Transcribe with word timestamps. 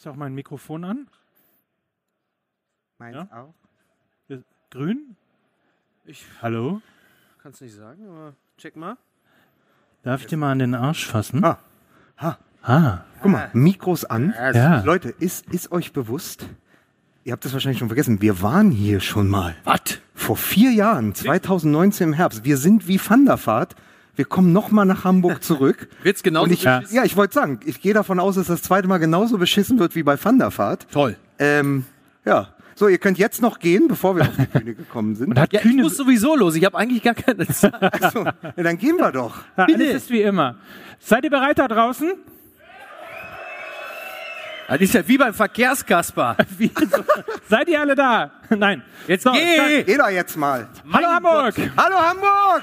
Ist 0.00 0.06
auch 0.06 0.16
mein 0.16 0.32
Mikrofon 0.34 0.82
an? 0.84 1.08
Meins 2.96 3.16
Ja. 3.16 3.28
auch. 3.30 3.54
Grün? 4.70 5.14
Ich 6.06 6.24
Hallo? 6.40 6.80
kann 7.42 7.52
es 7.52 7.60
nicht 7.60 7.74
sagen, 7.74 8.08
aber 8.08 8.32
check 8.56 8.76
mal. 8.76 8.96
Darf 10.02 10.22
ich 10.22 10.26
dir 10.28 10.38
mal 10.38 10.52
an 10.52 10.58
den 10.60 10.74
Arsch 10.74 11.06
fassen? 11.06 11.44
Ah. 11.44 11.58
Ha. 12.16 12.38
Ah, 12.62 13.00
Guck 13.20 13.30
mal, 13.30 13.50
Mikros 13.52 14.06
an. 14.06 14.32
Ja. 14.54 14.80
Leute, 14.84 15.10
ist, 15.10 15.46
ist 15.52 15.70
euch 15.70 15.92
bewusst, 15.92 16.46
ihr 17.24 17.32
habt 17.34 17.44
das 17.44 17.52
wahrscheinlich 17.52 17.78
schon 17.80 17.88
vergessen, 17.88 18.22
wir 18.22 18.40
waren 18.40 18.70
hier 18.70 19.00
schon 19.00 19.28
mal. 19.28 19.54
Was? 19.64 20.00
Vor 20.14 20.38
vier 20.38 20.70
Jahren, 20.72 21.14
2019 21.14 22.08
im 22.08 22.14
Herbst. 22.14 22.44
Wir 22.44 22.56
sind 22.56 22.88
wie 22.88 22.98
Vanderfahrt. 22.98 23.76
Wir 24.16 24.24
kommen 24.24 24.52
nochmal 24.52 24.86
nach 24.86 25.04
Hamburg 25.04 25.42
zurück. 25.44 25.88
Wird's 26.02 26.22
genauso 26.22 26.44
Und 26.44 26.52
ich, 26.52 26.64
beschissen? 26.64 26.94
ja, 26.96 27.04
ich 27.04 27.16
wollte 27.16 27.34
sagen, 27.34 27.60
ich 27.64 27.80
gehe 27.80 27.94
davon 27.94 28.20
aus, 28.20 28.34
dass 28.34 28.48
das 28.48 28.62
zweite 28.62 28.88
Mal 28.88 28.98
genauso 28.98 29.38
beschissen 29.38 29.78
wird 29.78 29.94
wie 29.94 30.02
bei 30.02 30.22
Vanderfahrt. 30.22 30.86
Toll. 30.92 31.16
Ähm, 31.38 31.84
ja. 32.24 32.48
So, 32.74 32.88
ihr 32.88 32.98
könnt 32.98 33.18
jetzt 33.18 33.42
noch 33.42 33.58
gehen, 33.58 33.88
bevor 33.88 34.16
wir 34.16 34.22
auf 34.22 34.36
die 34.38 34.46
Bühne 34.46 34.74
gekommen 34.74 35.14
sind. 35.14 35.28
und 35.30 35.38
hat 35.38 35.52
Ja, 35.52 35.60
ich 35.60 35.66
kühne... 35.66 35.82
muss 35.82 35.96
sowieso 35.96 36.34
los. 36.34 36.54
Ich 36.54 36.64
habe 36.64 36.76
eigentlich 36.78 37.02
gar 37.02 37.14
keine 37.14 37.46
Zeit. 37.48 37.74
Achso, 37.82 38.24
ja, 38.24 38.62
dann 38.62 38.78
gehen 38.78 38.96
wir 38.96 39.12
doch. 39.12 39.36
Ja, 39.56 39.64
alles 39.64 39.94
ist 39.94 40.10
wie 40.10 40.22
immer. 40.22 40.56
Seid 40.98 41.24
ihr 41.24 41.30
bereit 41.30 41.58
da 41.58 41.68
draußen? 41.68 42.12
Das 44.68 44.80
ist 44.80 44.94
ja 44.94 45.06
wie 45.08 45.18
beim 45.18 45.34
Verkehrskasper. 45.34 46.36
Wie, 46.56 46.68
so, 46.68 47.02
seid 47.48 47.68
ihr 47.68 47.80
alle 47.80 47.96
da? 47.96 48.30
Nein. 48.50 48.82
Jetzt 49.08 49.24
So, 49.24 49.32
geh! 49.32 49.82
Geh 49.82 49.96
doch 49.96 50.08
jetzt 50.08 50.36
mal. 50.36 50.68
Hallo 50.92 51.06
Mein 51.06 51.14
Hamburg! 51.16 51.54
Hallo 51.76 51.96
Hamburg! 51.96 52.62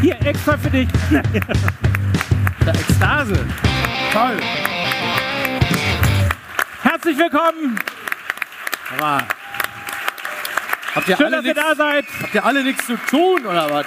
Hier, 0.00 0.16
extra 0.24 0.56
für 0.56 0.70
dich. 0.70 0.88
der 1.10 2.74
Ekstase. 2.74 3.46
Toll. 4.12 4.36
Herzlich 6.82 7.18
willkommen. 7.18 7.78
Aber 8.98 9.26
habt 10.94 11.08
ihr 11.08 11.16
Schön, 11.16 11.26
alle 11.26 11.36
dass 11.36 11.44
ihr 11.44 11.54
nichts 11.54 11.68
da 11.68 11.74
seid. 11.74 12.04
habt 12.22 12.34
ihr 12.34 12.44
alle 12.44 12.62
nichts 12.64 12.86
zu 12.86 12.96
tun 13.10 13.46
oder 13.46 13.70
was? 13.70 13.86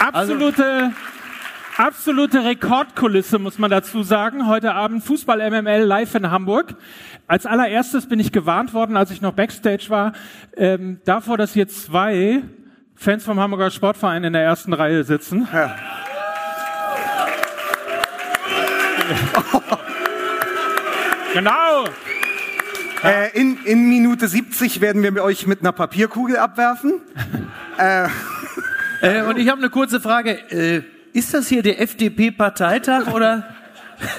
Absolute, 0.00 0.92
absolute 1.78 2.44
Rekordkulisse, 2.44 3.38
muss 3.38 3.58
man 3.58 3.70
dazu 3.70 4.02
sagen. 4.02 4.46
Heute 4.46 4.74
Abend 4.74 5.04
Fußball 5.04 5.50
MML 5.50 5.82
live 5.82 6.14
in 6.14 6.30
Hamburg. 6.30 6.74
Als 7.26 7.44
allererstes 7.44 8.08
bin 8.08 8.18
ich 8.18 8.32
gewarnt 8.32 8.72
worden, 8.72 8.96
als 8.96 9.10
ich 9.10 9.20
noch 9.20 9.32
Backstage 9.32 9.84
war, 9.88 10.14
ähm, 10.56 11.00
davor, 11.04 11.36
dass 11.36 11.52
hier 11.52 11.68
zwei 11.68 12.40
Fans 12.94 13.24
vom 13.24 13.38
Hamburger 13.40 13.70
Sportverein 13.70 14.24
in 14.24 14.32
der 14.32 14.40
ersten 14.42 14.72
Reihe 14.72 15.04
sitzen. 15.04 15.46
genau. 21.34 21.84
Äh, 23.04 23.38
in, 23.38 23.58
in 23.64 23.90
Minute 23.90 24.28
70 24.28 24.80
werden 24.80 25.02
wir 25.02 25.22
euch 25.22 25.46
mit 25.46 25.60
einer 25.60 25.72
Papierkugel 25.72 26.38
abwerfen. 26.38 27.02
Äh, 29.02 29.24
und 29.24 29.38
ich 29.38 29.50
habe 29.50 29.60
eine 29.60 29.68
kurze 29.68 30.00
Frage. 30.00 30.38
Ist 31.16 31.32
das 31.32 31.48
hier 31.48 31.62
der 31.62 31.80
FDP-Parteitag 31.80 33.06
oder? 33.06 33.48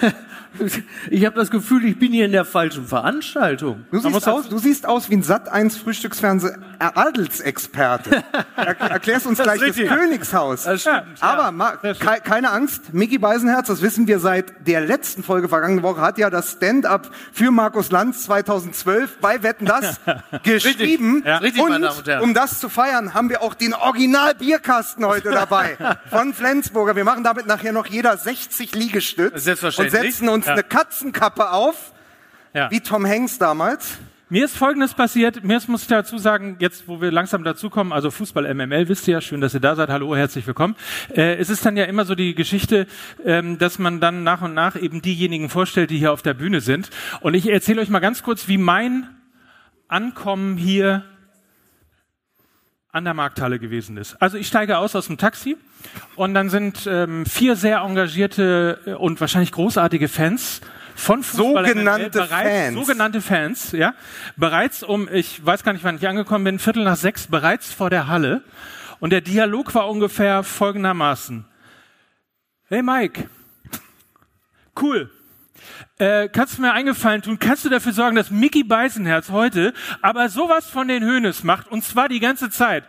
ich 1.09 1.25
habe 1.25 1.35
das 1.35 1.49
Gefühl, 1.51 1.85
ich 1.85 1.97
bin 1.99 2.11
hier 2.11 2.25
in 2.25 2.31
der 2.31 2.45
falschen 2.45 2.85
Veranstaltung. 2.87 3.85
Du 3.91 3.99
siehst, 3.99 4.27
aus, 4.27 4.49
du 4.49 4.57
siehst 4.57 4.85
aus 4.87 5.09
wie 5.09 5.15
ein 5.17 5.23
Sat 5.23 5.49
1 5.49 5.77
Frühstücksfernseh 5.77 6.51
Adelsexperte. 6.79 8.23
Er, 8.55 8.79
erklärst 8.79 9.25
uns 9.27 9.39
gleich 9.41 9.59
das. 9.59 9.75
Königshaus. 9.75 10.63
Das 10.63 10.81
stimmt, 10.81 11.03
Aber 11.21 11.51
ma, 11.51 11.73
Sehr 11.81 11.95
schön. 11.95 12.07
ke 12.07 12.21
keine 12.23 12.51
Angst, 12.51 12.93
Mickey 12.93 13.17
Beisenherz, 13.17 13.67
das 13.67 13.81
wissen 13.81 14.07
wir 14.07 14.19
seit 14.19 14.67
der 14.67 14.81
letzten 14.81 15.23
Folge 15.23 15.49
vergangene 15.49 15.83
Woche, 15.83 16.01
hat 16.01 16.17
ja 16.17 16.29
das 16.29 16.53
Stand-up 16.53 17.09
für 17.31 17.51
Markus 17.51 17.91
Lanz 17.91 18.23
2012 18.25 19.17
bei 19.19 19.43
Wetten 19.43 19.65
das 19.65 19.99
geschrieben. 20.43 21.23
Ja. 21.25 21.37
Richtig, 21.37 21.61
und 21.61 21.69
meine 21.69 21.85
Damen 21.87 21.97
und 21.99 22.07
Herren. 22.07 22.23
um 22.23 22.33
das 22.33 22.59
zu 22.59 22.69
feiern, 22.69 23.13
haben 23.13 23.29
wir 23.29 23.41
auch 23.41 23.53
den 23.53 23.73
Original-Bierkasten 23.73 25.05
heute 25.05 25.31
dabei 25.31 25.77
von 26.09 26.33
Flensburger. 26.33 26.95
Wir 26.95 27.03
machen 27.03 27.23
damit 27.23 27.47
nachher 27.47 27.71
noch 27.73 27.87
jeder 27.87 28.17
60 28.17 28.75
Liegestütz 28.75 29.33
und 29.33 29.39
Selbstverständlich. 29.39 30.01
setzen 30.15 30.29
uns 30.29 30.46
Ja. 30.47 30.53
eine 30.53 30.63
Katzenkappe 30.63 31.51
auf, 31.51 31.93
Ja. 32.53 32.71
wie 32.71 32.79
Tom 32.79 33.05
Hanks 33.05 33.37
damals. 33.37 33.97
Mir 34.29 34.43
ist 34.43 34.57
Folgendes 34.57 34.93
passiert. 34.93 35.45
Mir 35.45 35.55
ist, 35.55 35.69
muss 35.69 35.83
ich 35.83 35.87
dazu 35.87 36.17
sagen, 36.17 36.57
jetzt, 36.59 36.89
wo 36.89 36.99
wir 36.99 37.11
langsam 37.13 37.45
dazukommen, 37.45 37.93
also 37.93 38.11
Fußball 38.11 38.53
MML, 38.53 38.89
wisst 38.89 39.07
ihr 39.07 39.13
ja, 39.13 39.21
schön, 39.21 39.39
dass 39.39 39.53
ihr 39.53 39.61
da 39.61 39.77
seid. 39.77 39.87
Hallo, 39.87 40.13
herzlich 40.17 40.45
willkommen. 40.45 40.75
Äh, 41.15 41.35
es 41.35 41.49
ist 41.49 41.65
dann 41.65 41.77
ja 41.77 41.85
immer 41.85 42.03
so 42.03 42.13
die 42.13 42.35
Geschichte, 42.35 42.87
ähm, 43.23 43.57
dass 43.57 43.79
man 43.79 44.01
dann 44.01 44.23
nach 44.23 44.41
und 44.41 44.53
nach 44.53 44.75
eben 44.75 45.01
diejenigen 45.01 45.47
vorstellt, 45.47 45.91
die 45.91 45.97
hier 45.97 46.11
auf 46.11 46.23
der 46.23 46.33
Bühne 46.33 46.59
sind. 46.59 46.89
Und 47.21 47.35
ich 47.35 47.47
erzähle 47.47 47.79
euch 47.81 47.89
mal 47.89 47.99
ganz 47.99 48.21
kurz, 48.21 48.49
wie 48.49 48.57
mein 48.57 49.07
Ankommen 49.87 50.57
hier 50.57 51.05
an 52.97 53.05
der 53.05 53.13
Markthalle 53.13 53.59
gewesen 53.59 53.97
ist. 53.97 54.21
Also 54.21 54.37
ich 54.37 54.47
steige 54.47 54.77
aus 54.77 54.95
aus 54.95 55.07
dem 55.07 55.17
Taxi 55.17 55.55
und 56.15 56.33
dann 56.33 56.49
sind 56.49 56.87
ähm, 56.89 57.25
vier 57.25 57.55
sehr 57.55 57.79
engagierte 57.79 58.79
äh, 58.85 58.91
und 58.93 59.21
wahrscheinlich 59.21 59.51
großartige 59.51 60.07
Fans 60.07 60.61
von 60.95 61.23
Fußball 61.23 61.67
Sogenannte 61.67 62.09
bereits, 62.09 62.49
Fans. 62.49 62.75
sogenannte 62.75 63.21
Fans, 63.21 63.71
ja, 63.71 63.93
bereits 64.35 64.83
um, 64.83 65.07
ich 65.11 65.45
weiß 65.45 65.63
gar 65.63 65.73
nicht, 65.73 65.83
wann 65.83 65.97
ich 65.97 66.07
angekommen 66.07 66.43
bin, 66.43 66.59
Viertel 66.59 66.83
nach 66.83 66.95
sechs, 66.95 67.27
bereits 67.27 67.71
vor 67.71 67.89
der 67.89 68.07
Halle. 68.07 68.41
Und 68.99 69.11
der 69.11 69.21
Dialog 69.21 69.75
war 69.75 69.87
ungefähr 69.87 70.41
folgendermaßen. 70.41 71.45
Hey 72.67 72.81
Mike, 72.81 73.29
cool. 74.81 75.11
Äh, 75.99 76.29
kannst 76.29 76.57
du 76.57 76.61
mir 76.61 76.73
eingefallen 76.73 77.21
tun? 77.21 77.39
Kannst 77.39 77.65
du 77.65 77.69
dafür 77.69 77.91
sorgen, 77.93 78.15
dass 78.15 78.29
Mickey 78.31 78.63
Beisenherz 78.63 79.29
heute 79.29 79.73
aber 80.01 80.29
sowas 80.29 80.69
von 80.69 80.87
den 80.87 81.03
Hönes 81.03 81.43
macht 81.43 81.67
und 81.71 81.83
zwar 81.83 82.07
die 82.09 82.19
ganze 82.19 82.49
Zeit? 82.49 82.83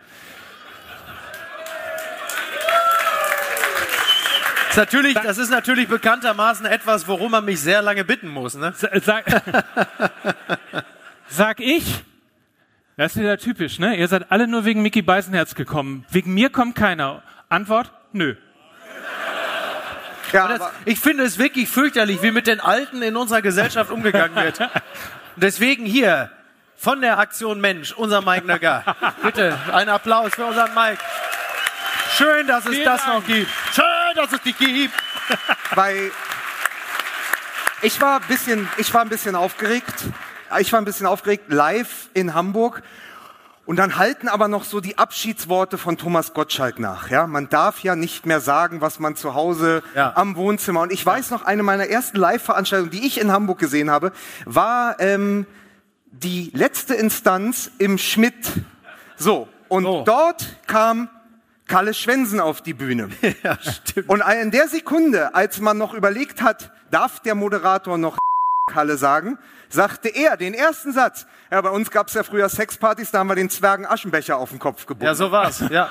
Das 4.67 4.71
ist 4.71 4.77
natürlich, 4.77 5.13
das 5.15 5.37
ist 5.39 5.49
natürlich 5.49 5.87
bekanntermaßen 5.87 6.65
etwas, 6.67 7.07
worum 7.07 7.31
man 7.31 7.43
mich 7.43 7.59
sehr 7.59 7.81
lange 7.81 8.05
bitten 8.05 8.27
muss. 8.29 8.53
Ne? 8.55 8.71
Sa- 8.75 8.89
Sag, 9.01 9.25
sag 11.27 11.59
ich, 11.59 12.03
das 12.95 13.15
ist 13.15 13.23
ja 13.23 13.35
typisch, 13.37 13.79
ne? 13.79 13.95
Ihr 13.97 14.07
seid 14.07 14.31
alle 14.31 14.47
nur 14.47 14.65
wegen 14.65 14.81
Mickey 14.83 15.01
Beisenherz 15.01 15.55
gekommen. 15.55 16.05
Wegen 16.11 16.33
mir 16.33 16.49
kommt 16.51 16.75
keiner. 16.75 17.23
Antwort? 17.49 17.91
Nö. 18.13 18.35
Ja, 20.31 20.47
Das, 20.47 20.69
ich 20.85 20.99
finde 20.99 21.23
es 21.23 21.37
wirklich 21.37 21.69
fürchterlich, 21.69 22.21
wie 22.21 22.31
mit 22.31 22.47
den 22.47 22.59
Alten 22.59 23.01
in 23.01 23.15
unserer 23.15 23.41
Gesellschaft 23.41 23.91
umgegangen 23.91 24.35
wird. 24.35 24.59
Deswegen 25.35 25.85
hier 25.85 26.29
von 26.75 27.01
der 27.01 27.19
Aktion 27.19 27.59
Mensch, 27.61 27.91
unser 27.93 28.21
Mike 28.21 28.45
Nöcker. 28.47 28.83
Bitte 29.21 29.57
einen 29.73 29.89
Applaus 29.89 30.33
für 30.35 30.45
unseren 30.45 30.73
Mike. 30.73 30.99
Schön, 32.17 32.47
dass 32.47 32.65
es 32.65 32.71
Vielen 32.71 32.85
das 32.85 33.03
Dank. 33.05 33.13
noch 33.15 33.25
gibt. 33.25 33.49
Schön, 33.73 33.83
dass 34.15 34.31
es 34.33 34.41
dich 34.41 34.57
gibt. 34.57 34.93
weil 35.75 36.11
ich 37.81 37.99
war 38.01 38.19
ein 38.21 38.27
bisschen, 38.27 38.67
ich 38.77 38.93
war 38.93 39.01
ein 39.01 39.09
bisschen 39.09 39.35
aufgeregt. 39.35 39.93
Ich 40.59 40.73
war 40.73 40.81
ein 40.81 40.85
bisschen 40.85 41.05
aufgeregt 41.05 41.45
live 41.51 42.09
in 42.13 42.33
Hamburg. 42.33 42.81
Und 43.69 43.75
dann 43.75 43.97
halten 43.99 44.27
aber 44.27 44.47
noch 44.47 44.63
so 44.63 44.79
die 44.81 44.97
Abschiedsworte 44.97 45.77
von 45.77 45.95
Thomas 45.95 46.33
Gottschalk 46.33 46.79
nach. 46.79 47.11
Ja, 47.11 47.27
man 47.27 47.49
darf 47.49 47.81
ja 47.83 47.95
nicht 47.95 48.25
mehr 48.25 48.39
sagen, 48.39 48.81
was 48.81 48.97
man 48.97 49.15
zu 49.15 49.35
Hause 49.35 49.83
Ja. 49.93 50.13
am 50.15 50.35
Wohnzimmer. 50.37 50.81
Und 50.81 50.91
ich 50.91 51.05
weiß 51.05 51.29
noch, 51.29 51.43
eine 51.43 51.61
meiner 51.61 51.85
ersten 51.85 52.17
Live-Veranstaltungen, 52.17 52.89
die 52.89 53.05
ich 53.05 53.21
in 53.21 53.31
Hamburg 53.31 53.59
gesehen 53.59 53.91
habe, 53.91 54.11
war 54.45 54.99
ähm, 54.99 55.45
die 56.11 56.49
letzte 56.55 56.95
Instanz 56.95 57.69
im 57.77 57.99
Schmidt. 57.99 58.53
So, 59.17 59.47
und 59.67 59.85
Oh. 59.85 60.01
dort 60.03 60.47
kam 60.65 61.07
Kalle 61.67 61.93
Schwensen 61.93 62.39
auf 62.39 62.63
die 62.63 62.73
Bühne. 62.73 63.09
Ja, 63.43 63.55
stimmt. 63.61 64.09
Und 64.09 64.23
in 64.41 64.49
der 64.49 64.67
Sekunde, 64.67 65.35
als 65.35 65.59
man 65.59 65.77
noch 65.77 65.93
überlegt 65.93 66.41
hat, 66.41 66.71
darf 66.89 67.19
der 67.19 67.35
Moderator 67.35 67.99
noch 67.99 68.17
Kalle 68.67 68.97
sagen, 68.97 69.37
sagte 69.69 70.09
er 70.09 70.35
den 70.37 70.53
ersten 70.53 70.91
Satz. 70.91 71.25
Ja, 71.51 71.61
bei 71.61 71.69
uns 71.69 71.89
gab's 71.91 72.13
ja 72.13 72.23
früher 72.23 72.49
Sexpartys, 72.49 73.11
da 73.11 73.19
haben 73.19 73.27
wir 73.29 73.35
den 73.35 73.49
Zwergen 73.49 73.85
Aschenbecher 73.85 74.37
auf 74.37 74.49
den 74.49 74.59
Kopf 74.59 74.85
gebunden. 74.85 75.05
Ja, 75.05 75.15
so 75.15 75.31
war's. 75.31 75.63
Ja. 75.69 75.89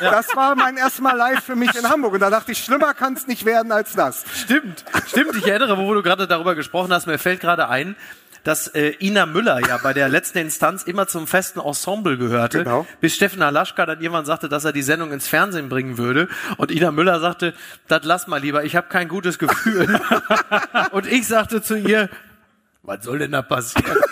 Das 0.00 0.34
war 0.34 0.54
mein 0.56 0.76
erstes 0.76 1.00
Mal 1.00 1.16
live 1.16 1.42
für 1.44 1.56
mich 1.56 1.74
in 1.74 1.88
Hamburg. 1.88 2.14
Und 2.14 2.20
da 2.20 2.30
dachte 2.30 2.52
ich, 2.52 2.62
schlimmer 2.64 2.94
kann's 2.94 3.26
nicht 3.26 3.44
werden 3.44 3.72
als 3.72 3.92
das. 3.92 4.24
Stimmt, 4.34 4.84
stimmt. 5.06 5.36
Ich 5.36 5.46
erinnere, 5.46 5.76
wo 5.78 5.92
du 5.94 6.02
gerade 6.02 6.26
darüber 6.26 6.54
gesprochen 6.54 6.92
hast, 6.92 7.06
mir 7.06 7.18
fällt 7.18 7.40
gerade 7.40 7.68
ein, 7.68 7.96
dass 8.44 8.68
äh, 8.68 8.94
Ina 9.00 9.26
Müller 9.26 9.58
ja 9.66 9.76
bei 9.78 9.92
der 9.92 10.08
letzten 10.08 10.38
Instanz 10.38 10.84
immer 10.84 11.08
zum 11.08 11.26
festen 11.26 11.58
Ensemble 11.58 12.16
gehörte, 12.16 12.58
Genau. 12.62 12.86
bis 13.00 13.16
Steffen 13.16 13.42
Alaschka 13.42 13.84
dann 13.86 14.00
irgendwann 14.00 14.24
sagte, 14.24 14.48
dass 14.48 14.64
er 14.64 14.72
die 14.72 14.82
Sendung 14.82 15.10
ins 15.12 15.26
Fernsehen 15.26 15.68
bringen 15.68 15.98
würde. 15.98 16.28
Und 16.56 16.70
Ina 16.70 16.92
Müller 16.92 17.18
sagte, 17.18 17.54
das 17.88 18.04
lass 18.04 18.28
mal 18.28 18.40
lieber, 18.40 18.62
ich 18.62 18.76
habe 18.76 18.86
kein 18.88 19.08
gutes 19.08 19.36
Und 20.92 21.06
ich 21.08 21.26
sagte 21.26 21.60
zu 21.60 21.76
ihr, 21.76 22.08
was 22.86 23.04
soll 23.04 23.18
denn 23.18 23.32
da 23.32 23.42
passieren? 23.42 23.98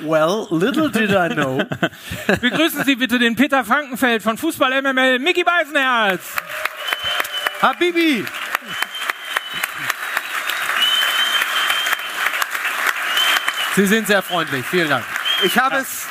Well, 0.00 0.48
little 0.50 0.90
did 0.90 1.10
I 1.12 1.28
know. 1.28 1.62
Begrüßen 2.40 2.84
Sie 2.84 2.96
bitte 2.96 3.18
den 3.18 3.36
Peter 3.36 3.64
Frankenfeld 3.64 4.22
von 4.22 4.36
Fußball 4.36 4.82
MML, 4.82 5.18
Mickey 5.18 5.44
Beisenherz. 5.44 6.20
Habibi! 7.62 8.24
Sie 13.76 13.86
sind 13.86 14.08
sehr 14.08 14.20
freundlich. 14.20 14.66
Vielen 14.66 14.90
Dank. 14.90 15.04
Ich 15.44 15.58
habe 15.58 15.76
es, 15.76 16.06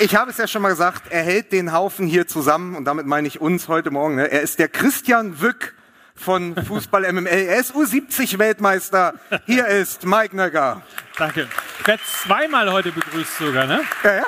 ich 0.00 0.14
habe 0.16 0.30
es 0.30 0.36
ja 0.36 0.46
schon 0.46 0.60
mal 0.60 0.70
gesagt, 0.70 1.04
er 1.08 1.22
hält 1.22 1.52
den 1.52 1.72
Haufen 1.72 2.06
hier 2.06 2.26
zusammen 2.26 2.74
und 2.74 2.84
damit 2.84 3.06
meine 3.06 3.26
ich 3.26 3.40
uns 3.40 3.68
heute 3.68 3.90
Morgen. 3.90 4.16
Ne? 4.16 4.30
Er 4.30 4.42
ist 4.42 4.58
der 4.58 4.68
Christian 4.68 5.40
Wück 5.40 5.72
von 6.20 6.54
Fußball 6.54 7.10
MML. 7.12 7.26
Er 7.26 7.56
ist 7.58 7.74
U70 7.74 8.38
Weltmeister. 8.38 9.14
Hier 9.46 9.66
ist 9.66 10.04
Mike 10.04 10.36
Nöcker. 10.36 10.82
Danke. 11.16 11.48
Ich 11.80 11.86
werde 11.86 12.02
zweimal 12.04 12.70
heute 12.70 12.92
begrüßt 12.92 13.38
sogar, 13.38 13.66
ne? 13.66 13.80
Ja, 14.04 14.14
ja. 14.16 14.26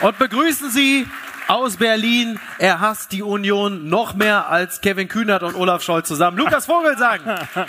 Und 0.00 0.18
begrüßen 0.18 0.70
Sie 0.70 1.06
aus 1.48 1.76
Berlin. 1.76 2.40
Er 2.58 2.80
hasst 2.80 3.12
die 3.12 3.22
Union 3.22 3.88
noch 3.88 4.14
mehr 4.14 4.48
als 4.48 4.80
Kevin 4.80 5.08
Kühnert 5.08 5.42
und 5.42 5.54
Olaf 5.54 5.82
Scholz 5.82 6.08
zusammen. 6.08 6.38
Lukas 6.38 6.66
Vogelsang. 6.66 7.20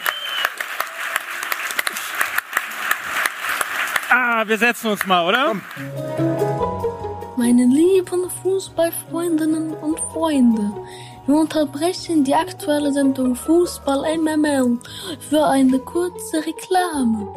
Ah, 4.10 4.48
wir 4.48 4.58
setzen 4.58 4.92
uns 4.92 5.06
mal, 5.06 5.26
oder? 5.26 5.54
Meine 7.36 7.66
lieben 7.66 8.30
Fußballfreundinnen 8.42 9.74
und 9.74 10.00
Freunde, 10.14 10.72
wir 11.28 11.36
unterbrechen 11.36 12.24
die 12.24 12.34
aktuelle 12.34 12.92
Sendung 12.94 13.36
Fußball 13.36 14.18
MML 14.18 14.80
für 15.30 15.46
eine 15.46 15.80
kurze 15.80 16.38
Reklame. 16.38 17.28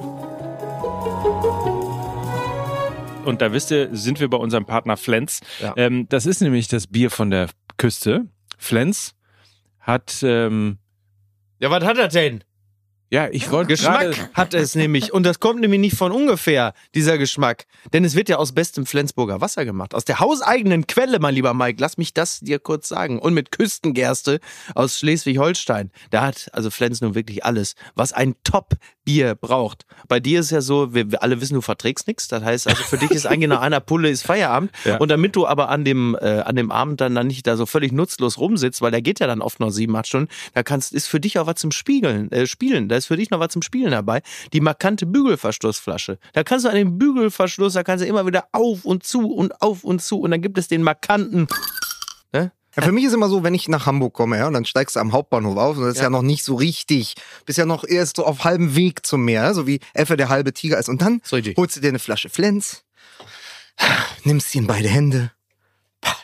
Und 3.24 3.42
da 3.42 3.52
wisst 3.52 3.70
ihr, 3.70 3.88
sind 3.94 4.20
wir 4.20 4.28
bei 4.30 4.38
unserem 4.38 4.64
Partner 4.64 4.96
Flens. 4.96 5.40
Ja. 5.60 5.74
Ähm, 5.76 6.06
das 6.08 6.26
ist 6.26 6.40
nämlich 6.40 6.68
das 6.68 6.86
Bier 6.86 7.10
von 7.10 7.30
der 7.30 7.48
Küste. 7.76 8.26
Flens 8.56 9.14
hat, 9.80 10.20
ähm, 10.22 10.78
Ja, 11.58 11.70
was 11.70 11.84
hat 11.84 11.98
er 11.98 12.08
denn? 12.08 12.44
Ja, 13.10 13.28
ich 13.28 13.50
wollte 13.50 13.68
Geschmack 13.68 14.30
hat 14.34 14.54
es 14.54 14.76
nämlich. 14.76 15.12
Und 15.12 15.24
das 15.24 15.40
kommt 15.40 15.60
nämlich 15.60 15.80
nicht 15.80 15.96
von 15.96 16.12
ungefähr, 16.12 16.74
dieser 16.94 17.18
Geschmack. 17.18 17.66
Denn 17.92 18.04
es 18.04 18.14
wird 18.14 18.28
ja 18.28 18.36
aus 18.36 18.52
bestem 18.52 18.86
Flensburger 18.86 19.40
Wasser 19.40 19.64
gemacht. 19.64 19.96
Aus 19.96 20.04
der 20.04 20.20
hauseigenen 20.20 20.86
Quelle, 20.86 21.18
mein 21.18 21.34
lieber 21.34 21.52
Mike. 21.52 21.78
Lass 21.80 21.98
mich 21.98 22.14
das 22.14 22.38
dir 22.38 22.60
kurz 22.60 22.88
sagen. 22.88 23.18
Und 23.18 23.34
mit 23.34 23.50
Küstengerste 23.50 24.38
aus 24.76 24.98
Schleswig-Holstein. 25.00 25.90
Da 26.10 26.22
hat 26.22 26.50
also 26.52 26.70
Flens 26.70 27.00
nun 27.00 27.16
wirklich 27.16 27.44
alles, 27.44 27.74
was 27.96 28.12
ein 28.12 28.36
Top-Bier 29.10 29.34
braucht. 29.34 29.86
Bei 30.08 30.20
dir 30.20 30.40
ist 30.40 30.50
ja 30.50 30.60
so, 30.60 30.94
wir, 30.94 31.10
wir 31.10 31.22
alle 31.22 31.40
wissen, 31.40 31.54
du 31.54 31.60
verträgst 31.60 32.06
nichts. 32.06 32.28
Das 32.28 32.42
heißt, 32.42 32.68
also 32.68 32.82
für 32.82 32.98
dich 32.98 33.10
ist 33.10 33.26
eigentlich 33.26 33.48
nach 33.48 33.60
einer 33.60 33.80
Pulle 33.80 34.08
ist 34.08 34.22
Feierabend. 34.22 34.70
Ja. 34.84 34.98
Und 34.98 35.10
damit 35.10 35.36
du 35.36 35.46
aber 35.46 35.68
an 35.68 35.84
dem, 35.84 36.16
äh, 36.20 36.40
an 36.40 36.56
dem 36.56 36.70
Abend 36.70 37.00
dann, 37.00 37.14
dann 37.14 37.26
nicht 37.26 37.46
da 37.46 37.56
so 37.56 37.66
völlig 37.66 37.92
nutzlos 37.92 38.38
rumsitzt, 38.38 38.82
weil 38.82 38.90
der 38.90 39.02
geht 39.02 39.20
ja 39.20 39.26
dann 39.26 39.42
oft 39.42 39.60
noch 39.60 39.70
sieben, 39.70 39.94
acht 39.96 40.06
Stunden, 40.06 40.28
da 40.54 40.62
kannst, 40.62 40.92
ist 40.92 41.06
für 41.06 41.20
dich 41.20 41.38
auch 41.38 41.46
was 41.46 41.56
zum 41.56 41.72
Spiegeln, 41.72 42.30
äh, 42.32 42.46
Spielen. 42.46 42.88
Da 42.88 42.96
ist 42.96 43.06
für 43.06 43.16
dich 43.16 43.30
noch 43.30 43.40
was 43.40 43.52
zum 43.52 43.62
Spielen 43.62 43.90
dabei. 43.90 44.22
Die 44.52 44.60
markante 44.60 45.06
Bügelverschlussflasche. 45.06 46.18
Da 46.32 46.44
kannst 46.44 46.64
du 46.64 46.70
an 46.70 46.76
dem 46.76 46.98
Bügelverschluss, 46.98 47.74
da 47.74 47.82
kannst 47.82 48.04
du 48.04 48.08
immer 48.08 48.26
wieder 48.26 48.46
auf 48.52 48.84
und 48.84 49.04
zu 49.04 49.32
und 49.32 49.60
auf 49.60 49.84
und 49.84 50.02
zu 50.02 50.20
und 50.20 50.30
dann 50.30 50.42
gibt 50.42 50.58
es 50.58 50.68
den 50.68 50.82
markanten. 50.82 51.46
Ja, 52.76 52.82
für 52.82 52.92
mich 52.92 53.04
ist 53.04 53.12
immer 53.12 53.28
so, 53.28 53.42
wenn 53.42 53.54
ich 53.54 53.68
nach 53.68 53.86
Hamburg 53.86 54.14
komme, 54.14 54.38
ja, 54.38 54.46
und 54.46 54.54
dann 54.54 54.64
steigst 54.64 54.94
du 54.96 55.00
am 55.00 55.12
Hauptbahnhof 55.12 55.56
auf 55.56 55.76
und 55.76 55.84
das 55.84 55.96
ist 55.96 56.02
ja, 56.02 56.10
noch 56.10 56.22
nicht 56.22 56.44
so 56.44 56.54
richtig, 56.54 57.14
bist 57.44 57.58
ja 57.58 57.66
noch 57.66 57.84
erst 57.84 58.16
so 58.16 58.24
auf 58.24 58.44
halbem 58.44 58.76
Weg 58.76 59.04
zum 59.04 59.24
Meer, 59.24 59.54
so 59.54 59.66
wie 59.66 59.80
Effe 59.92 60.16
der 60.16 60.28
halbe 60.28 60.52
Tiger 60.52 60.78
ist. 60.78 60.88
Und 60.88 61.02
dann 61.02 61.20
So 61.24 61.36
holst 61.56 61.76
du 61.76 61.80
dir 61.80 61.88
eine 61.88 61.98
Flasche 61.98 62.28
Flens, 62.28 62.84
nimmst 64.22 64.50
sie 64.50 64.58
in 64.58 64.66
beide 64.68 64.88
Hände, 64.88 65.32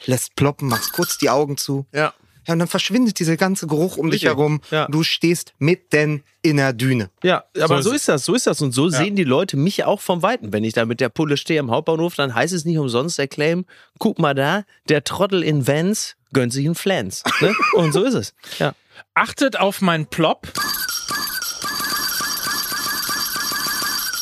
lässt 0.05 0.37
ploppen, 0.37 0.69
machst 0.69 0.93
kurz 0.93 1.19
die 1.19 1.31
Augen 1.31 1.57
zu. 1.57 1.87
Ja. 1.93 2.15
Ja, 2.47 2.53
und 2.53 2.61
dann 2.61 2.69
verschwindet 2.69 3.19
dieser 3.19 3.37
ganze 3.37 3.67
Geruch 3.67 3.97
um 3.97 4.07
dich 4.11 4.23
Richtig. 4.23 4.29
herum. 4.29 4.61
Ja. 4.71 4.87
Du 4.89 5.03
stehst 5.03 5.53
mitten 5.59 6.23
in 6.43 6.59
der 6.59 6.73
Düne. 6.73 7.11
Ja, 7.23 7.45
aber 7.61 7.83
So 7.83 7.91
so 7.91 7.97
ist 7.97 8.09
das, 8.09 8.25
so 8.25 8.35
ist 8.35 8.47
das. 8.47 8.63
Und 8.63 8.73
so 8.73 8.89
sehen 8.89 9.17
die 9.17 9.25
Leute 9.25 9.57
mich 9.57 9.85
auch 9.85 10.01
vom 10.01 10.23
Weiten. 10.23 10.53
Wenn 10.53 10.65
ich 10.65 10.73
da 10.73 10.85
mit 10.85 11.01
der 11.01 11.09
Pulle 11.09 11.37
stehe 11.37 11.61
am 11.61 11.71
Hauptbahnhof, 11.71 12.15
dann 12.15 12.35
heißt 12.35 12.53
es 12.55 12.65
nicht 12.65 12.79
umsonst 12.79 13.19
der 13.19 13.29
Claim, 13.29 13.65
guck 13.99 14.19
mal 14.19 14.35
da, 14.35 14.65
der 14.89 15.03
Trottel 15.05 15.43
in 15.43 15.67
Vans 15.67 16.17
gönnt 16.33 16.53
sich 16.53 16.67
einen 16.67 16.75
Flans. 16.75 17.23
Ne? 17.41 17.55
Und 17.75 17.93
so 17.93 18.03
ist 18.05 18.15
es. 18.15 18.35
Ja. 18.59 18.75
Achtet 19.15 19.59
auf 19.59 19.81
meinen 19.81 20.07
Plop. 20.07 20.47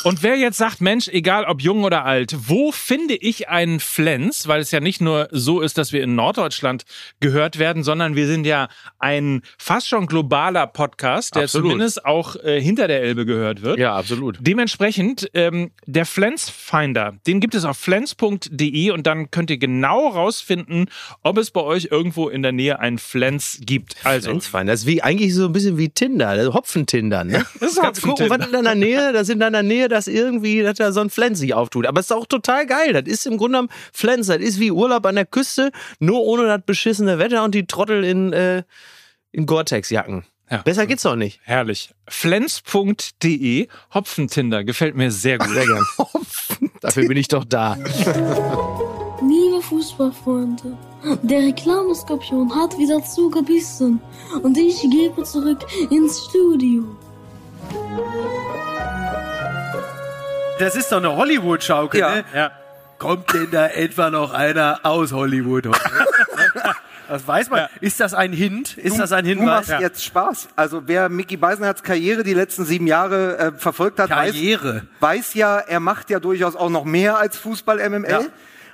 Und 0.05 0.23
wer 0.23 0.37
jetzt 0.37 0.59
sagt, 0.59 0.81
Mensch, 0.81 1.09
egal 1.09 1.45
ob 1.47 1.63
jung 1.63 1.85
oder 1.85 2.05
alt, 2.05 2.37
wo 2.47 2.73
finde 2.73 3.15
ich 3.15 3.49
einen 3.49 3.81
Flens? 3.81 4.47
Weil 4.47 4.61
es 4.61 4.71
ja 4.71 4.81
nicht 4.81 5.01
nur 5.01 5.29
so 5.31 5.61
ist, 5.61 5.79
dass 5.79 5.93
wir 5.93 6.03
in 6.03 6.15
Norddeutschland 6.15 6.85
gehört 7.21 7.59
werden, 7.59 7.83
sondern 7.83 8.15
wir 8.15 8.27
sind 8.27 8.47
ja 8.47 8.69
ein 8.99 9.43
fast 9.59 9.89
schon 9.89 10.07
globaler 10.07 10.67
Podcast, 10.67 11.35
der 11.35 11.45
Absolut. 11.45 11.71
zumindest 11.71 12.05
auch 12.05 12.37
äh, 12.37 12.61
hinter 12.61 12.87
der 12.87 13.03
Elbe 13.03 13.25
gehört 13.25 13.63
wird. 13.63 13.79
Ja, 13.79 13.97
absolut. 13.97 14.37
Dementsprechend, 14.41 15.31
ähm, 15.33 15.71
der 15.87 16.05
Flens 16.05 16.51
Finder, 16.51 17.15
den 17.27 17.41
gibt 17.41 17.55
es 17.55 17.65
auf 17.65 17.79
flens.de 17.79 18.91
und 18.91 19.07
dann 19.07 19.31
könnt 19.31 19.51
ihr 19.51 19.59
genau 19.59 20.09
rausfinden, 20.09 20.91
ob 21.23 21.39
es 21.39 21.51
bei 21.51 21.63
euch 21.63 21.89
irgendwo 21.91 22.29
in 22.29 22.43
der 22.43 22.53
Nähe 22.53 22.79
einen 22.79 22.99
Flens 22.99 23.59
gibt. 23.63 23.97
Also, 24.05 24.31
Flensfein. 24.31 24.67
Das 24.67 24.81
ist 24.81 24.87
wie, 24.87 25.03
eigentlich 25.03 25.35
so 25.35 25.47
ein 25.47 25.53
bisschen 25.53 25.79
wie 25.79 25.89
Tinder, 25.89 26.29
also 26.29 26.53
Hopfentinder. 26.53 27.25
Ne? 27.25 27.45
das 27.61 27.73
ist 27.73 27.81
Kannst 27.81 28.03
gucken, 28.03 28.29
was 28.29 28.47
in 28.47 28.53
deiner 28.53 28.75
Nähe, 28.75 29.13
das 29.13 29.29
in 29.29 29.41
deiner 29.41 29.63
Nähe, 29.63 29.89
dass 29.95 30.07
irgendwie, 30.07 30.63
dass 30.63 30.77
da 30.77 30.93
so 30.93 31.01
ein 31.01 31.11
Flens 31.11 31.39
sich 31.39 31.55
auftut. 31.55 31.87
Aber 31.87 32.01
es 32.01 32.07
ist 32.07 32.13
auch 32.13 32.27
total 32.27 32.67
geil. 32.67 32.93
Das 32.93 33.05
ist 33.05 33.27
im 33.27 33.39
Grunde 33.39 33.59
genommen 33.59 33.69
Flens. 33.93 34.27
Das 34.27 34.39
ist 34.39 34.61
wie 34.61 34.71
Urlaub 34.71 35.07
an 35.07 35.15
der 35.15 35.27
Küste, 35.27 35.71
nur 35.99 36.23
ohne 36.23 36.47
das 36.47 36.61
beschissene 36.67 37.19
Wetter 37.19 37.45
und 37.45 37.55
die 37.55 37.67
Trottel 37.67 38.05
in, 38.05 38.33
äh, 38.33 38.63
in 39.33 39.47
Gore-Tex-Jacken. 39.47 40.25
Ja. 40.51 40.59
Besser 40.59 40.87
geht's 40.87 41.03
doch 41.03 41.17
nicht. 41.17 41.41
Herrlich. 41.45 41.95
Flens.de, 42.07 43.69
Hopfentinder, 43.95 44.65
gefällt 44.65 44.95
mir 44.95 45.11
sehr 45.11 45.39
gut. 45.39 45.49
Sehr 45.49 45.67
gern. 45.67 45.85
Dafür 46.81 47.09
bin 47.09 47.17
ich 47.17 47.29
doch 47.29 47.45
da. 47.45 47.77
Liebe 49.27 49.63
Fußballfreunde, 49.63 50.77
der 51.23 51.39
Reklameskorpion 51.39 52.55
hat 52.55 52.77
wieder 52.77 53.03
zugebissen 53.03 54.01
und 54.43 54.59
ich 54.59 54.83
gebe 54.83 55.23
zurück 55.23 55.65
ins 55.91 56.27
Studio. 56.27 56.85
Das 60.59 60.77
ist 60.77 60.93
doch 60.93 60.99
eine 60.99 61.15
Hollywood-Schaukel, 61.17 62.01
Ja. 62.01 62.15
ne? 62.17 62.25
Ja. 62.35 62.51
Kommt 62.99 63.33
denn 63.35 63.51
da 63.51 63.67
etwa 63.67 64.09
noch 64.11 64.33
einer 64.33 64.81
aus 64.85 65.13
Hollywood 65.13 65.67
heute? 65.67 65.81
Das 67.07 67.27
weiß 67.29 67.51
man. 67.51 67.69
Ist 67.83 68.01
das 68.01 68.15
ein 68.15 68.33
Hint? 68.33 68.79
Ist 68.79 68.99
das 68.99 69.13
ein 69.13 69.25
Du 69.25 69.29
Hinweis? 69.31 69.69
machst 69.69 69.79
jetzt 69.83 70.03
Spaß. 70.03 70.49
Also 70.57 70.89
wer 70.89 71.11
Mickey 71.11 71.37
Beisenherz 71.37 71.83
Karriere 71.83 72.23
die 72.23 72.33
letzten 72.33 72.65
sieben 72.65 72.87
Jahre 72.87 73.37
äh, 73.39 73.53
verfolgt 73.53 74.01
hat, 74.01 74.09
weiß, 74.09 74.33
Karriere. 74.33 74.87
weiß 75.01 75.35
ja, 75.35 75.59
er 75.59 75.81
macht 75.81 76.09
ja 76.09 76.19
durchaus 76.19 76.57
auch 76.57 76.71
noch 76.71 76.85
mehr 76.85 77.19
als 77.19 77.37
Fußball 77.37 77.77
MML. 77.91 78.11
Ja. 78.11 78.21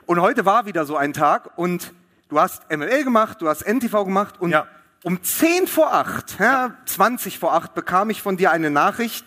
Und 0.07 0.21
heute 0.21 0.45
war 0.45 0.65
wieder 0.65 0.85
so 0.85 0.97
ein 0.97 1.13
Tag 1.13 1.51
und 1.59 1.93
du 2.29 2.39
hast 2.39 2.71
MML 2.71 3.03
gemacht, 3.03 3.39
du 3.43 3.49
hast 3.49 3.63
NTV 3.67 4.05
gemacht 4.05 4.37
und 4.41 4.51
Ja. 4.51 4.69
um 5.03 5.21
10 5.21 5.67
vor 5.67 5.93
8, 5.93 6.37
ja, 6.39 6.75
20 6.87 7.37
vor 7.41 7.53
8 7.55 7.75
bekam 7.75 8.11
ich 8.11 8.23
von 8.23 8.37
dir 8.37 8.53
eine 8.53 8.71
Nachricht, 8.71 9.27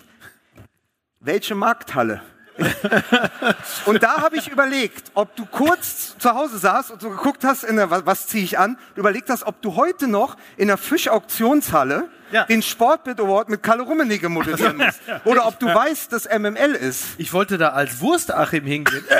welche 1.19 1.55
Markthalle? 1.55 2.21
und 3.85 4.03
da 4.03 4.21
habe 4.21 4.37
ich 4.37 4.47
überlegt, 4.47 5.11
ob 5.13 5.35
du 5.35 5.45
kurz 5.45 6.17
zu 6.17 6.33
Hause 6.33 6.57
saßt 6.57 6.91
und 6.91 7.01
so 7.01 7.09
geguckt 7.09 7.43
hast, 7.43 7.63
in 7.63 7.75
der, 7.77 7.89
was, 8.05 8.27
ziehe 8.27 8.43
ich 8.43 8.59
an, 8.59 8.77
überlegt 8.95 9.29
hast, 9.29 9.43
ob 9.43 9.61
du 9.61 9.75
heute 9.75 10.07
noch 10.07 10.37
in 10.57 10.67
der 10.67 10.77
Fischauktionshalle 10.77 12.09
Ja. 12.31 12.43
den 12.45 12.61
Sportbild 12.61 13.19
Award 13.19 13.49
mit 13.49 13.63
Kalle 13.63 13.83
Rummenigge 13.83 14.29
moderieren 14.29 14.77
musst. 14.85 15.01
Oder 15.25 15.47
ob 15.47 15.59
du 15.59 15.67
weißt, 15.67 16.11
dass 16.13 16.25
MML 16.25 16.73
ist. 16.75 17.05
Ich 17.17 17.33
wollte 17.33 17.57
da 17.57 17.69
als 17.69 17.99
Wurstachim 18.01 18.65
hingehen. 18.65 19.03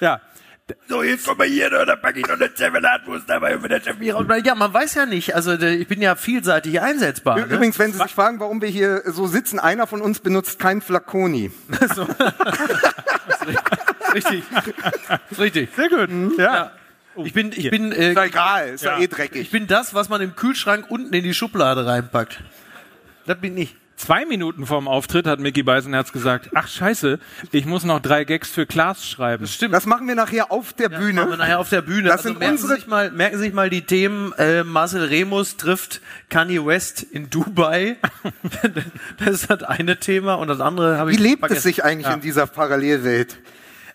Ja. 0.00 0.20
So, 0.88 1.02
jetzt 1.02 1.26
komm 1.26 1.38
mal 1.38 1.46
hier, 1.46 1.70
da 1.70 1.96
pack 1.96 2.16
ich 2.16 2.26
noch 2.26 2.34
eine 2.36 2.52
Zervelatwurst 2.52 3.28
dabei 3.28 3.58
Chef 3.82 3.98
mich 3.98 4.12
raus. 4.14 4.24
Ja, 4.44 4.54
man 4.54 4.72
weiß 4.72 4.94
ja 4.94 5.06
nicht. 5.06 5.34
Also, 5.34 5.52
ich 5.54 5.88
bin 5.88 6.00
ja 6.02 6.16
vielseitig 6.16 6.80
einsetzbar. 6.80 7.38
Ne? 7.38 7.44
Übrigens, 7.54 7.78
wenn 7.78 7.92
Sie 7.92 7.98
sich 7.98 8.14
fragen, 8.14 8.40
warum 8.40 8.60
wir 8.62 8.68
hier 8.68 9.02
so 9.06 9.26
sitzen, 9.26 9.58
einer 9.58 9.86
von 9.86 10.00
uns 10.00 10.20
benutzt 10.20 10.58
kein 10.58 10.80
Flaconi. 10.80 11.50
Richtig. 14.14 14.42
Richtig. 15.38 15.68
Sehr 15.76 15.88
gut. 15.88 16.38
Ja. 16.38 16.72
Ich 17.16 17.32
bin, 17.32 17.52
ich 17.54 17.70
bin, 17.70 17.92
äh, 17.92 18.10
Ist 18.10 18.16
ja 18.16 18.24
egal, 18.24 18.68
ist 18.68 18.84
ja, 18.84 18.96
Ja. 18.96 19.00
eh 19.02 19.08
dreckig. 19.08 19.42
ich 19.42 19.50
bin 19.50 19.66
das, 19.66 19.94
was 19.94 20.08
man 20.08 20.20
im 20.20 20.36
Kühlschrank 20.36 20.86
unten 20.90 21.12
in 21.12 21.24
die 21.24 21.34
Schublade 21.34 21.84
reinpackt. 21.84 22.40
Das 23.26 23.36
bin 23.38 23.56
ich. 23.58 23.76
Zwei 24.00 24.24
Minuten 24.24 24.64
vorm 24.64 24.88
Auftritt 24.88 25.26
hat 25.26 25.40
Mickey 25.40 25.62
Beisenherz 25.62 26.10
gesagt, 26.10 26.48
ach 26.54 26.68
scheiße, 26.68 27.18
ich 27.52 27.66
muss 27.66 27.84
noch 27.84 28.00
drei 28.00 28.24
Gags 28.24 28.48
für 28.48 28.64
Klaas 28.64 29.06
schreiben. 29.06 29.46
Stimmt. 29.46 29.74
Das 29.74 29.84
machen 29.84 30.08
wir 30.08 30.14
nachher 30.14 30.50
auf 30.50 30.72
der 30.72 30.88
Machen 30.88 31.00
wir 31.08 31.12
Bühne. 31.24 31.36
nachher 31.36 31.58
auf 31.60 31.68
der 31.68 31.82
Bühne. 31.82 32.04
Das 32.04 32.12
also 32.20 32.30
sind 32.30 32.38
merken, 32.38 32.56
Sie 32.56 32.62
unsere- 32.62 32.80
sich 32.80 32.88
mal, 32.88 33.10
merken 33.10 33.36
Sie 33.36 33.44
sich 33.44 33.52
mal 33.52 33.68
die 33.68 33.82
Themen. 33.82 34.32
Äh, 34.38 34.64
Marcel 34.64 35.04
Remus 35.04 35.58
trifft 35.58 36.00
Kanye 36.30 36.64
West 36.64 37.02
in 37.02 37.28
Dubai. 37.28 37.98
das 39.18 39.28
ist 39.42 39.50
das 39.50 39.64
eine 39.64 39.98
Thema. 39.98 40.34
Und 40.36 40.48
das 40.48 40.60
andere 40.60 40.96
habe 40.96 41.10
Wie 41.10 41.14
ich 41.16 41.20
lebt 41.20 41.42
es 41.42 41.48
vergessen. 41.48 41.62
sich 41.68 41.84
eigentlich 41.84 42.10
in 42.10 42.22
dieser 42.22 42.46
Parallelwelt? 42.46 43.36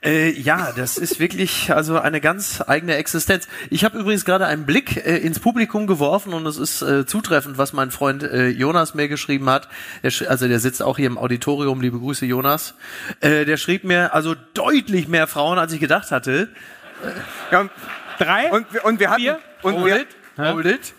Äh, 0.05 0.29
ja, 0.39 0.71
das 0.75 0.97
ist 0.97 1.19
wirklich 1.19 1.71
also 1.73 1.99
eine 1.99 2.21
ganz 2.21 2.61
eigene 2.65 2.95
Existenz. 2.95 3.47
Ich 3.71 3.83
habe 3.83 3.97
übrigens 3.97 4.23
gerade 4.23 4.45
einen 4.45 4.65
Blick 4.67 4.97
äh, 5.05 5.17
ins 5.17 5.39
Publikum 5.39 5.87
geworfen 5.87 6.33
und 6.33 6.45
es 6.45 6.57
ist 6.57 6.81
äh, 6.83 7.05
zutreffend, 7.07 7.57
was 7.57 7.73
mein 7.73 7.89
Freund 7.89 8.21
äh, 8.23 8.47
Jonas 8.49 8.93
mir 8.93 9.07
geschrieben 9.07 9.49
hat. 9.49 9.67
Der, 10.03 10.11
sch- 10.11 10.27
also 10.27 10.47
der 10.47 10.59
sitzt 10.59 10.83
auch 10.83 10.97
hier 10.97 11.07
im 11.07 11.17
Auditorium. 11.17 11.81
Liebe 11.81 11.97
Grüße, 11.99 12.25
Jonas. 12.27 12.75
Äh, 13.19 13.45
der 13.45 13.57
schrieb 13.57 13.83
mir 13.83 14.13
also 14.13 14.35
deutlich 14.53 15.07
mehr 15.07 15.25
Frauen, 15.27 15.57
als 15.57 15.73
ich 15.73 15.79
gedacht 15.79 16.11
hatte. 16.11 16.49
Ja, 17.51 17.61
und, 17.61 17.71
Drei? 18.19 18.51
und, 18.51 18.71
wir- 18.73 18.85
und 18.85 18.99
wir 18.99 19.09
hatten, 19.09 19.21
Vier? 19.21 19.39
und 19.63 19.73
Hold 19.75 19.85
wir, 19.85 19.95
it, 20.01 20.07
hold 20.37 20.65
it. 20.67 20.93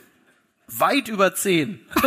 Weit 0.68 1.06
über 1.08 1.32
zehn. 1.34 1.78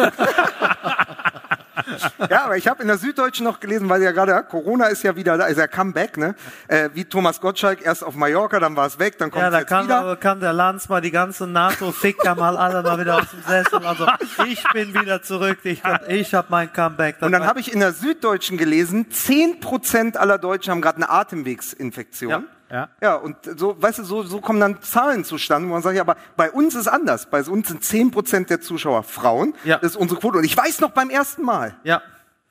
Ja, 2.29 2.45
aber 2.45 2.57
ich 2.57 2.67
habe 2.67 2.81
in 2.81 2.87
der 2.87 2.97
Süddeutschen 2.97 3.43
noch 3.43 3.59
gelesen, 3.59 3.89
weil 3.89 4.01
ja 4.01 4.11
gerade 4.11 4.41
Corona 4.43 4.87
ist 4.87 5.03
ja 5.03 5.15
wieder 5.15 5.37
da, 5.37 5.45
ist 5.45 5.57
ja 5.57 5.67
Comeback, 5.67 6.17
ne? 6.17 6.35
Äh, 6.67 6.89
wie 6.93 7.05
Thomas 7.05 7.41
Gottschalk 7.41 7.81
erst 7.85 8.03
auf 8.03 8.15
Mallorca, 8.15 8.59
dann 8.59 8.75
war 8.75 8.87
es 8.87 8.99
weg, 8.99 9.17
dann 9.17 9.31
kommt 9.31 9.43
Ja, 9.43 9.49
da 9.49 9.59
jetzt 9.59 9.67
kann, 9.69 9.85
wieder. 9.85 10.15
kann 10.15 10.39
der 10.39 10.53
Lanz 10.53 10.89
mal 10.89 11.01
die 11.01 11.11
ganze 11.11 11.47
NATO-Ficker 11.47 12.35
mal 12.35 12.57
alle 12.57 12.83
mal 12.83 12.99
wieder 12.99 13.17
aus 13.17 13.29
dem 13.31 13.41
Sessel. 13.43 13.85
Also 13.85 14.07
ich 14.45 14.63
bin 14.73 14.93
wieder 14.93 15.21
zurück. 15.21 15.59
Ich, 15.63 15.81
ich 16.07 16.33
habe 16.33 16.47
mein 16.49 16.71
Comeback. 16.71 17.17
Das 17.19 17.25
Und 17.27 17.31
dann 17.31 17.45
habe 17.45 17.59
ich 17.59 17.71
in 17.73 17.79
der 17.79 17.93
Süddeutschen 17.93 18.57
gelesen, 18.57 19.07
10% 19.11 20.17
aller 20.17 20.37
Deutschen 20.37 20.71
haben 20.71 20.81
gerade 20.81 20.97
eine 20.97 21.09
Atemwegsinfektion. 21.09 22.31
Ja. 22.31 22.43
Ja. 22.71 22.89
Ja, 23.01 23.15
und 23.15 23.35
so, 23.57 23.81
weißt 23.81 23.99
du, 23.99 24.03
so, 24.03 24.23
so 24.23 24.41
kommen 24.41 24.59
dann 24.59 24.81
Zahlen 24.81 25.23
zustande, 25.23 25.67
wo 25.67 25.73
man 25.73 25.81
sagt, 25.81 25.95
ja, 25.95 26.01
aber 26.03 26.17
bei 26.37 26.51
uns 26.51 26.75
ist 26.75 26.87
anders. 26.87 27.29
Bei 27.29 27.41
uns 27.43 27.67
sind 27.67 27.83
10% 27.83 28.47
der 28.47 28.61
Zuschauer 28.61 29.03
Frauen. 29.03 29.55
Ja. 29.63 29.77
Das 29.77 29.91
ist 29.91 29.97
unsere 29.97 30.19
Quote. 30.19 30.37
Und 30.37 30.43
ich 30.43 30.55
weiß 30.55 30.79
noch 30.81 30.91
beim 30.91 31.09
ersten 31.09 31.43
Mal, 31.43 31.75
ja. 31.83 32.01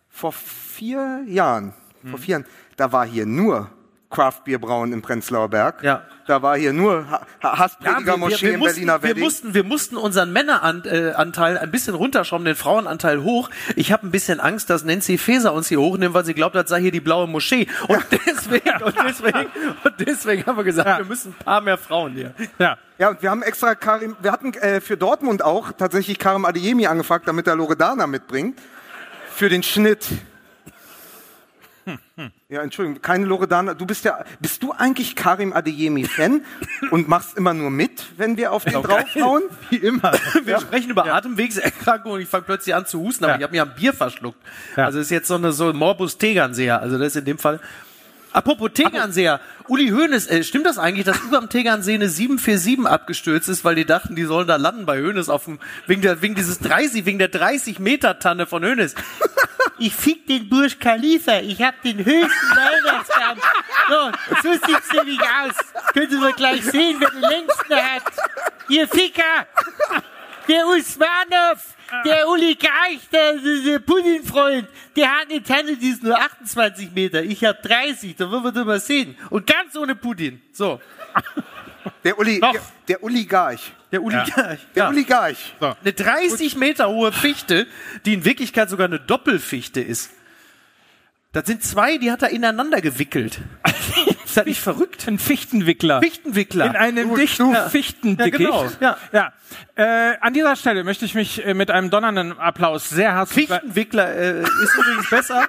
vor 0.08 0.32
vier 0.32 1.22
Jahren, 1.26 1.72
Mhm. 2.02 2.10
vor 2.10 2.18
vier 2.18 2.32
Jahren, 2.32 2.46
da 2.76 2.92
war 2.92 3.06
hier 3.06 3.26
nur 3.26 3.70
Craftbier 4.10 4.58
brauen 4.58 4.92
im 4.94 5.02
Prenzlauer 5.02 5.48
Berg. 5.50 5.82
Ja. 5.82 6.02
Da 6.26 6.40
war 6.42 6.56
hier 6.56 6.72
nur 6.72 7.10
ha 7.10 7.26
Ha- 7.42 7.58
Hassprediger 7.58 8.16
Moschee 8.16 8.50
im 8.54 8.58
mussten, 8.60 8.74
Berliner 8.74 9.02
wir, 9.02 9.10
Wedding. 9.10 9.22
mussten, 9.24 9.54
wir 9.54 9.64
mussten 9.64 9.96
unseren 9.96 10.32
Männeranteil 10.32 11.56
äh, 11.56 11.58
ein 11.58 11.70
bisschen 11.70 11.94
runterschrauben, 11.94 12.44
den 12.46 12.54
Frauenanteil 12.54 13.22
hoch. 13.22 13.50
Ich 13.76 13.92
habe 13.92 14.06
ein 14.06 14.10
bisschen 14.10 14.40
Angst, 14.40 14.70
dass 14.70 14.82
Nancy 14.84 15.18
Faeser 15.18 15.52
uns 15.52 15.68
hier 15.68 15.80
hochnimmt, 15.80 16.14
weil 16.14 16.24
sie 16.24 16.32
glaubt, 16.34 16.54
das 16.54 16.68
sei 16.70 16.80
hier 16.80 16.90
die 16.90 17.00
blaue 17.00 17.26
Moschee. 17.26 17.66
Und 17.86 18.04
deswegen, 18.26 18.82
und 18.82 18.94
deswegen, 19.06 19.46
und 19.84 19.94
deswegen 20.00 20.46
haben 20.46 20.56
wir 20.56 20.64
gesagt, 20.64 20.98
wir 20.98 21.04
müssen 21.06 21.34
ein 21.38 21.44
paar 21.44 21.60
mehr 21.60 21.76
Frauen 21.78 22.12
hier. 22.14 22.34
Ja. 22.58 22.78
Ja, 22.98 23.10
und 23.10 23.22
wir 23.22 23.30
haben 23.30 23.42
extra 23.42 23.74
Karim, 23.74 24.16
wir 24.20 24.32
hatten 24.32 24.52
äh, 24.54 24.80
für 24.80 24.96
Dortmund 24.96 25.42
auch 25.44 25.72
tatsächlich 25.72 26.18
Karim 26.18 26.44
Adeyemi 26.44 26.86
angefragt, 26.86 27.28
damit 27.28 27.46
er 27.46 27.56
Loredana 27.56 28.06
mitbringt. 28.06 28.58
Für 29.34 29.48
den 29.48 29.62
Schnitt. 29.62 30.06
Ja, 32.50 32.62
Entschuldigung, 32.62 33.02
keine 33.02 33.26
Loredana. 33.26 33.74
Du 33.74 33.84
bist 33.84 34.06
ja, 34.06 34.24
bist 34.40 34.62
du 34.62 34.72
eigentlich 34.72 35.14
Karim 35.14 35.52
Adeyemi-Fan 35.52 36.40
und 36.90 37.06
machst 37.06 37.36
immer 37.36 37.52
nur 37.52 37.70
mit, 37.70 38.06
wenn 38.16 38.38
wir 38.38 38.52
auf 38.52 38.64
den 38.64 38.82
draufhauen? 38.82 39.42
Wie 39.70 39.76
immer. 39.76 40.12
Wir 40.44 40.58
sprechen 40.58 40.88
über 40.90 41.04
Atemwegserkrankungen 41.12 42.16
und 42.16 42.22
ich 42.22 42.28
fange 42.28 42.44
plötzlich 42.44 42.74
an 42.74 42.86
zu 42.86 43.00
husten, 43.00 43.24
aber 43.24 43.34
Ja. 43.34 43.36
ich 43.36 43.42
habe 43.42 43.52
mir 43.52 43.62
ein 43.64 43.74
Bier 43.74 43.92
verschluckt. 43.92 44.38
Ja. 44.76 44.86
Also 44.86 44.98
ist 44.98 45.10
jetzt 45.10 45.28
so 45.28 45.34
eine 45.34 45.52
so 45.52 45.74
Morbus 45.74 46.16
Tegernseher. 46.16 46.80
Also 46.80 46.96
das 46.96 47.08
ist 47.08 47.16
in 47.16 47.26
dem 47.26 47.38
Fall. 47.38 47.60
Apropos 48.32 48.70
Tegernseher, 48.72 49.40
Uli 49.68 49.88
Hoeneß, 49.88 50.28
äh, 50.28 50.42
stimmt 50.42 50.64
das 50.64 50.78
eigentlich, 50.78 51.04
dass 51.04 51.20
über 51.20 51.40
dem 51.40 51.50
Tegernsee 51.50 51.94
eine 51.94 52.08
747 52.08 52.86
abgestürzt 52.86 53.48
ist, 53.50 53.62
weil 53.64 53.74
die 53.74 53.84
dachten, 53.84 54.16
die 54.16 54.24
sollen 54.24 54.46
da 54.46 54.56
landen 54.56 54.86
bei 54.86 55.02
Hoeneß 55.02 55.28
auf 55.28 55.44
dem, 55.44 55.58
wegen 55.86 56.00
der, 56.00 56.22
wegen 56.22 56.34
dieses 56.34 56.58
30, 56.60 57.04
wegen 57.04 57.18
der 57.18 57.28
30 57.28 57.78
Meter 57.78 58.18
Tanne 58.18 58.46
von 58.46 58.64
Hoeneß. 58.64 58.94
Ich 59.78 59.94
fick 59.94 60.26
den 60.26 60.48
Burj 60.48 60.74
Khalifa, 60.78 61.38
ich 61.38 61.62
hab 61.62 61.80
den 61.82 61.98
höchsten 62.04 62.50
Weihnachtsbaum. 62.56 63.38
So, 63.88 64.12
so 64.42 64.52
sieht's 64.66 64.92
nämlich 64.92 65.20
aus. 65.20 65.54
Könnt 65.92 66.12
ihr 66.12 66.18
mal 66.18 66.32
gleich 66.32 66.64
sehen, 66.64 66.96
wer 66.98 67.10
den 67.10 67.20
längsten 67.20 67.74
hat. 67.74 68.02
Ihr 68.68 68.88
Ficker! 68.88 69.46
Der 70.48 70.66
Usmanov, 70.66 71.76
der 72.06 72.26
Oligarch, 72.26 73.06
der, 73.12 73.34
der, 73.34 73.56
der 73.64 73.78
Puddingfreund, 73.80 74.66
der 74.96 75.10
hat 75.10 75.30
eine 75.30 75.42
Tanne, 75.42 75.76
die 75.76 75.90
ist 75.90 76.02
nur 76.02 76.18
28 76.18 76.90
Meter. 76.92 77.22
Ich 77.22 77.44
hab 77.44 77.62
30, 77.62 78.16
da 78.16 78.30
wollen 78.30 78.44
wir 78.44 78.52
doch 78.52 78.64
mal 78.64 78.80
sehen. 78.80 79.14
Und 79.28 79.46
ganz 79.46 79.76
ohne 79.76 79.94
Pudding. 79.94 80.40
So, 80.52 80.80
Der, 82.04 82.18
Uli, 82.18 82.40
der, 82.40 82.52
der 82.88 83.02
Oligarch. 83.02 83.72
der 83.92 84.02
Oligarch. 84.02 84.58
Der 84.74 84.82
Ja. 84.84 84.88
Oligarch. 84.88 85.54
Eine 85.60 85.92
30 85.92 86.56
Meter 86.56 86.88
hohe 86.88 87.12
Fichte, 87.12 87.66
die 88.04 88.14
in 88.14 88.24
Wirklichkeit 88.24 88.70
sogar 88.70 88.86
eine 88.86 89.00
Doppelfichte 89.00 89.80
ist. 89.80 90.10
Das 91.32 91.46
sind 91.46 91.62
zwei, 91.62 91.98
die 91.98 92.10
hat 92.10 92.22
er 92.22 92.30
ineinander 92.30 92.80
gewickelt. 92.80 93.40
Ist 94.24 94.36
das 94.36 94.46
nicht 94.46 94.60
verrückt? 94.60 95.06
Ein 95.06 95.18
Fichtenwickler. 95.18 96.00
Fichtenwickler. 96.00 96.66
In 96.66 96.76
einem 96.76 97.14
dichten 97.14 97.52
du- 97.52 97.68
Fichtendickicht. 97.68 98.40
Ja, 98.40 98.62
genau, 98.62 98.70
ja. 99.12 99.32
ja. 99.76 100.12
Äh, 100.12 100.16
an 100.20 100.32
dieser 100.32 100.56
Stelle 100.56 100.84
möchte 100.84 101.04
ich 101.04 101.14
mich 101.14 101.44
äh, 101.44 101.52
mit 101.52 101.70
einem 101.70 101.90
donnernden 101.90 102.38
Applaus 102.38 102.88
sehr 102.88 103.12
herzlich... 103.14 103.46
Fichtenwickler 103.48 104.08
äh, 104.14 104.40
ist 104.40 104.74
übrigens 104.78 105.10
besser. 105.10 105.46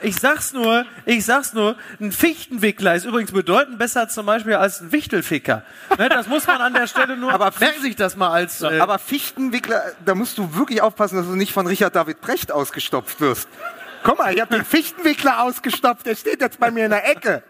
Ich 0.00 0.16
sag's 0.16 0.52
nur, 0.52 0.84
ich 1.06 1.24
sag's 1.24 1.52
nur, 1.54 1.76
ein 2.00 2.12
Fichtenwickler 2.12 2.94
ist 2.94 3.04
übrigens 3.04 3.32
bedeutend 3.32 3.78
besser 3.78 4.08
zum 4.08 4.26
Beispiel 4.26 4.54
als 4.54 4.80
ein 4.80 4.92
Wichtelficker. 4.92 5.62
Ne, 5.98 6.08
das 6.08 6.28
muss 6.28 6.46
man 6.46 6.60
an 6.60 6.72
der 6.74 6.86
Stelle 6.86 7.16
nur, 7.16 7.32
Aber 7.32 7.46
aber 7.46 7.58
merken 7.58 7.82
sich 7.82 7.96
das 7.96 8.16
mal 8.16 8.30
als, 8.30 8.62
äh, 8.62 8.78
Aber 8.78 8.98
Fichtenwickler, 8.98 9.82
da 10.04 10.14
musst 10.14 10.38
du 10.38 10.54
wirklich 10.54 10.82
aufpassen, 10.82 11.16
dass 11.16 11.26
du 11.26 11.34
nicht 11.34 11.52
von 11.52 11.66
Richard 11.66 11.96
David 11.96 12.20
Brecht 12.20 12.52
ausgestopft 12.52 13.20
wirst. 13.20 13.48
Guck 14.04 14.18
mal, 14.18 14.32
ich 14.32 14.40
habe 14.40 14.54
den 14.54 14.64
Fichtenwickler 14.64 15.42
ausgestopft, 15.42 16.06
der 16.06 16.14
steht 16.14 16.40
jetzt 16.40 16.60
bei 16.60 16.70
mir 16.70 16.84
in 16.84 16.90
der 16.90 17.08
Ecke. 17.10 17.42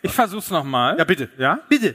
Ich 0.00 0.12
versuch's 0.12 0.48
nochmal. 0.48 0.96
ja 0.98 1.04
bitte, 1.04 1.28
Ja? 1.36 1.58
bitte. 1.68 1.94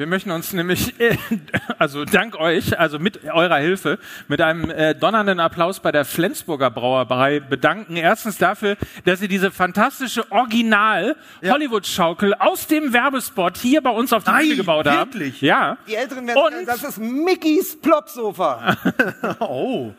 Wir 0.00 0.06
möchten 0.06 0.30
uns 0.30 0.54
nämlich, 0.54 0.94
also 1.78 2.06
dank 2.06 2.34
euch, 2.36 2.78
also 2.80 2.98
mit 2.98 3.22
eurer 3.30 3.58
Hilfe, 3.58 3.98
mit 4.28 4.40
einem 4.40 4.70
äh, 4.70 4.94
donnernden 4.94 5.40
Applaus 5.40 5.80
bei 5.80 5.92
der 5.92 6.06
Flensburger 6.06 6.70
Brauerei 6.70 7.40
bedanken. 7.40 7.96
Erstens 7.96 8.38
dafür, 8.38 8.78
dass 9.04 9.18
sie 9.18 9.28
diese 9.28 9.50
fantastische 9.50 10.24
Original-Hollywood-Schaukel 10.32 12.32
aus 12.32 12.66
dem 12.66 12.94
Werbespot 12.94 13.58
hier 13.58 13.82
bei 13.82 13.90
uns 13.90 14.14
auf 14.14 14.24
die 14.24 14.30
Bühne 14.30 14.56
gebaut 14.56 14.86
haben. 14.86 15.12
wirklich? 15.12 15.42
Ja. 15.42 15.76
Die 15.86 15.96
Älteren 15.96 16.26
werden 16.26 16.38
Und- 16.46 16.52
sagen, 16.52 16.64
das 16.64 16.82
ist 16.82 16.96
Mickys 16.96 17.78
Plopsofa. 17.78 18.78
Oh. 19.40 19.92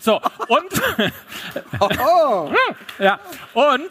So, 0.00 0.20
und, 0.48 0.82
Oh, 1.78 2.50
ja, 2.98 3.20
und, 3.52 3.90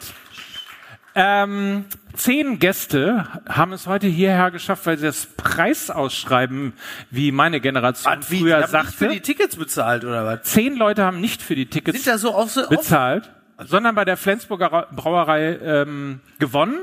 ähm, 1.14 1.86
zehn 2.16 2.58
Gäste 2.58 3.26
haben 3.48 3.72
es 3.72 3.86
heute 3.86 4.06
hierher 4.06 4.50
geschafft, 4.50 4.86
weil 4.86 4.96
sie 4.98 5.06
das 5.06 5.26
Preisausschreiben, 5.36 6.72
wie 7.10 7.32
meine 7.32 7.60
Generation 7.60 8.12
Wie, 8.28 8.40
früher 8.40 8.58
die 8.58 8.62
haben 8.64 8.72
nicht 8.72 8.94
für 8.94 8.98
sagte, 9.04 9.08
die 9.14 9.20
Tickets 9.20 9.56
bezahlt 9.56 10.04
oder 10.04 10.24
was? 10.24 10.42
zehn 10.44 10.76
Leute 10.76 11.04
haben 11.04 11.20
nicht 11.20 11.42
für 11.42 11.54
die 11.54 11.66
Tickets 11.66 12.04
so 12.04 12.46
so 12.46 12.68
bezahlt, 12.68 13.30
sondern 13.64 13.94
bei 13.94 14.04
der 14.04 14.16
Flensburger 14.16 14.72
Ra- 14.72 14.88
Brauerei 14.94 15.58
ähm, 15.62 16.20
gewonnen. 16.38 16.78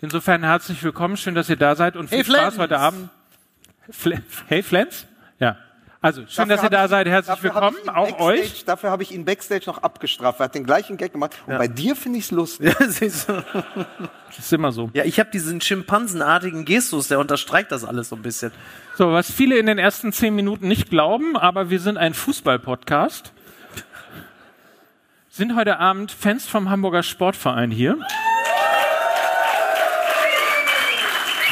Insofern 0.00 0.42
herzlich 0.44 0.82
willkommen, 0.82 1.16
schön, 1.16 1.34
dass 1.34 1.48
ihr 1.48 1.56
da 1.56 1.74
seid 1.74 1.96
und 1.96 2.08
viel 2.08 2.18
Hey, 2.18 2.24
Spaß 2.24 2.38
Flens. 2.54 2.58
heute 2.58 2.78
Abend. 2.78 3.08
Fle 3.90 4.22
hey 4.48 4.62
Flens? 4.62 5.06
Ja. 6.02 6.08
Also 6.08 6.22
schön, 6.28 6.48
dass 6.48 6.62
ihr 6.62 6.68
Dafür 6.68 6.70
da 6.70 6.82
hab 6.82 6.90
seid. 6.90 7.06
ich- 7.06 7.12
Herzlich 7.12 7.34
dafür 7.36 7.54
willkommen, 7.54 7.76
ich 7.82 7.90
auch 7.90 8.20
euch. 8.20 8.64
Dafür 8.64 8.90
habe 8.90 9.02
ich 9.02 9.12
ihn 9.12 9.24
Backstage 9.24 9.64
noch 9.66 9.82
abgestraft. 9.82 10.40
Er 10.40 10.44
hat 10.44 10.54
den 10.54 10.64
gleichen 10.64 10.96
Gag 10.96 11.12
gemacht. 11.12 11.32
Und 11.46 11.58
bei 11.58 11.68
dir 11.68 11.96
finde 11.96 12.18
ich 12.18 12.26
es 12.26 12.30
lustig. 12.30 12.74
Ja, 12.78 12.86
siehst 12.88 13.28
du. 13.28 13.42
Das 14.28 14.38
ist 14.38 14.52
immer 14.52 14.72
so. 14.72 14.90
ja, 14.92 15.04
ich 15.04 15.18
habe 15.18 15.30
diesen 15.30 15.60
schimpansenartigen 15.60 16.64
Gestus, 16.64 17.08
der 17.08 17.18
unterstreicht 17.18 17.72
das 17.72 17.84
alles 17.84 18.08
so 18.10 18.16
ein 18.16 18.22
bisschen. 18.22 18.52
So, 18.96 19.12
was 19.12 19.30
viele 19.30 19.58
in 19.58 19.66
den 19.66 19.78
ersten 19.78 20.12
zehn 20.12 20.34
Minuten 20.34 20.68
nicht 20.68 20.90
glauben, 20.90 21.36
aber 21.36 21.70
wir 21.70 21.80
sind 21.80 21.96
ein 21.98 22.14
Fußball-Podcast. 22.14 23.32
Sind 25.30 25.56
heute 25.56 25.78
Abend 25.80 26.12
Fans 26.12 26.46
vom 26.46 26.70
Hamburger 26.70 27.02
Sportverein 27.02 27.70
hier. 27.70 27.98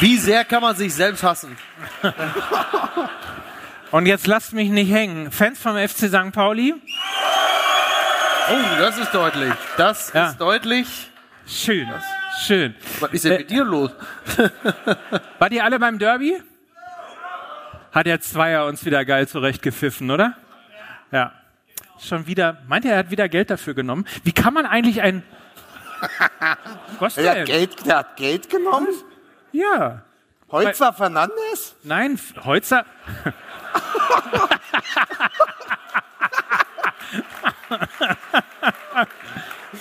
Wie 0.00 0.16
sehr 0.16 0.44
kann 0.44 0.60
man 0.62 0.74
sich 0.76 0.92
selbst 0.94 1.22
hassen? 1.22 1.56
Und 3.94 4.06
jetzt 4.06 4.26
lasst 4.26 4.52
mich 4.52 4.70
nicht 4.70 4.90
hängen. 4.90 5.30
Fans 5.30 5.56
vom 5.56 5.76
FC 5.76 6.08
St. 6.08 6.32
Pauli? 6.32 6.74
Oh, 8.50 8.56
das 8.80 8.98
ist 8.98 9.14
deutlich. 9.14 9.52
Das 9.76 10.12
Ja. 10.12 10.30
ist 10.30 10.40
deutlich. 10.40 10.88
Schön. 11.46 11.88
Schön. 12.44 12.74
Was 12.98 13.12
ist 13.12 13.24
denn 13.24 13.36
mit 13.36 13.50
dir 13.50 13.62
los? 13.62 13.92
Wart 15.38 15.52
ihr 15.52 15.62
alle 15.62 15.78
beim 15.78 16.00
Derby? 16.00 16.42
Hat 17.92 18.06
der 18.06 18.20
Zweier 18.20 18.66
uns 18.66 18.84
wieder 18.84 19.04
geil 19.04 19.28
zurechtgepfiffen, 19.28 20.10
oder? 20.10 20.34
Ja. 21.12 21.30
Schon 22.00 22.26
wieder, 22.26 22.56
meint 22.66 22.84
er, 22.86 22.94
er 22.94 22.98
hat 22.98 23.12
wieder 23.12 23.28
Geld 23.28 23.48
dafür 23.48 23.74
genommen? 23.74 24.08
Wie 24.24 24.32
kann 24.32 24.54
man 24.54 24.66
eigentlich 24.66 25.02
ein. 25.02 25.22
Was 26.98 27.14
Der 27.14 27.42
hat? 27.42 27.46
Geld, 27.46 27.86
der 27.86 27.98
hat 27.98 28.16
Geld 28.16 28.50
genommen? 28.50 28.88
Ja. 29.52 30.02
Holzer 30.50 30.92
Fernandes? 30.92 31.76
Nein, 31.84 32.18
Holzer. 32.44 32.84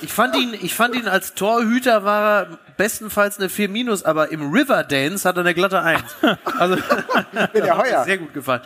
Ich 0.02 0.12
fand 0.12 0.36
ihn, 0.36 0.54
ich 0.54 0.76
fand 0.76 0.96
ihn 0.96 1.08
als 1.08 1.34
Torhüter 1.34 2.04
war 2.04 2.42
er 2.42 2.60
bestenfalls 2.78 3.40
eine 3.40 3.50
4 3.50 3.70
minus, 3.70 4.04
aber 4.04 4.32
im 4.32 4.52
Riverdance 4.52 5.28
hat 5.28 5.38
er 5.38 5.42
eine 5.42 5.54
glatte 5.54 5.82
1. 5.82 6.04
Also, 6.60 6.76
Der 7.54 7.78
Heuer. 7.78 8.04
sehr 8.06 8.18
gut 8.18 8.34
gefallen. 8.34 8.62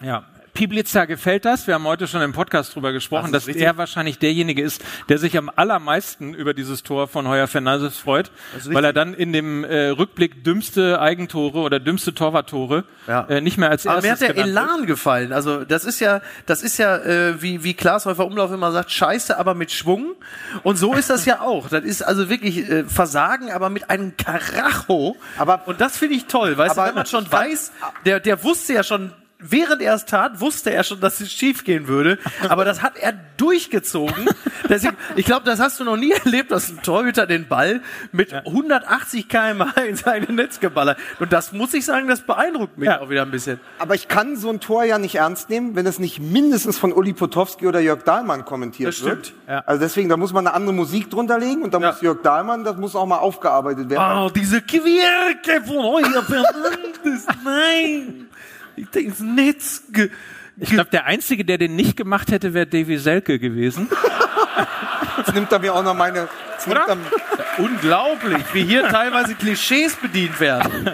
Ja. 0.00 0.24
Piblitzer 0.56 1.06
gefällt 1.06 1.44
das. 1.44 1.66
Wir 1.66 1.74
haben 1.74 1.84
heute 1.84 2.06
schon 2.08 2.22
im 2.22 2.32
Podcast 2.32 2.74
drüber 2.74 2.92
gesprochen, 2.92 3.30
Das 3.30 3.42
ist 3.42 3.48
dass 3.48 3.48
richtig. 3.48 3.66
er 3.66 3.76
wahrscheinlich 3.76 4.18
derjenige 4.18 4.62
ist, 4.62 4.82
der 5.10 5.18
sich 5.18 5.36
am 5.36 5.50
allermeisten 5.54 6.32
über 6.32 6.54
dieses 6.54 6.82
Tor 6.82 7.08
von 7.08 7.28
Heuer 7.28 7.46
Fernandes 7.46 7.98
freut, 7.98 8.30
weil 8.64 8.82
er 8.82 8.94
dann 8.94 9.12
in 9.12 9.34
dem 9.34 9.64
äh, 9.64 9.88
Rückblick 9.88 10.44
dümmste 10.44 10.98
Eigentore 10.98 11.58
oder 11.58 11.78
dümmste 11.78 12.14
Torwarttore 12.14 12.84
Ja. 13.06 13.26
äh, 13.28 13.42
nicht 13.42 13.58
mehr 13.58 13.68
als 13.68 13.86
Aber 13.86 13.96
erstes 14.02 14.20
mir 14.20 14.28
hat 14.30 14.36
der 14.36 14.44
genannt 14.44 14.66
wird. 14.68 14.76
Elan 14.78 14.86
gefallen. 14.86 15.32
Also 15.34 15.62
das 15.64 15.84
ist 15.84 16.00
ja, 16.00 16.22
das 16.46 16.62
ist 16.62 16.78
ja, 16.78 16.96
äh, 16.96 17.42
wie, 17.42 17.62
wie 17.62 17.74
Klaas 17.74 18.06
Häufer 18.06 18.24
Umlauf 18.24 18.50
immer 18.50 18.72
sagt, 18.72 18.90
Scheiße, 18.90 19.38
aber 19.38 19.52
mit 19.52 19.70
Schwung. 19.72 20.14
Und 20.62 20.76
so 20.76 20.94
ist 20.94 21.10
das 21.10 21.26
ja 21.26 21.42
auch. 21.42 21.68
Das 21.68 21.84
ist 21.84 22.00
also 22.00 22.30
wirklich 22.30 22.66
äh, 22.66 22.84
Versagen, 22.84 23.52
aber 23.52 23.68
mit 23.68 23.90
einem 23.90 24.16
Karacho. 24.16 25.16
Aber- 25.36 25.68
und 25.68 25.82
das 25.82 25.98
finde 25.98 26.14
ich 26.16 26.24
toll, 26.24 26.56
weißt 26.56 26.78
du, 26.78 26.82
wenn 26.82 26.94
man 26.94 27.04
schon 27.06 27.30
weiß, 27.30 27.72
der, 28.06 28.20
der 28.20 28.42
wusste 28.42 28.72
ja 28.72 28.82
schon. 28.82 29.12
Während 29.38 29.82
er 29.82 29.94
es 29.94 30.06
tat, 30.06 30.40
wusste 30.40 30.72
er 30.72 30.82
schon, 30.82 30.98
dass 31.00 31.20
es 31.20 31.30
schief 31.30 31.62
gehen 31.64 31.88
würde. 31.88 32.18
Aber 32.48 32.64
das 32.64 32.80
hat 32.82 32.96
er 32.96 33.12
durchgezogen. 33.36 34.28
Deswegen, 34.68 34.96
ich 35.14 35.26
glaube, 35.26 35.44
das 35.44 35.60
hast 35.60 35.78
du 35.78 35.84
noch 35.84 35.98
nie 35.98 36.10
erlebt, 36.24 36.50
dass 36.50 36.70
ein 36.70 36.80
Torhüter 36.82 37.26
den 37.26 37.46
Ball 37.46 37.82
mit 38.12 38.32
180 38.32 39.28
km/h 39.28 39.78
in 39.82 39.96
sein 39.96 40.22
Netz 40.30 40.58
geballert. 40.58 40.98
Und 41.20 41.32
das 41.34 41.52
muss 41.52 41.74
ich 41.74 41.84
sagen, 41.84 42.08
das 42.08 42.22
beeindruckt 42.22 42.78
mich 42.78 42.86
Ja. 42.86 43.00
auch 43.00 43.10
wieder 43.10 43.22
ein 43.22 43.30
bisschen. 43.30 43.60
Aber 43.78 43.94
ich 43.94 44.08
kann 44.08 44.36
so 44.36 44.48
ein 44.48 44.58
Tor 44.60 44.84
ja 44.84 44.98
nicht 44.98 45.16
ernst 45.16 45.50
nehmen, 45.50 45.76
wenn 45.76 45.86
es 45.86 45.98
nicht 45.98 46.18
mindestens 46.18 46.78
von 46.78 46.92
Uli 46.92 47.12
Potowski 47.12 47.66
oder 47.66 47.80
Jörg 47.80 48.04
Dahlmann 48.04 48.44
kommentiert 48.46 48.88
Das 48.88 48.96
stimmt, 48.96 49.10
wird. 49.16 49.32
ja. 49.48 49.62
Also 49.66 49.80
deswegen, 49.82 50.08
da 50.08 50.16
muss 50.16 50.32
man 50.32 50.46
eine 50.46 50.56
andere 50.56 50.74
Musik 50.74 51.10
drunter 51.10 51.38
legen 51.38 51.62
und 51.62 51.74
da 51.74 51.78
Ja. 51.78 51.90
muss 51.92 52.00
Jörg 52.00 52.22
Dahlmann, 52.22 52.64
das 52.64 52.76
muss 52.78 52.96
auch 52.96 53.06
mal 53.06 53.18
aufgearbeitet 53.18 53.90
werden. 53.90 54.18
Oh, 54.18 54.30
diese 54.30 54.62
Quirke 54.62 55.62
von 55.66 55.76
euer 55.76 56.22
Fernandes, 56.22 57.26
nein! 57.44 58.25
Ich 58.76 58.88
denke. 58.90 59.12
Ge 59.90 60.10
Ich 60.58 60.70
glaube, 60.70 60.90
der 60.90 61.04
Einzige, 61.06 61.44
der 61.44 61.58
den 61.58 61.76
nicht 61.76 61.96
gemacht 61.96 62.30
hätte, 62.30 62.54
wäre 62.54 62.66
Davy 62.66 62.98
Selke 62.98 63.38
gewesen. 63.38 63.88
Jetzt 65.18 65.34
nimmt 65.34 65.52
er 65.52 65.58
mir 65.58 65.74
auch 65.74 65.82
noch 65.82 65.94
meine. 65.94 66.28
jetzt 66.52 66.66
nimmt 66.66 66.80
er, 66.86 66.96
Unglaublich, 67.58 68.44
wie 68.52 68.64
hier 68.64 68.88
teilweise 68.88 69.34
Klischees 69.34 69.96
bedient 69.96 70.38
werden. 70.40 70.90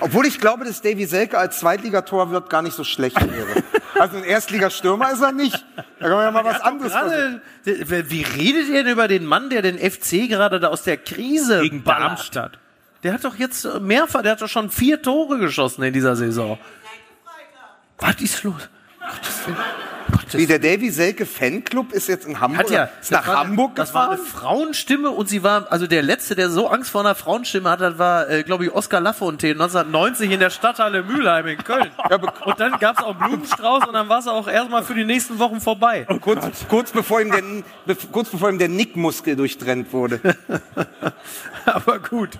obwohl 0.00 0.26
ich 0.26 0.38
glaube, 0.38 0.64
dass 0.64 0.82
Davy 0.82 1.06
Selke 1.06 1.38
als 1.38 1.60
Zweitligatorwart 1.60 2.50
gar 2.50 2.62
nicht 2.62 2.74
so 2.74 2.84
schlecht 2.84 3.20
wäre. 3.20 3.62
Also 3.98 4.18
ein 4.18 4.24
Erstligastürmer 4.24 5.12
ist 5.12 5.22
er 5.22 5.32
nicht. 5.32 5.64
Da 5.76 5.82
kann 6.08 6.10
man 6.10 6.24
ja 6.24 6.30
mal 6.30 6.44
was 6.44 6.60
anderes 6.60 6.92
versuchen. 6.92 7.40
Gerade, 7.64 8.10
wie 8.10 8.22
redet 8.22 8.68
ihr 8.68 8.84
denn 8.84 8.92
über 8.92 9.08
den 9.08 9.24
Mann, 9.24 9.48
der 9.48 9.62
den 9.62 9.78
FC 9.78 10.28
gerade 10.28 10.60
da 10.60 10.68
aus 10.68 10.82
der 10.82 10.98
Krise 10.98 11.62
Gegen 11.62 11.82
ballert? 11.82 12.10
Darmstadt. 12.10 12.58
Der 13.02 13.14
hat 13.14 13.24
doch 13.24 13.36
jetzt 13.36 13.66
mehrfach, 13.80 14.22
der 14.22 14.32
hat 14.32 14.42
doch 14.42 14.48
schon 14.48 14.70
vier 14.70 15.00
Tore 15.00 15.38
geschossen 15.38 15.82
in 15.82 15.92
dieser 15.92 16.16
Saison. 16.16 16.58
Was 17.98 18.20
ist 18.20 18.42
los? 18.42 18.68
Wie 20.32 20.46
der 20.46 20.58
Davy 20.58 20.90
Selke 20.90 21.24
Fanclub 21.24 21.92
ist 21.92 22.08
jetzt 22.08 22.26
in 22.26 22.40
Hamburg. 22.40 22.64
Hat 22.64 22.70
ja, 22.70 22.88
ist 23.00 23.10
nach 23.12 23.20
das 23.24 23.28
war- 23.28 23.38
Hamburg 23.38 23.74
Das 23.76 23.94
war 23.94 24.10
eine 24.10 24.18
gefahren. 24.18 24.40
Frauenstimme 24.40 25.10
und 25.10 25.28
sie 25.28 25.42
war, 25.42 25.70
also 25.70 25.86
der 25.86 26.02
letzte, 26.02 26.34
der 26.34 26.50
so 26.50 26.68
Angst 26.68 26.90
vor 26.90 27.00
einer 27.02 27.14
Frauenstimme 27.14 27.70
hat, 27.70 27.80
das 27.80 27.98
war, 27.98 28.28
äh, 28.28 28.42
glaube 28.42 28.64
ich, 28.64 28.72
Oskar 28.72 29.00
Lafontaine 29.00 29.54
1990 29.54 30.30
in 30.32 30.40
der 30.40 30.50
Stadthalle 30.50 31.02
Mülheim 31.04 31.46
in 31.46 31.58
Köln. 31.58 31.90
und 32.44 32.60
dann 32.60 32.78
gab 32.80 32.98
es 32.98 33.04
auch 33.04 33.14
Blumenstrauß 33.14 33.86
und 33.86 33.94
dann 33.94 34.08
war 34.08 34.18
es 34.18 34.26
auch 34.26 34.48
erstmal 34.48 34.82
für 34.82 34.94
die 34.94 35.04
nächsten 35.04 35.38
Wochen 35.38 35.60
vorbei. 35.60 36.06
Kurz, 36.20 36.66
kurz, 36.68 36.90
bevor 36.90 37.20
ihm 37.20 37.30
der, 37.30 37.96
kurz 38.10 38.28
bevor 38.28 38.50
ihm 38.50 38.58
der 38.58 38.68
Nickmuskel 38.68 39.36
durchtrennt 39.36 39.92
wurde. 39.92 40.20
Aber 41.66 41.98
gut. 42.00 42.30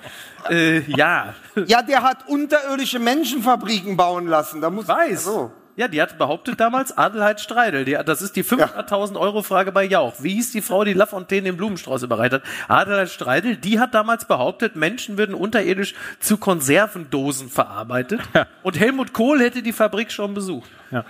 Äh, 0.50 0.80
ja. 0.90 1.34
Ja, 1.66 1.82
der 1.82 2.02
hat 2.02 2.28
unterirdische 2.28 2.98
Menschenfabriken 2.98 3.96
bauen 3.96 4.26
lassen. 4.26 4.60
Da 4.60 4.70
muss 4.70 4.86
Weiß. 4.88 5.24
So. 5.24 5.52
Ja, 5.76 5.88
die 5.88 6.00
hat 6.00 6.16
behauptet 6.16 6.58
damals 6.58 6.96
Adelheid 6.96 7.38
Streidel. 7.38 7.84
Die, 7.84 7.98
das 8.06 8.22
ist 8.22 8.34
die 8.34 8.42
500.000 8.42 9.20
Euro 9.20 9.42
Frage 9.42 9.72
bei 9.72 9.84
Jauch. 9.84 10.14
Wie 10.20 10.32
hieß 10.32 10.52
die 10.52 10.62
Frau, 10.62 10.84
die 10.84 10.94
Lafontaine 10.94 11.42
den 11.42 11.58
Blumenstrauß 11.58 12.02
überreicht 12.02 12.32
hat? 12.32 12.42
Adelheid 12.66 13.10
Streidel, 13.10 13.56
die 13.56 13.78
hat 13.78 13.92
damals 13.92 14.24
behauptet, 14.24 14.74
Menschen 14.74 15.18
würden 15.18 15.34
unterirdisch 15.34 15.94
zu 16.18 16.38
Konservendosen 16.38 17.50
verarbeitet. 17.50 18.22
Und 18.62 18.80
Helmut 18.80 19.12
Kohl 19.12 19.40
hätte 19.40 19.62
die 19.62 19.74
Fabrik 19.74 20.10
schon 20.10 20.32
besucht. 20.32 20.70
Ja. 20.90 21.04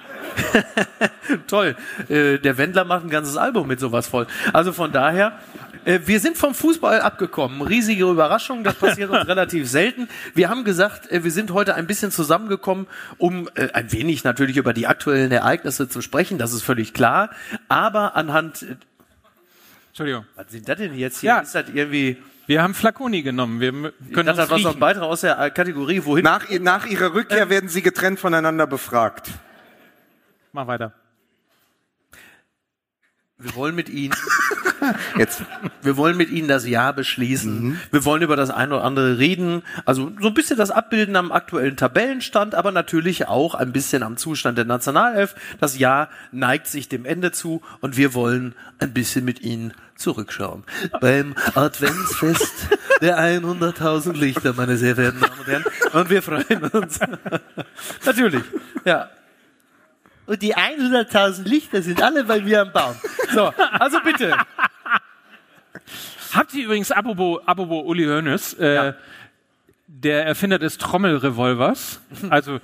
Toll. 1.46 1.76
Äh, 2.08 2.38
der 2.38 2.58
Wendler 2.58 2.84
macht 2.84 3.04
ein 3.04 3.10
ganzes 3.10 3.36
Album 3.36 3.68
mit 3.68 3.78
sowas 3.78 4.08
voll. 4.08 4.26
Also 4.52 4.72
von 4.72 4.90
daher, 4.90 5.38
wir 5.86 6.18
sind 6.18 6.36
vom 6.36 6.52
Fußball 6.52 7.00
abgekommen. 7.00 7.62
Riesige 7.62 8.10
Überraschung, 8.10 8.64
das 8.64 8.74
passiert 8.74 9.10
uns 9.10 9.26
relativ 9.28 9.70
selten. 9.70 10.08
Wir 10.34 10.48
haben 10.48 10.64
gesagt, 10.64 11.10
äh, 11.12 11.22
wir 11.22 11.30
sind 11.30 11.52
heute 11.52 11.76
ein 11.76 11.86
bisschen 11.86 12.10
zusammengekommen, 12.10 12.88
um 13.18 13.48
äh, 13.54 13.70
ein 13.72 13.92
wenig 13.92 14.24
natürlich 14.24 14.56
über 14.56 14.72
die 14.72 14.88
aktuellen 14.88 15.30
Ereignisse 15.30 15.88
zu 15.88 16.02
sprechen, 16.02 16.38
das 16.38 16.52
ist 16.52 16.62
völlig 16.62 16.92
klar. 16.92 17.30
Aber 17.68 18.16
anhand, 18.16 18.62
äh, 18.62 18.76
Entschuldigung. 19.88 20.26
was 20.34 20.46
sind 20.50 20.68
das 20.68 20.78
denn 20.78 20.94
jetzt 20.94 21.20
hier? 21.20 21.28
Ja. 21.28 21.38
Ist 21.38 21.54
das 21.54 21.66
irgendwie, 21.72 22.16
Wir 22.46 22.62
haben 22.62 22.74
Flaconi 22.74 23.22
genommen. 23.22 23.60
Wir 23.60 23.70
können 24.12 24.26
das 24.26 24.38
hat 24.38 24.50
was 24.50 24.62
noch 24.62 24.74
ein. 24.74 24.80
Beitrag 24.80 25.04
aus 25.04 25.20
der 25.20 25.38
äh, 25.38 25.50
Kategorie, 25.50 26.04
wohin? 26.04 26.24
Nach, 26.24 26.48
nach 26.60 26.86
ihrer 26.86 27.14
Rückkehr 27.14 27.48
werden 27.48 27.68
sie 27.68 27.82
getrennt 27.82 28.18
voneinander 28.18 28.66
befragt. 28.66 29.30
Mach 30.52 30.66
weiter. 30.66 30.92
Wir 33.38 33.54
wollen 33.54 33.74
mit 33.74 33.88
Ihnen 33.90 34.14
Jetzt. 35.18 35.42
Wir 35.82 35.96
wollen 35.96 36.16
mit 36.16 36.30
Ihnen 36.30 36.48
das 36.48 36.66
Jahr 36.66 36.92
beschließen. 36.92 37.80
Wir 37.90 38.04
wollen 38.04 38.22
über 38.22 38.36
das 38.36 38.50
eine 38.50 38.74
oder 38.74 38.84
andere 38.84 39.18
reden. 39.18 39.62
Also 39.84 40.12
so 40.20 40.28
ein 40.28 40.34
bisschen 40.34 40.56
das 40.56 40.70
Abbilden 40.70 41.16
am 41.16 41.32
aktuellen 41.32 41.76
Tabellenstand, 41.76 42.54
aber 42.54 42.72
natürlich 42.72 43.28
auch 43.28 43.54
ein 43.54 43.72
bisschen 43.72 44.02
am 44.02 44.16
Zustand 44.16 44.58
der 44.58 44.64
Nationalelf. 44.64 45.34
Das 45.60 45.78
Jahr 45.78 46.08
neigt 46.32 46.66
sich 46.66 46.88
dem 46.88 47.04
Ende 47.04 47.32
zu 47.32 47.62
und 47.80 47.96
wir 47.96 48.14
wollen 48.14 48.54
ein 48.78 48.92
bisschen 48.92 49.24
mit 49.24 49.40
Ihnen 49.40 49.72
zurückschauen. 49.96 50.64
Beim 51.00 51.34
Adventsfest 51.54 52.68
der 53.00 53.18
100.000 53.18 54.12
Lichter, 54.14 54.52
meine 54.54 54.76
sehr 54.76 54.94
verehrten 54.94 55.20
Damen 55.20 55.38
und 55.40 55.46
Herren. 55.46 55.64
Und 55.92 56.10
wir 56.10 56.22
freuen 56.22 56.64
uns. 56.72 56.98
natürlich, 58.04 58.42
ja. 58.84 59.08
Und 60.26 60.42
die 60.42 60.54
100.000 60.54 61.44
Lichter 61.44 61.82
sind 61.82 62.02
alle 62.02 62.24
bei 62.24 62.40
mir 62.40 62.62
am 62.62 62.72
Baum. 62.72 62.96
So, 63.32 63.52
also 63.72 63.98
bitte. 64.00 64.36
Habt 66.32 66.52
ihr 66.54 66.64
übrigens, 66.64 66.90
apropos, 66.90 67.40
apropos 67.46 67.84
Uli 67.86 68.04
Hoeneß, 68.04 68.54
äh, 68.54 68.92
der 69.86 70.26
Erfinder 70.26 70.58
des 70.58 70.78
Trommelrevolvers, 70.78 72.00
also 72.30 72.60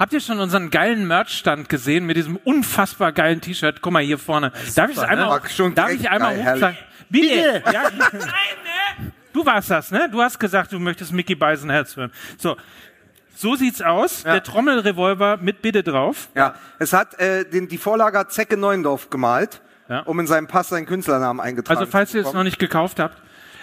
Habt 0.00 0.14
ihr 0.14 0.20
schon 0.22 0.40
unseren 0.40 0.70
geilen 0.70 1.06
Merch-Stand 1.06 1.68
gesehen 1.68 2.06
mit 2.06 2.16
diesem 2.16 2.36
unfassbar 2.36 3.12
geilen 3.12 3.42
T-Shirt? 3.42 3.82
Guck 3.82 3.92
mal 3.92 4.02
hier 4.02 4.16
vorne. 4.16 4.50
Darf 4.74 4.88
ich 4.88 4.96
es 4.96 5.02
ne? 5.02 5.08
einmal, 5.08 5.42
schon 5.50 5.74
darf 5.74 5.90
ich 5.90 6.08
einmal 6.08 6.38
hochzeigen? 6.38 6.78
Bitte! 7.10 7.62
Ja. 7.70 7.82
Du 9.32 9.46
warst 9.46 9.70
das, 9.70 9.92
ne? 9.92 10.08
Du 10.10 10.20
hast 10.20 10.40
gesagt, 10.40 10.72
du 10.72 10.80
möchtest 10.80 11.12
Mickey 11.12 11.36
Beisenherz 11.36 11.96
hören. 11.96 12.10
So. 12.36 12.56
So 13.40 13.54
sieht's 13.56 13.80
aus. 13.80 14.22
Der 14.24 14.42
Trommelrevolver 14.42 15.38
mit 15.38 15.62
Bitte 15.62 15.82
drauf. 15.82 16.28
Ja, 16.34 16.54
es 16.78 16.92
hat 16.92 17.18
äh, 17.18 17.48
den, 17.48 17.68
die 17.68 17.78
Vorlage 17.78 18.18
hat 18.18 18.32
Zecke 18.32 18.58
Neuendorf 18.58 19.08
gemalt, 19.08 19.62
Ja. 19.88 20.00
um 20.00 20.20
in 20.20 20.26
seinem 20.26 20.46
Pass 20.46 20.68
seinen 20.68 20.84
Künstlernamen 20.84 21.40
eingetragen 21.40 21.78
Also 21.80 21.90
falls 21.90 22.10
zu 22.10 22.18
ihr 22.18 22.26
es 22.26 22.34
noch 22.34 22.44
nicht 22.44 22.58
gekauft 22.58 22.98
habt, 23.00 23.16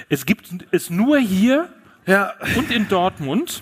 es 0.10 0.26
gibt 0.26 0.48
es 0.72 0.90
nur 0.90 1.20
hier 1.20 1.70
Ja, 2.08 2.34
und 2.56 2.72
in 2.72 2.88
Dortmund 2.90 3.62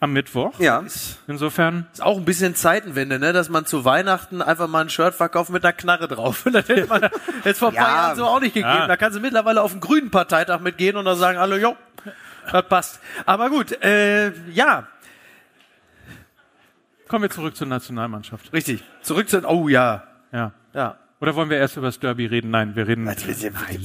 am 0.00 0.14
Mittwoch. 0.14 0.58
Ja, 0.58 0.82
Insofern 1.26 1.86
ist 1.92 2.02
auch 2.02 2.16
ein 2.16 2.24
bisschen 2.24 2.54
Zeitenwende, 2.54 3.18
ne? 3.18 3.34
dass 3.34 3.50
man 3.50 3.66
zu 3.66 3.84
Weihnachten 3.84 4.40
einfach 4.40 4.68
mal 4.68 4.80
ein 4.80 4.88
Shirt 4.88 5.14
verkauft 5.14 5.50
mit 5.50 5.62
einer 5.64 5.74
Knarre 5.74 6.08
drauf. 6.08 6.44
Das 6.50 6.66
hätte 6.66 6.86
man 6.86 7.10
jetzt 7.44 7.58
vor 7.58 7.68
ein 7.68 7.74
paar 7.74 7.88
Ja. 7.88 7.94
Jahren 8.06 8.16
so 8.16 8.24
auch 8.24 8.40
nicht 8.40 8.54
gegeben. 8.54 8.72
Ja. 8.72 8.86
Da 8.86 8.96
kannst 8.96 9.18
du 9.18 9.20
mittlerweile 9.20 9.60
auf 9.60 9.72
den 9.72 9.80
grünen 9.80 10.10
Parteitag 10.10 10.60
mitgehen 10.60 10.96
und 10.96 11.04
da 11.04 11.14
sagen 11.14 11.36
alle, 11.36 11.60
jo, 11.60 11.76
das 12.50 12.66
passt. 12.68 13.00
Aber 13.26 13.50
gut, 13.50 13.72
äh, 13.84 14.32
ja, 14.50 14.88
kommen 17.12 17.24
wir 17.24 17.30
zurück 17.30 17.54
zur 17.54 17.66
Nationalmannschaft. 17.66 18.50
richtig. 18.54 18.82
Zurück 19.02 19.28
zu, 19.28 19.46
oh 19.46 19.68
ja, 19.68 20.04
Ja. 20.32 20.52
ja. 20.72 20.96
Oder 21.20 21.36
wollen 21.36 21.50
wir 21.50 21.58
erst 21.58 21.76
über 21.76 21.86
das 21.86 22.00
Derby 22.00 22.24
reden? 22.24 22.50
Nein, 22.50 22.74
wir 22.74 22.88
reden. 22.88 23.06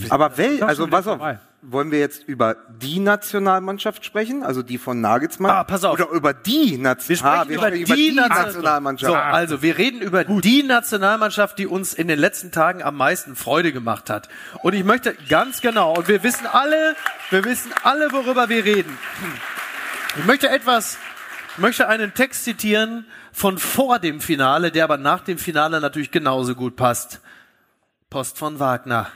Aber 0.10 0.38
wel, 0.38 0.64
also 0.64 0.88
pass 0.88 1.06
auf, 1.06 1.18
vorbei. 1.18 1.38
wollen 1.62 1.92
wir 1.92 2.00
jetzt 2.00 2.24
über 2.24 2.56
die 2.82 3.00
Nationalmannschaft 3.00 4.06
sprechen, 4.06 4.44
also 4.44 4.64
die 4.64 4.78
von 4.80 5.02
Nagelsmann? 5.02 5.52
Ah, 5.52 5.64
pass 5.66 5.84
auf. 5.84 6.00
Oder 6.00 6.10
über 6.10 6.34
die 6.34 6.78
Nation 6.78 7.10
Wir 7.10 7.18
sprechen 7.18 7.36
ah, 7.36 7.48
wir 7.48 7.58
über, 7.58 7.68
sprechen 7.68 7.96
die, 7.96 8.12
Nationalmannschaft. 8.14 9.12
So, 9.12 9.16
also 9.16 9.62
wir 9.62 9.78
reden 9.78 10.02
über 10.02 10.24
die 10.24 10.64
Nationalmannschaft, 10.64 11.60
die 11.60 11.68
uns 11.68 11.94
in 11.94 12.08
den 12.08 12.18
letzten 12.18 12.52
Tagen 12.52 12.82
am 12.82 12.96
meisten 12.96 13.36
Freude 13.36 13.74
gemacht 13.74 14.10
hat. 14.10 14.30
Und 14.64 14.74
ich 14.74 14.86
möchte 14.86 15.16
ganz 15.30 15.62
genau, 15.62 15.96
und 15.96 16.08
wir 16.08 16.24
wissen 16.24 16.48
alle, 16.48 16.96
wir 17.30 17.44
wissen 17.44 17.72
alle, 17.84 18.10
worüber 18.14 18.48
wir 18.48 18.64
reden. 18.64 18.98
Ich 20.18 20.26
möchte 20.26 20.50
etwas, 20.50 20.98
möchte 21.58 21.88
einen 21.88 22.14
Text 22.14 22.44
zitieren 22.44 23.06
von 23.32 23.58
vor 23.58 24.00
dem 24.00 24.22
Finale, 24.22 24.72
der 24.72 24.84
aber 24.84 24.98
nach 24.98 25.22
dem 25.22 25.38
Finale 25.38 25.80
natürlich 25.80 26.12
genauso 26.12 26.56
gut 26.56 26.76
passt. 26.76 27.22
Post 28.10 28.38
von 28.38 28.60
Wagner. 28.60 29.12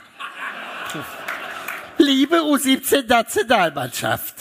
Liebe 1.97 2.37
U17 2.37 3.07
Nationalmannschaft, 3.07 4.35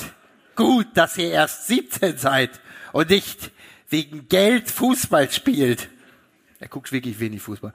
gut, 0.56 0.86
dass 0.94 1.18
ihr 1.18 1.30
erst 1.30 1.66
17 1.66 2.16
seid 2.16 2.60
und 2.92 3.10
nicht 3.10 3.50
wegen 3.90 4.28
Geld 4.28 4.70
Fußball 4.70 5.30
spielt. 5.30 5.88
Er 6.58 6.68
guckt 6.68 6.90
wirklich 6.92 7.20
wenig 7.20 7.42
Fußball. 7.42 7.72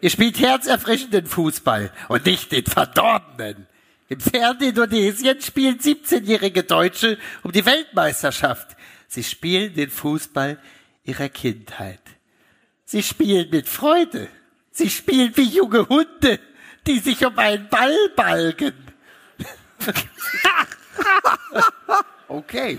Ihr 0.00 0.10
spielt 0.10 0.38
herzerfrischenden 0.38 1.26
Fußball 1.26 1.90
und 2.08 2.26
nicht 2.26 2.52
den 2.52 2.66
verdorbenen. 2.66 3.66
Im 4.08 4.20
Fern 4.20 4.60
Indonesien 4.60 5.40
spielen 5.40 5.78
17-jährige 5.78 6.62
Deutsche 6.62 7.18
um 7.42 7.52
die 7.52 7.64
Weltmeisterschaft. 7.64 8.76
Sie 9.08 9.24
spielen 9.24 9.74
den 9.74 9.90
Fußball 9.90 10.58
ihrer 11.04 11.28
Kindheit. 11.28 12.00
Sie 12.84 13.02
spielen 13.02 13.50
mit 13.50 13.68
Freude. 13.68 14.28
Sie 14.70 14.90
spielen 14.90 15.36
wie 15.36 15.48
junge 15.48 15.88
Hunde, 15.88 16.38
die 16.86 16.98
sich 16.98 17.24
um 17.24 17.38
einen 17.38 17.68
Ball 17.68 17.96
balgen. 18.14 18.74
Okay. 22.28 22.76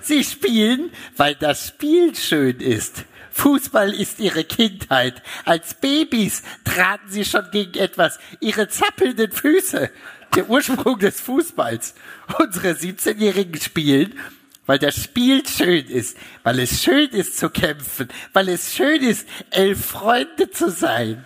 Sie 0.00 0.24
spielen, 0.24 0.90
weil 1.16 1.34
das 1.34 1.68
Spiel 1.68 2.14
schön 2.14 2.60
ist. 2.60 3.04
Fußball 3.30 3.92
ist 3.92 4.18
ihre 4.20 4.44
Kindheit. 4.44 5.22
Als 5.44 5.74
Babys 5.74 6.42
traten 6.64 7.10
sie 7.10 7.24
schon 7.26 7.50
gegen 7.50 7.78
etwas. 7.78 8.18
Ihre 8.40 8.68
zappelnden 8.68 9.30
Füße. 9.30 9.90
Der 10.34 10.48
Ursprung 10.48 10.98
des 10.98 11.20
Fußballs. 11.20 11.94
Unsere 12.38 12.70
17-Jährigen 12.70 13.60
spielen, 13.60 14.18
weil 14.66 14.78
das 14.78 15.02
Spiel 15.02 15.46
schön 15.46 15.86
ist. 15.86 16.16
Weil 16.42 16.60
es 16.60 16.82
schön 16.82 17.08
ist 17.10 17.38
zu 17.38 17.50
kämpfen. 17.50 18.08
Weil 18.32 18.48
es 18.48 18.74
schön 18.74 19.02
ist, 19.02 19.26
elf 19.50 19.86
Freunde 19.86 20.50
zu 20.50 20.70
sein. 20.70 21.24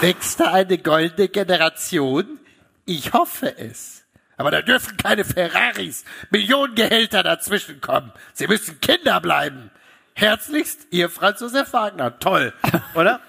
Wächst 0.00 0.40
da 0.40 0.52
eine 0.52 0.78
goldene 0.78 1.28
Generation? 1.28 2.38
Ich 2.86 3.12
hoffe 3.12 3.56
es. 3.58 4.04
Aber 4.36 4.50
da 4.50 4.62
dürfen 4.62 4.96
keine 4.96 5.24
Ferraris, 5.24 6.04
Millionengehälter 6.30 7.22
dazwischen 7.22 7.80
kommen. 7.80 8.12
Sie 8.32 8.46
müssen 8.48 8.80
Kinder 8.80 9.20
bleiben. 9.20 9.70
Herzlichst, 10.14 10.88
Ihr 10.90 11.08
Franz 11.08 11.40
Josef 11.40 11.72
Wagner. 11.72 12.18
Toll. 12.18 12.52
Oder? 12.94 13.20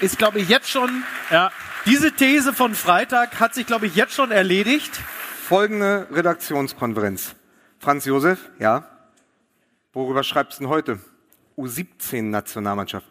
Ist, 0.00 0.18
glaube 0.18 0.40
ich, 0.40 0.48
jetzt 0.48 0.68
schon, 0.68 1.04
Ja, 1.30 1.50
diese 1.86 2.12
These 2.12 2.52
von 2.52 2.74
Freitag 2.74 3.40
hat 3.40 3.54
sich, 3.54 3.66
glaube 3.66 3.86
ich, 3.86 3.96
jetzt 3.96 4.14
schon 4.14 4.30
erledigt. 4.30 5.00
Folgende 5.48 6.06
Redaktionskonferenz. 6.10 7.34
Franz 7.82 8.04
Josef, 8.04 8.38
ja. 8.60 8.84
Worüber 9.92 10.22
schreibst 10.22 10.60
du 10.60 10.62
denn 10.62 10.70
heute? 10.70 11.00
U17-Nationalmannschaft. 11.58 13.06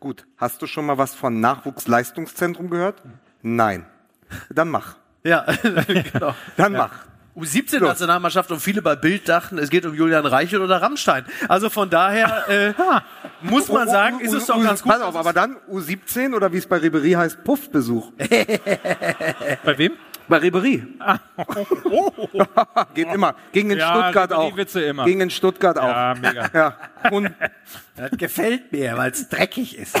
Gut. 0.00 0.26
Hast 0.36 0.60
du 0.60 0.66
schon 0.66 0.84
mal 0.84 0.98
was 0.98 1.14
von 1.14 1.38
Nachwuchsleistungszentrum 1.38 2.68
gehört? 2.68 3.00
Nein. 3.42 3.86
Dann 4.50 4.68
mach. 4.68 4.96
Ja, 5.22 5.46
genau. 5.86 6.34
Dann 6.56 6.72
mach. 6.72 7.06
U17-Nationalmannschaft 7.36 8.50
und 8.50 8.58
viele 8.58 8.82
bei 8.82 8.96
Bild 8.96 9.28
dachten, 9.28 9.58
es 9.58 9.70
geht 9.70 9.86
um 9.86 9.94
Julian 9.94 10.26
Reichel 10.26 10.60
oder 10.60 10.82
Rammstein. 10.82 11.24
Also 11.48 11.70
von 11.70 11.88
daher 11.88 12.48
äh, 12.48 12.74
muss 13.42 13.68
man 13.68 13.88
sagen, 13.88 14.18
ist 14.18 14.32
es 14.32 14.46
doch 14.46 14.60
ganz 14.60 14.82
gut. 14.82 14.90
Pass 14.90 15.02
auf, 15.02 15.14
aber 15.14 15.34
dann 15.34 15.56
U17 15.70 16.34
oder 16.34 16.52
wie 16.52 16.58
es 16.58 16.66
bei 16.66 16.78
Ribery 16.78 17.12
heißt, 17.12 17.44
Puffbesuch. 17.44 18.10
bei 18.18 19.78
wem? 19.78 19.92
Bei 20.28 20.38
Ribery. 20.38 20.82
Geht 22.94 23.12
immer. 23.12 23.34
Gegen 23.52 23.68
den 23.68 23.78
Ja, 23.78 23.90
Stuttgart 23.90 24.32
auch. 24.32 24.52
Ribéry-Witze 24.52 24.82
immer. 24.82 25.04
Gegen 25.04 25.20
den 25.20 25.30
Stuttgart 25.30 25.78
auch. 25.78 25.88
Ja, 25.88 26.14
mega. 26.20 26.50
Ja. 26.54 26.76
Und 27.10 27.32
Das 27.96 28.10
gefällt 28.12 28.72
mir, 28.72 28.96
weil 28.96 29.10
es 29.12 29.28
dreckig 29.28 29.78
ist. 29.78 29.98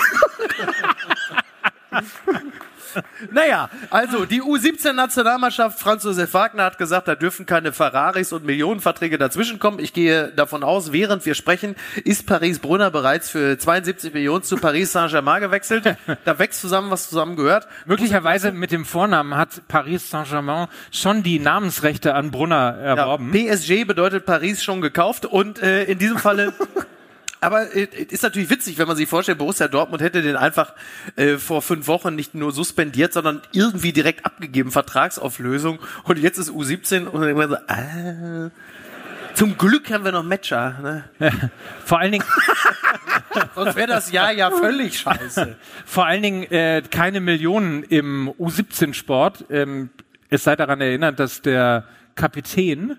Naja, 3.30 3.70
also 3.90 4.24
die 4.24 4.42
U17-Nationalmannschaft, 4.42 5.78
Franz 5.78 6.04
Josef 6.04 6.32
Wagner 6.34 6.64
hat 6.64 6.78
gesagt, 6.78 7.08
da 7.08 7.14
dürfen 7.14 7.46
keine 7.46 7.72
Ferraris 7.72 8.32
und 8.32 8.44
Millionenverträge 8.44 9.18
dazwischenkommen. 9.18 9.80
Ich 9.80 9.92
gehe 9.92 10.28
davon 10.28 10.62
aus, 10.62 10.92
während 10.92 11.24
wir 11.26 11.34
sprechen, 11.34 11.76
ist 12.04 12.26
Paris 12.26 12.58
Brunner 12.58 12.90
bereits 12.90 13.30
für 13.30 13.58
72 13.58 14.14
Millionen 14.14 14.42
zu 14.42 14.56
Paris 14.56 14.92
Saint-Germain 14.92 15.40
gewechselt. 15.40 15.96
Da 16.24 16.38
wächst 16.38 16.60
zusammen, 16.60 16.90
was 16.90 17.08
zusammen 17.08 17.36
gehört. 17.36 17.66
Möglicherweise 17.86 18.52
mit 18.52 18.72
dem 18.72 18.84
Vornamen 18.84 19.36
hat 19.36 19.66
Paris 19.68 20.10
Saint-Germain 20.10 20.68
schon 20.90 21.22
die 21.22 21.38
Namensrechte 21.38 22.14
an 22.14 22.30
Brunner 22.30 22.76
Ja, 22.78 22.94
erworben. 22.96 23.32
PSG 23.32 23.84
bedeutet 23.84 24.26
Paris 24.26 24.62
schon 24.62 24.80
gekauft 24.80 25.26
und 25.26 25.62
äh, 25.62 25.84
in 25.84 25.98
diesem 25.98 26.18
Falle. 26.18 26.52
Aber 27.40 27.74
äh, 27.74 27.86
ist 28.08 28.22
natürlich 28.22 28.50
witzig, 28.50 28.78
wenn 28.78 28.88
man 28.88 28.96
sich 28.96 29.08
vorstellt, 29.08 29.38
Borussia 29.38 29.68
Dortmund 29.68 30.02
hätte 30.02 30.22
den 30.22 30.36
einfach 30.36 30.72
äh, 31.16 31.36
vor 31.36 31.62
fünf 31.62 31.86
Wochen 31.86 32.14
nicht 32.14 32.34
nur 32.34 32.52
suspendiert, 32.52 33.12
sondern 33.12 33.42
irgendwie 33.52 33.92
direkt 33.92 34.24
abgegeben, 34.24 34.70
Vertragsauflösung. 34.70 35.78
Und 36.04 36.18
jetzt 36.18 36.38
ist 36.38 36.50
U17 36.50 37.06
und 37.06 37.20
dann 37.20 37.34
man 37.34 37.50
so, 37.50 37.56
ah, 37.68 38.50
zum 39.34 39.58
Glück 39.58 39.90
haben 39.90 40.04
wir 40.04 40.12
noch 40.12 40.22
Matcher. 40.22 41.04
Ne? 41.20 41.34
Vor 41.84 41.98
allen 41.98 42.12
Dingen, 42.12 42.24
Sonst 43.54 43.76
wäre 43.76 43.88
das 43.88 44.10
Jahr 44.10 44.32
ja 44.32 44.50
völlig 44.50 44.98
scheiße. 44.98 45.56
vor 45.84 46.06
allen 46.06 46.22
Dingen 46.22 46.42
äh, 46.50 46.82
keine 46.90 47.20
Millionen 47.20 47.82
im 47.82 48.30
U17-Sport. 48.38 49.46
Ähm, 49.50 49.90
es 50.30 50.44
sei 50.44 50.56
daran 50.56 50.80
erinnert, 50.80 51.20
dass 51.20 51.42
der 51.42 51.84
Kapitän 52.14 52.96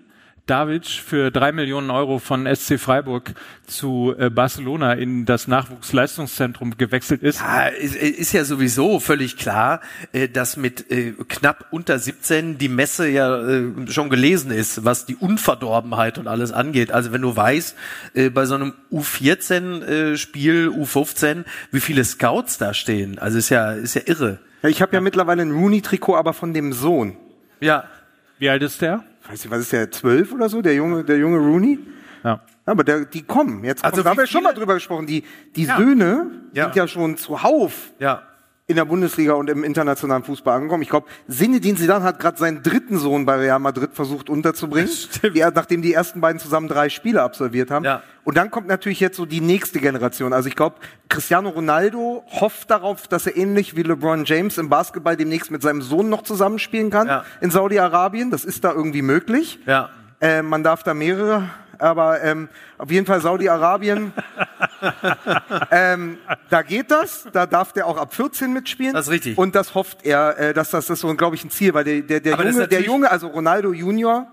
Davic 0.48 0.86
für 0.86 1.30
drei 1.30 1.52
Millionen 1.52 1.90
Euro 1.90 2.18
von 2.18 2.46
SC 2.52 2.78
Freiburg 2.80 3.34
zu 3.66 4.14
äh, 4.18 4.30
Barcelona 4.30 4.94
in 4.94 5.26
das 5.26 5.46
Nachwuchsleistungszentrum 5.46 6.76
gewechselt 6.76 7.22
ist. 7.22 7.40
Ja, 7.40 7.66
ist, 7.66 7.94
ist 7.94 8.32
ja 8.32 8.44
sowieso 8.44 8.98
völlig 8.98 9.36
klar, 9.36 9.80
äh, 10.12 10.28
dass 10.28 10.56
mit 10.56 10.90
äh, 10.90 11.12
knapp 11.28 11.66
unter 11.70 11.98
17 11.98 12.58
die 12.58 12.68
Messe 12.68 13.08
ja 13.08 13.46
äh, 13.46 13.64
schon 13.88 14.10
gelesen 14.10 14.50
ist, 14.50 14.84
was 14.84 15.06
die 15.06 15.16
Unverdorbenheit 15.16 16.18
und 16.18 16.26
alles 16.28 16.52
angeht. 16.52 16.90
Also 16.92 17.12
wenn 17.12 17.22
du 17.22 17.36
weißt, 17.36 17.76
äh, 18.14 18.30
bei 18.30 18.46
so 18.46 18.54
einem 18.54 18.74
U14-Spiel, 18.90 20.68
U15, 20.68 21.44
wie 21.70 21.80
viele 21.80 22.04
Scouts 22.04 22.58
da 22.58 22.74
stehen, 22.74 23.18
also 23.18 23.38
ist 23.38 23.50
ja, 23.50 23.72
ist 23.72 23.94
ja 23.94 24.02
irre. 24.06 24.38
ja, 24.62 24.68
ich 24.68 24.80
habe 24.82 24.94
ja 24.94 25.00
mittlerweile 25.00 25.42
ein 25.42 25.52
Rooney-Trikot, 25.52 26.16
aber 26.16 26.32
von 26.32 26.54
dem 26.54 26.72
Sohn. 26.72 27.16
Ja, 27.60 27.84
Wie 28.38 28.48
alt 28.48 28.62
ist 28.62 28.80
der? 28.82 29.04
Weiß 29.28 29.44
ich, 29.44 29.50
was 29.50 29.60
ist 29.60 29.72
der, 29.72 29.90
zwölf 29.90 30.32
oder 30.32 30.48
so, 30.48 30.62
der 30.62 30.74
junge, 30.74 31.04
der 31.04 31.18
junge 31.18 31.38
Rooney? 31.38 31.78
Ja. 32.24 32.40
Aber 32.64 32.84
der, 32.84 33.04
die 33.04 33.22
kommen. 33.22 33.64
Jetzt 33.64 33.84
Also 33.84 34.04
haben 34.04 34.16
wir 34.18 34.26
schon 34.26 34.42
mal 34.42 34.52
drüber 34.54 34.74
gesprochen. 34.74 35.06
Die, 35.06 35.24
die 35.56 35.64
Söhne 35.66 36.30
Ja. 36.52 36.64
sind 36.64 36.76
ja 36.76 36.88
schon 36.88 37.16
zuhauf 37.16 37.92
ja. 37.98 38.22
In 38.68 38.76
der 38.76 38.84
Bundesliga 38.84 39.32
und 39.32 39.48
im 39.48 39.64
internationalen 39.64 40.22
Fußball 40.22 40.54
angekommen. 40.56 40.82
Ich 40.82 40.90
glaube, 40.90 41.06
Zinedine 41.26 41.78
Zidane 41.78 42.04
hat 42.04 42.20
gerade 42.20 42.36
seinen 42.36 42.62
dritten 42.62 42.98
Sohn 42.98 43.24
bei 43.24 43.36
Real 43.36 43.58
Madrid 43.58 43.94
versucht 43.94 44.28
unterzubringen, 44.28 44.90
die, 45.34 45.40
nachdem 45.54 45.80
die 45.80 45.94
ersten 45.94 46.20
beiden 46.20 46.38
zusammen 46.38 46.68
drei 46.68 46.90
Spiele 46.90 47.22
absolviert 47.22 47.70
haben. 47.70 47.86
Ja. 47.86 48.02
Und 48.24 48.36
dann 48.36 48.50
kommt 48.50 48.66
natürlich 48.68 49.00
jetzt 49.00 49.16
so 49.16 49.24
die 49.24 49.40
nächste 49.40 49.78
Generation. 49.80 50.34
Also 50.34 50.50
ich 50.50 50.54
glaube, 50.54 50.76
Cristiano 51.08 51.48
Ronaldo 51.48 52.22
hofft 52.28 52.70
darauf, 52.70 53.08
dass 53.08 53.26
er 53.26 53.38
ähnlich 53.38 53.74
wie 53.74 53.82
LeBron 53.84 54.26
James 54.26 54.58
im 54.58 54.68
Basketball 54.68 55.16
demnächst 55.16 55.50
mit 55.50 55.62
seinem 55.62 55.80
Sohn 55.80 56.10
noch 56.10 56.22
zusammenspielen 56.22 56.90
kann 56.90 57.06
Ja. 57.08 57.24
in 57.40 57.50
Saudi-Arabien. 57.50 58.30
Das 58.30 58.44
ist 58.44 58.64
da 58.64 58.72
irgendwie 58.72 59.00
möglich. 59.00 59.60
Ja. 59.64 59.88
Äh, 60.20 60.42
man 60.42 60.62
darf 60.62 60.82
da 60.82 60.92
mehrere, 60.92 61.48
aber 61.78 62.22
ähm, 62.22 62.48
auf 62.76 62.90
jeden 62.90 63.06
Fall 63.06 63.20
Saudi-Arabien. 63.20 64.12
ähm, 65.70 66.18
da 66.50 66.62
geht 66.62 66.90
das, 66.90 67.28
da 67.32 67.46
darf 67.46 67.72
der 67.72 67.86
auch 67.86 67.96
ab 67.96 68.14
14 68.14 68.52
mitspielen. 68.52 68.94
Das 68.94 69.06
ist 69.06 69.12
richtig. 69.12 69.38
Und 69.38 69.54
das 69.54 69.74
hofft 69.74 70.04
er, 70.04 70.38
äh, 70.38 70.54
dass 70.54 70.70
das, 70.70 70.86
das 70.86 70.98
ist 70.98 71.00
so, 71.00 71.14
glaube 71.14 71.36
ich, 71.36 71.44
ein 71.44 71.50
Ziel, 71.50 71.74
weil 71.74 71.84
der, 71.84 72.02
der, 72.02 72.20
der 72.20 72.36
Junge, 72.36 72.68
der 72.68 72.82
Junge, 72.82 73.10
also 73.10 73.28
Ronaldo 73.28 73.72
Junior, 73.72 74.26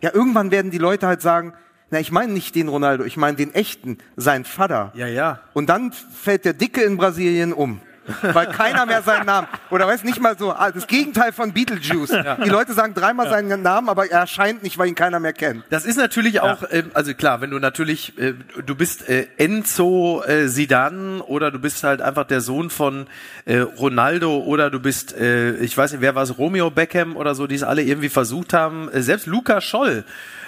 ja, 0.00 0.12
irgendwann 0.12 0.50
werden 0.50 0.70
die 0.70 0.78
Leute 0.78 1.06
halt 1.06 1.22
sagen, 1.22 1.54
na, 1.90 2.00
ich 2.00 2.12
meine 2.12 2.32
nicht 2.32 2.54
den 2.54 2.68
Ronaldo, 2.68 3.04
ich 3.04 3.16
meine 3.16 3.36
den 3.36 3.54
echten, 3.54 3.98
sein 4.16 4.44
Vater. 4.44 4.92
Ja, 4.94 5.06
ja. 5.06 5.40
Und 5.54 5.70
dann 5.70 5.92
fällt 5.92 6.44
der 6.44 6.52
Dicke 6.52 6.82
in 6.82 6.98
Brasilien 6.98 7.52
um. 7.52 7.80
Weil 8.22 8.46
keiner 8.46 8.86
mehr 8.86 9.02
seinen 9.02 9.26
Namen, 9.26 9.48
oder 9.70 9.86
weiß 9.86 10.04
nicht 10.04 10.20
mal 10.20 10.36
so, 10.38 10.52
ah, 10.52 10.70
das 10.70 10.86
Gegenteil 10.86 11.32
von 11.32 11.52
Beetlejuice. 11.52 12.10
Die 12.44 12.48
Leute 12.48 12.72
sagen 12.72 12.94
dreimal 12.94 13.28
seinen 13.28 13.62
Namen, 13.62 13.88
aber 13.88 14.10
er 14.10 14.20
erscheint 14.20 14.62
nicht, 14.62 14.78
weil 14.78 14.88
ihn 14.88 14.94
keiner 14.94 15.20
mehr 15.20 15.32
kennt. 15.32 15.64
Das 15.70 15.84
ist 15.84 15.96
natürlich 15.96 16.40
auch, 16.40 16.62
ähm, 16.70 16.90
also 16.94 17.14
klar, 17.14 17.40
wenn 17.40 17.50
du 17.50 17.58
natürlich, 17.58 18.18
äh, 18.18 18.34
du 18.64 18.74
bist 18.74 19.08
äh, 19.08 19.26
Enzo 19.36 20.22
äh, 20.26 20.48
Sidan 20.48 21.20
oder 21.20 21.50
du 21.50 21.58
bist 21.58 21.84
halt 21.84 22.02
einfach 22.02 22.24
der 22.24 22.40
Sohn 22.40 22.70
von 22.70 23.06
äh, 23.44 23.58
Ronaldo 23.58 24.38
oder 24.38 24.70
du 24.70 24.80
bist, 24.80 25.16
äh, 25.16 25.56
ich 25.56 25.76
weiß 25.76 25.92
nicht, 25.92 26.00
wer 26.00 26.14
war 26.14 26.22
es, 26.22 26.38
Romeo 26.38 26.70
Beckham 26.70 27.16
oder 27.16 27.34
so, 27.34 27.46
die 27.46 27.54
es 27.54 27.62
alle 27.62 27.82
irgendwie 27.82 28.08
versucht 28.08 28.52
haben. 28.52 28.88
Äh, 28.90 29.02
selbst 29.02 29.26
Luca 29.26 29.60
Scholl 29.60 30.04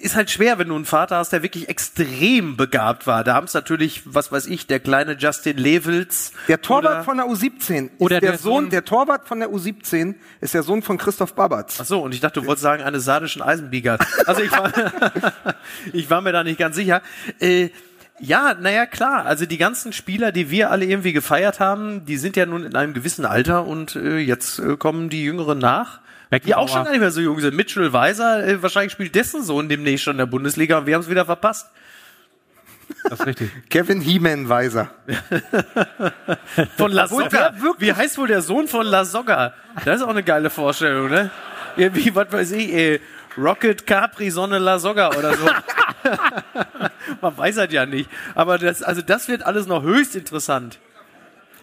ist 0.00 0.16
halt 0.16 0.30
schwer, 0.30 0.58
wenn 0.58 0.68
du 0.68 0.74
einen 0.74 0.86
Vater 0.86 1.16
hast, 1.16 1.32
der 1.32 1.42
wirklich 1.42 1.68
extrem 1.68 2.56
begabt 2.56 3.06
war. 3.06 3.24
Da 3.24 3.34
haben 3.34 3.44
es 3.44 3.52
natürlich, 3.52 4.02
was 4.06 4.32
weiß 4.32 4.46
ich, 4.46 4.66
der 4.66 4.80
kleine 4.80 5.12
Justin 5.18 5.58
Levels. 5.58 6.32
Der 6.48 6.62
Torwart 6.62 6.92
oder- 6.94 7.04
von 7.04 7.16
der 7.18 7.26
U17 7.26 7.84
ist 7.86 7.90
Oder 8.00 8.20
der, 8.20 8.30
der 8.30 8.38
Sohn, 8.38 8.64
Sohn- 8.64 8.70
der 8.70 8.84
Torwart 8.86 9.28
von 9.28 9.40
der 9.40 9.50
U17 9.50 10.14
ist 10.40 10.54
der 10.54 10.62
Sohn 10.62 10.80
von 10.82 10.96
Christoph 10.96 11.34
Babatz. 11.34 11.78
Ach 11.80 11.84
so, 11.84 12.00
und 12.00 12.14
ich 12.14 12.20
dachte, 12.20 12.40
du 12.40 12.46
wolltest 12.46 12.62
sagen, 12.62 12.82
eines 12.82 13.04
sardischen 13.04 13.42
Eisenbiegers. 13.42 14.00
Also 14.26 14.42
ich 14.42 14.50
war, 14.50 14.72
ich 15.92 16.08
war 16.08 16.22
mir 16.22 16.32
da 16.32 16.42
nicht 16.42 16.58
ganz 16.58 16.76
sicher. 16.76 17.02
Äh, 17.38 17.68
ja, 18.20 18.54
naja, 18.54 18.86
klar. 18.86 19.26
Also 19.26 19.44
die 19.46 19.58
ganzen 19.58 19.92
Spieler, 19.92 20.32
die 20.32 20.50
wir 20.50 20.70
alle 20.70 20.86
irgendwie 20.86 21.12
gefeiert 21.12 21.60
haben, 21.60 22.04
die 22.06 22.16
sind 22.16 22.34
ja 22.36 22.46
nun 22.46 22.64
in 22.64 22.74
einem 22.74 22.94
gewissen 22.94 23.24
Alter 23.26 23.66
und 23.66 23.94
äh, 23.94 24.16
jetzt 24.18 24.58
äh, 24.58 24.76
kommen 24.76 25.08
die 25.10 25.22
Jüngeren 25.22 25.58
nach. 25.58 26.00
Die 26.44 26.54
auch 26.54 26.68
schon 26.68 26.84
gar 26.84 26.90
nicht 26.90 27.00
mehr 27.00 27.10
so 27.10 27.20
jung 27.20 27.40
sind. 27.40 27.56
Mitchell 27.56 27.92
Weiser, 27.92 28.46
äh, 28.46 28.62
wahrscheinlich 28.62 28.92
spielt 28.92 29.14
dessen 29.14 29.42
Sohn 29.42 29.68
demnächst 29.68 30.04
schon 30.04 30.12
in 30.12 30.18
der 30.18 30.26
Bundesliga 30.26 30.78
und 30.78 30.86
wir 30.86 30.94
haben 30.94 31.02
es 31.02 31.08
wieder 31.08 31.24
verpasst. 31.24 31.70
Das 33.04 33.20
ist 33.20 33.26
richtig. 33.26 33.50
Kevin 33.70 34.00
He-Man 34.00 34.48
Weiser. 34.48 34.90
Von 36.76 36.92
La 36.92 37.06
Soga. 37.06 37.54
Wie 37.78 37.92
heißt 37.92 38.18
wohl 38.18 38.28
der 38.28 38.42
Sohn 38.42 38.68
von 38.68 38.86
La 38.86 39.04
Soga? 39.04 39.54
Das 39.84 39.96
ist 39.96 40.02
auch 40.02 40.10
eine 40.10 40.22
geile 40.22 40.50
Vorstellung, 40.50 41.08
ne? 41.08 41.30
Irgendwie, 41.76 42.14
was 42.14 42.32
weiß 42.32 42.52
ich, 42.52 42.72
ey, 42.72 43.00
Rocket 43.36 43.86
Capri 43.86 44.30
Sonne 44.30 44.58
La 44.58 44.78
Soga 44.78 45.10
oder 45.10 45.34
so. 45.34 45.46
Man 47.20 47.36
weiß 47.36 47.58
halt 47.58 47.72
ja 47.72 47.86
nicht. 47.86 48.10
Aber 48.34 48.58
das, 48.58 48.82
also 48.82 49.00
das 49.00 49.28
wird 49.28 49.42
alles 49.42 49.66
noch 49.66 49.82
höchst 49.82 50.16
interessant. 50.16 50.78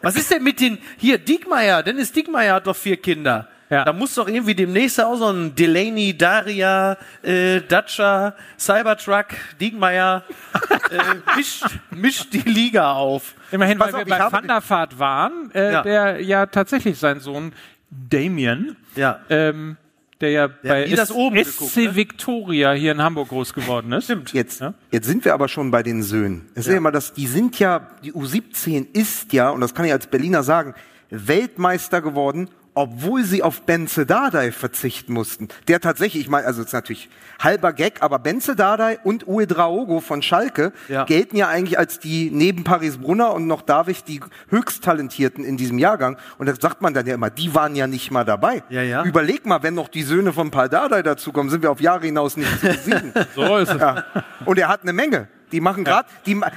Was 0.02 0.16
ist 0.16 0.32
denn 0.32 0.44
mit 0.44 0.60
den, 0.60 0.78
hier, 0.98 1.18
Diekmeyer, 1.18 1.84
Dennis 1.84 2.12
Diekmeyer 2.12 2.56
hat 2.56 2.68
doch 2.68 2.76
vier 2.76 2.98
Kinder. 2.98 3.48
Ja. 3.70 3.84
Da 3.84 3.94
muss 3.94 4.14
doch 4.14 4.28
irgendwie 4.28 4.54
demnächst 4.54 5.02
auch 5.02 5.16
so 5.16 5.28
ein 5.30 5.56
Delaney, 5.56 6.16
Daria, 6.16 6.98
äh, 7.24 7.62
Dacia, 7.62 8.36
Cybertruck, 8.60 9.26
Diekmeyer, 9.60 10.24
äh, 10.92 11.36
mischt, 11.36 11.66
mischt 11.90 12.32
die 12.34 12.48
Liga 12.48 12.94
auf. 12.94 13.34
Immerhin, 13.52 13.80
Pass 13.80 13.94
weil 13.94 14.02
auf, 14.02 14.08
wir 14.08 14.16
bei 14.16 14.20
habe- 14.20 14.34
Van 14.34 14.48
der 14.48 14.70
Vaart 14.70 15.00
waren, 15.00 15.52
äh, 15.56 15.72
Ja. 15.74 15.82
der 15.82 16.22
ja 16.22 16.46
tatsächlich 16.46 17.00
sein 17.00 17.20
Sohn 17.20 17.54
Damien, 17.90 18.76
Ja. 18.96 19.20
ähm, 19.30 19.78
der 20.22 20.30
ja 20.30 20.48
bei 20.64 20.86
das 20.96 21.12
oben 21.12 21.36
geguckt, 21.36 21.72
SC 21.72 21.78
ne? 21.88 21.96
Victoria 21.96 22.72
hier 22.74 22.92
in 22.92 23.02
Hamburg 23.02 23.30
groß 23.30 23.54
geworden 23.54 23.92
ist. 23.94 24.06
Stimmt. 24.06 24.32
Jetzt, 24.34 24.62
Ja. 24.62 24.74
jetzt 24.92 25.08
sind 25.08 25.26
wir 25.26 25.34
aber 25.34 25.48
schon 25.48 25.72
bei 25.72 25.82
den 25.84 26.04
Söhnen. 26.04 26.48
Es 26.54 26.68
ist 26.68 26.72
ja 26.72 26.78
immer 26.78 26.92
das, 26.92 27.14
die 27.14 27.28
sind 27.28 27.58
ja, 27.60 27.90
die 28.04 28.14
U17 28.14 28.86
ist 28.94 29.34
ja, 29.34 29.50
und 29.50 29.62
das 29.62 29.74
kann 29.74 29.86
ich 29.86 29.92
als 29.92 30.08
Berliner 30.08 30.44
sagen, 30.44 30.74
Weltmeister 31.10 32.02
geworden, 32.02 32.50
obwohl 32.76 33.24
sie 33.24 33.42
auf 33.42 33.64
Benze 33.64 34.06
Dardai 34.06 34.52
verzichten 34.52 35.14
mussten. 35.14 35.48
Der 35.68 35.80
tatsächlich, 35.82 36.24
ich 36.24 36.30
meine, 36.30 36.46
also 36.46 36.62
es 36.62 36.68
ist 36.68 36.74
natürlich 36.74 37.10
halber 37.40 37.74
Gag, 37.74 38.02
aber 38.04 38.20
Benze 38.20 38.56
Dardai 38.56 39.00
und 39.04 39.28
Uwe 39.28 39.48
Draogo 39.48 40.00
von 40.02 40.22
Schalke 40.22 40.72
Ja. 40.88 41.06
gelten 41.06 41.36
ja 41.38 41.48
eigentlich 41.48 41.80
als 41.80 42.00
die 42.00 42.30
neben 42.32 42.64
Paris 42.64 42.98
Brunner 42.98 43.34
und 43.34 43.48
noch 43.48 43.62
David 43.62 44.08
die 44.08 44.20
höchst 44.50 44.84
talentierten 44.84 45.44
in 45.44 45.58
diesem 45.58 45.80
Jahrgang. 45.80 46.18
Und 46.38 46.48
da 46.48 46.54
sagt 46.56 46.82
man 46.82 46.94
dann 46.94 47.06
ja 47.08 47.16
immer, 47.16 47.30
die 47.30 47.56
waren 47.56 47.76
ja 47.76 47.88
nicht 47.88 48.12
mal 48.12 48.24
dabei. 48.26 48.62
Ja, 48.70 48.82
ja. 48.82 49.04
Überleg 49.04 49.46
mal, 49.46 49.64
wenn 49.64 49.74
noch 49.74 49.88
die 49.88 50.04
Söhne 50.04 50.34
von 50.34 50.52
Paul 50.52 50.70
Dardai 50.70 51.02
dazukommen, 51.02 51.50
sind 51.50 51.64
wir 51.64 51.72
auf 51.72 51.82
Jahre 51.82 52.06
hinaus 52.06 52.38
nicht 52.38 52.60
zu 52.60 52.68
besiegen. 52.68 53.14
So 53.36 53.58
ist 53.58 53.72
es. 53.74 53.80
Ja. 53.82 54.04
Und 54.46 54.60
er 54.60 54.68
hat 54.68 54.84
eine 54.84 54.94
Menge. 54.94 55.28
Die 55.52 55.62
machen 55.62 55.84
gerade, 55.84 56.08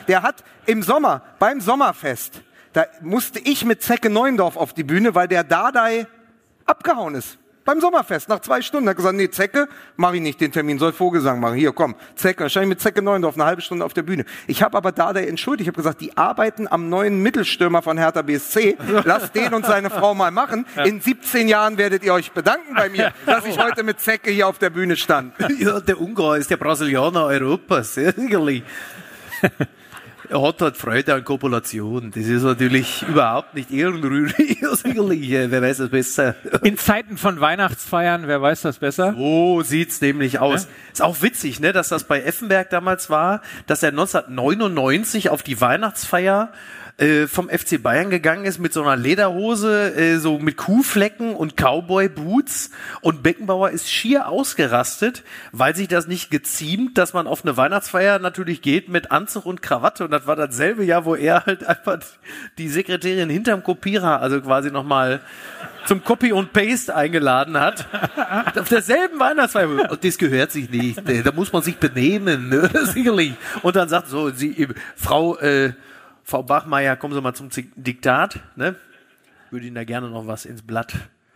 der 0.09 0.23
hat 0.23 0.43
im 0.67 0.83
Sommer, 0.83 1.23
beim 1.39 1.61
Sommerfest, 1.61 2.41
da 2.73 2.87
musste 3.03 3.39
ich 3.39 3.65
mit 3.65 3.83
Zecke 3.83 4.11
Neuendorf 4.11 4.57
auf 4.57 4.73
die 4.73 4.85
Bühne, 4.85 5.15
weil 5.15 5.29
der 5.29 5.45
Dardai 5.45 6.07
abgehauen 6.67 7.15
ist. 7.15 7.39
Beim 7.69 7.83
Sommerfest, 7.83 8.31
nach 8.31 8.41
zwei 8.41 8.63
Stunden. 8.63 8.89
Er 8.89 8.93
hat 8.93 8.97
gesagt, 8.97 9.15
nee, 9.15 9.29
Zecke, 9.29 9.69
mach 9.97 10.15
ich 10.15 10.23
nicht 10.23 10.41
den 10.41 10.51
Termin, 10.51 10.79
soll 10.79 10.95
Vogelsang 10.95 11.39
machen. 11.39 11.57
Hier, 11.57 11.73
komm, 11.73 11.97
Zecke. 12.15 12.45
Dann 12.45 12.49
stand 12.49 12.65
ich 12.65 12.69
mit 12.71 12.81
Zecke 12.81 13.03
Neuendorf 13.03 13.35
eine 13.35 13.45
halbe 13.45 13.61
Stunde 13.61 13.85
auf 13.85 13.93
der 13.93 14.05
Bühne. 14.05 14.25
Ich 14.47 14.63
habe 14.63 14.75
aber 14.75 14.91
Dardai 14.91 15.27
entschuldigt. 15.27 15.67
Ich 15.67 15.69
habe 15.69 15.77
gesagt, 15.77 16.01
die 16.01 16.17
arbeiten 16.17 16.67
am 16.67 16.89
neuen 16.89 17.23
Mittelstürmer 17.23 17.83
von 17.83 17.99
Hertha 17.99 18.23
BSC. 18.23 18.79
Lasst 19.05 19.35
den 19.35 19.53
und 19.53 19.67
seine 19.67 19.91
Frau 19.91 20.15
mal 20.15 20.31
machen. 20.31 20.65
In 20.83 21.03
17 21.03 21.47
Jahren 21.47 21.77
werdet 21.77 22.05
ihr 22.05 22.15
euch 22.15 22.33
bedanken 22.33 22.75
bei 22.75 22.89
mir, 22.89 23.13
dass 23.27 23.45
ich 23.45 23.59
heute 23.59 23.83
mit 23.83 24.01
Zecke 24.01 24.31
hier 24.31 24.49
auf 24.49 24.59
der 24.59 24.71
Bühne 24.71 24.97
stand. 24.97 25.35
Ja, 25.59 25.79
der 25.81 26.01
Ungar 26.01 26.39
ist 26.39 26.51
der 26.51 26.57
Brasilianer 26.57 27.27
Europas, 27.27 27.97
ja, 27.97 28.13
sicherlich. 28.17 28.63
Er 30.31 30.43
hat 30.43 30.61
halt 30.61 30.77
Freude 30.77 31.15
an 31.15 31.25
Kopulation. 31.25 32.11
Das 32.15 32.27
ist 32.27 32.43
natürlich 32.43 33.03
überhaupt 33.09 33.55
nicht 33.55 33.71
ehrenrührig. 33.71 34.59
Ja, 34.69 34.75
sicherlich, 34.75 35.31
wer 35.31 35.63
weiß 35.63 35.79
es 35.79 35.91
besser. 35.91 36.35
In 36.65 36.77
Zeiten 36.77 37.17
von 37.17 37.41
Weihnachtsfeiern, 37.41 38.27
wer 38.27 38.43
weiß 38.43 38.63
das 38.63 38.79
besser? 38.79 39.15
So 39.17 39.63
sieht's 39.63 40.01
nämlich 40.01 40.41
aus. 40.41 40.67
Ist 40.93 41.01
auch 41.01 41.23
witzig, 41.23 41.61
ne, 41.61 41.73
dass 41.73 41.89
das 41.89 42.05
bei 42.05 42.21
Effenberg 42.23 42.69
damals 42.71 43.09
war, 43.09 43.41
dass 43.67 43.85
er 43.85 43.91
1999 43.91 45.31
auf 45.31 45.45
die 45.45 45.61
Weihnachtsfeier 45.61 46.53
äh, 46.99 47.29
vom 47.29 47.49
FC 47.49 47.81
Bayern 47.81 48.11
gegangen 48.11 48.45
ist 48.45 48.59
mit 48.59 48.73
so 48.73 48.83
einer 48.83 48.97
Lederhose, 48.97 49.95
äh, 49.95 50.19
so 50.19 50.39
mit 50.39 50.57
Kuhflecken 50.57 51.35
und 51.35 51.57
Cowboy-Boots 51.57 52.71
und 53.01 53.23
Beckenbauer 53.23 53.71
ist 53.71 53.91
schier 53.91 54.29
ausgerastet, 54.29 55.23
weil 55.53 55.77
sich 55.77 55.87
das 55.87 56.09
nicht 56.09 56.31
geziemt, 56.31 56.99
dass 56.99 57.13
man 57.13 57.29
auf 57.29 57.45
eine 57.45 57.57
Weihnachtsfeier 57.57 58.19
natürlich 58.19 58.63
geht 58.63 58.89
mit 58.89 59.13
Anzug 59.13 59.47
und 59.47 59.63
Krawatte 59.63 60.05
und 60.05 60.11
das 60.11 60.27
war 60.27 60.35
dasselbe 60.35 60.85
Jahr, 60.85 61.05
wo 61.05 61.15
er 61.15 61.47
halt 61.47 61.65
einfach 61.65 61.99
die 62.59 62.69
Sekretärin 62.69 63.31
hinterm 63.31 63.63
Kopierer, 63.63 64.21
also 64.21 64.41
quasi 64.41 64.73
nochmal 64.73 65.21
zum 65.87 66.03
Copy 66.03 66.33
und 66.33 66.53
Paste 66.53 66.95
eingeladen 66.95 67.59
hat. 67.59 67.87
Auf 68.59 68.69
derselben 68.69 69.19
Weihnachtsfeier. 69.19 69.91
Und 69.91 70.05
das 70.05 70.19
gehört 70.19 70.53
sich 70.53 70.69
nicht. 70.69 71.01
Da 71.25 71.33
muss 71.33 71.51
man 71.53 71.63
sich 71.63 71.79
benehmen, 71.79 72.51
ne? 72.51 72.69
sicherlich. 72.93 73.33
Und 73.63 73.75
dann 73.75 73.89
sagt 73.89 74.09
so, 74.09 74.29
sie, 74.31 74.69
Frau, 74.97 75.39
äh, 75.39 75.73
Frau 76.29 76.43
Bachmeier, 76.43 76.95
kommen 76.97 77.15
Sie 77.15 77.23
mal 77.23 77.33
zum 77.33 77.49
Diktat, 77.75 78.39
ne? 78.55 78.75
Würde 79.51 79.65
Ihnen 79.67 79.77
da 79.77 79.85
gerne 79.85 80.11
noch 80.11 80.27
was 80.27 80.45
ins 80.45 80.61
Blatt 80.61 80.93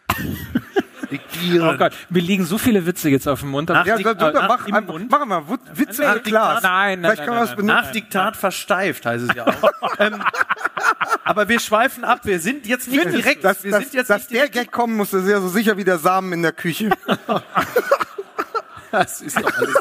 diktieren. 1.11 1.67
Oh 1.67 1.79
Gott, 1.79 1.95
mir 2.11 2.21
liegen 2.21 2.45
so 2.45 2.59
viele 2.59 2.85
Witze 2.85 3.09
jetzt 3.09 3.27
auf 3.27 3.41
dem 3.41 3.49
Mund. 3.53 3.71
Nach 3.71 3.87
Ja, 3.87 3.97
Dik- 3.97 4.07
äh, 4.07 4.33
mach, 4.47 4.67
im 4.67 4.75
einfach, 4.75 4.93
Mund? 4.93 5.11
mach 5.11 5.25
mal 5.25 5.45
Witze 5.73 6.03
Nach 6.03 6.15
mit 6.17 6.25
Glas. 6.25 6.59
Diktat- 6.59 6.63
Nein, 6.65 7.01
nein, 7.01 7.11
Vielleicht 7.13 7.27
wir 7.27 7.35
nein, 7.35 7.45
nein, 7.47 7.57
benutzen. 7.57 7.67
Nach 7.67 7.91
Diktat 7.91 8.37
versteift, 8.37 9.07
heißt 9.07 9.31
es 9.31 9.35
ja 9.35 9.47
auch. 9.47 9.73
ähm, 9.99 10.23
aber 11.25 11.49
wir 11.49 11.59
schweifen 11.59 12.05
ab. 12.05 12.21
Wir 12.25 12.39
sind 12.39 12.67
jetzt 12.67 12.87
nicht 12.89 13.03
direkt. 13.07 13.45
dass, 13.45 13.65
wir 13.65 13.71
dass, 13.71 13.85
sind 13.85 13.95
jetzt 13.95 14.11
dass 14.11 14.27
der. 14.29 14.51
Gag 14.51 14.71
kommen 14.73 14.95
muss, 14.99 15.13
das 15.13 15.23
ist 15.23 15.31
ja 15.31 15.41
so 15.41 15.49
sicher 15.49 15.79
wie 15.79 15.85
der 15.85 15.97
Samen 16.01 16.35
in 16.35 16.43
der 16.43 16.53
Küche. 16.53 16.91
Das 18.91 19.23
ist 19.23 19.39
doch 19.41 19.51
alles, 19.57 19.75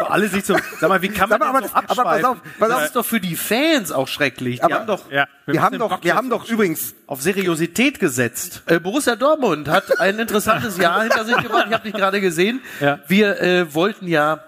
doch 0.00 0.10
alles 0.10 0.32
nicht 0.32 0.46
so. 0.46 0.56
Sag 0.80 0.88
mal, 0.88 1.02
wie 1.02 1.08
kann 1.08 1.28
man 1.28 1.38
mal, 1.40 1.60
denn 1.60 1.68
so 1.70 1.74
aber 1.76 1.86
das- 1.86 1.98
aber 1.98 2.10
pass 2.10 2.24
auf, 2.24 2.38
pass 2.58 2.68
das 2.68 2.78
auf. 2.78 2.84
ist 2.84 2.96
doch 2.96 3.04
für 3.06 3.20
die 3.20 3.36
Fans 3.36 3.92
auch 3.92 4.08
schrecklich. 4.08 4.56
Die 4.56 4.62
Aber- 4.62 4.74
haben 4.76 4.86
doch 4.86 5.10
Ja, 5.10 5.26
Wir 5.46 5.54
müssen 5.54 5.62
haben 5.62 5.78
doch, 5.78 6.02
wir 6.02 6.14
haben 6.14 6.30
doch 6.30 6.48
übrigens, 6.48 6.94
auf 7.06 7.22
Seriosität 7.22 8.00
gesetzt. 8.00 8.62
Äh, 8.66 8.80
Borussia 8.80 9.16
Dortmund 9.16 9.68
hat 9.68 10.00
ein 10.00 10.18
interessantes 10.18 10.76
Jahr 10.78 11.02
hinter 11.02 11.24
sich 11.24 11.36
gebracht. 11.36 11.66
Ich 11.68 11.72
habe 11.74 11.84
dich 11.84 11.94
gerade 11.94 12.20
gesehen. 12.20 12.60
Ja. 12.80 12.98
Wir 13.08 13.40
äh, 13.40 13.74
wollten 13.74 14.08
ja 14.08 14.40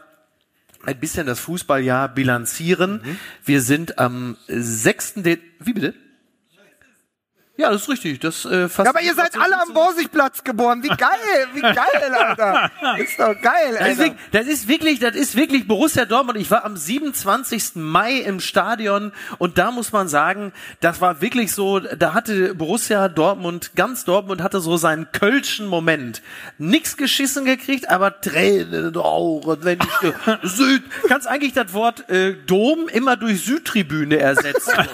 ein 0.84 0.98
bisschen 0.98 1.26
das 1.26 1.40
Fußballjahr 1.40 2.08
bilanzieren. 2.08 3.02
Wir 3.44 3.60
sind 3.62 3.98
am 3.98 4.36
6. 4.46 5.14
De 5.16 5.38
Wie 5.60 5.72
bitte? 5.72 5.94
Ja, 7.60 7.72
das 7.72 7.82
ist 7.82 7.88
richtig. 7.88 8.20
Das 8.20 8.44
äh, 8.44 8.68
fasst 8.68 8.86
Ja, 8.86 8.90
aber 8.90 9.02
ihr 9.02 9.14
seid 9.14 9.36
alle 9.36 9.60
am 9.60 9.74
Borsigplatz 9.74 10.44
geboren. 10.44 10.80
Wie 10.84 10.88
geil, 10.88 11.48
wie 11.54 11.60
geil, 11.60 12.14
Alter. 12.16 12.70
Ist 12.98 13.18
doch 13.18 13.34
geil, 13.42 13.76
Das 13.76 13.88
ist, 13.88 13.98
Alter. 13.98 13.98
wirklich, 13.98 14.16
das 14.30 14.46
ist 14.46 14.68
wirklich, 14.68 14.98
das 15.00 15.16
ist 15.16 15.34
wirklich 15.36 15.66
Borussia 15.66 16.04
Dortmund. 16.04 16.38
Ich 16.38 16.52
war 16.52 16.64
am 16.64 16.76
27. 16.76 17.72
Mai 17.74 18.12
im 18.18 18.38
Stadion 18.38 19.10
und 19.38 19.58
da 19.58 19.72
muss 19.72 19.90
man 19.90 20.06
sagen, 20.06 20.52
das 20.78 21.00
war 21.00 21.20
wirklich 21.20 21.50
so, 21.52 21.80
da 21.80 22.14
hatte 22.14 22.54
Borussia 22.54 23.08
Dortmund, 23.08 23.72
ganz 23.74 24.04
Dortmund 24.04 24.40
hatte 24.40 24.60
so 24.60 24.76
seinen 24.76 25.10
kölschen 25.10 25.66
Moment. 25.66 26.22
Nix 26.58 26.96
geschissen 26.96 27.44
gekriegt, 27.44 27.90
aber 27.90 28.20
Tränen 28.20 28.72
in 28.72 28.92
den 28.92 28.96
Augen, 29.02 29.58
wenn 29.64 29.80
ich 29.80 30.12
Süd, 30.48 30.84
kannst 31.08 31.26
eigentlich 31.26 31.54
das 31.54 31.72
Wort 31.72 32.08
äh, 32.08 32.34
Dom 32.46 32.86
immer 32.88 33.16
durch 33.16 33.44
Südtribüne 33.44 34.16
ersetzen. 34.18 34.72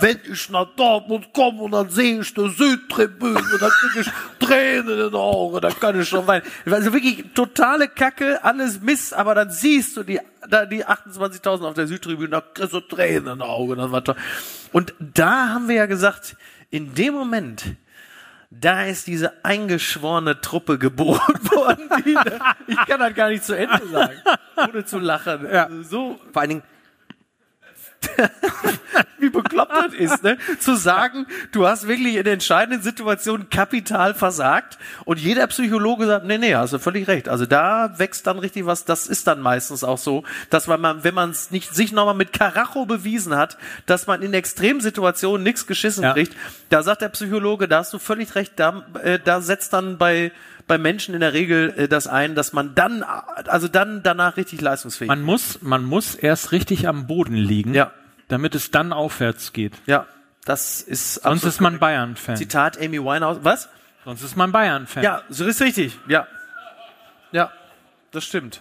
wenn 0.00 0.18
ich 0.30 0.50
nach 0.50 0.66
Dortmund 0.76 1.32
komme 1.32 1.62
und 1.62 1.72
dann 1.72 1.90
sehe 1.90 2.20
ich 2.20 2.34
die 2.34 2.48
Südtribüne, 2.48 3.42
dann 3.60 3.70
kriege 3.70 4.00
ich 4.00 4.10
Tränen 4.38 4.88
in 4.88 4.98
den 4.98 5.14
Augen, 5.14 5.60
dann 5.60 5.78
kann 5.78 6.00
ich 6.00 6.08
schon 6.08 6.26
weinen. 6.26 6.44
Also 6.64 6.92
wirklich 6.92 7.24
totale 7.34 7.88
Kacke, 7.88 8.42
alles 8.44 8.80
Mist, 8.80 9.14
aber 9.14 9.34
dann 9.34 9.50
siehst 9.50 9.96
du 9.96 10.02
die, 10.02 10.20
da 10.48 10.66
die 10.66 10.84
28.000 10.84 11.66
auf 11.66 11.74
der 11.74 11.86
Südtribüne, 11.86 12.28
da 12.28 12.40
kriegst 12.40 12.72
du 12.72 12.80
Tränen 12.80 13.32
in 13.32 13.38
den 13.38 13.42
Augen, 13.42 13.76
das 13.76 13.90
war 13.90 14.04
toll. 14.04 14.16
Und 14.72 14.94
da 14.98 15.48
haben 15.50 15.68
wir 15.68 15.76
ja 15.76 15.86
gesagt, 15.86 16.36
in 16.70 16.94
dem 16.94 17.14
Moment, 17.14 17.64
da 18.50 18.84
ist 18.84 19.06
diese 19.06 19.44
eingeschworene 19.44 20.40
Truppe 20.40 20.78
geboren 20.78 21.38
worden. 21.50 21.88
Die, 22.04 22.16
ich 22.66 22.76
kann 22.86 23.00
das 23.00 23.14
gar 23.14 23.28
nicht 23.28 23.44
zu 23.44 23.54
Ende 23.54 23.86
sagen, 23.88 24.14
ohne 24.56 24.84
zu 24.84 24.98
lachen. 24.98 25.46
Ja. 25.50 25.68
So 25.82 26.18
Vor 26.32 26.42
allen 26.42 26.48
Dingen, 26.50 26.62
wie 29.18 29.28
bekloppt 29.28 29.72
das 29.72 29.94
ist, 29.94 30.22
ne? 30.22 30.38
Zu 30.60 30.76
sagen, 30.76 31.26
du 31.52 31.66
hast 31.66 31.86
wirklich 31.88 32.16
in 32.16 32.26
entscheidenden 32.26 32.82
Situationen 32.82 33.50
kapital 33.50 34.14
versagt 34.14 34.78
und 35.04 35.18
jeder 35.18 35.46
Psychologe 35.48 36.06
sagt, 36.06 36.26
nee, 36.26 36.38
nee, 36.38 36.54
hast 36.54 36.72
du 36.72 36.78
völlig 36.78 37.08
recht. 37.08 37.28
Also 37.28 37.46
da 37.46 37.98
wächst 37.98 38.26
dann 38.26 38.38
richtig 38.38 38.66
was, 38.66 38.84
das 38.84 39.06
ist 39.06 39.26
dann 39.26 39.40
meistens 39.40 39.84
auch 39.84 39.98
so, 39.98 40.24
dass 40.50 40.66
man, 40.66 41.04
wenn 41.04 41.14
man 41.14 41.30
es 41.30 41.50
nicht 41.50 41.74
sich 41.74 41.92
nochmal 41.92 42.14
mit 42.14 42.32
Karacho 42.32 42.86
bewiesen 42.86 43.34
hat, 43.36 43.56
dass 43.86 44.06
man 44.06 44.22
in 44.22 44.34
Extremsituationen 44.34 45.42
nichts 45.42 45.66
geschissen 45.66 46.04
Ja. 46.04 46.12
kriegt, 46.12 46.36
da 46.68 46.82
sagt 46.82 47.02
der 47.02 47.08
Psychologe, 47.10 47.68
da 47.68 47.78
hast 47.78 47.92
du 47.92 47.98
völlig 47.98 48.34
recht, 48.34 48.54
da, 48.56 48.84
äh, 49.02 49.18
da 49.22 49.40
setzt 49.40 49.72
dann 49.72 49.98
bei 49.98 50.32
bei 50.66 50.78
Menschen 50.78 51.14
in 51.14 51.20
der 51.20 51.32
Regel 51.32 51.72
äh, 51.76 51.88
das 51.88 52.06
ein, 52.06 52.34
dass 52.34 52.52
man 52.52 52.74
dann, 52.74 53.02
also 53.02 53.68
dann 53.68 54.02
danach 54.02 54.36
richtig 54.36 54.60
leistungsfähig 54.60 55.08
Man 55.08 55.22
muss, 55.22 55.62
man 55.62 55.84
muss 55.84 56.14
erst 56.14 56.52
richtig 56.52 56.88
am 56.88 57.06
Boden 57.06 57.34
liegen, 57.36 57.74
Ja. 57.74 57.92
damit 58.28 58.54
es 58.54 58.70
dann 58.70 58.92
aufwärts 58.92 59.52
geht. 59.52 59.74
Ja, 59.86 60.06
das 60.44 60.80
ist 60.80 61.14
Sonst 61.22 61.44
ist 61.44 61.60
man 61.60 61.78
Bayern-Fan. 61.78 62.36
Zitat 62.36 62.78
Amy 62.80 63.02
Winehouse. 63.02 63.38
Was? 63.42 63.68
Sonst 64.04 64.22
ist 64.22 64.36
man 64.36 64.52
Bayern-Fan. 64.52 65.02
Ja, 65.02 65.22
so 65.28 65.44
ist 65.44 65.60
richtig. 65.60 65.98
Ja. 66.08 66.26
Ja, 67.32 67.50
das 68.12 68.24
stimmt. 68.24 68.60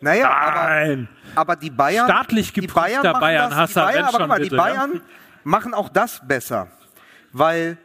naja, 0.00 0.30
aber, 0.30 0.68
Nein. 0.68 1.08
aber 1.34 1.56
die 1.56 1.70
Bayern. 1.70 2.06
Staatlich 2.06 2.52
die 2.52 2.60
geprüfter 2.62 2.80
Bayern 2.90 3.02
machen 3.12 3.20
Bayernhasser, 3.20 3.80
das, 3.82 3.90
die 3.90 3.94
Bayern, 3.94 4.04
aber 4.08 4.18
guck 4.18 4.28
mal, 4.28 4.36
die 4.38 4.42
bitte, 4.44 4.56
ja. 4.56 4.62
Bayern 4.62 5.00
machen 5.44 5.74
auch 5.74 5.88
das 5.88 6.20
besser. 6.26 6.68
Weil 7.32 7.78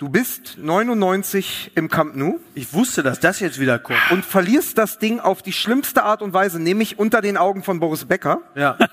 du 0.00 0.08
bist 0.08 0.56
99 0.56 1.72
im 1.74 1.90
Camp 1.90 2.16
Nou 2.16 2.40
Ich 2.54 2.72
wusste, 2.72 3.02
dass 3.02 3.20
das 3.20 3.38
jetzt 3.38 3.60
wieder 3.60 3.78
kommt. 3.78 4.00
und 4.10 4.24
verlierst 4.24 4.78
das 4.78 4.98
Ding 4.98 5.20
auf 5.20 5.42
die 5.42 5.52
schlimmste 5.52 6.02
Art 6.02 6.22
und 6.22 6.32
Weise, 6.32 6.58
nämlich 6.58 6.98
unter 6.98 7.20
den 7.20 7.36
Augen 7.36 7.62
von 7.62 7.80
Boris 7.80 8.06
Becker. 8.06 8.40
Ja. 8.54 8.78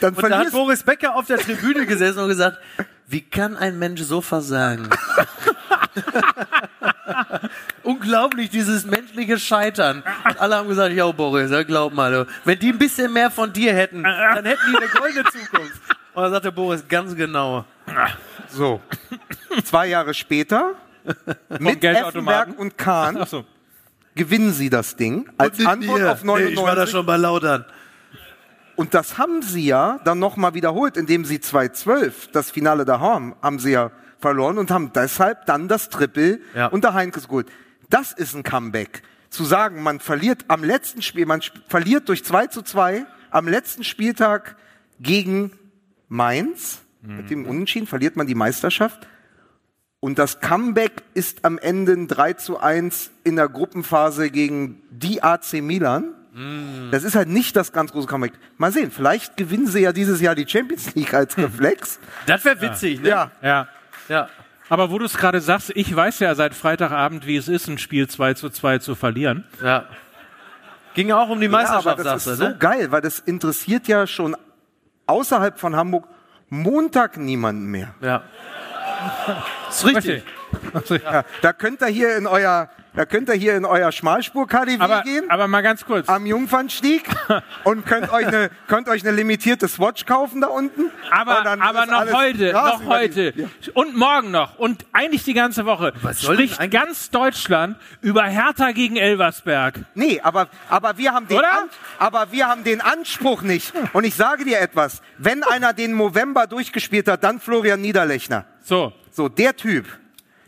Dann 0.00 0.14
Und 0.14 0.30
da 0.30 0.38
hat 0.38 0.52
Boris 0.52 0.82
Becker 0.84 1.16
auf 1.16 1.26
der 1.26 1.38
Tribüne 1.38 1.86
gesessen 1.86 2.20
und 2.20 2.28
gesagt, 2.28 2.58
wie 3.08 3.20
kann 3.22 3.56
ein 3.56 3.78
Mensch 3.78 4.02
so 4.02 4.20
versagen? 4.20 4.88
Unglaublich, 7.82 8.50
dieses 8.50 8.84
menschliche 8.84 9.38
Scheitern. 9.38 10.04
Und 10.24 10.40
alle 10.40 10.56
haben 10.56 10.68
gesagt, 10.68 10.94
ja 10.94 11.10
Boris, 11.10 11.50
ja, 11.50 11.62
glaub 11.64 11.94
mal, 11.94 12.26
wenn 12.44 12.58
die 12.58 12.68
ein 12.68 12.78
bisschen 12.78 13.12
mehr 13.12 13.30
von 13.30 13.52
dir 13.52 13.72
hätten, 13.72 14.02
dann 14.04 14.44
hätten 14.44 14.70
die 14.70 14.76
eine 14.76 14.88
goldene 14.88 15.24
Zukunft. 15.24 15.80
Und 16.14 16.22
dann 16.22 16.32
sagte 16.32 16.52
Boris, 16.52 16.86
ganz 16.88 17.16
genau. 17.16 17.64
So. 18.56 18.80
Zwei 19.64 19.86
Jahre 19.88 20.14
später 20.14 20.74
mit? 21.60 21.84
Effenberg 21.84 22.58
und 22.58 22.76
Kahn 22.76 23.16
Ach 23.20 23.26
so. 23.26 23.44
gewinnen 24.14 24.52
sie 24.52 24.70
das 24.70 24.96
Ding 24.96 25.28
als 25.38 25.64
Antwort 25.64 26.02
auf 26.02 26.24
Nee, 26.24 26.44
ich 26.48 26.56
war 26.56 26.74
da 26.74 26.84
99. 26.84 26.90
schon 26.90 27.06
bei 27.06 27.16
Lautern. 27.16 27.64
Und 28.74 28.92
das 28.92 29.16
haben 29.16 29.40
sie 29.42 29.64
ja 29.66 30.00
dann 30.04 30.18
nochmal 30.18 30.52
wiederholt, 30.54 30.96
indem 30.96 31.24
sie 31.24 31.38
2-12, 31.38 32.30
das 32.32 32.50
Finale 32.50 32.84
daheim, 32.84 33.34
haben 33.42 33.58
sie 33.58 33.70
ja 33.72 33.90
verloren 34.18 34.58
und 34.58 34.70
haben 34.70 34.92
deshalb 34.92 35.46
dann 35.46 35.68
das 35.68 35.88
Triple 35.88 36.40
Ja. 36.54 36.66
unter 36.66 36.92
Heinkes 36.92 37.28
geholt. 37.28 37.48
Das 37.88 38.12
ist 38.12 38.34
ein 38.34 38.42
Comeback. 38.42 39.02
Zu 39.30 39.44
sagen, 39.44 39.82
man 39.82 40.00
verliert 40.00 40.44
am 40.48 40.62
letzten 40.64 41.02
Spiel, 41.02 41.24
man 41.26 41.40
sp- 41.40 41.60
verliert 41.68 42.08
durch 42.08 42.24
2 42.24 42.48
zu 42.48 42.62
2 42.62 43.06
am 43.30 43.48
letzten 43.48 43.84
Spieltag 43.84 44.56
gegen 45.00 45.52
Mainz, 46.08 46.80
mit 47.06 47.30
dem 47.30 47.46
Unentschieden 47.46 47.86
verliert 47.86 48.16
man 48.16 48.26
die 48.26 48.34
Meisterschaft. 48.34 49.06
Und 50.00 50.18
das 50.18 50.40
Comeback 50.40 51.02
ist 51.14 51.44
am 51.44 51.58
Ende 51.58 51.92
ein 51.92 52.06
3 52.06 52.34
zu 52.34 52.60
1 52.60 53.10
in 53.24 53.36
der 53.36 53.48
Gruppenphase 53.48 54.30
gegen 54.30 54.82
die 54.90 55.22
AC 55.22 55.54
Milan. 55.62 56.12
Das 56.90 57.02
ist 57.02 57.14
halt 57.14 57.28
nicht 57.28 57.56
das 57.56 57.72
ganz 57.72 57.92
große 57.92 58.06
Comeback. 58.06 58.34
Mal 58.58 58.70
sehen, 58.70 58.90
vielleicht 58.90 59.38
gewinnen 59.38 59.66
sie 59.66 59.80
ja 59.80 59.92
dieses 59.92 60.20
Jahr 60.20 60.34
die 60.34 60.46
Champions 60.46 60.94
League 60.94 61.14
als 61.14 61.36
Reflex. 61.38 61.98
Das 62.26 62.44
wäre 62.44 62.60
witzig, 62.60 63.00
ne? 63.00 63.08
Ja, 63.08 63.30
Ja. 63.40 63.68
ja. 64.08 64.28
Aber 64.68 64.90
wo 64.90 64.98
du 64.98 65.06
es 65.06 65.16
gerade 65.16 65.40
sagst, 65.40 65.72
ich 65.74 65.94
weiß 65.94 66.18
ja 66.18 66.34
seit 66.34 66.52
Freitagabend, 66.52 67.26
wie 67.26 67.36
es 67.36 67.48
ist, 67.48 67.68
ein 67.68 67.78
Spiel 67.78 68.06
2 68.08 68.34
zu 68.34 68.50
2 68.50 68.78
zu 68.78 68.94
verlieren. 68.94 69.44
Ja. 69.62 69.86
Ging 70.94 71.10
auch 71.12 71.30
um 71.30 71.38
die 71.40 71.46
ja 71.46 71.52
Meisterschaft, 71.52 71.86
aber 71.86 72.04
das 72.04 72.24
sagst 72.24 72.26
ist 72.26 72.40
du, 72.40 72.44
so 72.44 72.48
ne? 72.50 72.56
geil, 72.58 72.90
weil 72.90 73.00
das 73.00 73.20
interessiert 73.20 73.88
ja 73.88 74.06
schon 74.06 74.36
außerhalb 75.06 75.58
von 75.58 75.74
Hamburg 75.76 76.06
Montag 76.48 77.16
niemanden 77.16 77.66
mehr. 77.66 77.94
Ja. 78.00 78.22
ist 79.68 79.84
richtig. 79.84 80.22
Ja, 80.88 81.24
da 81.42 81.52
könnt 81.52 81.80
ihr 81.82 81.88
hier 81.88 82.16
in 82.16 82.26
euer, 82.26 82.70
da 82.96 83.04
könnt 83.04 83.28
ihr 83.28 83.34
hier 83.34 83.56
in 83.56 83.64
euer 83.64 83.92
Schmalspur-KDW 83.92 84.82
Aber, 84.82 85.02
gehen. 85.02 85.30
aber 85.30 85.46
mal 85.46 85.60
ganz 85.62 85.84
kurz. 85.84 86.08
am 86.08 86.26
Jungfernstieg 86.26 87.04
und 87.64 87.86
könnt 87.86 88.10
euch 88.12 88.26
eine 88.26 88.50
könnt 88.66 88.88
euch 88.88 89.06
eine 89.06 89.14
limitierte 89.14 89.68
Swatch 89.68 90.06
kaufen 90.06 90.40
da 90.40 90.48
unten. 90.48 90.90
Aber, 91.10 91.46
aber 91.60 91.86
noch 91.86 92.12
heute, 92.12 92.52
noch 92.52 92.84
heute 92.86 93.32
Ja. 93.36 93.46
und 93.74 93.96
morgen 93.96 94.30
noch 94.30 94.58
und 94.58 94.86
eigentlich 94.92 95.24
die 95.24 95.34
ganze 95.34 95.66
Woche 95.66 95.92
Was 96.02 96.22
spricht 96.22 96.58
ganz 96.70 97.10
Deutschland 97.10 97.76
über 98.00 98.24
Hertha 98.24 98.72
gegen 98.72 98.96
Elversberg. 98.96 99.78
Nee, 99.94 100.20
aber 100.22 100.48
aber 100.68 100.98
wir 100.98 101.12
haben 101.12 101.28
den 101.28 101.38
Oder? 101.38 101.52
An, 101.52 101.68
aber 101.98 102.32
wir 102.32 102.48
haben 102.48 102.64
den 102.64 102.80
Anspruch 102.80 103.42
nicht. 103.42 103.72
Und 103.92 104.04
ich 104.04 104.14
sage 104.14 104.44
dir 104.44 104.58
etwas, 104.60 105.02
wenn 105.18 105.42
einer 105.42 105.72
den 105.72 105.96
November 105.96 106.46
durchgespielt 106.46 107.08
hat, 107.08 107.22
dann 107.24 107.40
Florian 107.40 107.80
Niederlechner. 107.80 108.46
So. 108.62 108.92
So 109.10 109.28
der 109.28 109.54
Typ, 109.56 109.86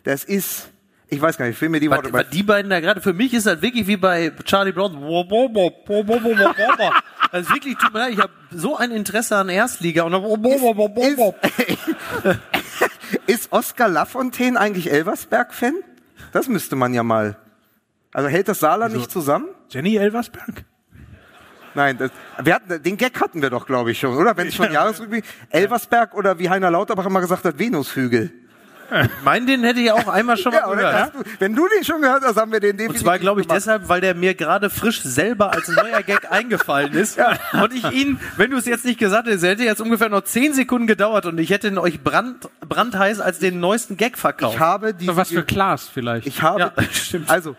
das 0.04 0.24
ist 0.24 0.70
ich 1.10 1.20
weiß 1.20 1.38
gar 1.38 1.46
nicht, 1.46 1.56
ich 1.56 1.60
will 1.62 1.70
mir 1.70 1.80
die 1.80 1.90
Worte 1.90 2.12
was 2.12 2.28
die 2.30 2.42
beiden 2.42 2.70
da 2.70 2.80
gerade, 2.80 3.00
für 3.00 3.12
mich 3.12 3.32
ist 3.32 3.46
das 3.46 3.62
wirklich 3.62 3.86
wie 3.86 3.96
bei 3.96 4.32
Charlie 4.44 4.72
Brown. 4.72 4.92
Das 7.30 7.42
ist 7.42 7.52
wirklich, 7.52 7.76
tut 7.76 7.92
mir 7.92 8.00
leid, 8.00 8.12
ich 8.12 8.20
habe 8.20 8.32
so 8.50 8.76
ein 8.76 8.90
Interesse 8.90 9.36
an 9.36 9.48
Erstliga 9.48 10.02
und 10.02 10.12
dann 10.12 10.22
Ist 13.26 13.52
Oskar 13.52 13.88
Lafontaine 13.88 14.58
eigentlich 14.58 14.90
Elversberg-Fan? 14.90 15.74
Das 16.32 16.48
müsste 16.48 16.76
man 16.76 16.92
ja 16.92 17.02
mal. 17.02 17.36
Also 18.12 18.28
hält 18.28 18.48
das 18.48 18.60
Saarland 18.60 18.94
nicht 18.94 19.10
zusammen? 19.10 19.48
Jenny 19.70 19.96
Elversberg? 19.96 20.64
Nein, 21.74 21.98
das, 21.98 22.10
wir 22.42 22.54
hatten, 22.54 22.82
den 22.82 22.96
Gag 22.96 23.20
hatten 23.20 23.40
wir 23.40 23.50
doch, 23.50 23.66
glaube 23.66 23.90
ich, 23.92 24.00
schon, 24.00 24.16
oder? 24.16 24.36
Wenn 24.36 24.48
es 24.48 24.54
schon 24.54 24.72
Jahresrückblick. 24.72 25.24
Elversberg 25.50 26.14
oder 26.14 26.38
wie 26.38 26.48
Heiner 26.50 26.70
Lauterbach 26.70 27.06
immer 27.06 27.20
gesagt 27.20 27.44
hat, 27.44 27.58
Venushügel. 27.58 28.32
Meinen 29.24 29.46
den 29.46 29.64
hätte 29.64 29.81
ich 29.81 29.92
auch 29.92 30.09
einmal 30.09 30.37
schon 30.37 30.53
mal 30.53 30.61
Ja, 30.61 30.74
gehört. 30.74 31.14
Du, 31.14 31.22
wenn 31.38 31.55
du 31.55 31.66
den 31.68 31.85
schon 31.85 32.01
gehört 32.01 32.22
hast, 32.24 32.37
haben 32.37 32.53
wir 32.53 32.61
den 32.61 32.72
Und 32.72 32.79
definitiv 32.79 33.03
zwar 33.03 33.18
glaube 33.18 33.40
ich 33.40 33.46
gemacht. 33.46 33.59
deshalb, 33.62 33.88
weil 33.88 34.01
der 34.01 34.14
mir 34.14 34.35
gerade 34.35 34.70
frisch 34.70 35.03
selber 35.03 35.53
als 35.53 35.68
neuer 35.68 36.03
Gag 36.03 36.31
eingefallen 36.33 36.92
ist. 36.94 37.18
Und 37.53 37.72
ich 37.74 37.85
ihn, 37.90 38.18
wenn 38.37 38.51
du 38.51 38.57
es 38.57 38.66
jetzt 38.66 38.85
nicht 38.85 38.98
gesagt 38.98 39.27
hättest, 39.27 39.44
hätte 39.44 39.64
jetzt 39.64 39.81
ungefähr 39.81 40.09
noch 40.09 40.22
zehn 40.24 40.55
Sekunden 40.55 40.87
gedauert 40.87 41.27
und 41.27 41.38
ich 41.38 41.51
hätte 41.51 41.68
ihn 41.68 41.79
euch 41.79 42.03
brand, 42.03 42.48
brandheiß 42.66 43.20
als 43.20 43.38
den 43.38 43.61
neuesten 43.61 43.96
Gag 43.96 44.16
verkauft. 44.18 44.55
Ich 44.55 44.61
habe 44.61 44.94
die, 44.94 45.14
Was 45.16 45.29
für 45.29 45.44
Klaas 45.44 45.88
vielleicht. 45.92 46.27
ich 46.27 46.42
habe, 46.42 46.61
Ja, 46.61 46.72
stimmt. 46.92 47.29
also, 47.31 47.57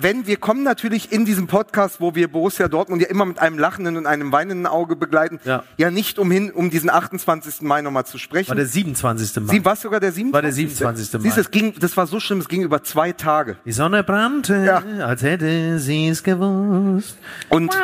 wenn 0.00 0.26
wir 0.26 0.36
kommen 0.36 0.62
natürlich 0.62 1.12
in 1.12 1.24
diesem 1.24 1.46
Podcast, 1.46 2.00
wo 2.00 2.14
wir 2.14 2.28
Borussia 2.30 2.68
Dortmund 2.68 3.02
ja 3.02 3.08
immer 3.08 3.24
mit 3.24 3.38
einem 3.38 3.58
lachenden 3.58 3.96
und 3.96 4.06
einem 4.06 4.32
weinenden 4.32 4.66
Auge 4.66 4.96
begleiten, 4.96 5.40
Ja. 5.44 5.62
ja 5.76 5.90
nicht 5.90 6.18
umhin, 6.18 6.50
um 6.50 6.70
diesen 6.70 6.90
28. 6.90 7.62
Mai 7.62 7.82
nochmal 7.82 8.04
zu 8.06 8.18
sprechen. 8.18 8.48
War 8.48 8.56
der 8.56 8.66
27. 8.66 9.42
Mai. 9.44 9.52
Sie 9.52 9.64
war 9.64 9.76
sogar 9.76 10.00
der 10.00 10.12
27. 10.12 10.32
War 10.34 10.42
der 10.42 10.52
27. 10.52 11.12
Mai. 11.14 11.20
Siehst, 11.20 11.36
du, 11.36 11.40
es 11.40 11.50
ging, 11.50 11.74
das 11.78 11.96
war 11.96 12.06
so 12.06 12.20
schlimm, 12.20 12.38
es 12.40 12.48
ging 12.48 12.62
über 12.62 12.82
zwei 12.82 13.12
Tage. 13.12 13.56
Die 13.64 13.72
Sonne 13.72 14.04
brannte, 14.04 14.64
Ja. 14.64 14.82
als 15.06 15.22
hätte 15.22 15.78
sie 15.78 16.08
es 16.08 16.22
gewusst. 16.22 17.18
Und 17.48 17.76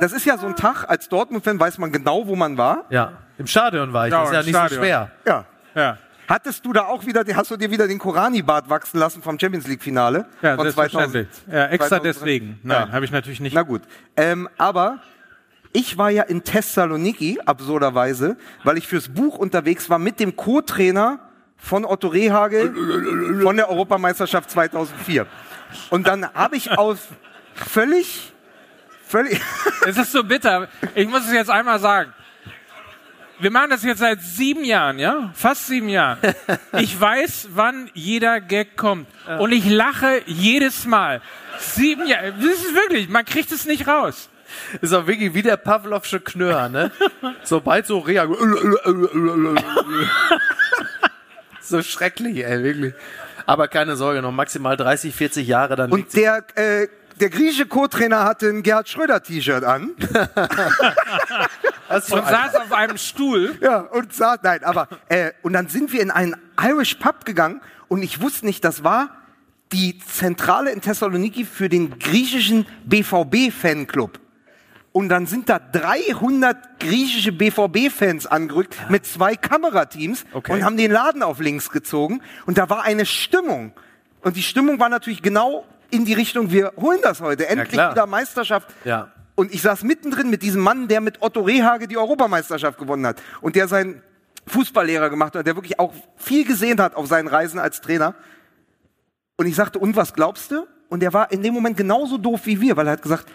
das 0.00 0.12
ist 0.12 0.24
ja 0.24 0.38
so 0.38 0.46
ein 0.46 0.56
Tag, 0.56 0.84
als 0.88 1.08
Dortmund-Fan 1.08 1.58
weiß 1.58 1.78
man 1.78 1.92
genau, 1.92 2.26
wo 2.26 2.36
man 2.36 2.56
war. 2.58 2.84
Ja, 2.90 3.12
im 3.38 3.46
Stadion 3.46 3.92
war 3.92 4.06
ich. 4.06 4.12
Ja, 4.12 4.20
das 4.20 4.28
ist 4.30 4.34
ja 4.34 4.40
nicht 4.40 4.50
Stadion. 4.50 4.80
so 4.80 4.84
schwer. 4.84 5.10
Ja. 5.26 5.44
ja. 5.74 5.98
Hattest 6.28 6.66
du 6.66 6.74
da 6.74 6.84
auch 6.84 7.06
wieder, 7.06 7.24
hast 7.34 7.50
du 7.50 7.56
dir 7.56 7.70
wieder 7.70 7.88
den 7.88 7.98
Korani-Bart 7.98 8.68
wachsen 8.68 8.98
lassen 8.98 9.22
vom 9.22 9.38
Champions 9.38 9.66
League-Finale? 9.66 10.26
Ja, 10.42 10.56
von 10.56 10.64
selbstverständlich. 10.64 11.26
2000? 11.46 11.54
Ja, 11.54 11.66
extra 11.68 11.88
2003? 12.00 12.00
deswegen. 12.12 12.60
Nein, 12.62 12.88
Ja. 12.88 12.92
habe 12.92 13.04
ich 13.06 13.10
natürlich 13.10 13.40
nicht. 13.40 13.54
Na 13.54 13.62
gut. 13.62 13.80
Ähm, 14.16 14.46
aber 14.58 14.98
ich 15.72 15.96
war 15.96 16.10
ja 16.10 16.24
in 16.24 16.44
Thessaloniki, 16.44 17.40
absurderweise, 17.46 18.36
weil 18.62 18.76
ich 18.76 18.86
fürs 18.86 19.08
Buch 19.08 19.38
unterwegs 19.38 19.88
war 19.88 19.98
mit 19.98 20.20
dem 20.20 20.36
Co-Trainer 20.36 21.18
von 21.56 21.86
Otto 21.86 22.08
Rehagel 22.08 22.74
von 23.42 23.56
der 23.56 23.70
Europameisterschaft 23.70 24.50
2004. 24.50 25.26
Und 25.90 26.06
dann 26.06 26.30
habe 26.34 26.56
ich 26.56 26.70
aus 26.76 26.98
völlig, 27.54 28.32
völlig, 29.02 29.40
Es 29.86 29.96
ist 29.96 30.12
so 30.12 30.22
bitter. 30.24 30.68
Ich 30.94 31.08
muss 31.08 31.26
es 31.26 31.32
jetzt 31.32 31.50
einmal 31.50 31.78
sagen. 31.80 32.12
Wir 33.40 33.50
machen 33.50 33.70
das 33.70 33.84
jetzt 33.84 33.98
seit 34.00 34.20
sieben 34.20 34.64
Jahren, 34.64 34.98
ja? 34.98 35.30
Fast 35.34 35.68
sieben 35.68 35.88
Jahren. 35.88 36.18
Ich 36.78 37.00
weiß, 37.00 37.48
wann 37.54 37.90
jeder 37.94 38.40
Gag 38.40 38.76
kommt. 38.76 39.08
Und 39.38 39.52
ich 39.52 39.68
lache 39.68 40.22
jedes 40.26 40.86
Mal. 40.86 41.20
Sieben 41.58 42.06
Jahre. 42.06 42.32
Das 42.32 42.44
ist 42.44 42.74
wirklich, 42.74 43.08
man 43.08 43.24
kriegt 43.24 43.50
es 43.52 43.64
nicht 43.64 43.86
raus. 43.88 44.28
Ist 44.80 44.92
auch 44.92 45.06
wirklich 45.06 45.34
wie 45.34 45.42
der 45.42 45.56
Pavlovsche 45.56 46.20
Knör, 46.20 46.68
ne? 46.68 46.90
Sobald 47.42 47.86
so 47.86 47.98
Rea. 47.98 48.26
so 51.60 51.82
schrecklich, 51.82 52.44
ey, 52.44 52.62
wirklich. 52.62 52.94
Aber 53.46 53.68
keine 53.68 53.96
Sorge, 53.96 54.22
noch 54.22 54.32
maximal 54.32 54.76
30, 54.76 55.14
40 55.14 55.46
Jahre, 55.46 55.76
dann 55.76 55.90
Und 55.90 56.14
der, 56.14 56.44
äh, 56.54 56.88
der 57.20 57.30
griechische 57.30 57.66
Co-Trainer 57.66 58.24
hatte 58.24 58.48
ein 58.48 58.62
Gerhard 58.62 58.88
Schröder-T-Shirt 58.88 59.64
an. 59.64 59.92
Und 61.90 62.04
saß 62.04 62.54
auf 62.56 62.72
einem 62.72 62.98
Stuhl. 62.98 63.56
Ja, 63.62 63.78
und 63.80 64.12
sagt, 64.12 64.44
nein, 64.44 64.62
aber, 64.62 64.88
äh, 65.08 65.32
und 65.42 65.54
dann 65.54 65.68
sind 65.68 65.92
wir 65.92 66.02
in 66.02 66.10
einen 66.10 66.36
Irish 66.60 66.96
Pub 66.96 67.24
gegangen 67.24 67.62
und 67.88 68.02
ich 68.02 68.20
wusste 68.20 68.44
nicht, 68.44 68.62
das 68.62 68.84
war 68.84 69.16
die 69.72 69.98
Zentrale 69.98 70.70
in 70.70 70.80
Thessaloniki 70.82 71.44
für 71.46 71.68
den 71.68 71.98
griechischen 71.98 72.66
BVB-Fanclub. 72.84 74.18
Und 74.92 75.08
dann 75.10 75.26
sind 75.26 75.48
da 75.48 75.58
300 75.58 76.80
griechische 76.80 77.32
BVB-Fans 77.32 78.26
angerückt 78.26 78.76
mit 78.88 79.06
zwei 79.06 79.36
Kamerateams 79.36 80.24
Okay. 80.32 80.52
und 80.52 80.64
haben 80.64 80.76
den 80.76 80.90
Laden 80.90 81.22
auf 81.22 81.40
links 81.40 81.70
gezogen. 81.70 82.22
Und 82.46 82.58
da 82.58 82.68
war 82.68 82.82
eine 82.82 83.06
Stimmung. 83.06 83.72
Und 84.22 84.36
die 84.36 84.42
Stimmung 84.42 84.80
war 84.80 84.88
natürlich 84.88 85.22
genau 85.22 85.64
in 85.90 86.04
die 86.04 86.14
Richtung, 86.14 86.50
wir 86.50 86.72
holen 86.76 87.00
das 87.02 87.20
heute. 87.20 87.48
Endlich 87.48 87.70
klar. 87.70 87.92
wieder 87.92 88.06
Meisterschaft. 88.06 88.68
Ja. 88.84 89.12
Und 89.34 89.52
ich 89.54 89.62
saß 89.62 89.84
mittendrin 89.84 90.30
mit 90.30 90.42
diesem 90.42 90.60
Mann, 90.60 90.88
der 90.88 91.00
mit 91.00 91.22
Otto 91.22 91.42
Rehage 91.42 91.86
die 91.88 91.96
Europameisterschaft 91.96 92.78
gewonnen 92.78 93.06
hat. 93.06 93.22
Und 93.40 93.56
der 93.56 93.68
seinen 93.68 94.02
Fußballlehrer 94.46 95.10
gemacht 95.10 95.34
hat, 95.36 95.46
der 95.46 95.54
wirklich 95.54 95.78
auch 95.78 95.92
viel 96.16 96.44
gesehen 96.44 96.80
hat 96.80 96.96
auf 96.96 97.06
seinen 97.06 97.28
Reisen 97.28 97.60
als 97.60 97.80
Trainer. 97.80 98.14
Und 99.36 99.46
ich 99.46 99.54
sagte, 99.54 99.78
und 99.78 99.94
was 99.94 100.14
glaubst 100.14 100.50
du? 100.50 100.66
Und 100.88 101.02
er 101.02 101.12
war 101.12 101.30
in 101.30 101.42
dem 101.42 101.54
Moment 101.54 101.76
genauso 101.76 102.18
doof 102.18 102.40
wie 102.44 102.60
wir, 102.60 102.76
weil 102.76 102.86
er 102.86 102.94
hat 102.94 103.02
gesagt, 103.02 103.26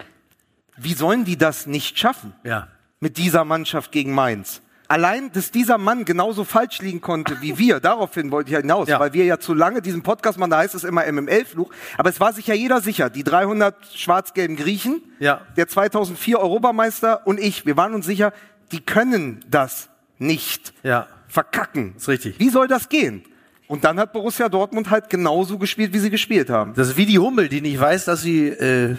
wie 0.76 0.94
sollen 0.94 1.24
die 1.24 1.38
das 1.38 1.68
nicht 1.68 1.98
schaffen? 1.98 2.34
Ja. 2.44 2.68
mit 3.00 3.18
dieser 3.18 3.44
Mannschaft 3.44 3.92
gegen 3.92 4.14
Mainz. 4.14 4.62
Allein, 4.94 5.32
dass 5.32 5.50
dieser 5.50 5.80
Mann 5.80 6.06
genauso 6.06 6.44
falsch 6.44 6.78
liegen 6.80 7.02
konnte 7.02 7.42
wie 7.42 7.58
wir, 7.58 7.80
daraufhin 7.80 8.30
wollte 8.30 8.52
ich 8.52 8.58
hinaus, 8.58 8.88
Ja. 8.88 9.00
weil 9.00 9.12
wir 9.14 9.26
ja 9.26 9.40
zu 9.40 9.56
lange 9.56 9.82
diesen 9.82 10.04
Podcast 10.04 10.38
machen, 10.38 10.52
da 10.52 10.60
heißt 10.60 10.76
es 10.76 10.84
immer 10.84 11.04
MML-Fluch, 11.12 11.72
aber 11.98 12.12
es 12.12 12.20
war 12.20 12.32
sich 12.32 12.46
ja 12.46 12.54
jeder 12.54 12.80
sicher, 12.80 13.10
die 13.10 13.24
300 13.24 13.76
schwarz-gelben 13.96 14.56
Griechen, 14.56 15.02
Ja. 15.18 15.42
der 15.58 15.68
2004 15.68 16.38
Europameister 16.40 17.26
und 17.26 17.40
ich, 17.40 17.66
wir 17.66 17.76
waren 17.76 17.96
uns 17.96 18.06
sicher, 18.06 18.34
die 18.72 18.82
können 18.82 19.44
das 19.50 19.90
nicht 20.20 20.76
Ja. 20.84 21.08
verkacken. 21.28 21.96
Ist 21.98 22.08
richtig. 22.08 22.38
Wie 22.38 22.50
soll 22.50 22.68
das 22.68 22.88
gehen? 22.88 23.24
Und 23.68 23.86
dann 23.86 23.98
hat 24.00 24.14
Borussia 24.14 24.48
Dortmund 24.48 24.92
halt 24.92 25.10
genauso 25.10 25.58
gespielt, 25.58 25.92
wie 25.94 26.00
sie 26.00 26.12
gespielt 26.12 26.52
haben. 26.52 26.76
Das 26.76 26.90
ist 26.90 26.98
wie 26.98 27.08
die 27.08 27.18
Hummel, 27.18 27.50
die 27.50 27.62
nicht 27.62 27.80
weiß, 27.80 28.06
dass 28.06 28.22
sie 28.22 28.50
äh, 28.50 28.98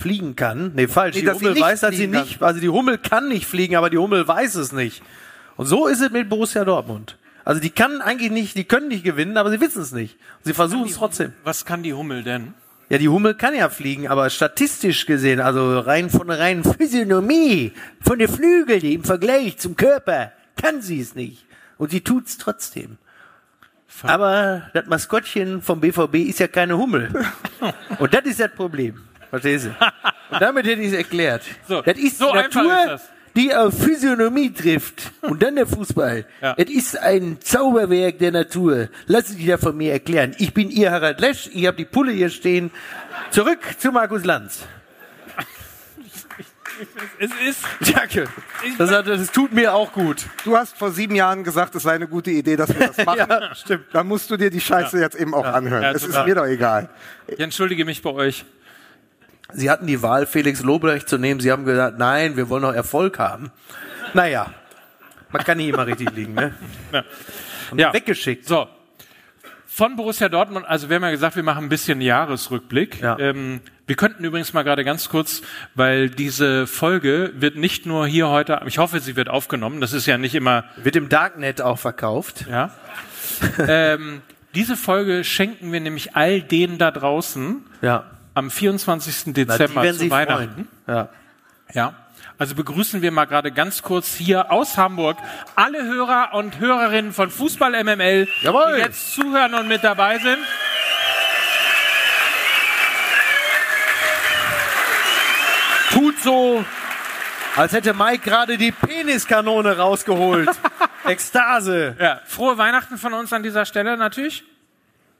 fliegen 0.00 0.34
kann. 0.36 0.72
Nee, 0.74 0.88
falsch. 0.88 1.16
Nee, 1.16 1.22
die 1.22 1.30
Hummel 1.30 1.60
weiß, 1.60 1.80
dass 1.80 1.90
sie 1.90 2.08
fliegen 2.08 2.12
nicht, 2.12 2.42
also 2.42 2.60
die 2.60 2.68
Hummel 2.68 2.98
kann 2.98 3.28
nicht 3.28 3.46
fliegen, 3.46 3.76
aber 3.76 3.90
die 3.90 3.98
Hummel 3.98 4.26
weiß 4.26 4.56
es 4.56 4.72
nicht. 4.72 5.02
Und 5.56 5.66
so 5.66 5.86
ist 5.86 6.00
es 6.00 6.10
mit 6.10 6.28
Borussia 6.28 6.64
Dortmund. 6.64 7.16
Also 7.44 7.60
die 7.60 7.70
kann 7.70 8.00
eigentlich 8.00 8.30
nicht, 8.30 8.56
die 8.56 8.64
können 8.64 8.88
nicht 8.88 9.04
gewinnen, 9.04 9.36
aber 9.36 9.50
sie 9.50 9.60
wissen 9.60 9.82
es 9.82 9.92
nicht. 9.92 10.16
Sie 10.42 10.54
versuchen 10.54 10.88
es 10.88 10.96
trotzdem. 10.96 11.32
Was 11.44 11.64
kann 11.64 11.82
die 11.82 11.94
Hummel 11.94 12.22
denn? 12.22 12.54
Ja, 12.88 12.98
die 12.98 13.08
Hummel 13.08 13.34
kann 13.34 13.54
ja 13.54 13.68
fliegen, 13.68 14.08
aber 14.08 14.30
statistisch 14.30 15.06
gesehen, 15.06 15.40
also 15.40 15.78
rein 15.78 16.10
von 16.10 16.26
der 16.26 16.40
reinen 16.40 16.64
Physiognomie, 16.64 17.72
von 18.00 18.18
der 18.18 18.28
Flügel 18.28 18.84
im 18.84 19.04
Vergleich 19.04 19.58
zum 19.58 19.76
Körper, 19.76 20.32
kann 20.56 20.82
sie 20.82 21.00
es 21.00 21.14
nicht. 21.14 21.46
Und 21.78 21.92
sie 21.92 22.00
tut's 22.00 22.36
trotzdem. 22.36 22.98
Aber 24.02 24.70
das 24.74 24.86
Maskottchen 24.86 25.62
vom 25.62 25.80
BVB 25.80 26.16
ist 26.16 26.40
ja 26.40 26.48
keine 26.48 26.78
Hummel. 26.78 27.10
Und 27.98 28.14
das 28.14 28.24
ist 28.24 28.40
das 28.40 28.52
Problem. 28.52 29.02
Verstehst 29.30 29.66
du? 29.66 29.68
Und 30.34 30.40
damit 30.42 30.66
hätte 30.66 30.80
ich 30.82 30.88
es 30.88 30.94
erklärt. 30.94 31.42
So, 31.66 31.80
das 31.82 31.98
ist 31.98 32.18
so 32.18 32.32
Natur, 32.32 32.72
ist 32.80 32.86
das. 32.88 33.08
die 33.36 33.54
auf 33.54 33.76
Physiognomie 33.76 34.52
trifft. 34.52 35.12
Und 35.22 35.42
dann 35.42 35.56
der 35.56 35.66
Fußball. 35.66 36.24
Ja. 36.40 36.54
Es 36.56 36.70
ist 36.70 36.98
ein 36.98 37.38
Zauberwerk 37.40 38.18
der 38.18 38.32
Natur. 38.32 38.88
Lassen 39.06 39.36
Sie 39.36 39.46
das 39.46 39.60
von 39.60 39.76
mir 39.76 39.92
erklären. 39.92 40.34
Ich 40.38 40.52
bin 40.54 40.70
Ihr 40.70 40.90
Harald 40.92 41.20
Lesch. 41.20 41.48
Ich 41.52 41.66
habe 41.66 41.76
die 41.76 41.84
Pulle 41.84 42.12
hier 42.12 42.30
stehen. 42.30 42.70
Zurück 43.30 43.58
zu 43.78 43.90
Markus 43.92 44.24
Lanz. 44.24 44.60
Es 47.18 47.30
ist. 47.46 47.94
Danke. 47.94 48.26
Das, 48.78 48.90
hat, 48.90 49.06
das 49.06 49.30
tut 49.30 49.52
mir 49.52 49.74
auch 49.74 49.92
gut. 49.92 50.24
Du 50.44 50.56
hast 50.56 50.78
vor 50.78 50.90
sieben 50.92 51.14
Jahren 51.14 51.44
gesagt, 51.44 51.74
es 51.74 51.82
sei 51.82 51.92
eine 51.92 52.08
gute 52.08 52.30
Idee, 52.30 52.56
dass 52.56 52.70
wir 52.70 52.86
das 52.88 52.96
machen. 53.04 53.18
Ja, 53.28 53.54
stimmt. 53.54 53.84
Dann 53.92 54.06
musst 54.06 54.30
du 54.30 54.36
dir 54.38 54.48
die 54.50 54.60
Scheiße 54.60 54.98
jetzt 54.98 55.14
eben 55.16 55.34
auch 55.34 55.44
anhören. 55.44 55.82
Ja, 55.82 55.90
es 55.92 56.04
ist 56.04 56.24
mir 56.24 56.34
doch 56.34 56.46
egal. 56.46 56.88
Ich 57.26 57.38
entschuldige 57.38 57.84
mich 57.84 58.00
bei 58.00 58.10
euch. 58.10 58.44
Sie 59.54 59.70
hatten 59.70 59.86
die 59.86 60.02
Wahl, 60.02 60.26
Felix 60.26 60.62
Lobrecht 60.62 61.08
zu 61.08 61.18
nehmen. 61.18 61.40
Sie 61.40 61.50
haben 61.52 61.64
gesagt, 61.64 61.98
nein, 61.98 62.36
wir 62.36 62.48
wollen 62.48 62.62
noch 62.62 62.72
Erfolg 62.74 63.18
haben. 63.18 63.50
Naja, 64.14 64.52
man 65.30 65.44
kann 65.44 65.58
nicht 65.58 65.68
immer 65.68 65.86
richtig 65.86 66.10
liegen, 66.12 66.34
ne? 66.34 66.54
Ja. 67.76 67.92
Weggeschickt. 67.94 68.48
So. 68.48 68.66
Von 69.66 69.94
Borussia 69.94 70.28
Dortmund, 70.28 70.66
also 70.66 70.88
wir 70.88 70.96
haben 70.96 71.04
ja 71.04 71.12
gesagt, 71.12 71.36
wir 71.36 71.44
machen 71.44 71.64
ein 71.66 71.68
bisschen 71.68 72.00
Jahresrückblick. 72.00 73.00
Ja. 73.00 73.16
Ähm, 73.20 73.60
wir 73.86 73.94
könnten 73.94 74.24
übrigens 74.24 74.52
mal 74.52 74.62
gerade 74.64 74.84
ganz 74.84 75.08
kurz, 75.08 75.42
weil 75.76 76.10
diese 76.10 76.66
Folge 76.66 77.32
wird 77.36 77.56
nicht 77.56 77.86
nur 77.86 78.08
hier 78.08 78.28
heute, 78.28 78.60
ich 78.66 78.78
hoffe, 78.78 78.98
sie 78.98 79.14
wird 79.14 79.28
aufgenommen. 79.28 79.80
Das 79.80 79.92
ist 79.92 80.06
ja 80.06 80.18
nicht 80.18 80.34
immer, 80.34 80.64
Wird 80.76 80.96
im 80.96 81.08
Darknet 81.08 81.62
auch 81.62 81.78
verkauft. 81.78 82.46
ja. 82.50 82.70
ähm, 83.68 84.22
diese 84.54 84.76
Folge 84.76 85.22
schenken 85.22 85.70
wir 85.72 85.80
nämlich 85.80 86.16
all 86.16 86.42
denen 86.42 86.76
da 86.76 86.90
draußen 86.90 87.64
Ja. 87.82 88.04
Am 88.34 88.50
24. 88.50 89.26
Na, 89.26 89.32
die 89.32 89.46
Dezember 89.46 89.82
werden 89.82 89.98
zu 89.98 90.10
Weihnachten. 90.10 90.68
freuen. 90.86 90.96
Ja. 90.96 91.08
Ja. 91.72 91.94
Also 92.38 92.54
begrüßen 92.54 93.02
wir 93.02 93.10
mal 93.12 93.26
gerade 93.26 93.52
ganz 93.52 93.82
kurz 93.82 94.14
hier 94.14 94.50
aus 94.50 94.78
Hamburg 94.78 95.18
alle 95.56 95.84
Hörer 95.84 96.30
und 96.32 96.58
Hörerinnen 96.58 97.12
von 97.12 97.30
Fußball 97.30 97.72
MML, 97.84 98.28
Jawohl. 98.42 98.76
die 98.76 98.80
jetzt 98.80 99.12
zuhören 99.14 99.52
und 99.54 99.68
mit 99.68 99.84
dabei 99.84 100.18
sind. 100.18 100.38
Tut 105.90 106.18
so, 106.20 106.64
als 107.56 107.72
hätte 107.72 107.92
Mike 107.94 108.20
gerade 108.30 108.56
die 108.56 108.70
Peniskanone 108.72 109.76
rausgeholt. 109.76 110.48
Ekstase. 111.04 111.96
Ja, 111.98 112.20
frohe 112.26 112.56
Weihnachten 112.58 112.96
von 112.96 113.12
uns 113.12 113.32
an 113.32 113.42
dieser 113.42 113.66
Stelle 113.66 113.96
natürlich. 113.96 114.44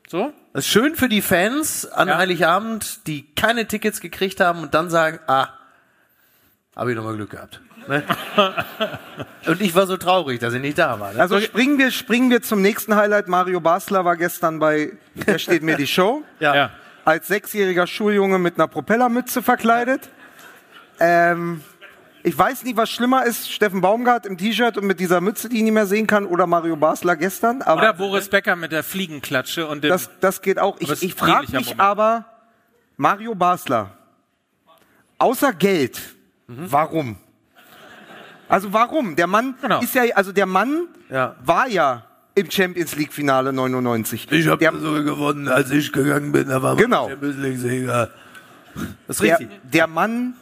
So? 0.07 0.33
Das 0.53 0.65
ist 0.65 0.71
schön 0.71 0.95
für 0.95 1.07
die 1.07 1.21
Fans 1.21 1.85
an 1.85 2.07
Ja. 2.09 2.17
Heiligabend, 2.17 3.07
die 3.07 3.25
keine 3.35 3.67
Tickets 3.67 4.01
gekriegt 4.01 4.39
haben 4.41 4.61
und 4.61 4.73
dann 4.73 4.89
sagen, 4.89 5.19
ah, 5.27 5.47
habe 6.75 6.91
ich 6.91 6.97
nochmal 6.97 7.15
Glück 7.15 7.29
gehabt. 7.31 7.61
Ne? 7.87 8.03
und 9.47 9.61
ich 9.61 9.73
war 9.73 9.87
so 9.87 9.97
traurig, 9.97 10.39
dass 10.39 10.53
ich 10.53 10.61
nicht 10.61 10.77
da 10.77 10.99
war. 10.99 11.13
Ne? 11.13 11.19
Also 11.19 11.39
springen 11.39 11.77
wir, 11.79 11.91
springen 11.91 12.29
wir 12.29 12.41
zum 12.41 12.61
nächsten 12.61 12.95
Highlight. 12.95 13.27
Mario 13.27 13.59
Basler 13.59 14.05
war 14.05 14.17
gestern 14.17 14.59
bei 14.59 14.91
Der 15.15 15.39
steht 15.39 15.63
mir 15.63 15.77
die 15.77 15.87
Show. 15.87 16.23
ja. 16.39 16.55
Ja. 16.55 16.71
Als 17.03 17.27
sechsjähriger 17.27 17.87
Schuljunge 17.87 18.37
mit 18.37 18.57
einer 18.59 18.67
Propellermütze 18.67 19.41
verkleidet. 19.41 20.09
Ähm, 20.99 21.63
ich 22.23 22.37
weiß 22.37 22.63
nicht, 22.63 22.77
was 22.77 22.89
schlimmer 22.89 23.25
ist, 23.25 23.51
Steffen 23.51 23.81
Baumgart 23.81 24.25
im 24.25 24.37
T-Shirt 24.37 24.77
und 24.77 24.85
mit 24.85 24.99
dieser 24.99 25.21
Mütze, 25.21 25.49
die 25.49 25.57
ich 25.57 25.63
nicht 25.63 25.73
mehr 25.73 25.85
sehen 25.87 26.07
kann, 26.07 26.25
oder 26.25 26.45
Mario 26.47 26.75
Basler 26.75 27.15
gestern. 27.15 27.61
Aber 27.61 27.81
Oder 27.81 27.93
Boris 27.93 28.29
Becker 28.29 28.55
mit 28.55 28.71
der 28.71 28.83
Fliegenklatsche 28.83 29.67
und 29.67 29.83
dem, 29.83 29.89
das, 29.89 30.09
das 30.19 30.41
geht 30.41 30.59
auch. 30.59 30.75
Aber 30.81 30.93
Ich, 30.93 31.03
ich 31.03 31.13
frage 31.15 31.51
mich 31.51 31.65
Moment. 31.67 31.79
aber, 31.79 32.25
Mario 32.97 33.33
Basler, 33.35 33.91
außer 35.17 35.53
Geld, 35.53 35.99
warum? 36.47 37.17
Also 38.47 38.73
warum? 38.73 39.15
Der 39.15 39.27
Mann 39.27 39.55
Genau. 39.61 39.79
ist 39.81 39.95
ja, 39.95 40.03
also 40.15 40.31
der 40.31 40.45
Mann 40.45 40.87
Ja. 41.09 41.35
war 41.43 41.67
ja 41.67 42.03
im 42.35 42.49
Champions 42.51 42.95
League 42.97 43.13
Finale 43.13 43.53
99. 43.53 44.29
Ich 44.31 44.47
habe 44.47 44.57
der, 44.57 44.73
sogar 44.77 45.03
gewonnen, 45.03 45.47
als 45.47 45.71
ich 45.71 45.91
gegangen 45.91 46.31
bin. 46.31 46.49
Da 46.49 46.61
war 46.61 46.75
Genau. 46.75 47.09
Champions 47.09 47.37
League-Sieger. 47.37 48.09
Das 49.07 49.17
ist 49.17 49.23
der, 49.23 49.39
richtig. 49.39 49.59
der 49.63 49.87
Mann 49.87 50.33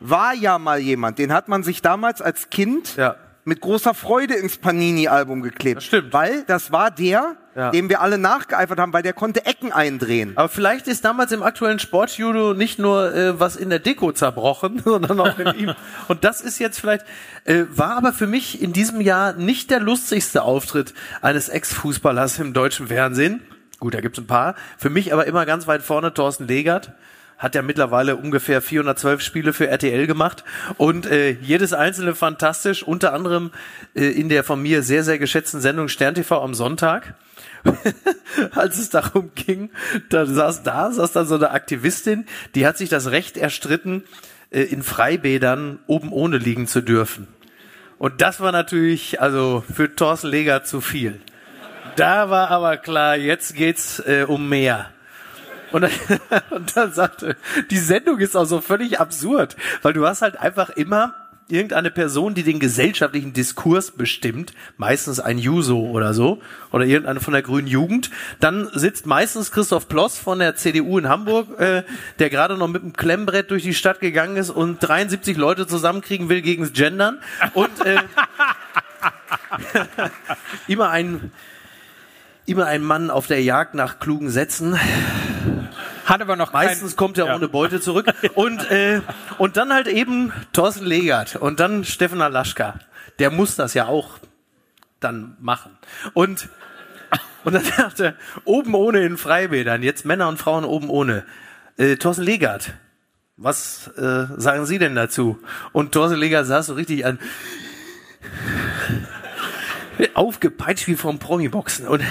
war 0.00 0.34
ja 0.34 0.58
mal 0.58 0.78
jemand, 0.78 1.18
den 1.18 1.32
hat 1.32 1.48
man 1.48 1.62
sich 1.62 1.82
damals 1.82 2.20
als 2.22 2.50
Kind 2.50 2.96
Ja. 2.96 3.16
mit 3.44 3.60
großer 3.60 3.94
Freude 3.94 4.34
ins 4.34 4.58
Panini-Album 4.58 5.42
geklebt. 5.42 5.78
Das 5.78 5.84
stimmt. 5.84 6.12
Weil 6.12 6.44
das 6.46 6.70
war 6.70 6.90
der, 6.90 7.36
Ja. 7.56 7.70
dem 7.70 7.88
wir 7.88 8.00
alle 8.02 8.18
nachgeeifert 8.18 8.78
haben, 8.78 8.92
weil 8.92 9.02
der 9.02 9.14
konnte 9.14 9.46
Ecken 9.46 9.72
eindrehen. 9.72 10.32
Aber 10.36 10.48
vielleicht 10.48 10.86
ist 10.86 11.04
damals 11.04 11.32
im 11.32 11.42
aktuellen 11.42 11.78
Sportjudo 11.78 12.52
nicht 12.54 12.78
nur 12.78 13.14
äh, 13.14 13.40
was 13.40 13.56
in 13.56 13.70
der 13.70 13.78
Deko 13.80 14.12
zerbrochen, 14.12 14.80
sondern 14.84 15.18
auch 15.20 15.38
in 15.38 15.54
ihm. 15.58 15.74
Und 16.08 16.24
das 16.24 16.40
ist 16.42 16.58
jetzt 16.58 16.78
vielleicht, 16.78 17.04
äh, 17.46 17.64
war 17.70 17.96
aber 17.96 18.12
für 18.12 18.26
mich 18.26 18.60
in 18.62 18.72
diesem 18.72 19.00
Jahr 19.00 19.32
nicht 19.32 19.70
der 19.70 19.80
lustigste 19.80 20.42
Auftritt 20.42 20.92
eines 21.22 21.48
Ex-Fußballers 21.48 22.38
im 22.38 22.52
deutschen 22.52 22.88
Fernsehen. 22.88 23.42
Gut, 23.80 23.94
da 23.94 24.00
gibt's 24.00 24.18
ein 24.18 24.26
paar. 24.26 24.56
Für 24.76 24.90
mich 24.90 25.12
aber 25.12 25.26
immer 25.26 25.46
ganz 25.46 25.66
weit 25.66 25.82
vorne 25.82 26.12
Thorsten 26.12 26.46
Legert. 26.48 26.92
Hat 27.38 27.54
ja 27.54 27.62
mittlerweile 27.62 28.16
ungefähr 28.16 28.60
412 28.60 29.22
Spiele 29.22 29.52
für 29.52 29.68
RTL 29.68 30.06
gemacht 30.06 30.44
und 30.76 31.06
äh, 31.06 31.30
jedes 31.30 31.72
einzelne 31.72 32.14
fantastisch, 32.14 32.82
unter 32.82 33.12
anderem 33.12 33.52
äh, 33.94 34.06
in 34.06 34.28
der 34.28 34.44
von 34.44 34.60
mir 34.60 34.82
sehr, 34.82 35.04
sehr 35.04 35.18
geschätzten 35.18 35.60
Sendung 35.60 35.88
Stern 35.88 36.14
TV 36.14 36.42
am 36.42 36.54
Sonntag 36.54 37.14
als 38.52 38.78
es 38.78 38.90
darum 38.90 39.30
ging, 39.34 39.70
da 40.10 40.26
saß 40.26 40.62
da, 40.62 40.90
saß 40.90 41.12
dann 41.12 41.26
so 41.26 41.34
eine 41.34 41.50
Aktivistin, 41.50 42.26
die 42.54 42.66
hat 42.66 42.78
sich 42.78 42.88
das 42.88 43.10
Recht 43.10 43.36
erstritten, 43.36 44.04
äh, 44.50 44.62
in 44.62 44.82
Freibädern 44.82 45.78
oben 45.86 46.12
ohne 46.12 46.38
liegen 46.38 46.66
zu 46.66 46.80
dürfen. 46.80 47.28
Und 47.98 48.20
das 48.20 48.40
war 48.40 48.52
natürlich, 48.52 49.20
also 49.20 49.64
für 49.72 49.94
Thorsten 49.94 50.28
Leger 50.28 50.62
zu 50.62 50.80
viel. 50.80 51.20
Da 51.96 52.30
war 52.30 52.50
aber 52.50 52.76
klar, 52.76 53.16
jetzt 53.16 53.56
geht's 53.56 53.98
äh, 54.00 54.24
um 54.26 54.48
mehr. 54.48 54.90
Und 55.72 55.82
dann, 55.82 55.90
und 56.50 56.76
dann 56.76 56.92
sagte, 56.92 57.36
die 57.70 57.78
Sendung 57.78 58.18
ist 58.18 58.36
auch 58.36 58.44
so 58.44 58.60
völlig 58.60 59.00
absurd, 59.00 59.56
weil 59.82 59.92
du 59.92 60.06
hast 60.06 60.22
halt 60.22 60.38
einfach 60.38 60.70
immer 60.70 61.14
irgendeine 61.50 61.90
Person, 61.90 62.34
die 62.34 62.42
den 62.42 62.60
gesellschaftlichen 62.60 63.32
Diskurs 63.32 63.90
bestimmt, 63.90 64.52
meistens 64.76 65.18
ein 65.18 65.38
Juso 65.38 65.80
oder 65.80 66.12
so, 66.12 66.40
oder 66.72 66.84
irgendeine 66.84 67.20
von 67.20 67.32
der 67.32 67.42
Grünen 67.42 67.66
Jugend. 67.66 68.10
Dann 68.38 68.68
sitzt 68.72 69.06
meistens 69.06 69.50
Christoph 69.50 69.88
Ploss 69.88 70.18
von 70.18 70.38
der 70.38 70.56
CDU 70.56 70.98
in 70.98 71.08
Hamburg, 71.08 71.58
äh, 71.58 71.84
der 72.18 72.30
gerade 72.30 72.56
noch 72.56 72.68
mit 72.68 72.82
dem 72.82 72.92
Klemmbrett 72.92 73.50
durch 73.50 73.62
die 73.62 73.74
Stadt 73.74 74.00
gegangen 74.00 74.36
ist 74.36 74.50
und 74.50 74.78
73 74.80 75.36
Leute 75.36 75.66
zusammenkriegen 75.66 76.28
will 76.28 76.42
gegens 76.42 76.72
Gendern. 76.72 77.18
Und 77.54 77.84
äh, 77.84 77.96
immer 80.68 80.90
ein 80.90 81.32
immer 82.48 82.66
ein 82.66 82.82
Mann 82.82 83.10
auf 83.10 83.26
der 83.26 83.42
Jagd 83.42 83.74
nach 83.74 83.98
klugen 83.98 84.30
Sätzen. 84.30 84.78
Hat 86.06 86.22
aber 86.22 86.36
noch 86.36 86.52
Meistens 86.52 86.96
kommt 86.96 87.18
er 87.18 87.26
Ja. 87.26 87.36
ohne 87.36 87.48
Beute 87.48 87.80
zurück. 87.80 88.06
Und, 88.34 88.70
äh, 88.70 89.02
und 89.36 89.56
dann 89.58 89.72
halt 89.72 89.86
eben 89.88 90.32
Thorsten 90.54 90.86
Legert 90.86 91.36
und 91.36 91.60
dann 91.60 91.84
Stefan 91.84 92.22
Alaschka. 92.22 92.80
Der 93.18 93.30
muss 93.30 93.56
das 93.56 93.74
ja 93.74 93.86
auch 93.86 94.18
dann 95.00 95.36
machen. 95.40 95.76
Und, 96.14 96.48
und 97.44 97.52
dann 97.54 97.64
dachte 97.76 98.04
er, 98.04 98.14
oben 98.44 98.74
ohne 98.74 99.00
in 99.04 99.16
Freibädern, 99.18 99.82
jetzt 99.82 100.06
Männer 100.06 100.28
und 100.28 100.38
Frauen 100.38 100.64
oben 100.64 100.88
ohne. 100.88 101.24
Äh, 101.76 101.96
Thorsten 101.96 102.24
Legert, 102.24 102.72
was 103.36 103.88
äh, 103.98 104.26
sagen 104.36 104.64
Sie 104.66 104.78
denn 104.78 104.94
dazu? 104.94 105.38
Und 105.72 105.92
Thorsten 105.92 106.18
Legert 106.18 106.46
saß 106.46 106.66
so 106.66 106.74
richtig 106.74 107.04
an, 107.04 107.18
aufgepeitscht 110.14 110.86
wie 110.86 110.96
vom 110.96 111.18
Promi-Boxen 111.18 111.86
und 111.86 112.02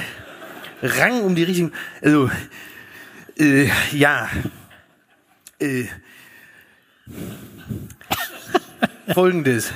rang 0.82 1.22
um 1.22 1.36
die 1.36 1.44
richtigen, 1.44 1.72
also, 2.02 2.30
äh, 3.38 3.70
ja, 3.92 4.30
äh, 5.60 5.86
folgendes. 9.14 9.72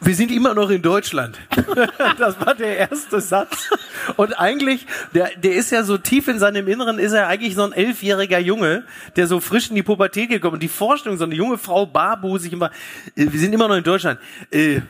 Wir 0.00 0.16
sind 0.16 0.32
immer 0.32 0.52
noch 0.54 0.70
in 0.70 0.82
Deutschland. 0.82 1.38
Das 2.18 2.38
war 2.40 2.54
der 2.54 2.76
erste 2.76 3.20
Satz. 3.20 3.70
Und 4.16 4.38
eigentlich, 4.38 4.86
der, 5.14 5.30
der 5.36 5.54
ist 5.54 5.70
ja 5.70 5.84
so 5.84 5.96
tief 5.96 6.28
in 6.28 6.38
seinem 6.38 6.66
Inneren, 6.68 6.98
ist 6.98 7.12
er 7.12 7.28
eigentlich 7.28 7.54
so 7.54 7.62
ein 7.62 7.72
elfjähriger 7.72 8.38
Junge, 8.38 8.84
der 9.16 9.26
so 9.26 9.40
frisch 9.40 9.70
in 9.70 9.76
die 9.76 9.82
Pubertät 9.82 10.28
gekommen. 10.28 10.54
Und 10.54 10.62
die 10.62 10.68
Vorstellung, 10.68 11.18
so 11.18 11.24
eine 11.24 11.34
junge 11.34 11.58
Frau, 11.58 11.86
Babu, 11.86 12.36
sich 12.38 12.52
immer, 12.52 12.70
äh, 13.16 13.26
wir 13.30 13.38
sind 13.38 13.52
immer 13.52 13.68
noch 13.68 13.76
in 13.76 13.84
Deutschland. 13.84 14.20
Äh, 14.50 14.80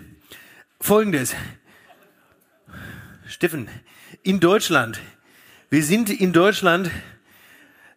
Folgendes. 0.81 1.35
Steffen, 3.27 3.69
in 4.23 4.41
Deutschland, 4.41 5.01
wir 5.71 5.83
sind 5.83 6.11
in 6.11 6.33
Deutschland, 6.33 6.91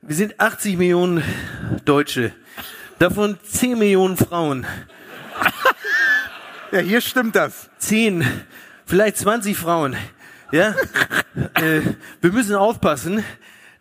wir 0.01 0.15
sind 0.15 0.39
80 0.39 0.77
Millionen 0.77 1.23
Deutsche, 1.85 2.31
davon 2.99 3.37
10 3.43 3.77
Millionen 3.77 4.17
Frauen, 4.17 4.65
Ja, 6.75 6.81
hier 6.81 6.99
stimmt 6.99 7.37
das. 7.37 7.69
10, 7.77 8.25
vielleicht 8.85 9.17
20 9.17 9.55
Frauen. 9.55 9.95
Ja, 10.51 10.75
äh, 11.53 11.79
wir 12.19 12.31
müssen 12.33 12.53
aufpassen. 12.55 13.23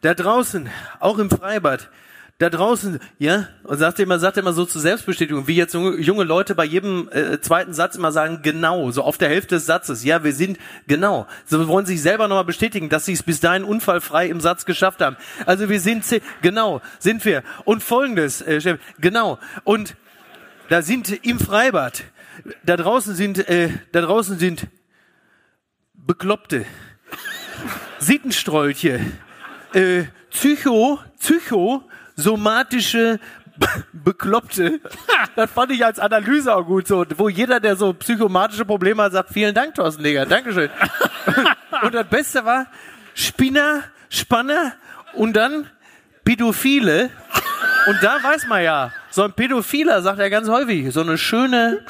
Da 0.03 0.15
draußen, 0.15 0.69
auch 1.01 1.19
im 1.19 1.29
Freibad, 1.29 1.91
da 2.39 2.51
draußen, 2.51 2.99
ja, 3.19 3.49
und 3.63 3.79
sagt 3.79 4.01
immer, 4.01 4.19
sagt 4.19 4.37
immer 4.37 4.53
so 4.53 4.65
zur 4.65 4.81
Selbstbestätigung, 4.81 5.47
wie 5.47 5.55
jetzt 5.55 5.73
junge, 5.73 6.25
Leute 6.25 6.57
bei 6.57 6.65
jedem 6.65 7.09
äh, 7.13 7.41
zweiten 7.41 7.73
Satz 7.73 7.95
immer 7.95 8.11
sagen, 8.11 8.41
genau, 8.43 8.91
so 8.91 9.03
auf 9.03 9.19
der 9.19 9.29
Hälfte 9.29 9.55
des 9.55 9.67
Satzes, 9.67 10.03
ja, 10.03 10.25
wir 10.25 10.33
sind 10.33 10.59
genau. 10.89 11.29
So 11.45 11.69
wollen 11.69 11.87
sich 11.87 12.03
selber 12.03 12.27
nochmal 12.27 12.45
bestätigen, 12.45 12.89
dass 12.89 13.05
sie 13.05 13.13
es 13.13 13.23
bis 13.23 13.39
dahin 13.39 13.63
unfallfrei 13.63 14.27
im 14.27 14.41
Satz 14.41 14.65
geschafft 14.65 15.01
haben. 15.01 15.17
Also 15.47 15.69
wir 15.69 15.81
sind, 15.81 16.05
genau, 16.43 16.81
sind 16.99 17.25
wir. 17.25 17.45
Und 17.65 17.85
folgendes, 17.85 18.43
äh, 18.43 18.79
genau, 18.99 19.39
und 19.63 19.95
da 20.69 20.83
sind 20.83 21.25
im 21.25 21.39
Freibad, 21.39 22.03
da 22.65 22.77
draußen 22.77 23.15
sind, 23.15 23.49
äh, 23.49 23.69
da 23.93 24.01
draußen 24.01 24.39
sind 24.39 24.67
Bekloppte, 25.95 26.67
Sittenstrolche, 28.01 29.01
äh, 29.73 30.05
Psycho, 30.31 30.99
Psycho, 31.19 31.85
somatische 32.17 33.19
Be- 33.57 33.85
Bekloppte. 33.93 34.81
Das 35.37 35.51
fand 35.51 35.71
ich 35.73 35.85
als 35.85 35.99
Analyse 35.99 36.55
auch 36.55 36.65
gut 36.65 36.87
so, 36.89 37.05
wo 37.17 37.29
jeder, 37.29 37.61
der 37.61 37.77
so 37.77 37.93
psychomatische 37.93 38.65
Probleme 38.65 39.03
hat, 39.03 39.13
sagt, 39.13 39.31
vielen 39.31 39.55
Dank, 39.55 39.75
Thorsten 39.75 40.03
Leger, 40.03 40.27
Dankeschön. 40.27 40.71
Und 41.83 41.95
das 41.95 42.07
Beste 42.09 42.45
war 42.45 42.67
Spinner, 43.15 43.83
Spanner 44.11 44.73
und 45.15 45.35
dann 45.35 45.69
Pädophile. 46.25 47.11
Und 47.87 47.99
da 48.03 48.23
weiß 48.23 48.47
man 48.47 48.63
ja, 48.63 48.93
so 49.11 49.23
ein 49.23 49.33
Pädophiler 49.33 50.03
sagt 50.03 50.19
er 50.19 50.31
ganz 50.31 50.49
häufig, 50.49 50.93
so 50.93 51.01
eine 51.03 51.19
schöne 51.19 51.85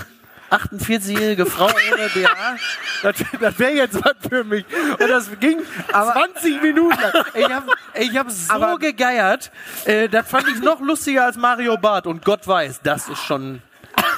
48-jährige 0.55 1.47
Frau 1.47 1.67
ohne 1.67 2.09
BH, 2.09 2.57
das, 3.03 3.15
das 3.41 3.59
wäre 3.59 3.73
jetzt 3.73 4.05
was 4.05 4.15
für 4.29 4.45
mich. 4.45 4.65
Und 4.99 5.09
das 5.09 5.29
ging 5.41 5.59
20 5.91 6.63
Minuten 6.63 6.99
lang. 7.01 7.25
Ich 7.35 7.51
habe 7.51 7.67
ich 7.95 8.17
hab 8.17 8.31
so 8.31 8.53
Aber- 8.53 8.79
gegeiert, 8.79 9.51
äh, 9.85 10.09
das 10.09 10.29
fand 10.29 10.49
ich 10.49 10.61
noch 10.61 10.81
lustiger 10.81 11.25
als 11.27 11.37
Mario 11.37 11.77
Barth. 11.77 12.07
Und 12.07 12.25
Gott 12.25 12.47
weiß, 12.47 12.81
das 12.83 13.09
ist 13.09 13.23
schon 13.25 13.63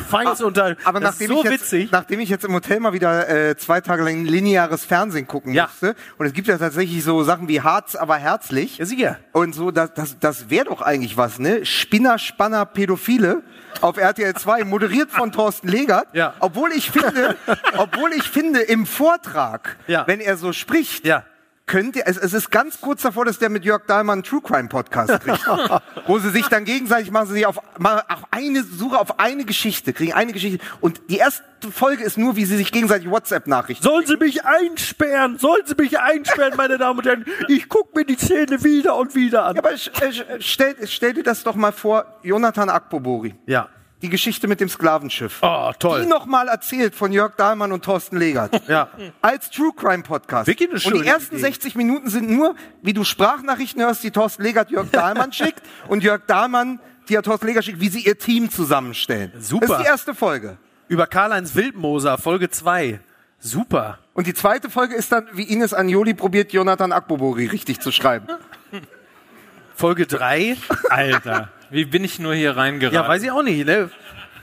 feins 0.09 0.40
unter. 0.42 0.76
Aber 0.84 1.01
das 1.01 1.12
nachdem, 1.18 1.30
ist 1.30 1.36
so 1.36 1.44
ich 1.44 1.51
jetzt, 1.51 1.62
witzig. 1.72 1.90
nachdem 1.92 2.20
ich 2.20 2.28
jetzt 2.28 2.44
im 2.44 2.53
Hotel 2.53 2.80
mal 2.80 2.92
wieder 2.92 3.28
äh, 3.28 3.57
zwei 3.57 3.80
Tage 3.80 4.03
lang 4.03 4.24
lineares 4.24 4.84
Fernsehen 4.84 5.26
gucken 5.26 5.53
Ja. 5.53 5.64
musste, 5.64 5.94
und 6.18 6.26
es 6.26 6.32
gibt 6.32 6.49
ja 6.49 6.59
tatsächlich 6.59 7.03
so 7.05 7.22
Sachen 7.24 7.49
wie 7.49 7.61
Harz, 7.61 7.94
aber 7.94 8.16
herzlich. 8.16 8.78
Ja, 8.78 8.84
sicher. 8.86 9.18
Und 9.32 9.55
so, 9.55 9.70
das, 9.70 9.94
das, 9.94 10.18
das 10.18 10.51
wäre 10.51 10.66
doch 10.66 10.82
eigentlich 10.82 11.16
was, 11.16 11.38
ne? 11.38 11.64
Spinner, 11.66 12.18
Spanner, 12.18 12.66
Pädophile 12.66 13.42
auf 13.80 13.97
RTL 13.99 14.34
2, 14.34 14.64
moderiert 14.64 15.11
von 15.11 15.32
Thorsten 15.32 15.68
Legert. 15.68 16.07
Ja. 16.14 16.34
Obwohl 16.40 16.72
ich 16.72 16.90
finde, 16.90 17.36
obwohl 17.76 18.12
ich 18.12 18.22
finde, 18.24 18.61
im 18.61 18.86
Vortrag, 18.86 19.76
Ja. 19.86 20.07
wenn 20.07 20.20
er 20.20 20.36
so 20.36 20.53
spricht, 20.53 21.05
Ja. 21.07 21.24
Könnte, 21.66 22.06
es, 22.06 22.16
es 22.16 22.32
ist 22.32 22.50
ganz 22.50 22.80
kurz 22.80 23.02
davor, 23.02 23.24
dass 23.24 23.38
der 23.38 23.48
mit 23.48 23.64
Jörg 23.64 23.86
Dahlmann 23.86 24.14
einen 24.18 24.22
True 24.22 24.40
Crime 24.40 24.68
Podcast 24.68 25.20
kriegt. 25.20 25.44
wo 26.06 26.18
sie 26.18 26.30
sich 26.30 26.46
dann 26.46 26.64
gegenseitig 26.64 27.10
machen, 27.10 27.26
sie 27.28 27.34
sich 27.34 27.46
auf, 27.46 27.58
mal 27.78 28.02
auf 28.08 28.22
eine 28.30 28.62
Suche 28.62 28.98
auf 28.98 29.18
eine 29.18 29.44
Geschichte, 29.44 29.92
kriegen 29.92 30.12
eine 30.12 30.32
Geschichte. 30.32 30.64
Und 30.80 31.00
die 31.10 31.16
erste 31.16 31.42
Folge 31.72 32.04
ist 32.04 32.18
nur, 32.18 32.36
wie 32.36 32.44
sie 32.44 32.56
sich 32.56 32.70
gegenseitig 32.70 33.10
WhatsApp-Nachrichten. 33.10 33.82
Sollen 33.82 34.06
Sie 34.06 34.16
mich 34.16 34.44
einsperren? 34.44 35.38
Sollen 35.38 35.66
Sie 35.66 35.74
mich 35.76 35.98
einsperren, 35.98 36.54
meine 36.56 36.78
Damen 36.78 36.98
und 37.00 37.06
Herren? 37.06 37.24
Ich 37.48 37.68
guck 37.68 37.94
mir 37.96 38.04
die 38.04 38.16
Szene 38.16 38.62
wieder 38.62 38.96
und 38.96 39.14
wieder 39.14 39.44
an. 39.46 39.56
Ja, 39.56 39.62
aber 39.62 39.72
äh, 39.72 39.76
sch- 39.76 40.24
stell, 40.38 40.76
stell 40.86 41.14
dir 41.14 41.24
das 41.24 41.42
doch 41.42 41.56
mal 41.56 41.72
vor, 41.72 42.20
Jonathan 42.22 42.68
Akpobori. 42.70 43.34
Ja. 43.46 43.68
Die 44.03 44.11
Geschichte 44.11 44.47
mit 44.47 44.61
dem 44.61 44.68
Sklavenschiff. 44.68 45.38
Oh, 45.40 45.72
toll. 45.78 46.03
Die 46.03 46.07
nochmal 46.07 46.49
erzählt 46.49 46.94
von 46.94 47.12
Jörg 47.12 47.34
Dahlmann 47.36 47.72
und 47.72 47.84
Thorsten 47.84 48.18
Legert. 48.18 48.62
Ja. 48.68 48.90
Als 49.22 49.51
True 49.51 49.72
Crime 49.74 50.03
Podcast. 50.03 50.49
Wirklich 50.49 50.68
eine 50.86 50.94
und 50.97 51.03
die 51.03 51.09
ersten 51.09 51.36
Idee. 51.36 51.44
60 51.44 51.76
Minuten 51.76 52.11
sind 52.11 52.28
nur, 52.28 52.57
wie 52.82 52.92
du 52.92 53.05
Sprachnachrichten 53.05 53.80
hörst, 53.82 54.03
die 54.03 54.11
Thorsten 54.11 54.42
Legert 54.42 54.70
Jörg 54.70 54.90
Dahlmann 54.90 55.32
schickt 55.34 55.62
und 55.88 56.03
Jörg 56.03 56.22
Dahlmann, 56.26 56.80
die 57.09 57.14
er 57.14 57.22
Thorsten 57.22 57.47
Legert 57.47 57.64
schickt, 57.64 57.80
wie 57.80 57.88
sie 57.88 58.01
ihr 58.01 58.18
Team 58.18 58.51
zusammenstellen. 58.51 59.32
Super. 59.38 59.66
Das 59.66 59.76
ist 59.78 59.82
die 59.84 59.88
erste 59.88 60.14
Folge. 60.14 60.59
Über 60.88 61.07
Karl-Heinz 61.07 61.55
Wildmoser, 61.55 62.18
Folge 62.18 62.51
2. 62.51 63.01
Super. 63.38 63.99
Und 64.12 64.26
die 64.26 64.34
zweite 64.34 64.68
Folge 64.68 64.94
ist 64.94 65.12
dann, 65.12 65.26
wie 65.32 65.44
Ines 65.44 65.72
Anjoli 65.72 66.14
probiert, 66.14 66.53
Jonathan 66.53 66.92
Akpobori 66.92 67.47
richtig 67.47 67.80
zu 67.80 67.92
schreiben. 67.92 68.26
Folge 69.74 70.07
3. 70.07 70.57
Alter, 70.90 71.51
wie 71.70 71.84
bin 71.84 72.04
ich 72.04 72.18
nur 72.18 72.34
hier 72.34 72.56
reingeraten? 72.56 72.94
Ja, 72.94 73.06
weiß 73.08 73.22
ich 73.22 73.30
auch 73.30 73.42
nicht, 73.42 73.66
ne? 73.66 73.90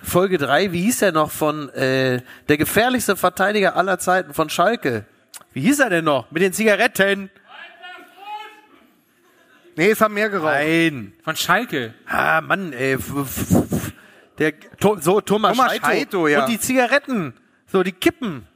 Folge 0.02 0.38
3, 0.38 0.72
wie 0.74 0.82
hieß 0.82 1.00
der 1.00 1.12
noch 1.14 1.32
von 1.32 1.70
äh, 1.70 2.22
der 2.50 2.58
gefährlichste 2.58 3.16
Verteidiger 3.16 3.76
aller 3.78 4.00
Zeiten 4.00 4.34
von 4.34 4.50
Schalke? 4.50 5.06
Wie 5.54 5.62
hieß 5.62 5.80
er 5.80 5.90
denn 5.90 6.04
noch? 6.06 6.30
Mit 6.32 6.42
den 6.44 6.52
Zigaretten? 6.54 7.30
Nee, 9.76 9.90
es 9.92 10.02
haben 10.02 10.14
mehr 10.14 10.30
geraucht. 10.30 10.54
Nein. 10.54 11.14
Von 11.24 11.36
Schalke. 11.36 11.94
Ah, 12.06 12.42
Mann, 12.42 12.74
ey. 12.74 12.94
f- 12.94 13.10
f- 13.16 13.52
f- 13.72 13.92
Der, 14.38 14.54
to, 14.80 14.98
so, 15.00 15.20
Thomas, 15.22 15.56
Thomas 15.58 15.72
Scheito. 15.74 15.86
Scheito, 15.88 16.28
ja. 16.28 16.42
Und 16.44 16.50
die 16.52 16.60
Zigaretten. 16.60 17.34
So, 17.68 17.82
die 17.82 17.92
Kippen. 17.92 18.48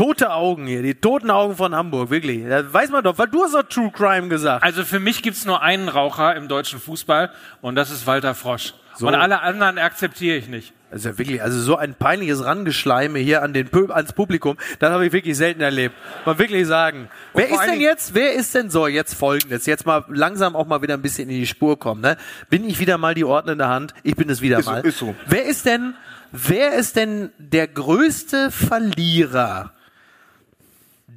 Tote 0.00 0.32
Augen 0.32 0.66
hier, 0.66 0.80
die 0.80 0.94
toten 0.94 1.30
Augen 1.30 1.56
von 1.56 1.74
Hamburg, 1.74 2.08
wirklich. 2.08 2.42
Da 2.48 2.72
weiß 2.72 2.88
man 2.88 3.04
doch, 3.04 3.18
weil 3.18 3.26
du 3.26 3.42
hast 3.44 3.52
doch 3.52 3.64
True 3.64 3.90
Crime 3.94 4.28
gesagt. 4.28 4.64
Also 4.64 4.82
für 4.82 4.98
mich 4.98 5.22
gibt's 5.22 5.44
nur 5.44 5.60
einen 5.60 5.90
Raucher 5.90 6.34
im 6.36 6.48
deutschen 6.48 6.80
Fußball 6.80 7.30
und 7.60 7.74
das 7.74 7.90
ist 7.90 8.06
Walter 8.06 8.34
Frosch. 8.34 8.72
Und 8.98 9.14
alle 9.14 9.42
anderen 9.42 9.76
akzeptiere 9.76 10.38
ich 10.38 10.48
nicht. 10.48 10.72
Das 10.90 11.04
ja 11.04 11.18
wirklich, 11.18 11.42
also 11.42 11.60
so 11.60 11.76
ein 11.76 11.94
peinliches 11.94 12.42
Rangeschleime 12.42 13.18
hier 13.18 13.42
an 13.42 13.52
den 13.52 13.68
Pö 13.68 13.92
ans 13.92 14.14
Publikum, 14.14 14.56
das 14.78 14.90
habe 14.90 15.04
ich 15.04 15.12
wirklich 15.12 15.36
selten 15.36 15.60
erlebt. 15.60 15.94
Mal 16.24 16.38
wirklich 16.38 16.66
sagen. 16.66 17.10
Wer 17.34 17.50
ist 17.50 17.66
denn 17.66 17.80
jetzt, 17.82 18.14
wer 18.14 18.32
ist 18.32 18.54
denn 18.54 18.70
so 18.70 18.86
jetzt 18.86 19.12
folgendes? 19.12 19.66
Jetzt 19.66 19.84
mal 19.84 20.06
langsam 20.08 20.56
auch 20.56 20.66
mal 20.66 20.80
wieder 20.80 20.94
ein 20.94 21.02
bisschen 21.02 21.28
in 21.28 21.36
die 21.36 21.46
Spur 21.46 21.78
kommen, 21.78 22.00
ne? 22.00 22.16
Bin 22.48 22.66
ich 22.66 22.80
wieder 22.80 22.96
mal 22.96 23.12
die 23.12 23.24
ordnende 23.24 23.68
Hand? 23.68 23.92
Ich 24.02 24.16
bin 24.16 24.30
es 24.30 24.40
wieder 24.40 24.60
Ist 24.60 24.64
so, 24.64 24.70
mal. 24.70 24.80
ist 24.80 24.98
so. 24.98 25.14
Wer 25.26 25.44
ist 25.44 25.66
denn, 25.66 25.92
wer 26.32 26.72
ist 26.72 26.96
denn 26.96 27.32
der 27.36 27.68
größte 27.68 28.50
Verlierer 28.50 29.74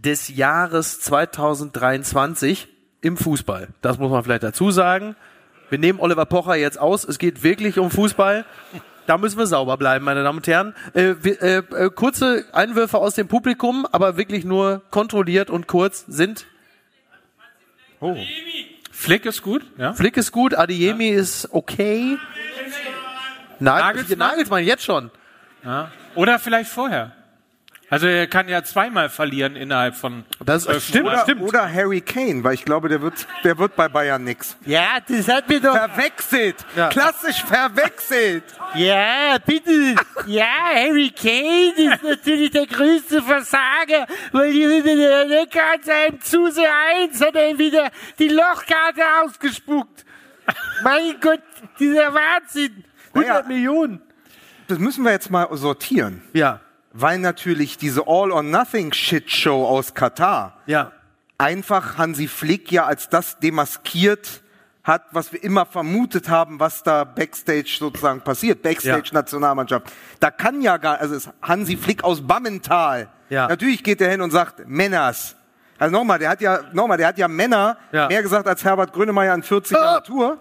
des 0.04 0.36
Jahres 0.36 1.00
2023 1.02 2.68
im 3.02 3.18
Fußball? 3.18 3.70
Das 3.82 3.98
muss 3.98 4.12
man 4.12 4.24
vielleicht 4.24 4.44
dazu 4.44 4.72
sagen. 4.72 5.16
Wir 5.70 5.80
nehmen 5.80 6.00
Oliver 6.00 6.26
Pocher 6.26 6.56
jetzt 6.56 6.80
aus. 6.80 7.04
Es 7.04 7.18
geht 7.18 7.44
wirklich 7.44 7.80
um 7.80 7.90
Fußball. 7.90 8.46
Da 9.06 9.18
müssen 9.18 9.38
wir 9.38 9.48
sauber 9.48 9.76
bleiben, 9.78 10.06
meine 10.06 10.24
Damen 10.24 10.38
und 10.38 10.48
Herren. 10.48 10.76
Äh, 10.94 11.16
wir, 11.22 11.42
äh, 11.42 11.58
äh, 11.58 11.90
kurze 11.90 12.46
Einwürfe 12.54 12.98
aus 12.98 13.16
dem 13.16 13.28
Publikum, 13.28 13.86
aber 13.92 14.16
wirklich 14.16 14.46
nur 14.46 14.82
kontrolliert 14.92 15.50
und 15.50 15.68
kurz 15.68 16.06
sind. 16.08 16.46
Flick 18.92 19.26
ist 19.26 19.42
gut, 19.42 19.66
ja. 19.78 19.94
Flick 19.94 20.18
ist 20.18 20.32
gut, 20.32 20.54
Adiemi 20.54 21.10
ist 21.10 21.50
okay. 21.52 22.18
Nagelsmann, 23.60 24.18
Nagelsmann? 24.18 24.64
Jetzt 24.64 24.84
schon. 24.84 25.10
Oder 26.16 26.40
vielleicht 26.40 26.70
vorher. 26.70 27.14
Also 27.94 28.08
er 28.08 28.26
kann 28.26 28.50
ja 28.50 28.64
zweimal 28.64 29.08
verlieren 29.08 29.56
innerhalb 29.56 29.96
von. 29.96 30.26
Das 30.44 30.64
stimmt, 30.84 31.04
Monaten. 31.04 31.22
stimmt. 31.30 31.42
Oder 31.44 31.72
Harry 31.72 32.02
Kane, 32.02 32.44
weil 32.44 32.56
ich 32.56 32.66
glaube, 32.66 32.90
der 32.90 33.04
wird, 33.04 33.28
der 33.44 33.56
wird 33.60 33.76
bei 33.76 33.88
Bayern 33.88 34.24
nix. 34.24 34.58
Ja, 34.66 34.98
das 35.08 35.28
hat 35.28 35.48
mir 35.48 35.62
doch. 35.62 35.76
Verwechselt! 35.78 36.56
Ja. 36.76 36.90
Klassisch 36.90 37.44
verwechselt! 37.44 38.46
Ja, 38.74 39.38
bitte. 39.46 39.94
Ja, 40.26 40.44
Harry 40.74 41.12
Kane 41.12 41.74
ist 41.94 42.04
natürlich 42.04 42.50
der 42.50 42.66
größte 42.66 43.22
Versager, 43.22 44.08
weil 44.32 44.52
die 44.52 44.82
der 44.82 45.46
Karte 45.46 45.94
einem 45.94 46.20
Zuse 46.20 46.64
1 46.98 47.22
hat 47.22 47.36
er 47.36 47.60
wieder 47.60 47.92
die 48.18 48.30
Lochkarte 48.30 49.04
ausgespuckt. 49.24 50.04
Mein 50.84 51.20
Gott, 51.22 51.44
dieser 51.78 52.12
Wahnsinn. 52.12 52.86
100 53.14 53.14
Naja. 53.14 53.48
Millionen. 53.48 54.02
Das 54.68 54.80
müssen 54.80 55.04
wir 55.04 55.12
jetzt 55.12 55.30
mal 55.30 55.48
sortieren. 55.52 56.24
Ja, 56.34 56.60
Weil 56.94 57.18
natürlich 57.20 57.78
diese 57.78 58.02
All-or-Nothing-Shit-Show 58.08 59.66
aus 59.66 59.94
Katar 59.96 60.58
ja. 60.68 60.92
einfach 61.38 61.98
Hansi 61.98 62.28
Flick 62.28 62.72
ja 62.72 62.86
als 62.86 63.10
das 63.10 63.40
demaskiert 63.40 64.42
hat, 64.84 65.04
was 65.12 65.32
wir 65.32 65.42
immer 65.44 65.66
vermutet 65.66 66.30
haben, 66.30 66.60
was 66.60 66.84
da 66.84 67.04
Backstage 67.04 67.78
sozusagen 67.80 68.22
passiert, 68.22 68.62
Backstage-Nationalmannschaft. 68.62 69.88
Da 70.20 70.30
kann 70.30 70.62
ja 70.62 70.78
gar, 70.78 71.00
also 71.00 71.16
ist 71.16 71.30
Hansi 71.42 71.78
Flick 71.78 72.04
aus 72.04 72.22
Bammental. 72.28 73.08
Ja. 73.30 73.48
Natürlich 73.48 73.84
geht 73.84 74.02
er 74.02 74.12
hin 74.12 74.22
und 74.22 74.32
sagt, 74.32 74.68
Männers. 74.68 75.36
Also 75.80 75.92
nochmal, 75.98 76.20
der 76.20 76.30
hat 76.30 76.42
ja, 76.42 76.60
nochmal, 76.74 76.98
der 76.98 77.08
hat 77.08 77.18
ja 77.18 77.28
Männer 77.28 77.78
Ja. 77.92 78.08
mehr 78.08 78.22
gesagt 78.22 78.48
als 78.48 78.64
Herbert 78.64 78.94
Grönemeyer 78.94 79.34
in 79.34 79.42
40 79.42 79.72
Jahren 79.76 80.04
Tour. 80.04 80.38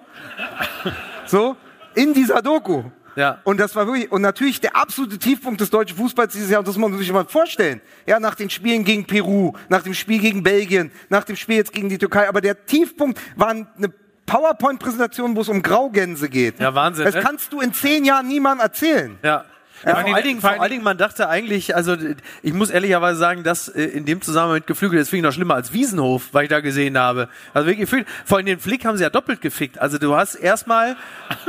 So, 1.26 1.56
in 1.94 2.12
dieser 2.12 2.42
Doku. 2.42 2.84
Ja. 3.16 3.40
Und 3.44 3.58
das 3.58 3.74
war 3.76 3.86
wirklich, 3.86 4.10
und 4.10 4.22
natürlich 4.22 4.60
der 4.60 4.76
absolute 4.76 5.18
Tiefpunkt 5.18 5.60
des 5.60 5.70
deutschen 5.70 5.96
Fußballs 5.96 6.32
dieses 6.32 6.50
Jahr, 6.50 6.60
und 6.60 6.68
das 6.68 6.76
muss 6.76 6.90
man 6.90 6.98
sich 6.98 7.12
mal 7.12 7.24
vorstellen. 7.24 7.80
Ja, 8.06 8.20
nach 8.20 8.34
den 8.34 8.50
Spielen 8.50 8.84
gegen 8.84 9.06
Peru, 9.06 9.52
nach 9.68 9.82
dem 9.82 9.94
Spiel 9.94 10.18
gegen 10.18 10.42
Belgien, 10.42 10.90
nach 11.08 11.24
dem 11.24 11.36
Spiel 11.36 11.56
jetzt 11.56 11.72
gegen 11.72 11.88
die 11.88 11.98
Türkei. 11.98 12.28
Aber 12.28 12.40
der 12.40 12.64
Tiefpunkt 12.66 13.20
war 13.36 13.50
eine 13.50 13.92
PowerPoint-Präsentation, 14.26 15.36
wo 15.36 15.40
es 15.40 15.48
um 15.48 15.62
Graugänse 15.62 16.28
geht. 16.28 16.58
Ja, 16.60 16.74
Wahnsinn, 16.74 17.04
Das 17.04 17.14
ne? 17.14 17.20
kannst 17.20 17.52
du 17.52 17.60
in 17.60 17.72
zehn 17.74 18.04
Jahren 18.04 18.28
niemandem 18.28 18.64
erzählen. 18.64 19.18
Ja. 19.22 19.44
Ja, 19.84 19.96
vor, 19.96 20.14
allen 20.14 20.24
Dingen, 20.24 20.40
vor 20.40 20.50
allen 20.50 20.70
Dingen, 20.70 20.84
man 20.84 20.96
dachte 20.96 21.28
eigentlich, 21.28 21.74
also 21.74 21.96
ich 22.42 22.52
muss 22.52 22.70
ehrlicherweise 22.70 23.18
sagen, 23.18 23.42
dass 23.42 23.68
äh, 23.68 23.82
in 23.82 24.04
dem 24.04 24.20
Zusammenhang 24.20 24.58
mit 24.58 24.66
Geflügel, 24.66 24.98
das 24.98 25.08
finde 25.08 25.26
ich 25.26 25.30
noch 25.30 25.34
schlimmer 25.34 25.54
als 25.54 25.72
Wiesenhof, 25.72 26.28
weil 26.32 26.44
ich 26.44 26.50
da 26.50 26.60
gesehen 26.60 26.96
habe. 26.96 27.28
Also 27.52 27.68
wirklich 27.68 28.04
vor 28.24 28.36
allem 28.36 28.46
den 28.46 28.60
Flick 28.60 28.84
haben 28.84 28.96
sie 28.96 29.02
ja 29.02 29.10
doppelt 29.10 29.40
gefickt. 29.40 29.78
Also 29.78 29.98
du 29.98 30.14
hast 30.14 30.36
erstmal 30.36 30.96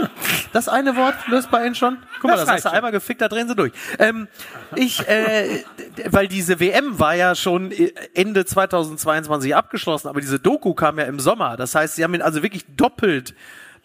das 0.53 0.67
eine 0.67 0.95
Wort 0.95 1.15
löst 1.27 1.51
bei 1.51 1.65
Ihnen 1.65 1.75
schon. 1.75 1.97
Guck 2.21 2.31
mal, 2.31 2.37
Das 2.37 2.45
das, 2.45 2.55
hast 2.55 2.65
du 2.65 2.71
einmal 2.71 2.91
gefickt, 2.91 3.21
da 3.21 3.27
drehen 3.27 3.47
sie 3.47 3.55
durch. 3.55 3.71
Ähm, 3.99 4.27
ich, 4.75 5.07
äh, 5.07 5.63
weil 6.07 6.27
diese 6.27 6.59
WM 6.59 6.99
war 6.99 7.15
ja 7.15 7.35
schon 7.35 7.71
äh, 7.71 7.93
Ende 8.13 8.45
2022 8.45 9.55
abgeschlossen, 9.55 10.07
aber 10.07 10.21
diese 10.21 10.39
Doku 10.39 10.73
kam 10.73 10.97
ja 10.97 11.05
im 11.05 11.19
Sommer. 11.19 11.57
Das 11.57 11.75
heißt, 11.75 11.95
sie 11.95 12.03
haben 12.03 12.13
ihn 12.13 12.21
also 12.21 12.41
wirklich 12.41 12.65
doppelt 12.75 13.35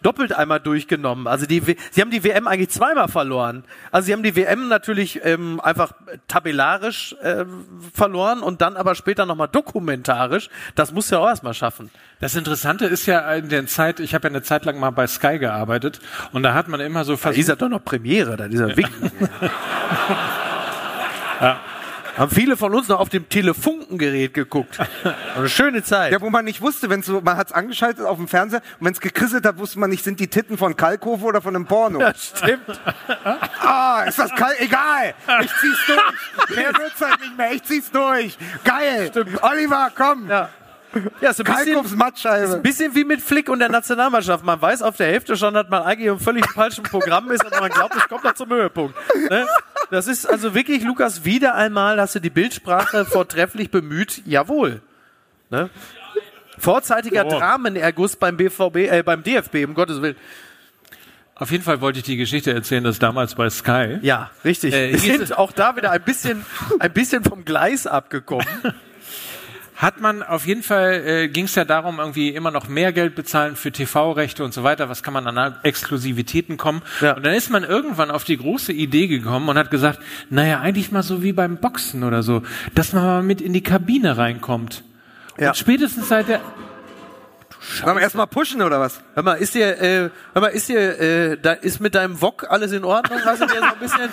doppelt 0.01 0.33
einmal 0.33 0.59
durchgenommen. 0.59 1.27
Also 1.27 1.45
die, 1.45 1.67
W- 1.67 1.75
sie 1.91 2.01
haben 2.01 2.11
die 2.11 2.23
WM 2.23 2.47
eigentlich 2.47 2.69
zweimal 2.69 3.07
verloren. 3.09 3.63
Also 3.91 4.07
sie 4.07 4.13
haben 4.13 4.23
die 4.23 4.35
WM 4.35 4.69
natürlich 4.69 5.19
ähm, 5.25 5.59
einfach 5.59 5.91
tabellarisch 6.27 7.15
äh, 7.21 7.45
verloren 7.93 8.39
und 8.41 8.61
dann 8.61 8.77
aber 8.77 8.95
später 8.95 9.25
nochmal 9.25 9.49
dokumentarisch. 9.49 10.49
Das 10.75 10.93
muss 10.93 11.09
ja 11.09 11.19
auch 11.19 11.27
erstmal 11.27 11.53
schaffen. 11.53 11.89
Das 12.21 12.35
Interessante 12.35 12.85
ist 12.85 13.05
ja 13.07 13.19
in 13.33 13.49
der 13.49 13.65
Zeit, 13.67 13.99
ich 13.99 14.13
habe 14.15 14.27
ja 14.27 14.33
eine 14.33 14.41
Zeit 14.41 14.65
lang 14.65 14.79
mal 14.79 14.91
bei 14.91 15.05
Sky 15.07 15.37
gearbeitet 15.39 15.99
und 16.31 16.43
da 16.43 16.53
hat 16.53 16.67
man 16.69 16.79
immer 16.79 17.03
so 17.03 17.13
Da 17.13 17.17
versucht, 17.17 17.39
ist 17.39 17.49
ja 17.49 17.55
doch 17.55 17.69
noch 17.69 17.83
Premiere, 17.83 18.37
da 18.37 18.47
dieser 18.47 18.75
Wink. 18.75 18.89
Haben 22.19 22.31
viele 22.31 22.57
von 22.57 22.75
uns 22.75 22.89
noch 22.89 22.99
auf 22.99 23.07
dem 23.07 23.29
Telefunkengerät 23.29 24.33
geguckt. 24.33 24.77
Eine 25.37 25.47
schöne 25.47 25.83
Zeit. 25.83 26.11
Ja, 26.11 26.19
wo 26.19 26.29
man 26.29 26.43
nicht 26.43 26.59
wusste, 26.59 26.89
wenn 26.89 27.01
so, 27.01 27.21
man 27.21 27.37
hat's 27.37 27.53
angeschaltet 27.53 28.05
auf 28.05 28.17
dem 28.17 28.27
Fernseher 28.27 28.61
und 28.79 28.87
wenn 28.87 28.93
es 28.93 28.99
gekrisselt 28.99 29.45
hat, 29.45 29.57
wusste 29.57 29.79
man 29.79 29.89
nicht, 29.89 30.03
sind 30.03 30.19
die 30.19 30.27
Titten 30.27 30.57
von 30.57 30.75
Kalkofe 30.75 31.23
oder 31.23 31.41
von 31.41 31.55
einem 31.55 31.65
Porno. 31.65 32.01
Stimmt. 32.15 32.81
Ah, 33.61 34.03
ist 34.05 34.19
das 34.19 34.31
kalt? 34.35 34.59
Egal. 34.59 35.13
Ich 35.43 35.51
zieh's 35.61 35.79
durch. 35.87 36.57
Mehr 36.57 36.73
wird's 36.77 36.99
halt 36.99 37.21
nicht 37.21 37.37
mehr. 37.37 37.53
Ich 37.53 37.63
zieh's 37.63 37.89
durch. 37.89 38.37
Geil. 38.65 39.11
Oliver, 39.41 39.89
komm. 39.95 40.27
Ja. 40.27 40.49
Ja, 41.21 41.33
so 41.33 41.43
ein 41.43 41.53
bisschen, 41.53 41.97
Mattscheibe. 41.97 42.55
ein 42.55 42.61
bisschen 42.63 42.95
wie 42.95 43.03
mit 43.03 43.21
Flick 43.21 43.49
und 43.49 43.59
der 43.59 43.69
Nationalmannschaft. 43.69 44.43
Man 44.43 44.59
weiß 44.61 44.81
auf 44.81 44.97
der 44.97 45.07
Hälfte 45.07 45.37
schon, 45.37 45.53
dass 45.53 45.69
man 45.69 45.83
eigentlich 45.83 46.07
im 46.07 46.19
völlig 46.19 46.45
falschen 46.49 46.83
Programm 46.83 47.29
ist, 47.31 47.45
aber 47.45 47.59
man 47.61 47.69
glaubt, 47.69 47.95
es 47.95 48.07
kommt 48.07 48.23
noch 48.23 48.33
zum 48.33 48.49
Höhepunkt. 48.49 48.95
Ne? 49.29 49.45
Das 49.91 50.07
ist 50.07 50.25
also 50.25 50.55
wirklich, 50.55 50.83
Lukas, 50.83 51.25
wieder 51.25 51.55
einmal 51.55 51.99
hast 52.01 52.15
du 52.15 52.19
die 52.19 52.29
Bildsprache 52.31 53.05
vortrefflich 53.09 53.69
bemüht. 53.69 54.21
Jawohl. 54.25 54.81
Ne? 55.51 55.69
Vorzeitiger 56.57 57.23
Dramenerguss 57.23 58.15
beim 58.15 58.35
BVB, 58.37 58.75
äh, 58.91 59.03
beim 59.03 59.23
DFB, 59.23 59.65
um 59.65 59.73
Gottes 59.75 60.01
Willen. 60.01 60.15
auf 61.35 61.51
jeden 61.51 61.63
Fall 61.63 61.81
wollte 61.81 61.99
ich 61.99 62.05
die 62.05 62.17
Geschichte 62.17 62.51
erzählen, 62.53 62.83
dass 62.83 62.99
damals 62.99 63.35
bei 63.35 63.49
Sky, 63.49 63.99
Ja, 64.01 64.29
richtig. 64.43 64.73
Äh, 64.73 64.91
Wir 64.91 65.17
sind 65.17 65.37
auch 65.37 65.51
da 65.51 65.75
wieder 65.75 65.91
ein 65.91 66.01
bisschen, 66.01 66.45
ein 66.79 66.91
bisschen 66.91 67.23
vom 67.23 67.45
Gleis 67.45 67.85
abgekommen. 67.87 68.47
hat 69.79 70.01
man 70.01 70.23
auf 70.23 70.45
jeden 70.45 70.61
Fall, 70.61 71.03
äh, 71.05 71.27
ging 71.29 71.45
es 71.45 71.55
ja 71.55 71.63
darum, 71.63 71.99
irgendwie 71.99 72.29
immer 72.29 72.51
noch 72.51 72.67
mehr 72.67 72.91
Geld 72.91 73.15
bezahlen 73.15 73.55
für 73.55 73.71
TV-Rechte 73.71 74.43
und 74.43 74.53
so 74.53 74.63
weiter, 74.65 74.89
was 74.89 75.03
kann 75.03 75.13
man 75.13 75.25
an 75.25 75.55
Exklusivitäten 75.63 76.57
kommen. 76.57 76.81
Ja. 76.99 77.15
Und 77.15 77.25
dann 77.25 77.33
ist 77.33 77.49
man 77.49 77.63
irgendwann 77.63 78.11
auf 78.11 78.25
die 78.25 78.35
große 78.35 78.73
Idee 78.73 79.07
gekommen 79.07 79.47
und 79.47 79.57
hat 79.57 79.71
gesagt, 79.71 79.99
naja, 80.29 80.59
eigentlich 80.59 80.91
mal 80.91 81.01
so 81.01 81.23
wie 81.23 81.31
beim 81.31 81.55
Boxen 81.57 82.03
oder 82.03 82.23
so, 82.23 82.43
dass 82.75 82.91
man 82.91 83.03
mal 83.03 83.23
mit 83.23 83.39
in 83.39 83.53
die 83.53 83.63
Kabine 83.63 84.17
reinkommt. 84.17 84.83
Ja. 85.37 85.49
Und 85.49 85.55
spätestens 85.57 86.09
seit 86.09 86.27
der, 86.27 86.41
Sollen 87.59 87.97
wir 87.97 88.01
erstmal 88.01 88.27
pushen 88.27 88.61
oder 88.61 88.79
was? 88.79 89.01
Hör 89.15 89.23
mal, 89.23 89.33
ist 89.33 89.53
dir, 89.53 89.81
äh, 89.81 90.09
hör 90.33 90.41
mal, 90.41 90.47
ist 90.47 90.69
dir, 90.69 90.99
äh, 90.99 91.37
da 91.41 91.51
ist 91.53 91.79
mit 91.81 91.93
deinem 91.95 92.21
Wok 92.21 92.45
alles 92.49 92.71
in 92.71 92.83
Ordnung? 92.85 93.19
Hast 93.23 93.41
du 93.41 93.45
dir 93.47 93.59
so 93.59 93.63
ein 93.63 93.79
bisschen, 93.79 94.09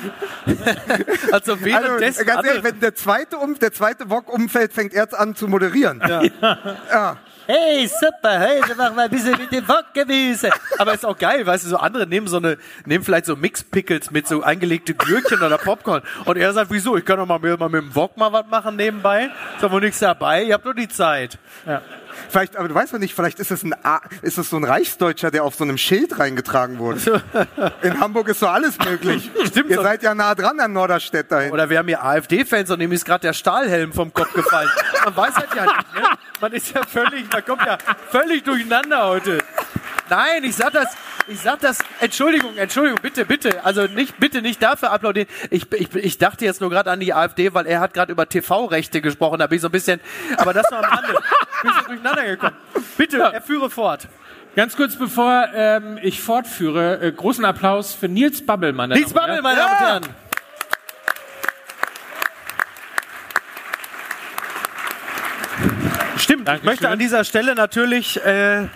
also 1.33 1.53
Also, 1.53 1.65
währenddessen, 1.65 2.27
ganz 2.27 2.47
ehrlich, 2.47 2.65
wenn 2.65 2.81
der 2.81 2.95
zweite, 2.95 3.37
um, 3.39 3.59
der 3.59 3.73
zweite 3.73 4.11
Wok 4.11 4.33
umfällt, 4.33 4.73
fängt 4.73 4.95
er 4.95 5.03
jetzt 5.05 5.15
an 5.15 5.35
zu 5.37 5.49
moderieren. 5.49 6.03
Ja. 6.07 7.17
Hey, 7.49 7.87
super, 7.87 8.41
heute 8.41 8.75
machen 8.75 8.97
wir 8.97 9.05
ein 9.05 9.11
bisschen 9.11 9.39
mit 9.39 9.53
dem 9.53 9.65
Bockgemüse. 9.65 10.51
aber 10.79 10.95
ist 10.95 11.07
auch 11.07 11.17
geil, 11.17 11.47
weißt 11.47 11.65
du, 11.65 11.69
so 11.69 11.77
andere 11.77 12.05
nehmen 12.05 12.27
so 12.27 12.39
eine, 12.39 12.59
nehmen 12.87 13.05
vielleicht 13.05 13.27
so 13.27 13.37
Mix-Pickles 13.37 14.11
mit 14.11 14.27
so 14.27 14.43
eingelegte 14.43 14.95
Gürkchen 14.95 15.41
oder 15.41 15.57
Popcorn. 15.57 16.03
Und 16.25 16.39
er 16.39 16.53
sagt, 16.53 16.73
wieso, 16.73 16.97
ich 16.97 17.05
kann 17.05 17.19
doch 17.19 17.27
mal, 17.27 17.39
mit- 17.39 17.61
mal 17.61 17.69
mit 17.69 17.83
dem 17.83 17.95
Wok 17.95 18.17
mal 18.17 18.33
was 18.33 18.47
machen 18.51 18.75
nebenbei. 18.75 19.27
Ist 19.55 19.63
doch 19.63 19.71
wohl 19.71 19.81
nichts 19.81 20.01
dabei, 20.01 20.43
ihr 20.43 20.55
habt 20.55 20.65
nur 20.65 20.75
die 20.75 20.89
Zeit. 20.89 21.39
Vielleicht, 22.29 22.57
aber 22.57 22.69
du 22.69 22.75
weißt 22.75 22.93
doch 22.95 22.99
nicht, 22.99 23.15
vielleicht 23.15 23.39
ist 23.41 23.51
es 23.51 23.63
ein, 23.63 23.75
A- 23.85 24.01
ist 24.23 24.39
es 24.39 24.51
so 24.51 24.57
ein 24.57 24.65
Reichsdeutscher, 24.65 25.31
der 25.31 25.45
auf 25.45 25.55
so 25.55 25.65
einem 25.65 25.79
Schild 25.79 26.19
reingetragen 26.19 26.79
wurde. 26.79 27.23
In 27.83 28.01
Hamburg 28.01 28.29
ist 28.29 28.41
so 28.41 28.47
alles 28.49 28.79
möglich. 28.79 29.31
Stimmt 29.47 29.71
Ihr 29.71 29.83
seid 29.83 30.03
ja 30.03 30.15
nah 30.15 30.35
dran 30.35 30.59
an 30.61 30.73
Norderstedt 30.73 31.31
dahin. 31.31 31.53
Oder 31.53 31.71
wir 31.71 31.79
haben 31.79 31.89
hier 31.89 32.03
AfD-Fans 32.05 32.71
und 32.71 32.79
dem 32.81 32.93
ist 32.93 33.05
gerade 33.05 33.23
der 33.23 33.33
Stahlhelm 33.33 33.93
vom 33.93 34.13
Kopf 34.13 34.33
gefallen. 34.33 34.69
Man 35.05 35.17
weiß 35.17 35.35
halt 35.37 35.55
ja 35.55 35.63
nicht, 35.65 35.95
ne? 35.95 36.03
Man 36.41 36.53
ist 36.53 36.75
ja 36.75 36.83
völlig, 36.87 37.31
man 37.33 37.45
kommt 37.45 37.63
ja 37.65 37.79
völlig 38.11 38.45
durcheinander 38.45 39.07
heute. 39.09 39.39
Nein, 40.09 40.45
ich 40.45 40.55
sag 40.55 40.73
das, 40.73 40.97
ich 41.27 41.41
sag 41.41 41.61
das, 41.61 41.79
Entschuldigung, 42.01 42.57
Entschuldigung, 42.57 43.01
bitte, 43.03 43.25
bitte, 43.25 43.65
also 43.65 43.87
nicht, 43.87 44.19
bitte 44.21 44.41
nicht 44.41 44.63
dafür 44.63 44.93
applaudieren. 44.93 45.29
Ich, 45.51 45.73
ich, 45.73 45.95
ich 45.95 46.19
dachte 46.19 46.45
jetzt 46.45 46.61
nur 46.61 46.71
gerade 46.71 46.91
an 46.91 47.01
die 47.01 47.13
AfD, 47.13 47.53
weil 47.55 47.67
er 47.67 47.81
hat 47.81 47.93
gerade 47.93 48.13
über 48.13 48.29
TV-Rechte 48.29 49.01
gesprochen, 49.01 49.39
da 49.39 49.47
bin 49.49 49.57
ich 49.57 49.63
so 49.63 49.69
ein 49.69 49.73
bisschen, 49.73 50.01
aber 50.37 50.53
das 50.53 50.71
war 50.71 50.85
am 50.85 50.93
Rande. 50.93 51.13
Bin 51.63 51.73
so 51.73 51.87
durcheinander 51.87 52.27
gekommen. 52.27 52.57
Bitte, 52.97 53.19
er 53.19 53.41
führe 53.41 53.71
fort. 53.71 54.09
Ganz 54.55 54.77
kurz 54.77 54.97
bevor 54.97 55.49
ähm, 55.55 55.99
ich 56.03 56.21
fortführe, 56.21 57.01
äh, 57.01 57.13
großen 57.13 57.45
Applaus 57.45 57.95
für 57.95 58.09
Nils 58.09 58.45
Babbel, 58.45 58.73
meine 58.73 58.95
Nils 58.95 59.13
Damen 59.13 59.27
Babbel, 59.27 59.43
meine 59.43 59.57
Damen 59.57 59.73
und 59.73 59.81
Herren. 59.81 60.27
Stimmt, 66.19 66.41
ich 66.41 66.45
Dankeschön. 66.47 66.67
möchte 66.67 66.89
an 66.89 66.99
dieser 66.99 67.25
Stelle 67.25 67.55
natürlich 67.55 68.23
äh, 68.25 68.69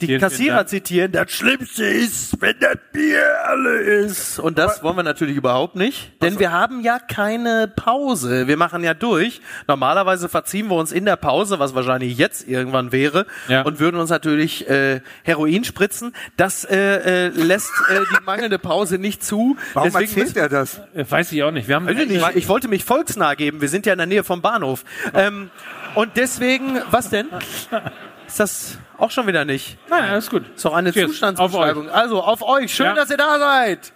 die 0.00 0.06
Vielen, 0.06 0.18
vielen 0.18 0.30
Kassierer 0.30 0.56
Dank. 0.56 0.68
zitieren. 0.68 1.12
Das 1.12 1.30
Schlimmste 1.30 1.84
ist, 1.84 2.40
wenn 2.40 2.58
das 2.58 2.76
Bier 2.92 3.22
alle 3.44 3.78
ist. 3.78 4.38
Und 4.38 4.58
das 4.58 4.82
wollen 4.82 4.96
wir 4.96 5.02
natürlich 5.04 5.36
überhaupt 5.36 5.76
nicht, 5.76 6.20
denn 6.22 6.38
wir 6.38 6.50
haben 6.52 6.80
ja 6.80 6.98
keine 6.98 7.72
Pause. 7.74 8.48
Wir 8.48 8.56
machen 8.56 8.82
ja 8.82 8.92
durch. 8.94 9.40
Normalerweise 9.68 10.28
verziehen 10.28 10.68
wir 10.68 10.74
uns 10.76 10.90
in 10.92 11.04
der 11.04 11.16
Pause, 11.16 11.58
was 11.58 11.74
wahrscheinlich 11.74 12.18
jetzt 12.18 12.48
irgendwann 12.48 12.90
wäre, 12.92 13.26
Ja. 13.48 13.62
und 13.62 13.78
würden 13.78 14.00
uns 14.00 14.10
natürlich 14.10 14.68
äh, 14.68 15.00
Heroin 15.22 15.64
spritzen. 15.64 16.12
Das 16.36 16.64
äh, 16.64 17.26
äh, 17.26 17.28
lässt 17.28 17.70
äh, 17.88 18.00
die 18.00 18.24
mangelnde 18.24 18.58
Pause 18.58 18.98
nicht 18.98 19.24
zu. 19.24 19.56
Warum 19.74 19.90
Deswegen 19.92 20.20
erzählt 20.20 20.36
er 20.36 20.48
das? 20.48 20.80
Äh, 20.94 21.04
weiß 21.08 21.30
ich 21.32 21.42
auch 21.44 21.50
nicht. 21.52 21.68
Wir 21.68 21.76
haben 21.76 21.88
ich, 21.88 22.08
nicht. 22.08 22.24
ich 22.34 22.48
wollte 22.48 22.68
mich 22.68 22.84
volksnah 22.84 23.34
geben. 23.34 23.60
Wir 23.60 23.68
sind 23.68 23.86
ja 23.86 23.92
in 23.92 23.98
der 23.98 24.06
Nähe 24.06 24.24
vom 24.24 24.42
Bahnhof. 24.42 24.84
Ähm, 25.14 25.50
und 25.94 26.16
deswegen, 26.16 26.80
was 26.90 27.10
denn? 27.10 27.28
Ist 28.34 28.40
das 28.40 28.78
auch 28.98 29.12
schon 29.12 29.28
wieder 29.28 29.44
nicht? 29.44 29.78
Nein, 29.88 30.10
alles 30.10 30.28
gut. 30.28 30.42
Ist 30.56 30.64
doch 30.64 30.74
eine 30.74 30.90
Cheers. 30.92 31.10
Zustandsbeschreibung. 31.12 31.88
Also 31.88 32.20
auf 32.20 32.42
euch. 32.42 32.74
Schön, 32.74 32.86
Ja. 32.86 32.94
dass 32.94 33.08
ihr 33.08 33.16
da 33.16 33.38
seid. 33.38 33.92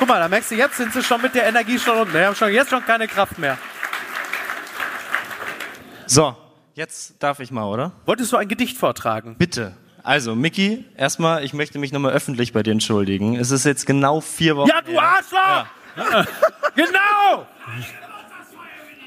Guck 0.00 0.08
mal, 0.08 0.18
da 0.18 0.26
merkst 0.26 0.50
du, 0.50 0.56
jetzt 0.56 0.78
sind 0.78 0.92
sie 0.92 1.00
schon 1.00 1.22
mit 1.22 1.32
der 1.36 1.44
Energie 1.46 1.78
schon 1.78 1.96
unten. 1.96 2.12
Wir 2.12 2.26
haben 2.26 2.34
schon, 2.34 2.52
jetzt 2.52 2.70
schon 2.70 2.84
keine 2.84 3.06
Kraft 3.06 3.38
mehr. 3.38 3.56
So, 6.06 6.36
jetzt 6.74 7.22
darf 7.22 7.38
ich 7.38 7.52
mal, 7.52 7.62
oder? 7.66 7.92
Wolltest 8.04 8.32
du 8.32 8.36
ein 8.36 8.48
Gedicht 8.48 8.76
vortragen? 8.78 9.36
Bitte. 9.38 9.74
Also, 10.02 10.34
Micky, 10.34 10.84
erstmal, 10.96 11.44
ich 11.44 11.54
möchte 11.54 11.78
mich 11.78 11.92
nochmal 11.92 12.14
öffentlich 12.14 12.52
bei 12.52 12.64
dir 12.64 12.72
entschuldigen. 12.72 13.36
Es 13.36 13.52
ist 13.52 13.64
jetzt 13.64 13.86
genau 13.86 14.20
vier 14.22 14.56
Wochen. 14.56 14.70
Ja, 14.70 14.80
du 14.82 14.98
Arschloch! 14.98 15.66
genau! 16.74 17.46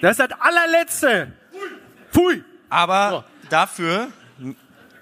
Das 0.02 0.12
ist 0.18 0.20
das 0.22 0.40
allerletzte. 0.40 1.34
Pfui! 2.14 2.46
Aber 2.70 3.26
dafür, 3.50 4.08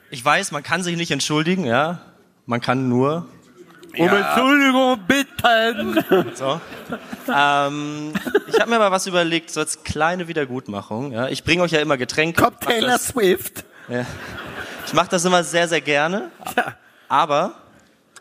ich 0.09 0.23
weiß, 0.23 0.51
man 0.51 0.63
kann 0.63 0.83
sich 0.83 0.95
nicht 0.97 1.11
entschuldigen, 1.11 1.65
ja. 1.65 1.99
Man 2.45 2.61
kann 2.61 2.87
nur. 2.89 3.27
Um 3.97 4.07
Entschuldigung 4.09 4.99
bitten. 5.07 6.03
So. 6.35 6.59
ähm, 7.33 8.11
ich 8.47 8.59
habe 8.59 8.69
mir 8.69 8.77
mal 8.79 8.91
was 8.91 9.07
überlegt, 9.07 9.49
so 9.51 9.61
als 9.61 9.83
kleine 9.83 10.27
Wiedergutmachung. 10.27 11.11
Ja. 11.13 11.29
Ich 11.29 11.43
bringe 11.43 11.63
euch 11.63 11.71
ja 11.71 11.79
immer 11.79 11.97
Getränke. 11.97 12.41
Kommt 12.43 12.61
Taylor 12.61 12.89
das- 12.93 13.07
Swift. 13.07 13.63
Ich 14.85 14.93
mache 14.93 15.09
das 15.09 15.23
immer 15.25 15.43
sehr, 15.43 15.67
sehr 15.67 15.81
gerne. 15.81 16.29
Aber 17.07 17.53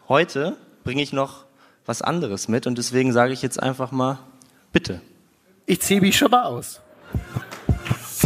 heute 0.09 0.57
bringe 0.85 1.03
ich 1.03 1.13
noch 1.13 1.45
was 1.87 2.03
anderes 2.03 2.49
mit 2.49 2.67
und 2.67 2.79
deswegen 2.79 3.13
sage 3.13 3.33
ich 3.33 3.43
jetzt 3.43 3.63
einfach 3.63 3.91
mal, 3.91 4.19
bitte. 4.73 5.01
Ich 5.67 5.81
ziehe 5.81 6.01
mich 6.01 6.17
schon 6.17 6.31
mal 6.31 6.45
aus. 6.45 6.81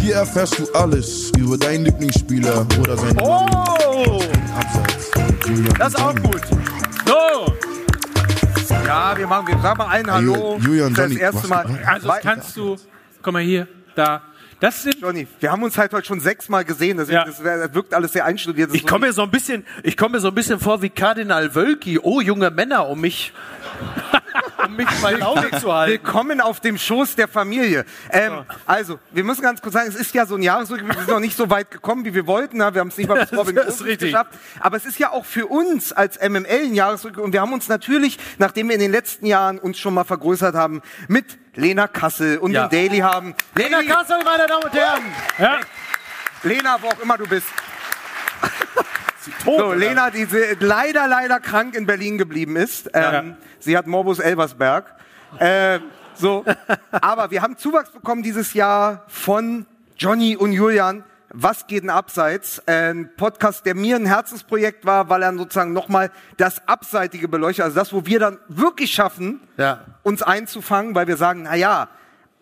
Hier 0.00 0.14
erfährst 0.16 0.58
du 0.58 0.66
alles 0.72 1.30
über 1.38 1.56
deinen 1.58 1.84
Lieblingsspieler 1.86 2.66
oder 2.80 2.96
seinen 2.96 3.20
Oh! 3.20 4.20
Abseits. 4.56 5.10
Das 5.78 5.94
ist 5.94 6.00
auch 6.00 6.14
gut. 6.16 6.40
So, 7.06 8.74
Ja, 8.86 9.16
wir 9.16 9.26
machen, 9.26 9.48
wir 9.48 9.58
sagen 9.60 9.78
mal 9.78 9.86
allen 9.86 10.10
Hallo. 10.10 10.58
Julian, 10.62 10.94
das 10.94 11.08
Johnny, 11.10 11.20
erste 11.20 11.42
was- 11.42 11.48
Mal. 11.48 11.78
also 11.86 12.08
Weil- 12.08 12.20
kannst 12.22 12.56
du, 12.56 12.76
komm 13.22 13.34
mal 13.34 13.42
hier, 13.42 13.66
da. 13.94 14.22
Das 14.60 14.82
sind 14.82 14.96
Johnny, 15.00 15.28
wir 15.38 15.52
haben 15.52 15.62
uns 15.62 15.78
halt 15.78 15.92
heute 15.92 16.04
schon 16.06 16.18
sechsmal 16.20 16.64
gesehen, 16.64 16.96
deswegen 16.96 17.18
Ja. 17.18 17.24
das, 17.24 17.38
das 17.40 17.74
wirkt 17.74 17.94
alles 17.94 18.12
sehr 18.12 18.24
einstudiert. 18.24 18.70
Das 18.70 18.76
Ich 18.76 18.86
komme 18.86 19.06
mir 19.06 19.12
so 19.12 19.22
ein 19.22 19.30
bisschen, 19.30 19.64
ich 19.84 19.96
komme 19.96 20.12
mir 20.16 20.20
so 20.20 20.28
ein 20.28 20.34
bisschen 20.34 20.58
vor 20.58 20.82
wie 20.82 20.90
Kardinal 20.90 21.54
Wölki. 21.54 21.98
Oh, 22.02 22.20
junge 22.20 22.50
Männer, 22.50 22.88
um 22.88 23.00
mich, 23.00 23.32
um 24.64 24.76
mich 24.76 24.88
bei 25.02 25.12
Laune 25.12 25.50
zu 25.60 25.72
halten. 25.72 25.92
Willkommen 25.92 26.40
auf 26.40 26.60
dem 26.60 26.78
Schoß 26.78 27.14
der 27.16 27.28
Familie. 27.28 27.84
Ähm, 28.10 28.44
Also, 28.66 28.98
wir 29.12 29.24
müssen 29.24 29.42
ganz 29.42 29.60
kurz 29.62 29.74
sagen, 29.74 29.88
es 29.88 29.94
ist 29.94 30.14
ja 30.14 30.26
so 30.26 30.34
ein 30.34 30.42
Jahresrückblick, 30.42 30.96
wir 30.96 31.04
sind 31.04 31.10
noch 31.10 31.20
nicht 31.20 31.36
so 31.36 31.48
weit 31.50 31.70
gekommen, 31.70 32.04
wie 32.04 32.14
wir 32.14 32.26
wollten. 32.26 32.58
ne? 32.58 32.72
Wir 32.74 32.80
haben 32.80 32.88
es 32.88 32.96
nicht 32.96 33.08
mal 33.08 33.24
bis 33.26 33.38
Robin 33.38 33.54
Das 33.54 33.80
ist 33.80 33.98
geschafft. 34.00 34.32
Aber 34.60 34.76
es 34.76 34.84
ist 34.84 34.98
ja 34.98 35.10
auch 35.10 35.24
für 35.24 35.46
uns 35.46 35.92
als 35.92 36.18
MML 36.20 36.46
ein 36.64 36.74
Jahresrückblick. 36.74 37.24
Und 37.24 37.32
wir 37.32 37.40
haben 37.40 37.52
uns 37.52 37.68
natürlich, 37.68 38.18
nachdem 38.38 38.68
wir 38.68 38.74
in 38.74 38.80
den 38.80 38.92
letzten 38.92 39.26
Jahren 39.26 39.58
uns 39.58 39.78
schon 39.78 39.94
mal 39.94 40.04
vergrößert 40.04 40.54
haben, 40.54 40.82
mit 41.06 41.38
Lena 41.54 41.86
Kassel 41.88 42.38
und 42.38 42.52
Ja. 42.52 42.66
dem 42.66 42.70
Daily 42.70 42.98
haben. 42.98 43.34
Lena 43.54 43.82
Kassel, 43.82 44.18
meine 44.24 44.46
Damen 44.46 44.62
und 44.64 44.72
Herren. 44.72 45.02
ja, 45.38 45.58
Lena, 46.42 46.76
wo 46.80 46.88
auch 46.88 47.00
immer 47.00 47.16
du 47.18 47.26
bist. 47.26 47.46
So, 49.44 49.72
Lena, 49.72 50.10
die 50.10 50.26
leider, 50.60 51.08
leider 51.08 51.40
krank 51.40 51.74
in 51.74 51.86
Berlin 51.86 52.18
geblieben 52.18 52.56
ist. 52.56 52.88
Ähm, 52.94 53.36
Sie 53.58 53.76
hat 53.76 53.86
Morbus 53.86 54.18
Elversberg. 54.20 54.94
Äh, 55.38 55.80
so, 56.14 56.44
aber 56.92 57.30
wir 57.30 57.42
haben 57.42 57.56
Zuwachs 57.56 57.90
bekommen 57.90 58.22
dieses 58.22 58.54
Jahr 58.54 59.04
von 59.08 59.66
Johnny 59.96 60.36
und 60.36 60.52
Julian. 60.52 61.04
Was 61.30 61.66
geht 61.66 61.82
denn 61.82 61.90
abseits? 61.90 62.62
Ein 62.66 63.10
Podcast, 63.16 63.66
der 63.66 63.74
mir 63.74 63.96
ein 63.96 64.06
Herzensprojekt 64.06 64.86
war, 64.86 65.10
weil 65.10 65.22
er 65.22 65.34
sozusagen 65.36 65.72
nochmal 65.74 66.10
das 66.38 66.66
Abseitige 66.66 67.28
beleuchtet, 67.28 67.64
also 67.66 67.76
das, 67.76 67.92
wo 67.92 68.06
wir 68.06 68.18
dann 68.18 68.38
wirklich 68.48 68.92
schaffen, 68.94 69.40
Ja. 69.58 69.84
uns 70.04 70.22
einzufangen, 70.22 70.94
weil 70.94 71.06
wir 71.06 71.16
sagen, 71.18 71.42
na 71.42 71.54
ja, 71.54 71.88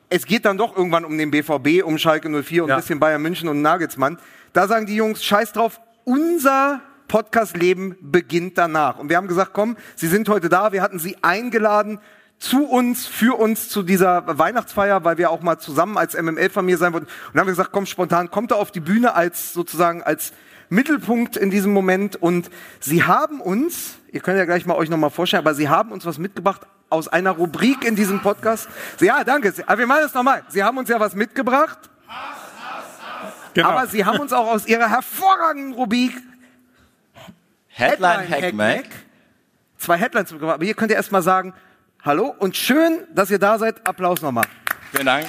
es 0.08 0.24
geht 0.26 0.44
dann 0.44 0.56
doch 0.56 0.76
irgendwann 0.76 1.04
um 1.04 1.18
den 1.18 1.32
BVB, 1.32 1.82
um 1.82 1.98
Schalke 1.98 2.28
04 2.28 2.62
und 2.62 2.68
Ja. 2.68 2.76
ein 2.76 2.80
bisschen 2.80 3.00
Bayern 3.00 3.20
München 3.22 3.48
und 3.48 3.60
Nagelsmann. 3.60 4.18
Da 4.52 4.68
sagen 4.68 4.86
die 4.86 4.94
Jungs, 4.94 5.24
scheiß 5.24 5.52
drauf, 5.52 5.80
unser 6.06 6.80
Podcast-Leben 7.08 7.96
beginnt 8.00 8.56
danach. 8.56 8.98
Und 8.98 9.08
wir 9.10 9.16
haben 9.16 9.26
gesagt, 9.26 9.50
komm, 9.52 9.76
Sie 9.96 10.06
sind 10.06 10.28
heute 10.28 10.48
da, 10.48 10.72
wir 10.72 10.80
hatten 10.80 10.98
Sie 10.98 11.16
eingeladen 11.22 11.98
zu 12.38 12.64
uns, 12.64 13.06
für 13.06 13.38
uns 13.38 13.68
zu 13.68 13.82
dieser 13.82 14.38
Weihnachtsfeier, 14.38 15.04
weil 15.04 15.18
wir 15.18 15.30
auch 15.30 15.40
mal 15.40 15.58
zusammen 15.58 15.98
als 15.98 16.14
MML-Familie 16.14 16.78
sein 16.78 16.92
wollten. 16.92 17.06
Und 17.06 17.12
dann 17.32 17.40
haben 17.40 17.48
wir 17.48 17.52
gesagt, 17.52 17.72
komm, 17.72 17.86
spontan, 17.86 18.30
kommt 18.30 18.50
da 18.52 18.54
auf 18.54 18.70
die 18.70 18.80
Bühne 18.80 19.14
als 19.14 19.52
sozusagen 19.52 20.02
als 20.02 20.32
Mittelpunkt 20.68 21.36
in 21.36 21.50
diesem 21.50 21.72
Moment. 21.72 22.16
Und 22.16 22.50
Sie 22.78 23.02
haben 23.02 23.40
uns, 23.40 23.96
ihr 24.12 24.20
könnt 24.20 24.38
ja 24.38 24.44
gleich 24.44 24.64
mal 24.64 24.74
euch 24.74 24.90
nochmal 24.90 25.10
vorstellen, 25.10 25.44
aber 25.44 25.54
Sie 25.54 25.68
haben 25.68 25.90
uns 25.90 26.06
was 26.06 26.18
mitgebracht 26.18 26.62
aus 26.88 27.08
einer 27.08 27.32
Rubrik 27.32 27.84
in 27.84 27.96
diesem 27.96 28.20
Podcast. 28.20 28.68
Ja, 29.00 29.24
danke. 29.24 29.52
Aber 29.66 29.78
wir 29.78 29.86
machen 29.86 30.04
es 30.04 30.14
nochmal. 30.14 30.44
Sie 30.48 30.62
haben 30.62 30.78
uns 30.78 30.88
ja 30.88 31.00
was 31.00 31.16
mitgebracht. 31.16 31.78
Genau. 33.56 33.70
Aber 33.70 33.86
Sie 33.88 34.04
haben 34.04 34.20
uns 34.20 34.32
auch 34.32 34.46
aus 34.46 34.66
Ihrer 34.66 34.88
hervorragenden 34.88 35.72
Rubrik 35.72 36.12
Headline 37.68 38.28
Hack 38.28 38.54
Mac. 38.54 38.84
zwei 39.78 39.96
Headlines 39.98 40.30
mitgebracht. 40.30 40.54
Aber 40.54 40.64
hier 40.64 40.74
könnt 40.74 40.90
ihr 40.90 40.96
erstmal 40.96 41.22
sagen, 41.22 41.52
hallo 42.02 42.34
und 42.38 42.56
schön, 42.56 43.06
dass 43.14 43.30
ihr 43.30 43.38
da 43.38 43.58
seid. 43.58 43.86
Applaus 43.86 44.22
nochmal. 44.22 44.46
Vielen 44.92 45.06
Dank. 45.06 45.26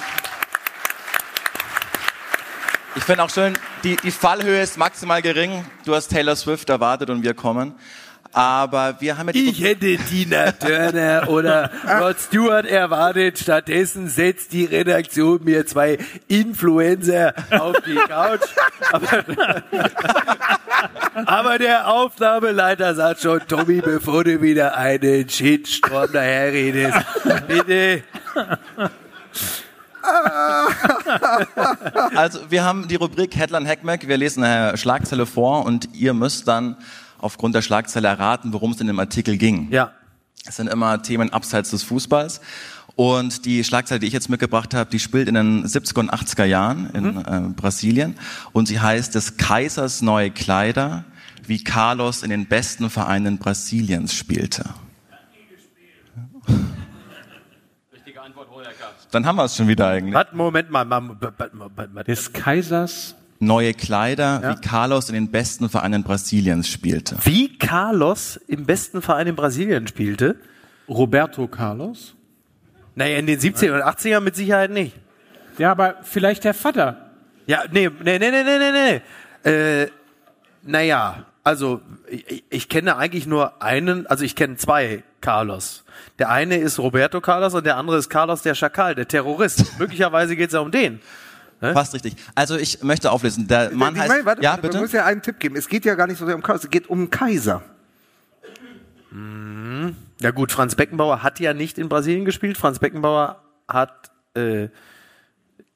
Ich 2.96 3.04
finde 3.04 3.22
auch 3.22 3.30
schön, 3.30 3.56
die, 3.84 3.96
die 3.96 4.10
Fallhöhe 4.10 4.62
ist 4.62 4.76
maximal 4.78 5.22
gering. 5.22 5.64
Du 5.84 5.94
hast 5.94 6.08
Taylor 6.08 6.36
Swift 6.36 6.68
erwartet 6.68 7.10
und 7.10 7.22
wir 7.22 7.34
kommen. 7.34 7.74
Aber 8.32 9.00
wir 9.00 9.16
haben 9.16 9.28
ja 9.28 9.32
die 9.32 9.48
Ich 9.48 9.62
hätte 9.62 9.96
Tina 9.96 10.52
Turner 10.52 11.28
oder 11.28 11.70
Rod 12.00 12.18
Stewart 12.20 12.66
erwartet. 12.66 13.38
Stattdessen 13.38 14.08
setzt 14.08 14.52
die 14.52 14.64
Redaktion 14.64 15.42
mir 15.44 15.66
zwei 15.66 15.98
Influencer 16.28 17.34
auf 17.50 17.76
die 17.86 17.94
Couch. 17.94 18.40
Aber, 18.92 19.24
aber 21.26 21.58
der 21.58 21.88
Aufnahmeleiter 21.88 22.94
sagt 22.94 23.22
schon, 23.22 23.40
Tommy, 23.48 23.80
bevor 23.80 24.24
du 24.24 24.42
wieder 24.42 24.76
einen 24.76 25.28
Shitstorm 25.28 26.12
daherredest, 26.12 26.98
bitte. 27.46 28.02
Also 32.14 32.40
wir 32.50 32.64
haben 32.64 32.88
die 32.88 32.96
Rubrik 32.96 33.36
Headline 33.36 33.66
Hackmack. 33.66 34.06
Wir 34.06 34.16
lesen 34.16 34.44
eine 34.44 34.76
Schlagzeile 34.76 35.26
vor 35.26 35.64
und 35.64 35.88
ihr 35.94 36.14
müsst 36.14 36.46
dann 36.48 36.76
aufgrund 37.18 37.54
der 37.54 37.62
Schlagzeile 37.62 38.08
erraten, 38.08 38.52
worum 38.52 38.72
es 38.72 38.80
in 38.80 38.86
dem 38.86 38.98
Artikel 38.98 39.36
ging. 39.36 39.68
Ja. 39.70 39.92
Es 40.46 40.56
sind 40.56 40.68
immer 40.68 41.02
Themen 41.02 41.32
abseits 41.32 41.70
des 41.70 41.82
Fußballs. 41.82 42.40
Und 42.96 43.44
die 43.44 43.62
Schlagzeile, 43.62 44.00
die 44.00 44.08
ich 44.08 44.12
jetzt 44.12 44.28
mitgebracht 44.28 44.74
habe, 44.74 44.90
die 44.90 44.98
spielt 44.98 45.28
in 45.28 45.34
den 45.34 45.64
70er 45.64 46.00
und 46.00 46.12
80er 46.12 46.44
Jahren 46.44 46.90
in 46.90 47.16
äh, 47.18 47.54
Brasilien. 47.54 48.16
Und 48.52 48.66
sie 48.66 48.80
heißt 48.80 49.14
des 49.14 49.36
Kaisers 49.36 50.02
neue 50.02 50.30
Kleider, 50.30 51.04
wie 51.46 51.62
Carlos 51.62 52.22
in 52.22 52.30
den 52.30 52.46
besten 52.46 52.90
Vereinen 52.90 53.38
Brasiliens 53.38 54.14
spielte. 54.14 54.64
Dann 59.10 59.24
haben 59.24 59.36
wir 59.36 59.44
es 59.44 59.56
schon 59.56 59.68
wieder 59.68 59.88
eigentlich. 59.88 60.14
Warte, 60.14 60.36
Moment 60.36 60.70
mal. 60.70 60.84
mal, 60.84 61.00
mal, 61.00 61.16
mal, 61.16 61.70
mal, 61.76 61.88
mal. 61.88 62.04
des 62.04 62.32
Kaisers. 62.32 63.14
Neue 63.40 63.72
Kleider, 63.74 64.42
wie 64.42 64.60
Carlos 64.60 65.08
in 65.08 65.14
den 65.14 65.30
besten 65.30 65.68
Vereinen 65.68 66.02
Brasiliens 66.02 66.68
spielte. 66.68 67.16
Wie 67.24 67.56
Carlos 67.56 68.36
im 68.48 68.66
besten 68.66 69.00
Verein 69.00 69.28
in 69.28 69.36
Brasilien 69.36 69.86
spielte? 69.86 70.36
Roberto 70.88 71.46
Carlos. 71.46 72.14
Naja, 72.94 73.18
in 73.18 73.26
den 73.26 73.38
70er 73.38 73.74
und 73.74 73.82
80er 73.82 74.20
mit 74.20 74.34
Sicherheit 74.34 74.70
nicht. 74.70 74.96
Ja, 75.56 75.70
aber 75.70 75.96
vielleicht 76.02 76.44
der 76.44 76.54
Vater. 76.54 77.10
Ja, 77.46 77.62
nee, 77.70 77.88
nee, 78.02 78.18
nee, 78.18 78.30
nee, 78.30 78.42
nee, 78.42 78.58
nee, 78.58 79.00
nee. 79.44 79.50
Äh, 79.50 79.88
naja, 80.62 81.24
Also, 81.44 81.80
ich, 82.08 82.44
ich 82.50 82.68
kenne 82.68 82.96
eigentlich 82.96 83.26
nur 83.26 83.62
einen, 83.62 84.06
also 84.06 84.24
ich 84.24 84.34
kenne 84.36 84.56
zwei 84.56 85.02
Carlos. 85.20 85.84
Der 86.18 86.28
eine 86.28 86.56
ist 86.56 86.78
Roberto 86.78 87.20
Carlos 87.20 87.54
und 87.54 87.64
der 87.64 87.76
andere 87.76 87.96
ist 87.96 88.10
Carlos 88.10 88.42
der 88.42 88.54
Schakal, 88.54 88.94
der 88.94 89.08
Terrorist. 89.08 89.64
Möglicherweise 89.78 90.36
geht 90.36 90.48
es 90.48 90.54
ja 90.54 90.60
um 90.60 90.70
den. 90.70 91.00
Fast 91.60 91.92
richtig. 91.94 92.14
Also 92.34 92.56
ich 92.56 92.82
möchte 92.82 93.10
auflesen. 93.10 93.48
Der 93.48 93.70
Mann 93.72 93.94
ich 93.94 94.00
heißt. 94.00 94.10
meine, 94.10 94.24
warte, 94.24 94.42
ja, 94.42 94.50
warte, 94.50 94.62
Man 94.62 94.70
bitte. 94.70 94.80
muss 94.82 94.92
ja 94.92 95.04
einen 95.04 95.22
Tipp 95.22 95.40
geben. 95.40 95.56
Es 95.56 95.68
geht 95.68 95.84
ja 95.84 95.94
gar 95.96 96.06
nicht 96.06 96.18
so 96.18 96.24
sehr 96.26 96.34
um 96.36 96.42
Kaiser, 96.42 96.64
es 96.64 96.70
geht 96.70 96.88
um 96.88 97.10
Kaiser. 97.10 97.62
Ja 100.20 100.30
gut, 100.32 100.52
Franz 100.52 100.74
Beckenbauer 100.74 101.22
hat 101.22 101.40
ja 101.40 101.54
nicht 101.54 101.78
in 101.78 101.88
Brasilien 101.88 102.24
gespielt. 102.24 102.58
Franz 102.58 102.78
Beckenbauer 102.78 103.42
hat 103.66 104.10
äh, 104.34 104.68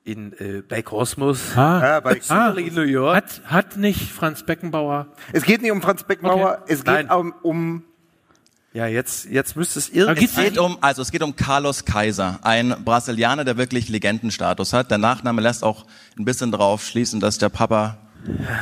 in 0.04 0.32
äh, 0.38 0.62
bei 0.68 0.82
Cosmos 0.82 1.56
Ah, 1.56 1.80
Ja, 1.82 2.00
bei, 2.00 2.20
ah, 2.28 2.50
in 2.50 2.74
New 2.74 2.82
York. 2.82 3.16
hat, 3.16 3.40
hat 3.46 3.76
nicht 3.76 4.10
Franz 4.12 4.42
Beckenbauer. 4.44 5.06
es 5.32 5.44
geht 5.44 5.62
nicht 5.62 5.70
um 5.72 5.80
Franz 5.80 6.02
Beckenbauer, 6.04 6.58
Okay. 6.62 6.72
es 6.72 6.84
geht 6.84 7.06
Nein. 7.08 7.10
um, 7.10 7.32
um 7.42 7.84
Ja, 8.74 8.86
jetzt 8.86 9.26
jetzt 9.26 9.54
müsste 9.54 9.78
es 9.78 9.90
irgendwie 9.90 10.24
Es 10.24 10.34
geht 10.34 10.56
um, 10.56 10.78
also 10.80 11.02
es 11.02 11.12
geht 11.12 11.22
um 11.22 11.36
Carlos 11.36 11.84
Kaiser, 11.84 12.38
ein 12.42 12.74
Brasilianer, 12.84 13.44
der 13.44 13.58
wirklich 13.58 13.90
Legendenstatus 13.90 14.72
hat. 14.72 14.90
Der 14.90 14.96
Nachname 14.98 15.42
lässt 15.42 15.62
auch 15.62 15.84
ein 16.18 16.24
bisschen 16.24 16.50
darauf 16.50 16.82
schließen, 16.84 17.20
dass 17.20 17.36
der 17.36 17.50
Papa 17.50 17.98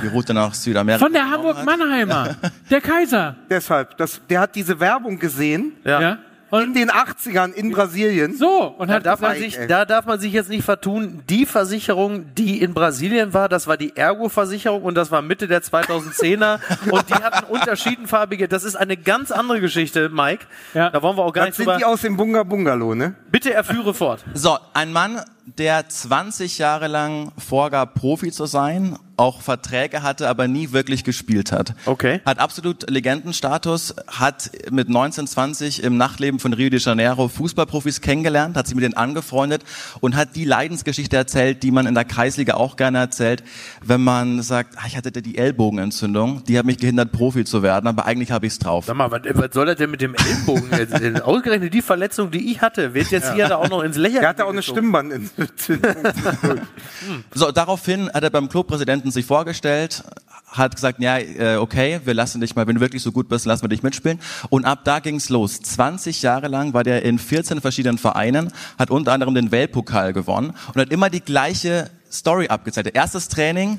die 0.03 0.09
Route 0.09 0.35
nach 0.35 0.55
Südamerika 0.55 1.05
Von 1.05 1.13
der. 1.13 1.31
Hamburg-Mannheimer. 1.31 2.37
Der 2.71 2.81
Kaiser. 2.81 3.37
deshalb, 3.51 3.97
das, 3.99 4.21
der 4.29 4.41
hat 4.41 4.55
diese 4.55 4.81
Werbung 4.81 5.19
gesehen 5.19 5.73
ja. 5.85 6.01
Ja. 6.01 6.19
In 6.53 6.59
Und 6.59 6.75
den 6.75 6.91
80ern 6.91 7.53
in 7.53 7.71
Brasilien. 7.71 8.35
so, 8.37 8.75
und 8.79 8.89
Da 8.89 8.95
hat 8.95 9.07
darf, 9.07 9.21
man 9.21 9.37
sich, 9.37 9.59
da 9.69 9.85
darf 9.85 10.05
man 10.07 10.19
sich 10.21 10.33
jetzt 10.33 10.49
nicht 10.51 10.65
vertun. 10.65 11.23
Die 11.29 11.47
Versicherung, 11.47 12.35
die 12.35 12.61
in 12.61 12.75
Brasilien 12.75 13.33
war, 13.35 13.49
das 13.49 13.67
war 13.67 13.77
die 13.77 13.97
Ergo-Versicherung 13.97 14.83
und 14.83 14.95
das 14.97 15.11
war 15.11 15.23
Mitte 15.23 15.47
der 15.49 15.63
2010er 15.63 16.59
und 16.91 17.09
die 17.09 17.15
hatten 17.15 17.45
unterschiedenfarbige. 17.53 18.49
Das 18.49 18.65
ist 18.65 18.77
eine 18.77 18.97
ganz 18.97 19.31
andere 19.31 19.61
Geschichte, 19.61 20.09
Mike. 20.09 20.47
Ja. 20.75 20.91
Da 20.91 21.03
wollen 21.03 21.17
wir 21.17 21.25
auch 21.25 21.33
gar 21.33 21.47
Das 21.47 21.51
nicht 21.51 21.57
sind 21.57 21.67
drüber. 21.67 21.79
die 21.79 21.85
aus 21.85 22.01
dem 22.03 22.17
Bunga 22.17 22.43
Bungalow, 22.43 22.95
ne? 22.95 23.15
Bitte 23.31 23.53
erführe 23.53 23.95
fort. 23.95 24.25
So, 24.35 24.59
ein 24.75 24.93
Mann, 24.93 25.21
der 25.47 25.89
20 25.89 26.59
Jahre 26.59 26.89
lang 26.89 27.33
vorgab, 27.39 27.95
Profi 27.95 28.31
zu 28.31 28.47
sein, 28.47 28.97
auch 29.17 29.43
Verträge 29.43 30.03
hatte, 30.03 30.29
aber 30.29 30.49
nie 30.49 30.73
wirklich 30.73 31.05
gespielt 31.05 31.53
hat. 31.53 31.75
Okay. 31.85 32.21
Hat 32.25 32.39
absolut 32.39 32.89
Legendenstatus, 32.89 33.95
hat 34.07 34.51
mit 34.71 34.89
19, 34.89 35.27
20 35.27 35.83
im 35.83 35.99
Nachtleben 35.99 36.41
von 36.41 36.55
Rio 36.55 36.71
de 36.71 36.81
Janeiro 36.81 37.29
Fußballprofis 37.29 38.01
kennengelernt, 38.01 38.57
hat 38.57 38.67
sich 38.67 38.75
mit 38.75 38.83
denen 38.83 38.97
angefreundet 38.97 39.63
und 40.01 40.17
hat 40.17 40.37
die 40.37 40.47
Leidensgeschichte 40.47 41.17
erzählt, 41.17 41.63
die 41.63 41.71
man 41.71 41.87
in 41.87 41.95
der 41.95 42.07
Kreisliga 42.07 42.55
auch 42.55 42.77
gerne 42.77 42.99
erzählt, 42.99 43.45
wenn 43.85 44.01
man 44.01 44.41
sagt, 44.41 44.77
ah, 44.79 44.85
ich 44.87 44.97
hatte 44.97 45.13
die 45.13 45.37
Ellbogenentzündung, 45.37 46.45
die 46.45 46.59
hat 46.59 46.65
mich 46.65 46.79
gehindert, 46.79 47.13
Profi 47.13 47.45
zu 47.45 47.63
werden, 47.63 47.89
aber 47.89 48.07
eigentlich 48.07 48.31
habe 48.31 48.47
ich 48.47 48.55
es 48.55 48.59
drauf. 48.59 48.87
Sag 48.87 48.97
mal, 48.97 49.11
was, 49.11 49.21
was 49.35 49.53
soll 49.53 49.67
das 49.67 49.77
denn 49.77 49.91
mit 49.91 50.01
dem 50.01 50.15
Ellbogen? 50.15 50.71
jetzt? 50.79 51.23
Ausgerechnet 51.23 51.75
die 51.75 51.83
Verletzung, 51.83 52.31
die 52.31 52.51
ich 52.51 52.63
hatte, 52.63 52.95
wird 52.95 53.11
jetzt 53.11 53.35
hier 53.35 53.49
da 53.49 53.57
auch 53.57 53.69
noch 53.69 53.83
ins 53.83 53.97
Lächerliche 53.97 54.21
Der 54.21 54.29
hatte 54.31 54.45
auch 54.47 54.51
eine 54.51 54.61
gezogen. 54.61 55.31
So, 57.35 57.51
daraufhin 57.51 58.11
hat 58.13 58.23
er 58.23 58.31
beim 58.31 58.49
Clubpräsidenten 58.49 59.11
sich 59.11 59.25
vorgestellt, 59.25 60.03
hat 60.47 60.75
gesagt, 60.75 61.01
ja, 61.01 61.19
äh, 61.19 61.57
okay, 61.57 62.01
wir 62.05 62.15
lassen 62.15 62.41
dich 62.41 62.55
mal, 62.57 62.67
wenn 62.67 62.77
du 62.77 62.81
wirklich 62.81 63.03
so 63.03 63.13
gut 63.13 63.29
bist, 63.29 63.47
lassen 63.47 63.63
wir 63.63 63.69
dich 63.69 63.83
mitspielen. 63.83 64.21
Und 64.49 64.65
ab 64.65 64.81
da 64.85 64.99
ging's 64.99 65.29
los. 65.29 65.61
20 65.61 66.23
Jahre 66.23 66.49
lang 66.49 66.75
war 66.75 66.85
der 66.85 67.03
in 67.03 67.19
14 67.19 67.61
verschiedenen 67.61 67.99
Vereinen, 67.99 68.53
hat 68.79 68.91
unter 68.91 69.13
anderem 69.13 69.35
den 69.35 69.51
Weltpokal 69.51 70.13
gewonnen 70.13 70.53
und 70.75 70.81
hat 70.81 70.91
immer 70.91 71.11
die 71.11 71.21
gleiche 71.21 71.91
Story 72.11 72.49
abgezeigt. 72.49 72.95
Erstes 72.95 73.29
Training, 73.29 73.79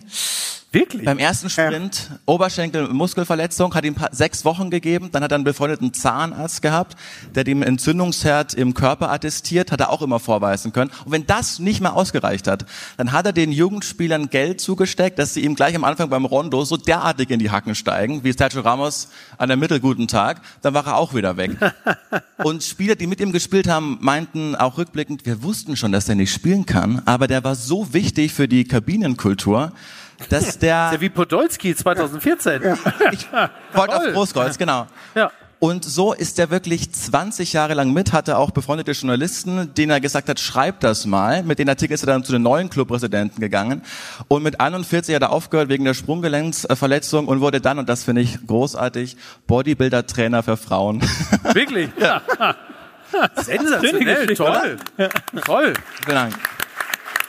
Wirklich? 0.74 1.04
beim 1.04 1.20
ersten 1.20 1.50
Sprint, 1.50 2.12
Oberschenkel, 2.26 2.88
Muskelverletzung, 2.88 3.76
hat 3.76 3.84
ihm 3.84 3.96
sechs 4.12 4.46
Wochen 4.46 4.70
gegeben. 4.70 5.10
Dann 5.12 5.22
hat 5.22 5.34
er 5.34 5.36
einen 5.36 5.44
befreundeten 5.44 5.94
Zahnarzt 5.94 6.62
gehabt, 6.62 6.96
der 7.36 7.44
dem 7.44 7.62
Entzündungsherd 7.62 8.54
im 8.54 8.74
Körper 8.74 9.12
attestiert, 9.12 9.74
hat 9.74 9.82
er 9.82 9.90
auch 9.90 10.02
immer 10.02 10.22
vorweisen 10.22 10.72
können. 10.72 10.90
Und 11.04 11.12
wenn 11.12 11.26
das 11.26 11.60
nicht 11.60 11.82
mehr 11.82 11.94
ausgereicht 11.94 12.48
hat, 12.48 12.66
dann 12.96 13.12
hat 13.12 13.26
er 13.26 13.34
den 13.34 13.52
Jugendspielern 13.52 14.30
Geld 14.30 14.62
zugesteckt, 14.62 15.20
dass 15.20 15.34
sie 15.34 15.42
ihm 15.42 15.56
gleich 15.56 15.76
am 15.76 15.84
Anfang 15.84 16.10
beim 16.10 16.24
Rondo 16.24 16.64
so 16.64 16.78
derartig 16.78 17.32
in 17.32 17.40
die 17.40 17.52
Hacken 17.52 17.76
steigen, 17.76 18.24
wie 18.24 18.32
Sergio 18.32 18.62
Ramos 18.62 19.10
an 19.38 19.52
einem 19.52 19.60
mittelguten 19.60 20.08
Tag. 20.08 20.42
Dann 20.62 20.74
war 20.74 20.88
er 20.88 20.96
auch 20.96 21.14
wieder 21.14 21.36
weg. 21.36 21.52
Und 22.38 22.64
Spieler, 22.64 22.96
die 22.96 23.08
mit 23.08 23.20
ihm 23.20 23.34
gespielt 23.34 23.68
haben, 23.68 23.98
meinten 24.00 24.56
auch 24.56 24.78
rückblickend, 24.78 25.26
wir 25.26 25.44
wussten 25.44 25.76
schon, 25.76 25.92
dass 25.92 26.08
er 26.08 26.16
nicht 26.16 26.32
spielen 26.34 26.66
kann, 26.66 27.02
aber 27.06 27.28
der 27.28 27.44
war 27.44 27.56
so 27.56 27.94
wichtig 27.94 28.32
für 28.32 28.48
die 28.48 28.64
Kabinenkultur, 28.64 29.74
dass 30.30 30.60
der 30.60 30.88
Ist 30.88 30.94
ja 30.94 31.02
wie 31.02 31.10
Podolski 31.10 31.76
2014. 31.76 32.62
Ja. 32.62 32.74
ich 33.12 33.28
wollte 33.74 33.96
auf 33.96 34.04
Großkreuz, 34.14 34.58
genau. 34.58 34.88
ja. 35.16 35.32
Und 35.64 35.86
so 35.86 36.12
ist 36.12 36.40
er 36.40 36.50
wirklich 36.50 36.92
20 36.92 37.54
Jahre 37.54 37.76
lang 37.76 37.94
mit, 37.94 38.14
hatte 38.14 38.38
auch 38.38 38.50
befreundete 38.50 38.94
Journalisten, 38.94 39.72
denen 39.76 39.92
er 39.92 40.02
gesagt 40.02 40.28
hat, 40.28 40.40
schreib 40.40 40.80
das 40.80 41.06
mal. 41.06 41.44
Mit 41.44 41.60
den 41.60 41.70
Artikeln 41.70 41.94
ist 41.94 42.02
er 42.02 42.08
dann 42.08 42.24
zu 42.24 42.32
den 42.32 42.42
neuen 42.42 42.72
Clubpräsidenten 42.72 43.40
gegangen. 43.40 43.84
Und 44.28 44.42
mit 44.42 44.60
41 44.60 45.14
hat 45.14 45.22
er 45.22 45.32
aufgehört 45.32 45.70
wegen 45.70 45.86
der 45.86 45.94
Sprunggelenksverletzung 45.94 47.28
und 47.28 47.42
wurde 47.42 47.62
dann, 47.62 47.78
und 47.78 47.88
das 47.88 48.04
finde 48.04 48.22
ich 48.22 48.40
großartig, 48.48 49.18
Bodybuilder-Trainer 49.46 50.42
für 50.42 50.58
Frauen. 50.58 51.04
Wirklich? 51.54 51.92
Ja. 52.00 52.24
Sensationell, 53.36 54.34
toll. 54.34 54.78
Toll. 55.46 55.74
Vielen 56.04 56.16
Dank. 56.16 56.34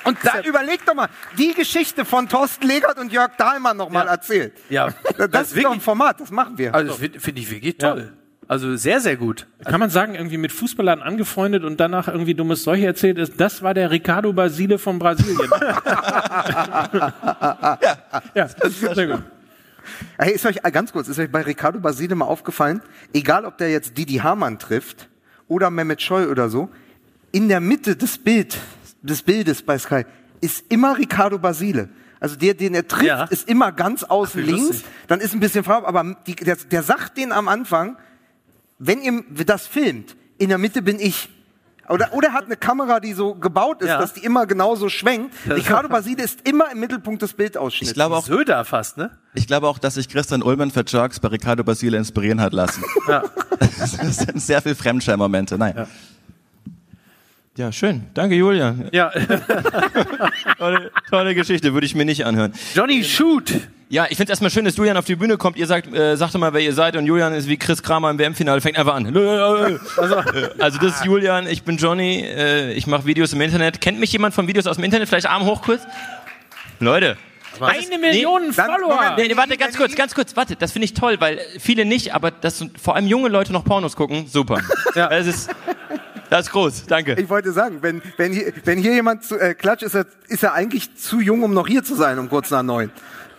Und 0.05 0.18
da 0.22 0.40
überleg 0.40 0.84
doch 0.86 0.94
mal, 0.94 1.09
die 1.38 1.55
Geschichte 1.55 2.05
von 2.05 2.28
Thorsten 2.28 2.66
Legert 2.66 2.98
und 2.98 3.12
Jörg 3.12 3.36
Dahlmann 3.36 3.76
noch 3.76 3.88
mal 3.90 4.05
Ja. 4.07 4.12
erzählt. 4.12 4.53
Ja, 4.68 4.88
Das, 5.16 5.30
das 5.30 5.53
ist 5.53 5.64
doch 5.64 5.72
ein 5.72 5.80
Format, 5.80 6.20
das 6.20 6.30
machen 6.30 6.59
wir. 6.59 6.74
Also 6.74 6.94
finde 6.94 7.20
find 7.20 7.38
ich 7.38 7.50
wirklich 7.50 7.76
toll. 7.78 8.12
Also 8.48 8.76
sehr, 8.76 9.00
sehr 9.00 9.16
gut. 9.16 9.46
kann 9.64 9.80
man 9.80 9.88
sagen, 9.88 10.14
irgendwie 10.14 10.36
mit 10.36 10.53
Fußballern 10.53 11.00
angefreundet 11.00 11.64
und 11.64 11.78
danach 11.80 12.09
irgendwie 12.09 12.34
dummes 12.34 12.64
Zeug 12.64 12.82
erzählt 12.82 13.16
ist, 13.16 13.40
das 13.40 13.62
war 13.62 13.72
der 13.72 13.90
Ricardo 13.90 14.32
Basile 14.32 14.78
von 14.78 14.98
Brasilien. 14.98 15.48
ja, 18.34 18.48
sehr 18.94 19.07
gut. 19.07 19.22
Hey, 20.18 20.32
ist 20.34 20.44
euch 20.46 20.59
äh, 20.62 20.70
ganz 20.70 20.92
kurz, 20.92 21.09
ist 21.09 21.18
euch 21.18 21.30
bei 21.30 21.42
Ricardo 21.42 21.80
Basile 21.80 22.14
mal 22.14 22.26
aufgefallen, 22.26 22.82
egal 23.14 23.44
ob 23.44 23.59
der 23.59 23.70
jetzt 23.70 23.96
Didi 23.96 24.16
Hamann 24.16 24.59
trifft 24.59 25.09
oder 25.48 25.70
Mehmet 25.70 26.03
Scholl 26.03 26.26
oder 26.28 26.48
so, 26.48 26.68
in 27.32 27.48
der 27.48 27.61
Mitte 27.61 27.96
des 27.96 28.18
Bild, 28.18 28.59
des 29.03 29.22
Bildes 29.22 29.62
bei 29.62 29.78
Sky 29.78 30.05
ist 30.40 30.64
immer 30.70 30.96
Ricardo 30.98 31.38
Basile. 31.38 31.88
Also 32.20 32.36
der, 32.36 32.55
den 32.55 32.74
er 32.74 32.86
trifft, 32.86 33.05
Ja. 33.05 33.24
ist 33.24 33.48
immer 33.48 33.72
ganz 33.72 34.03
außen 34.05 34.40
Ach, 34.42 34.46
links, 34.46 34.66
lustig. 34.68 34.86
dann 35.09 35.20
ist 35.20 35.34
ein 35.34 35.40
bisschen 35.40 35.64
Farbe, 35.64 35.86
aber 35.88 36.16
die, 36.26 36.36
der, 36.36 36.57
der 36.57 36.82
sagt 36.82 37.16
den 37.16 37.32
am 37.32 37.48
Anfang, 37.48 37.96
wenn 38.78 39.00
ihr 39.03 39.22
das 39.44 39.66
filmt, 39.66 40.16
in 40.38 40.48
der 40.48 40.59
Mitte 40.59 40.82
bin 40.82 40.98
ich. 41.00 41.28
Oder, 41.88 42.12
oder 42.14 42.32
hat 42.32 42.44
eine 42.46 42.57
Kamera, 42.57 43.00
die 43.00 43.12
so 43.12 43.34
gebaut 43.34 43.82
ist, 43.82 43.88
Ja. 43.88 43.98
dass 43.98 44.12
die 44.14 44.24
immer 44.24 44.46
genauso 44.46 44.88
schwenkt. 44.88 45.34
Ricardo 45.48 45.88
Basile 45.88 46.22
ist 46.22 46.48
immer 46.48 46.70
im 46.70 46.78
Mittelpunkt 46.80 47.22
des 47.22 47.32
Bildausschnitts. 47.34 47.90
Ich 47.90 47.94
glaube 47.94 48.16
auch, 48.16 48.24
Söder 48.24 48.64
fast, 48.64 48.96
ne? 48.98 49.11
ich 49.34 49.48
glaube 49.48 49.66
auch, 49.68 49.78
dass 49.78 49.94
sich 49.94 50.09
Christian 50.09 50.42
Ullmann 50.42 50.70
für 50.70 50.84
Jerks 50.86 51.18
bei 51.18 51.28
Ricardo 51.28 51.64
Basile 51.64 51.96
inspirieren 51.98 52.40
hat 52.40 52.53
lassen. 52.53 52.82
Ja. 53.09 53.22
Das 53.59 54.16
sind 54.18 54.40
sehr 54.40 54.62
viel 54.62 54.74
Fremdschirm-Momente. 54.76 55.59
Nein. 55.59 55.74
Ja, 55.76 55.86
schön. 57.72 58.05
Danke, 58.14 58.34
Julian. 58.34 58.88
ja. 58.92 59.11
Tolle, 60.59 60.90
tolle 61.11 61.34
Geschichte, 61.34 61.74
würde 61.74 61.86
ich 61.86 61.94
mir 61.94 62.05
nicht 62.05 62.24
anhören. 62.24 62.53
Johnny 62.74 63.05
Shoot. 63.05 63.53
Ja, 63.88 64.05
ich 64.05 64.16
finde 64.16 64.24
es 64.24 64.30
erstmal 64.30 64.50
schön, 64.50 64.64
dass 64.64 64.76
Julian 64.76 64.96
auf 64.96 65.05
die 65.05 65.16
Bühne 65.16 65.36
kommt. 65.36 65.59
Ihr 65.59 65.66
sagt, 65.66 65.92
äh, 65.92 66.16
sagt 66.16 66.34
doch 66.34 66.40
mal, 66.40 66.55
wer 66.55 66.62
ihr 66.62 66.72
seid. 66.72 66.96
Und 66.96 67.05
Julian 67.05 67.34
ist 67.34 67.46
wie 67.46 67.59
Chris 67.59 67.82
Kramer 67.82 68.09
im 68.11 68.18
WM-Finale, 68.18 68.61
fängt 68.62 68.78
einfach 68.78 68.94
an. 68.94 69.14
Also, 69.14 70.16
also 70.59 70.78
das 70.78 70.96
ist 70.96 71.05
Julian, 71.05 71.46
ich 71.46 71.62
bin 71.64 71.76
Johnny, 71.76 72.22
äh, 72.22 72.72
ich 72.72 72.86
mache 72.86 73.05
Videos 73.05 73.34
im 73.34 73.40
Internet. 73.42 73.82
Kennt 73.82 74.00
mich 74.00 74.11
jemand 74.12 74.34
von 74.34 74.48
Videos 74.48 74.66
aus 74.66 74.76
dem 74.76 74.84
Internet? 74.84 75.09
Vielleicht 75.11 75.26
Arm 75.28 75.44
hoch 75.44 75.61
kurz? 75.61 75.82
Leute. 76.80 77.18
Eine 77.61 77.98
Million 77.98 78.44
Dann- 78.57 78.70
Follower. 78.70 78.94
Moment. 78.94 79.18
Nee, 79.18 79.28
nee, 79.28 79.36
warte, 79.36 79.59
ganz 79.59 79.76
kurz, 79.76 79.94
ganz 79.94 80.14
kurz, 80.14 80.34
warte, 80.36 80.57
das 80.57 80.72
finde 80.72 80.86
ich 80.86 80.94
toll, 80.94 81.16
weil 81.20 81.38
viele 81.59 81.84
nicht, 81.84 82.14
aber 82.14 82.30
dass 82.30 82.64
vor 82.82 82.96
allem 82.96 83.07
junge 83.07 83.28
Leute 83.28 83.53
noch 83.53 83.62
Pornos 83.62 83.94
gucken, 83.94 84.26
super. 84.26 84.59
Ja. 84.94 85.09
Das 85.09 85.26
ist, 85.26 85.50
das 86.32 86.46
ist 86.46 86.52
groß, 86.52 86.86
danke. 86.86 87.14
Ich 87.20 87.28
wollte 87.28 87.52
sagen, 87.52 87.82
wenn, 87.82 88.00
wenn, 88.16 88.32
hier, 88.32 88.54
wenn 88.64 88.78
hier 88.78 88.94
jemand 88.94 89.22
zu, 89.22 89.38
äh, 89.38 89.52
klatscht, 89.52 89.82
ist 89.82 89.94
er, 89.94 90.06
ist 90.28 90.42
er 90.42 90.54
eigentlich 90.54 90.96
zu 90.96 91.20
jung, 91.20 91.42
um 91.42 91.52
noch 91.52 91.68
hier 91.68 91.84
zu 91.84 91.94
sein, 91.94 92.18
um 92.18 92.30
kurz 92.30 92.50
nach 92.50 92.62
neun. 92.62 92.90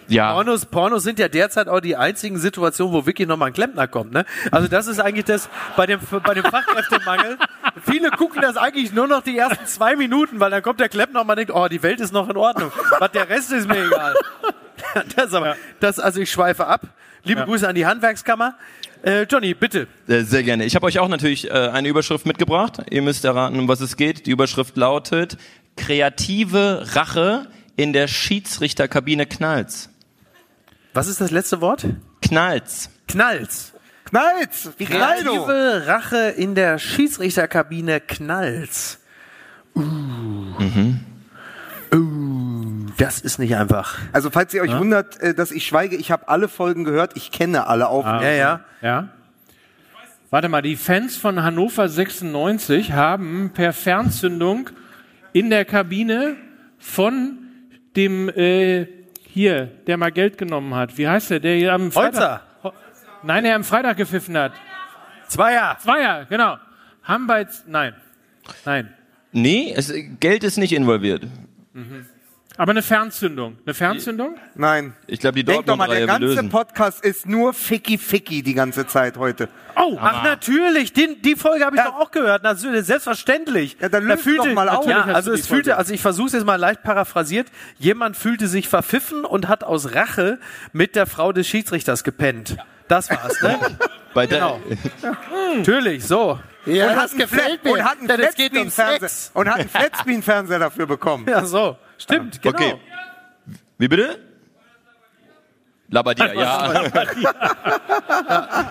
Ja. 0.09 0.31
Pornos, 0.31 0.67
Pornos 0.67 1.01
sind 1.01 1.17
ja 1.17 1.27
derzeit 1.27 1.69
auch 1.69 1.79
die 1.79 1.95
einzigen 1.95 2.37
Situationen, 2.37 2.93
wo 2.93 3.07
wirklich 3.07 3.27
nochmal 3.27 3.47
ein 3.47 3.53
Klempner 3.53 3.87
kommt. 3.87 4.13
Ne? 4.13 4.25
Also 4.51 4.67
das 4.67 4.85
ist 4.85 4.99
eigentlich 4.99 5.25
das 5.25 5.49
bei 5.75 5.87
dem, 5.87 6.01
bei 6.23 6.35
dem 6.35 6.43
Fachkräftemangel. 6.43 7.39
Viele 7.83 8.11
gucken 8.11 8.43
das 8.43 8.57
eigentlich 8.57 8.93
nur 8.93 9.07
noch 9.07 9.23
die 9.23 9.39
ersten 9.39 9.65
zwei 9.65 9.95
Minuten, 9.95 10.39
weil 10.39 10.51
dann 10.51 10.61
kommt 10.61 10.79
der 10.79 10.89
Klempner 10.89 11.21
und 11.21 11.27
man 11.27 11.37
denkt, 11.37 11.51
oh, 11.51 11.67
die 11.67 11.81
Welt 11.81 11.99
ist 11.99 12.13
noch 12.13 12.29
in 12.29 12.37
Ordnung. 12.37 12.71
Was 12.99 13.11
der 13.11 13.27
Rest 13.27 13.51
ist 13.53 13.67
mir 13.67 13.87
egal. 13.87 14.13
Das 15.15 15.33
aber, 15.33 15.55
das, 15.79 15.97
also 15.97 16.19
ich 16.19 16.29
schweife 16.29 16.67
ab. 16.67 16.81
Liebe 17.23 17.45
Grüße 17.45 17.67
an 17.67 17.73
die 17.73 17.85
Handwerkskammer. 17.85 18.55
Äh, 19.03 19.23
Johnny, 19.23 19.53
bitte. 19.53 19.87
Äh, 20.07 20.21
Sehr 20.21 20.43
gerne. 20.43 20.63
Ich 20.63 20.75
habe 20.75 20.85
euch 20.85 20.97
auch 20.99 21.09
natürlich 21.09 21.49
äh, 21.49 21.51
eine 21.51 21.89
Überschrift 21.89 22.25
mitgebracht. 22.25 22.77
Ihr 22.89 23.01
müsst 23.01 23.25
erraten, 23.25 23.59
um 23.59 23.67
was 23.67 23.81
es 23.81 23.97
geht. 23.97 24.25
Die 24.25 24.31
Überschrift 24.31 24.77
lautet 24.77 25.37
Kreative 25.75 26.85
Rache 26.93 27.47
in 27.75 27.91
der 27.91 28.07
Schiedsrichterkabine 28.07 29.25
knallt's. 29.25 29.89
Was 30.93 31.07
ist 31.07 31.19
das 31.19 31.31
letzte 31.31 31.59
Wort? 31.59 31.85
Knallt's. 32.21 32.89
Knallt's. 33.07 33.73
Knallt's! 34.05 34.69
Wie? 34.77 34.85
Kreative 34.85 35.87
Rache 35.87 36.29
in 36.37 36.55
der 36.55 36.77
Schiedsrichterkabine 36.77 37.99
Knallt's. 37.99 38.99
Uh. 39.75 39.81
Uh, 39.81 40.93
das 42.97 43.19
ist 43.21 43.39
nicht 43.39 43.55
einfach. 43.55 43.97
Also 44.11 44.29
falls 44.29 44.53
ihr 44.53 44.61
euch 44.61 44.77
wundert, 44.77 45.19
äh, 45.21 45.33
dass 45.33 45.51
ich 45.51 45.65
schweige, 45.65 45.95
ich 45.95 46.11
habe 46.11 46.27
alle 46.27 46.47
Folgen 46.47 46.83
gehört, 46.83 47.15
ich 47.15 47.31
kenne 47.31 47.67
alle 47.67 47.87
auf. 47.87 48.05
Ah, 48.05 48.21
Ja, 48.21 48.31
ja. 48.31 48.59
Ja. 48.81 49.09
Warte 50.29 50.49
mal, 50.49 50.61
die 50.63 50.75
Fans 50.75 51.15
von 51.15 51.43
Hannover 51.43 51.87
96 51.87 52.91
haben 52.93 53.51
per 53.53 53.71
Fernzündung 53.71 54.69
in 55.31 55.49
der 55.51 55.63
Kabine 55.63 56.35
von 56.79 57.37
dem 57.95 58.29
äh, 58.29 58.87
hier, 59.27 59.65
der 59.87 59.97
mal 59.97 60.11
Geld 60.11 60.37
genommen 60.37 60.73
hat. 60.73 60.97
Wie 60.97 61.07
heißt 61.07 61.29
der? 61.31 61.39
Der 61.39 61.55
hier 61.55 61.73
am 61.73 61.91
Freitag. 61.91 62.41
Holzer. 62.63 62.77
Nein, 63.23 63.43
der 63.43 63.55
am 63.55 63.63
Freitag 63.63 63.97
gepfiffen 63.97 64.37
hat. 64.37 64.53
Zweier. 65.27 65.77
Zweier, 65.79 66.25
genau. 66.25 66.57
Haben 67.03 67.27
bei 67.27 67.45
nein. 67.67 67.93
Nein. 68.65 68.93
Nee, 69.31 69.73
es, 69.75 69.93
Geld 70.19 70.43
ist 70.43 70.57
nicht 70.57 70.73
involviert. 70.73 71.23
Aber 72.55 72.69
eine 72.71 72.83
Fernzündung. 72.83 73.57
Eine 73.65 73.73
Fernzündung? 73.73 74.35
Nein. 74.53 74.95
Ich 75.07 75.19
glaube, 75.19 75.35
die 75.35 75.43
Denk 75.43 75.65
doch 75.65 75.75
mal, 75.75 75.87
der 75.87 76.05
ganze 76.05 76.27
lösen. 76.27 76.49
Podcast 76.49 77.03
ist 77.03 77.25
nur 77.25 77.51
Ficky 77.53 77.97
Ficky 77.97 78.43
die 78.43 78.53
ganze 78.53 78.85
Zeit 78.85 79.17
heute. 79.17 79.49
Oh, 79.75 79.97
Ach, 79.99 80.23
natürlich. 80.23 80.93
Den, 80.93 81.19
die 81.23 81.35
Folge 81.35 81.65
habe 81.65 81.75
ich 81.75 81.81
Ja. 81.83 81.89
doch 81.89 81.99
auch 81.99 82.11
gehört. 82.11 82.43
Natürlich, 82.43 82.85
selbstverständlich. 82.85 83.77
Ja, 83.79 83.89
dann 83.89 84.07
Da 84.07 84.13
löst 84.13 84.27
doch 84.37 84.53
mal 84.53 84.69
auf. 84.69 84.85
Ja, 84.85 85.01
also 85.05 85.31
es 85.31 85.41
die 85.41 85.47
fühlte, 85.47 85.71
Folge. 85.71 85.77
also 85.77 85.93
ich 85.95 86.01
versuche 86.01 86.27
es 86.27 86.33
jetzt 86.33 86.45
mal 86.45 86.57
leicht 86.57 86.83
paraphrasiert. 86.83 87.47
Jemand 87.79 88.15
fühlte 88.17 88.47
sich 88.47 88.69
verpfiffen 88.69 89.25
und 89.25 89.47
hat 89.47 89.63
aus 89.63 89.95
Rache 89.95 90.37
mit 90.73 90.95
der 90.95 91.07
Frau 91.07 91.31
des 91.33 91.47
Schiedsrichters 91.47 92.03
gepennt. 92.03 92.57
Das 92.87 93.09
war's, 93.09 93.41
ne? 93.41 93.57
Bei 94.13 94.27
der, 94.27 94.37
Genau. 94.39 94.59
Natürlich, 95.57 96.05
so. 96.05 96.39
Ja, 96.65 96.89
und 96.89 96.95
das 96.95 97.03
hat 97.03 97.09
einen 97.11 97.19
gefällt 97.19 97.63
mir. 97.63 97.71
Und 97.73 97.83
hat 97.83 97.97
einen 97.99 98.09
um 98.11 98.15
Flatscreen-Fernseher 98.17 98.99
Sex. 99.09 99.31
und 99.33 99.49
hat 99.49 99.59
einen 99.59 99.69
Flatscreen-Fernseher 99.69 100.59
dafür 100.59 100.85
bekommen. 100.85 101.25
Ja, 101.27 101.43
so. 101.45 101.77
Stimmt, 101.97 102.41
genau. 102.41 102.55
Okay. 102.55 102.75
Wie 103.77 103.87
bitte? 103.87 104.19
Labadia, 105.89 106.33
ja. 106.33 106.89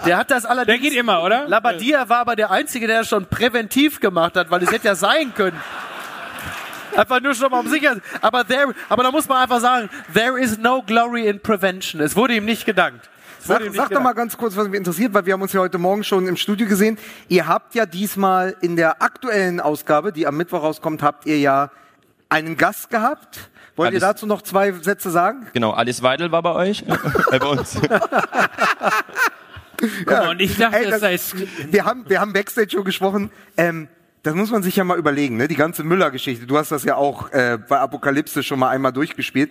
Der 0.05 0.17
hat 0.19 0.31
das 0.31 0.43
der 0.43 0.51
allerdings. 0.51 0.83
geht 0.83 0.95
immer, 0.95 1.23
oder? 1.23 1.47
Labadia 1.47 2.09
war 2.09 2.19
aber 2.19 2.35
der 2.37 2.51
Einzige, 2.51 2.87
der 2.89 3.01
das 3.01 3.09
schon 3.09 3.27
präventiv 3.27 4.01
gemacht 4.01 4.37
hat, 4.37 4.51
weil 4.51 4.63
es 4.63 4.73
hätte 4.73 4.89
ja 4.89 4.95
sein 4.95 5.33
können. 5.35 5.61
Einfach 6.97 7.21
nur 7.21 7.35
schon 7.35 7.51
mal 7.51 7.61
um 7.61 7.69
sicher. 7.69 7.97
Aber, 8.21 8.45
there, 8.45 8.75
aber 8.89 9.05
da 9.05 9.11
muss 9.11 9.29
man 9.29 9.39
einfach 9.39 9.61
sagen, 9.61 9.89
there 10.13 10.39
is 10.39 10.59
no 10.59 10.83
glory 10.83 11.27
in 11.27 11.41
prevention. 11.41 12.03
Es 12.03 12.17
wurde 12.17 12.35
ihm 12.35 12.45
nicht 12.45 12.67
gedankt. 12.67 13.09
Sag, 13.39 13.63
sag 13.73 13.91
doch 13.91 14.01
mal 14.01 14.13
ganz 14.13 14.37
kurz, 14.37 14.57
was 14.57 14.69
mich 14.69 14.79
interessiert, 14.79 15.15
weil 15.15 15.27
wir 15.27 15.33
haben 15.33 15.43
uns 15.43 15.53
ja 15.53 15.61
heute 15.61 15.79
Morgen 15.79 16.05
schon 16.05 16.29
im 16.29 16.37
Studio 16.37 16.69
gesehen. 16.69 16.99
Ihr 17.29 17.47
habt 17.47 17.75
ja 17.75 17.87
diesmal 17.87 18.57
in 18.61 18.77
der 18.77 19.03
aktuellen 19.03 19.61
Ausgabe, 19.61 20.13
die 20.13 20.27
am 20.27 20.37
Mittwoch 20.37 20.63
rauskommt, 20.63 21.03
habt 21.03 21.27
ihr 21.27 21.39
ja 21.39 21.71
einen 22.33 22.57
Gast 22.57 22.91
gehabt. 22.91 23.51
Wollt 23.77 23.93
ihr 23.93 23.97
Alles- 23.97 24.01
dazu 24.03 24.27
noch 24.27 24.43
zwei 24.43 24.73
Sätze 24.73 25.11
sagen? 25.11 25.47
Genau, 25.53 25.71
Alice 25.73 26.03
Weidel 26.03 26.31
war 26.33 26.43
bei 26.43 26.53
euch. 26.55 26.83
äh, 27.31 27.39
bei 27.39 27.47
uns. 27.47 27.79
Guck 30.05 30.07
mal, 30.07 30.29
und 30.31 30.41
ich 30.41 30.57
dachte, 30.57 30.77
Ey, 30.77 30.91
das- 30.91 31.01
sei 31.01 31.19
Wir 31.71 31.85
haben, 31.85 32.05
wir 32.09 32.21
haben 32.21 32.33
Backstage 32.33 32.71
schon 32.71 32.85
gesprochen. 32.85 33.31
Ähm, 33.57 33.89
das 34.23 34.35
muss 34.35 34.51
man 34.51 34.63
sich 34.63 34.77
ja 34.77 34.85
mal 34.85 34.99
überlegen, 34.99 35.37
ne? 35.37 35.49
Die 35.49 35.57
ganze 35.57 35.83
Müller-Geschichte. 35.83 36.47
Du 36.47 36.57
hast 36.57 36.71
das 36.71 36.85
ja 36.85 36.95
auch 36.95 37.33
äh, 37.33 37.59
bei 37.69 37.79
Apokalypse 37.81 38.43
schon 38.45 38.61
mal 38.61 38.69
einmal 38.69 38.93
durchgespielt. 38.93 39.51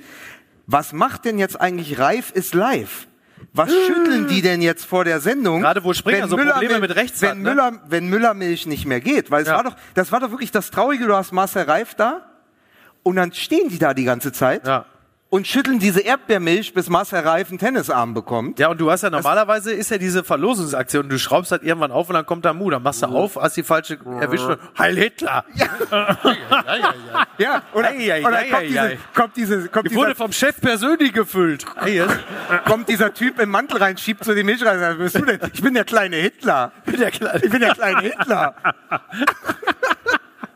Was 0.68 0.94
macht 0.94 1.26
denn 1.26 1.38
jetzt 1.38 1.60
eigentlich 1.60 2.00
Reif 2.00 2.32
ist 2.32 2.54
live? 2.54 3.08
Was 3.54 3.70
schütteln 3.74 4.28
die 4.30 4.42
denn 4.42 4.62
jetzt 4.62 4.86
vor 4.86 5.04
der 5.04 5.20
Sendung? 5.20 5.60
Gerade 5.62 5.84
wo 5.84 5.94
Springer 5.94 6.30
so 6.30 6.38
Probleme 6.38 6.54
Müllermilch- 6.76 6.80
mit 6.80 6.96
rechts 6.96 7.22
wenn 7.22 7.30
hat, 7.30 7.38
ne? 7.40 7.50
Müller, 7.50 7.74
wenn 7.90 8.08
Müllermilch 8.08 8.66
nicht 8.68 8.86
mehr 8.86 9.02
geht, 9.02 9.30
weil 9.32 9.42
es 9.42 9.50
Ja. 9.50 9.56
war 9.56 9.64
doch, 9.66 9.76
das 9.96 10.12
war 10.14 10.22
doch 10.22 10.30
wirklich 10.32 10.52
das 10.52 10.72
Traurige. 10.72 11.06
Du 11.08 11.16
hast 11.16 11.34
Marcel 11.34 11.64
Reif 11.64 11.96
da 11.96 12.22
und 13.04 13.16
dann 13.16 13.32
stehen 13.34 13.70
die 13.70 13.80
da 13.80 13.94
die 13.94 14.04
ganze 14.06 14.32
Zeit 14.32 14.66
Ja. 14.68 14.86
und 15.30 15.48
schütteln 15.48 15.80
diese 15.80 16.02
Erdbeermilch, 16.02 16.74
bis 16.74 16.90
Marcel 16.90 17.20
Reif 17.22 17.50
einen 17.50 17.58
Tennisarm 17.58 18.14
bekommt. 18.14 18.60
Ja, 18.60 18.68
und 18.70 18.80
du 18.82 18.92
hast 18.92 19.02
ja 19.04 19.10
normalerweise 19.10 19.72
ist 19.72 19.90
ja 19.92 19.98
diese 19.98 20.24
Verlosungsaktion, 20.26 21.08
du 21.08 21.18
schraubst 21.18 21.52
halt 21.52 21.64
irgendwann 21.64 21.92
auf 21.92 22.10
und 22.10 22.16
dann 22.16 22.26
kommt 22.26 22.44
da 22.46 22.54
Mu, 22.54 22.70
dann 22.70 22.84
machst 22.84 23.02
du 23.02 23.08
auf, 23.08 23.38
hast 23.38 23.56
die 23.58 23.64
falsche 23.64 23.98
erwischt. 24.20 24.46
Heil 24.78 24.96
Hitler! 24.98 25.46
Ja, 27.38 27.64
und, 27.74 27.84
Ei, 27.86 28.14
ei, 28.14 28.24
und 28.26 28.32
dann 28.32 28.50
kommt, 28.50 28.62
ei, 28.62 28.68
diese, 28.68 28.98
kommt, 29.16 29.36
diese, 29.36 29.68
kommt, 29.70 29.86
Die 29.86 29.90
dieser, 29.90 30.02
wurde 30.02 30.16
vom 30.16 30.32
Chef 30.32 30.62
persönlich 30.62 31.12
gefüllt. 31.12 31.66
Kommt 32.66 32.88
dieser 32.88 33.14
Typ 33.16 33.40
im 33.40 33.50
Mantel 33.50 33.78
rein, 33.78 33.98
schiebt 33.98 34.24
so 34.24 34.36
die 34.36 34.44
Milch 34.44 34.64
rein. 34.64 34.80
sagt, 34.80 35.00
bist 35.00 35.16
du 35.16 35.26
denn? 35.26 35.40
Ich 35.52 35.62
bin 35.64 35.74
der 35.74 35.86
kleine 35.86 36.18
Hitler. 36.18 36.72
Ich 36.86 36.92
bin 37.50 37.62
der 37.62 37.74
kleine 37.74 38.02
Hitler. 38.02 38.54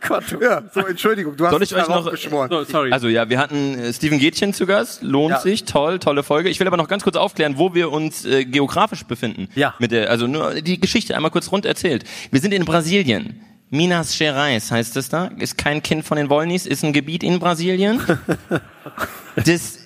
Gott. 0.08 0.24
Ja, 0.41 0.62
so, 0.74 0.82
Entschuldigung, 0.82 1.36
du 1.36 1.45
hast 1.45 1.51
Soll 1.51 1.64
ich 1.64 1.70
dich 1.70 1.78
euch 1.78 1.88
noch- 1.88 2.10
geschworen. 2.12 2.49
So, 2.49 2.64
sorry. 2.64 2.91
Also 2.91 3.08
ja, 3.08 3.30
wir 3.30 3.39
hatten 3.39 3.78
äh, 3.78 3.93
Steven 3.93 4.20
Gätchen 4.20 4.53
zu 4.53 4.66
Gast, 4.66 5.01
lohnt 5.03 5.32
Ja. 5.32 5.39
sich, 5.39 5.64
toll, 5.66 5.99
tolle 5.99 6.24
Folge. 6.24 6.49
Ich 6.49 6.60
will 6.60 6.68
aber 6.68 6.78
noch 6.78 6.88
ganz 6.88 7.03
kurz 7.03 7.16
aufklären, 7.16 7.58
wo 7.58 7.74
wir 7.74 7.91
uns 7.91 8.26
äh, 8.26 8.45
geografisch 8.45 9.03
befinden. 9.03 9.49
Ja. 9.56 9.74
Mit 9.80 9.91
der, 9.91 10.10
also 10.10 10.28
nur 10.28 10.56
die 10.62 10.80
Geschichte 10.80 11.16
einmal 11.16 11.32
kurz 11.32 11.51
rund 11.51 11.66
erzählt. 11.66 12.03
Wir 12.32 12.39
sind 12.41 12.53
in 12.53 12.66
Brasilien. 12.66 13.41
Minas 13.72 14.18
Gerais 14.18 14.72
heißt 14.72 14.95
es 14.95 15.10
da, 15.10 15.32
ist 15.39 15.58
kein 15.58 15.82
Kind 15.82 16.06
von 16.06 16.18
den 16.18 16.30
Wollnis, 16.30 16.66
ist 16.68 16.84
ein 16.84 16.93
Gebiet 16.93 17.24
in 17.24 17.39
Brasilien. 17.39 17.99
das, 19.36 19.80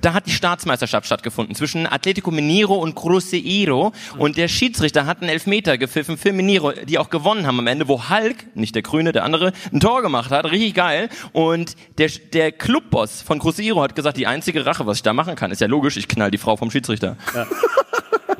da 0.00 0.14
hat 0.14 0.26
die 0.26 0.30
Staatsmeisterschaft 0.30 1.06
stattgefunden 1.06 1.54
zwischen 1.54 1.86
Atletico 1.86 2.30
Mineiro 2.30 2.74
und 2.74 2.94
Cruzeiro 2.94 3.92
und 4.18 4.36
der 4.36 4.48
Schiedsrichter 4.48 5.06
hat 5.06 5.20
einen 5.20 5.30
Elfmeter 5.30 5.78
gepfiffen 5.78 6.16
für 6.16 6.32
Mineiro, 6.32 6.72
die 6.72 6.98
auch 6.98 7.10
gewonnen 7.10 7.46
haben 7.46 7.58
am 7.58 7.66
Ende, 7.66 7.88
wo 7.88 8.08
Hulk, 8.08 8.56
nicht 8.56 8.74
der 8.74 8.82
Grüne, 8.82 9.12
der 9.12 9.24
andere, 9.24 9.52
ein 9.72 9.80
Tor 9.80 10.02
gemacht 10.02 10.30
hat, 10.30 10.46
richtig 10.46 10.74
geil 10.74 11.08
und 11.32 11.76
der, 11.98 12.10
der 12.32 12.52
Clubboss 12.52 13.22
von 13.22 13.38
Cruzeiro 13.38 13.82
hat 13.82 13.94
gesagt, 13.94 14.16
die 14.16 14.26
einzige 14.26 14.64
Rache, 14.66 14.86
was 14.86 14.98
ich 14.98 15.02
da 15.02 15.12
machen 15.12 15.36
kann, 15.36 15.50
ist 15.50 15.60
ja 15.60 15.66
logisch, 15.66 15.96
ich 15.96 16.08
knall 16.08 16.30
die 16.30 16.38
Frau 16.38 16.56
vom 16.56 16.70
Schiedsrichter. 16.70 17.16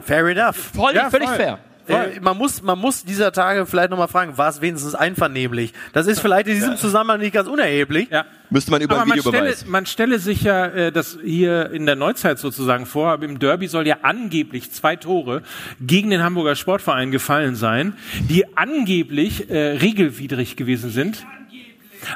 Fair 0.03 0.27
enough. 0.27 0.57
Voll, 0.75 0.95
völlig 1.11 1.29
fair. 1.29 1.59
Äh, 1.89 2.21
man, 2.21 2.37
muss, 2.37 2.63
man 2.63 2.79
muss 2.79 3.05
dieser 3.05 3.33
Tage 3.33 3.67
vielleicht 3.67 3.91
nochmal 3.91 4.09
fragen, 4.09 4.39
war 4.39 4.49
es 4.49 4.61
wenigstens 4.61 4.95
einvernehmlich? 4.95 5.73
Das 5.93 6.07
ist 6.07 6.21
vielleicht 6.21 6.47
in 6.47 6.55
diesem 6.55 6.77
Zusammenhang 6.77 7.21
nicht 7.21 7.33
ganz 7.33 7.49
unerheblich. 7.49 8.09
ja. 8.11 8.25
Müsste 8.51 8.71
man 8.71 8.83
über 8.83 8.97
Aber 8.97 9.07
man 9.07 9.19
stelle, 9.19 9.55
man 9.67 9.87
stelle 9.87 10.19
sich 10.19 10.43
ja 10.43 10.67
äh, 10.67 10.93
das 10.93 11.19
hier 11.25 11.71
in 11.71 11.87
der 11.87 11.97
Neuzeit 11.97 12.39
sozusagen 12.39 12.85
vor, 12.85 13.11
aber 13.11 13.25
im 13.25 13.39
Derby 13.39 13.67
soll 13.67 13.87
ja 13.87 13.97
angeblich 14.03 14.71
zwei 14.71 14.95
Tore 14.97 15.43
gegen 15.81 16.11
den 16.11 16.23
Hamburger 16.23 16.55
Sportverein 16.55 17.11
gefallen 17.11 17.55
sein, 17.55 17.95
die 18.29 18.55
angeblich 18.57 19.49
äh, 19.49 19.79
regelwidrig 19.79 20.57
gewesen 20.57 20.91
sind. 20.91 21.25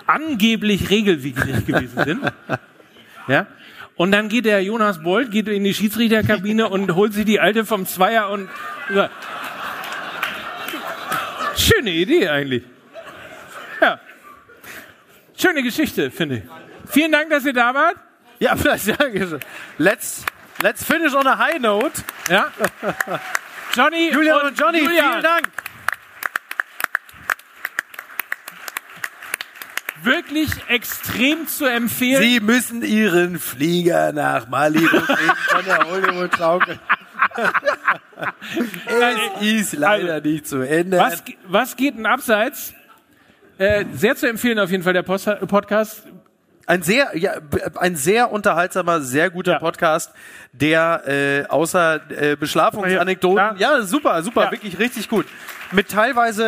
Angeblich 0.07 0.91
regelwidrig 0.91 1.67
gewesen 1.67 2.05
sind. 2.05 2.21
Ja. 3.29 3.49
Und 3.97 4.13
dann 4.13 4.29
geht 4.29 4.45
der 4.45 4.63
Jonas 4.63 5.03
Bolt, 5.03 5.33
geht 5.33 5.49
in 5.49 5.65
die 5.65 5.75
Schiedsrichterkabine 5.75 6.69
und 6.69 6.95
holt 6.95 7.13
sich 7.13 7.25
die 7.25 7.41
alte 7.41 7.65
vom 7.65 7.87
Zweier 7.87 8.31
und 8.31 8.49
schöne 11.57 11.91
Idee 11.91 12.29
eigentlich. 12.29 12.65
Ja. 13.81 14.01
Schöne 15.37 15.63
Geschichte, 15.63 16.11
finde 16.11 16.37
ich. 16.37 16.43
Vielen 16.91 17.13
Dank, 17.13 17.31
dass 17.31 17.45
ihr 17.45 17.53
da 17.53 17.75
wart. 17.75 17.97
Ja, 18.39 18.57
vielleicht, 18.57 18.87
ja, 18.87 18.97
let's, 19.79 20.25
let's 20.61 20.85
finish 20.85 21.15
on 21.15 21.27
a 21.27 21.39
high 21.39 21.59
note. 21.59 22.03
Ja. 22.29 22.51
Johnny 23.75 24.11
Julian 24.11 24.47
und 24.47 24.59
Johnny, 24.59 24.79
Julian, 24.79 25.11
vielen 25.11 25.23
Dank. 25.23 25.49
Wirklich 30.03 30.51
extrem 30.69 31.49
zu 31.49 31.65
empfehlen. 31.65 32.23
Sie 32.23 32.41
müssen 32.41 32.83
Ihren 32.83 33.39
Flieger 33.39 34.13
nach 34.13 34.47
Malibu 34.49 35.01
kriegen 35.01 35.37
von 35.49 35.65
der 35.65 35.79
Hollywood-Schaukel. 35.79 36.79
Es 39.41 39.43
ist 39.43 39.73
leider 39.75 40.21
nicht 40.21 40.47
zu 40.47 40.61
Ende. 40.61 40.99
was, 40.99 41.23
was 41.47 41.77
geht 41.77 41.97
denn 41.97 42.07
abseits? 42.07 42.75
Äh, 43.59 43.85
sehr 43.93 44.17
zu 44.17 44.29
empfehlen 44.29 44.59
auf 44.59 44.71
jeden 44.71 44.83
Fall 44.83 44.93
der 44.93 45.03
Post 45.03 45.29
Podcast. 45.49 46.03
Ein 46.69 46.83
sehr, 46.83 47.17
ja, 47.17 47.35
ein 47.77 47.95
sehr 47.95 48.33
unterhaltsamer, 48.33 49.01
sehr 49.01 49.31
guter 49.31 49.53
Ja. 49.53 49.59
Podcast, 49.61 50.13
der 50.53 51.03
äh, 51.07 51.47
außer 51.47 52.01
äh, 52.11 52.37
Beschlafungsanekdoten, 52.37 53.37
Ja. 53.39 53.77
ja, 53.79 53.83
super, 53.83 54.21
super, 54.23 54.45
Ja. 54.45 54.51
wirklich 54.53 54.79
richtig 54.79 55.09
gut. 55.09 55.27
Mit 55.71 55.89
teilweise, 55.89 56.45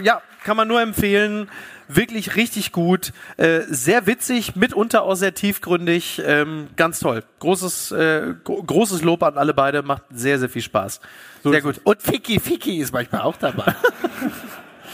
äh, 0.00 0.02
ja, 0.04 0.20
kann 0.44 0.56
man 0.56 0.66
nur 0.66 0.80
empfehlen, 0.82 1.48
wirklich 1.96 2.36
richtig 2.36 2.72
gut, 2.72 3.12
äh, 3.36 3.60
sehr 3.68 4.06
witzig, 4.06 4.56
mitunter 4.56 5.02
auch 5.02 5.14
sehr 5.14 5.34
tiefgründig, 5.34 6.22
ähm, 6.24 6.68
ganz 6.76 7.00
toll. 7.00 7.24
Großes, 7.40 7.92
äh, 7.92 8.34
gro 8.44 8.62
großes 8.62 9.02
Lob 9.02 9.22
an 9.22 9.38
alle 9.38 9.54
beide, 9.54 9.82
macht 9.82 10.04
sehr, 10.10 10.38
sehr 10.38 10.48
viel 10.48 10.62
Spaß. 10.62 11.00
sehr 11.42 11.62
gut. 11.62 11.80
Und 11.84 12.02
Ficky 12.02 12.40
Ficky 12.40 12.78
ist 12.78 12.92
manchmal 12.92 13.22
auch 13.22 13.36
dabei. 13.36 13.74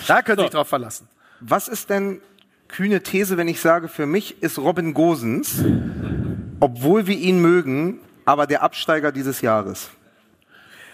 Da 0.06 0.22
können 0.22 0.38
Sie 0.38 0.44
sich 0.44 0.52
drauf 0.52 0.68
verlassen. 0.68 1.08
Was 1.40 1.68
ist 1.68 1.90
denn 1.90 2.20
kühne 2.68 3.02
These, 3.02 3.36
wenn 3.36 3.48
ich 3.48 3.60
sage, 3.60 3.88
für 3.88 4.06
mich 4.06 4.42
ist 4.42 4.58
Robin 4.58 4.94
Gosens, 4.94 5.62
obwohl 6.60 7.06
wir 7.06 7.16
ihn 7.16 7.40
mögen, 7.40 8.00
aber 8.24 8.46
der 8.46 8.62
Absteiger 8.62 9.12
dieses 9.12 9.40
Jahres? 9.40 9.90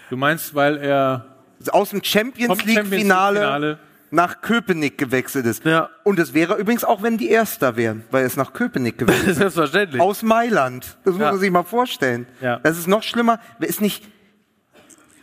Du 0.09 0.17
meinst, 0.17 0.55
weil 0.55 0.77
er 0.77 1.25
aus 1.71 1.91
dem 1.91 2.03
Champions 2.03 2.47
vom 2.47 2.59
Champions 2.59 2.89
League-Finale 2.89 3.39
League-Finale 3.39 3.79
nach 4.15 4.41
Köpenick 4.41 4.97
gewechselt 4.97 5.45
ist. 5.45 5.65
Ja. 5.65 5.89
Und 6.03 6.17
es 6.19 6.33
wäre 6.33 6.55
übrigens 6.55 6.83
auch, 6.83 7.03
wenn 7.03 7.17
die 7.17 7.29
Erster 7.29 7.75
wären, 7.75 8.03
weil 8.11 8.25
es 8.25 8.37
nach 8.37 8.53
Köpenick 8.53 8.97
gewechselt 8.97 9.27
ist. 9.31 9.37
Selbstverständlich. 9.37 10.01
Aus 10.01 10.23
Mailand. 10.23 10.97
Das 11.03 11.13
muss 11.13 11.21
Ja. 11.21 11.31
man 11.31 11.39
sich 11.39 11.51
mal 11.51 11.63
vorstellen. 11.63 12.25
Ja. 12.41 12.59
Das 12.59 12.77
ist 12.77 12.87
noch 12.87 13.03
schlimmer. 13.03 13.39
Ist 13.59 13.81
nicht, 13.81 14.03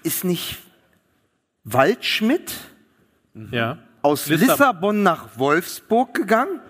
ist 0.02 0.24
nicht 0.24 0.58
Waldschmidt 1.64 2.52
ja. 3.50 3.78
aus 4.02 4.26
Lissabon. 4.26 4.48
Lissabon, 4.48 5.02
nach 5.02 5.38
Wolfsburg 5.38 6.14
gegangen, 6.14 6.60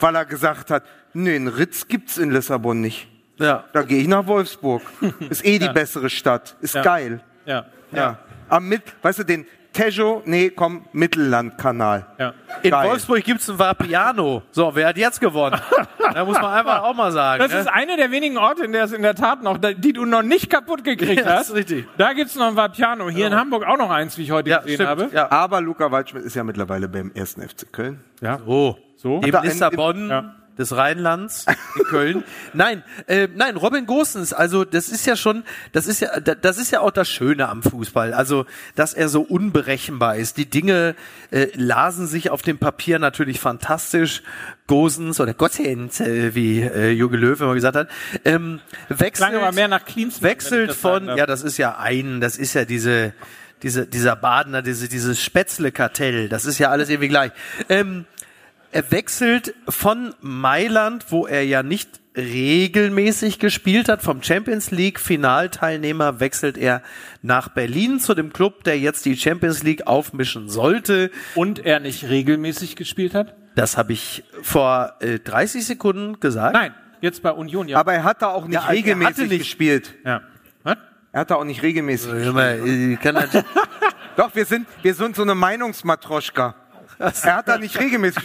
weil 0.00 0.14
er 0.16 0.24
gesagt 0.26 0.70
hat, 0.70 0.84
nee, 1.14 1.34
einen 1.36 1.48
Ritz 1.48 1.88
gibt's 1.88 2.18
in 2.18 2.30
Lissabon 2.30 2.80
nicht. 2.80 3.08
Ja. 3.38 3.64
Da 3.72 3.82
gehe 3.82 4.00
ich 4.02 4.08
nach 4.08 4.26
Wolfsburg. 4.26 4.82
Ist 5.30 5.44
eh 5.46 5.58
die 5.58 5.68
bessere 5.68 6.10
Stadt. 6.10 6.56
Ist 6.60 6.74
Ja. 6.74 6.82
geil. 6.82 7.20
Ja. 7.46 7.66
Ja. 7.92 8.18
Am 8.48 8.68
mit, 8.68 8.82
weißt 9.02 9.20
du, 9.20 9.24
den 9.24 9.46
Tejo, 9.72 10.22
nee, 10.24 10.50
komm, 10.50 10.84
Mittellandkanal. 10.92 12.06
Ja. 12.18 12.34
In 12.62 12.70
Geil. 12.70 12.88
Wolfsburg 12.90 13.22
gibt's 13.24 13.48
ein 13.48 13.58
Vapiano. 13.58 14.42
So, 14.50 14.74
wer 14.74 14.88
hat 14.88 14.96
jetzt 14.96 15.20
gewonnen? 15.20 15.60
da 16.12 16.24
muss 16.24 16.40
man 16.40 16.52
einfach 16.52 16.82
auch 16.82 16.94
mal 16.94 17.12
sagen. 17.12 17.40
Das 17.42 17.52
ne? 17.52 17.60
ist 17.60 17.66
einer 17.68 17.96
der 17.96 18.10
wenigen 18.10 18.36
Orte, 18.36 18.64
in 18.64 18.72
der 18.72 18.84
es 18.84 18.92
in 18.92 19.02
der 19.02 19.14
Tat 19.14 19.42
noch, 19.42 19.58
die 19.58 19.92
du 19.92 20.04
noch 20.04 20.22
nicht 20.22 20.50
kaputt 20.50 20.82
gekriegt 20.82 21.12
Ja, 21.20 21.22
das 21.24 21.32
hast. 21.40 21.48
ist 21.50 21.54
richtig. 21.56 21.86
Da 21.98 22.12
gibt's 22.12 22.34
noch 22.34 22.48
ein 22.48 22.56
Vapiano. 22.56 23.08
Hier 23.10 23.28
in 23.28 23.34
Hamburg 23.36 23.64
auch 23.64 23.78
noch 23.78 23.90
eins, 23.90 24.18
wie 24.18 24.22
ich 24.24 24.32
heute 24.32 24.50
ja, 24.50 24.58
gesehen 24.58 24.74
stimmt. 24.74 24.88
habe. 24.90 25.10
Ja. 25.12 25.30
Aber 25.30 25.60
Luca 25.60 25.90
Waldschmidt 25.90 26.24
ist 26.24 26.34
ja 26.34 26.42
mittlerweile 26.42 26.88
beim 26.88 27.12
ersten 27.14 27.40
FC 27.40 27.72
Köln. 27.72 28.00
Ja. 28.20 28.38
Oh. 28.46 28.76
So. 28.96 29.20
Im 29.20 29.30
da 29.30 29.38
ein- 29.40 29.44
Lissabon 29.46 30.08
Ja. 30.10 30.34
Des 30.60 30.76
Rheinlands 30.76 31.46
in 31.76 31.84
Köln. 31.84 32.24
nein, 32.52 32.84
äh, 33.08 33.26
nein, 33.34 33.56
Robin 33.56 33.86
Gosens, 33.86 34.32
also 34.32 34.64
das 34.64 34.88
ist 34.88 35.06
ja 35.06 35.16
schon, 35.16 35.42
das 35.72 35.86
ist 35.88 36.00
ja, 36.00 36.20
da- 36.20 36.34
das 36.36 36.58
ist 36.58 36.70
ja 36.70 36.80
auch 36.80 36.92
das 36.92 37.08
Schöne 37.08 37.48
am 37.48 37.62
Fußball. 37.62 38.14
Also, 38.14 38.46
dass 38.76 38.94
er 38.94 39.08
so 39.08 39.22
unberechenbar 39.22 40.16
ist. 40.16 40.36
Die 40.36 40.48
Dinge 40.48 40.94
äh, 41.32 41.48
lasen 41.54 42.06
sich 42.06 42.30
auf 42.30 42.42
dem 42.42 42.58
Papier 42.58 42.98
natürlich 42.98 43.40
fantastisch. 43.40 44.22
Gosens 44.66 45.18
oder 45.18 45.34
Gossens, 45.34 45.98
äh, 45.98 46.32
wie 46.36 46.60
äh, 46.60 46.90
Jogi 46.90 47.16
Löw 47.16 47.40
immer 47.40 47.54
gesagt 47.54 47.76
hat, 47.76 47.88
ähm, 48.24 48.60
wechselt, 48.88 49.28
Klang 49.30 49.34
aber 49.42 49.50
mehr 49.50 49.66
nach 49.66 49.82
wechselt 50.20 50.72
von, 50.72 51.08
ja, 51.16 51.26
das 51.26 51.42
ist 51.42 51.56
ja 51.58 51.76
ein, 51.78 52.20
das 52.20 52.36
ist 52.36 52.54
ja 52.54 52.64
diese, 52.64 53.12
diese, 53.64 53.86
dieser 53.88 54.14
Badener, 54.14 54.62
diese, 54.62 54.88
dieses 54.88 55.20
Spätzle-Kartell, 55.20 56.28
das 56.28 56.44
ist 56.44 56.58
ja 56.58 56.70
alles 56.70 56.88
irgendwie 56.88 57.08
gleich. 57.08 57.32
Ähm, 57.68 58.04
er 58.72 58.90
wechselt 58.90 59.54
von 59.68 60.14
Mailand, 60.20 61.06
wo 61.10 61.26
er 61.26 61.44
ja 61.44 61.62
nicht 61.62 61.88
regelmäßig 62.16 63.38
gespielt 63.38 63.88
hat, 63.88 64.02
vom 64.02 64.22
Champions 64.22 64.70
League 64.70 64.98
Finalteilnehmer 64.98 66.20
wechselt 66.20 66.58
er 66.58 66.82
nach 67.22 67.48
Berlin 67.48 68.00
zu 68.00 68.14
dem 68.14 68.32
Club, 68.32 68.64
der 68.64 68.78
jetzt 68.78 69.04
die 69.04 69.16
Champions 69.16 69.62
League 69.62 69.86
aufmischen 69.86 70.48
sollte. 70.48 71.10
Und 71.34 71.64
er 71.64 71.80
nicht 71.80 72.08
regelmäßig 72.08 72.76
gespielt 72.76 73.14
hat? 73.14 73.34
Das 73.54 73.76
habe 73.76 73.92
ich 73.92 74.24
vor 74.42 74.94
äh, 75.00 75.18
30 75.20 75.64
Sekunden 75.66 76.18
gesagt. 76.20 76.54
Nein, 76.54 76.74
jetzt 77.00 77.22
bei 77.22 77.30
Union, 77.32 77.68
ja. 77.68 77.78
Aber 77.78 77.92
er 77.94 78.04
hat 78.04 78.22
da 78.22 78.28
auch 78.28 78.44
nicht 78.46 78.54
Ja, 78.54 78.60
er 78.60 78.66
hatte 78.66 78.76
regelmäßig 78.76 79.28
nicht- 79.28 79.38
gespielt. 79.38 79.94
ja. 80.04 80.22
Was? 80.62 80.76
Er 81.12 81.20
hat 81.22 81.30
da 81.30 81.36
auch 81.36 81.44
nicht 81.44 81.62
regelmäßig 81.62 82.10
gespielt. 82.12 82.36
äh, 82.36 82.96
kann 82.96 83.16
Doch, 84.16 84.34
wir 84.34 84.44
sind, 84.44 84.66
wir 84.82 84.94
sind 84.94 85.16
so 85.16 85.22
eine 85.22 85.34
Meinungsmatroschka. 85.34 86.54
Er 87.00 87.36
hat 87.36 87.48
da 87.48 87.58
nicht 87.58 87.78
regelmäßig. 87.80 88.22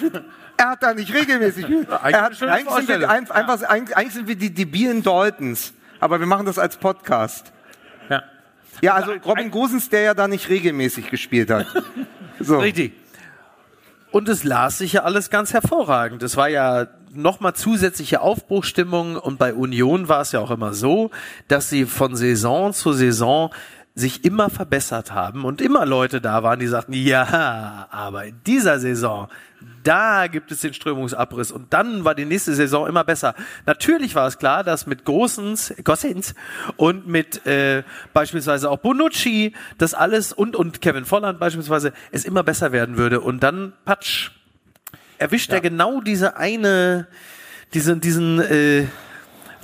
Er 0.58 0.70
hat 0.70 0.84
da 0.84 0.94
nicht 0.94 1.14
regelmäßig 1.14 1.66
Er 1.90 2.22
hat, 2.22 2.42
eigentlich, 2.44 2.70
sind 2.88 2.88
wir, 3.00 3.10
ein- 3.10 3.30
einfach, 3.32 3.64
eigentlich, 3.64 3.96
eigentlich 3.98 4.14
sind 4.14 4.28
wir 4.28 4.36
die 4.36 4.54
debilen 4.54 5.02
Daltons. 5.02 5.74
Aber 6.00 6.20
wir 6.20 6.28
machen 6.28 6.46
das 6.46 6.60
als 6.60 6.78
Podcast. 6.78 7.52
Ja. 8.10 8.24
Ja, 8.82 8.94
also 8.96 9.14
Robin 9.26 9.50
Gosens, 9.52 9.90
der 9.90 10.02
ja 10.02 10.14
da 10.14 10.28
nicht 10.28 10.50
regelmäßig 10.50 11.10
gespielt 11.10 11.50
hat. 11.50 11.66
So. 12.38 12.60
Richtig. 12.60 12.92
Und 14.12 14.28
es 14.28 14.44
las 14.44 14.78
sich 14.80 14.92
ja 14.94 15.04
alles 15.04 15.30
ganz 15.30 15.54
hervorragend. 15.54 16.22
Es 16.22 16.36
war 16.36 16.50
ja 16.50 16.88
nochmal 17.14 17.54
zusätzliche 17.54 18.20
Aufbruchstimmung 18.20 19.16
und 19.16 19.40
bei 19.40 19.54
Union 19.54 20.10
war 20.10 20.20
es 20.20 20.34
ja 20.34 20.42
auch 20.42 20.52
immer 20.52 20.74
so, 20.74 21.12
dass 21.48 21.70
sie 21.70 21.86
von 21.86 22.16
Saison 22.18 22.74
zu 22.74 22.92
Saison 22.92 23.54
sich 23.96 24.26
immer 24.26 24.50
verbessert 24.50 25.14
haben 25.14 25.46
und 25.46 25.62
immer 25.62 25.86
Leute 25.86 26.20
da 26.20 26.44
waren, 26.44 26.60
die 26.60 26.68
sagten, 26.68 26.92
ja, 26.92 27.88
aber 27.90 28.26
in 28.26 28.42
dieser 28.46 28.78
Saison, 28.80 29.30
da 29.84 30.28
gibt 30.28 30.52
es 30.52 30.60
den 30.60 30.74
Strömungsabriss 30.74 31.50
und 31.50 31.72
dann 31.72 32.04
war 32.04 32.14
die 32.14 32.26
nächste 32.26 32.54
Saison 32.56 32.88
immer 32.88 33.06
besser. 33.06 33.36
Natürlich 33.66 34.14
war 34.14 34.28
es 34.28 34.38
klar, 34.38 34.66
dass 34.66 34.86
mit 34.86 35.06
Großens, 35.06 35.76
Gossens 35.86 36.36
und 36.76 37.08
mit 37.08 37.46
äh, 37.46 37.84
beispielsweise 38.14 38.70
auch 38.70 38.80
Bonucci 38.80 39.54
das 39.78 39.94
alles 39.94 40.34
und 40.34 40.58
und 40.58 40.82
Kevin 40.82 41.06
Volland 41.06 41.40
beispielsweise 41.40 41.94
es 42.12 42.26
immer 42.26 42.44
besser 42.44 42.74
werden 42.74 42.98
würde 42.98 43.22
und 43.22 43.44
dann 43.44 43.72
Patsch 43.86 44.32
erwischt 45.20 45.54
er 45.54 45.62
genau 45.62 46.02
diese 46.02 46.36
eine 46.36 47.08
diesen 47.74 48.02
diesen 48.02 48.42
äh, 48.42 48.88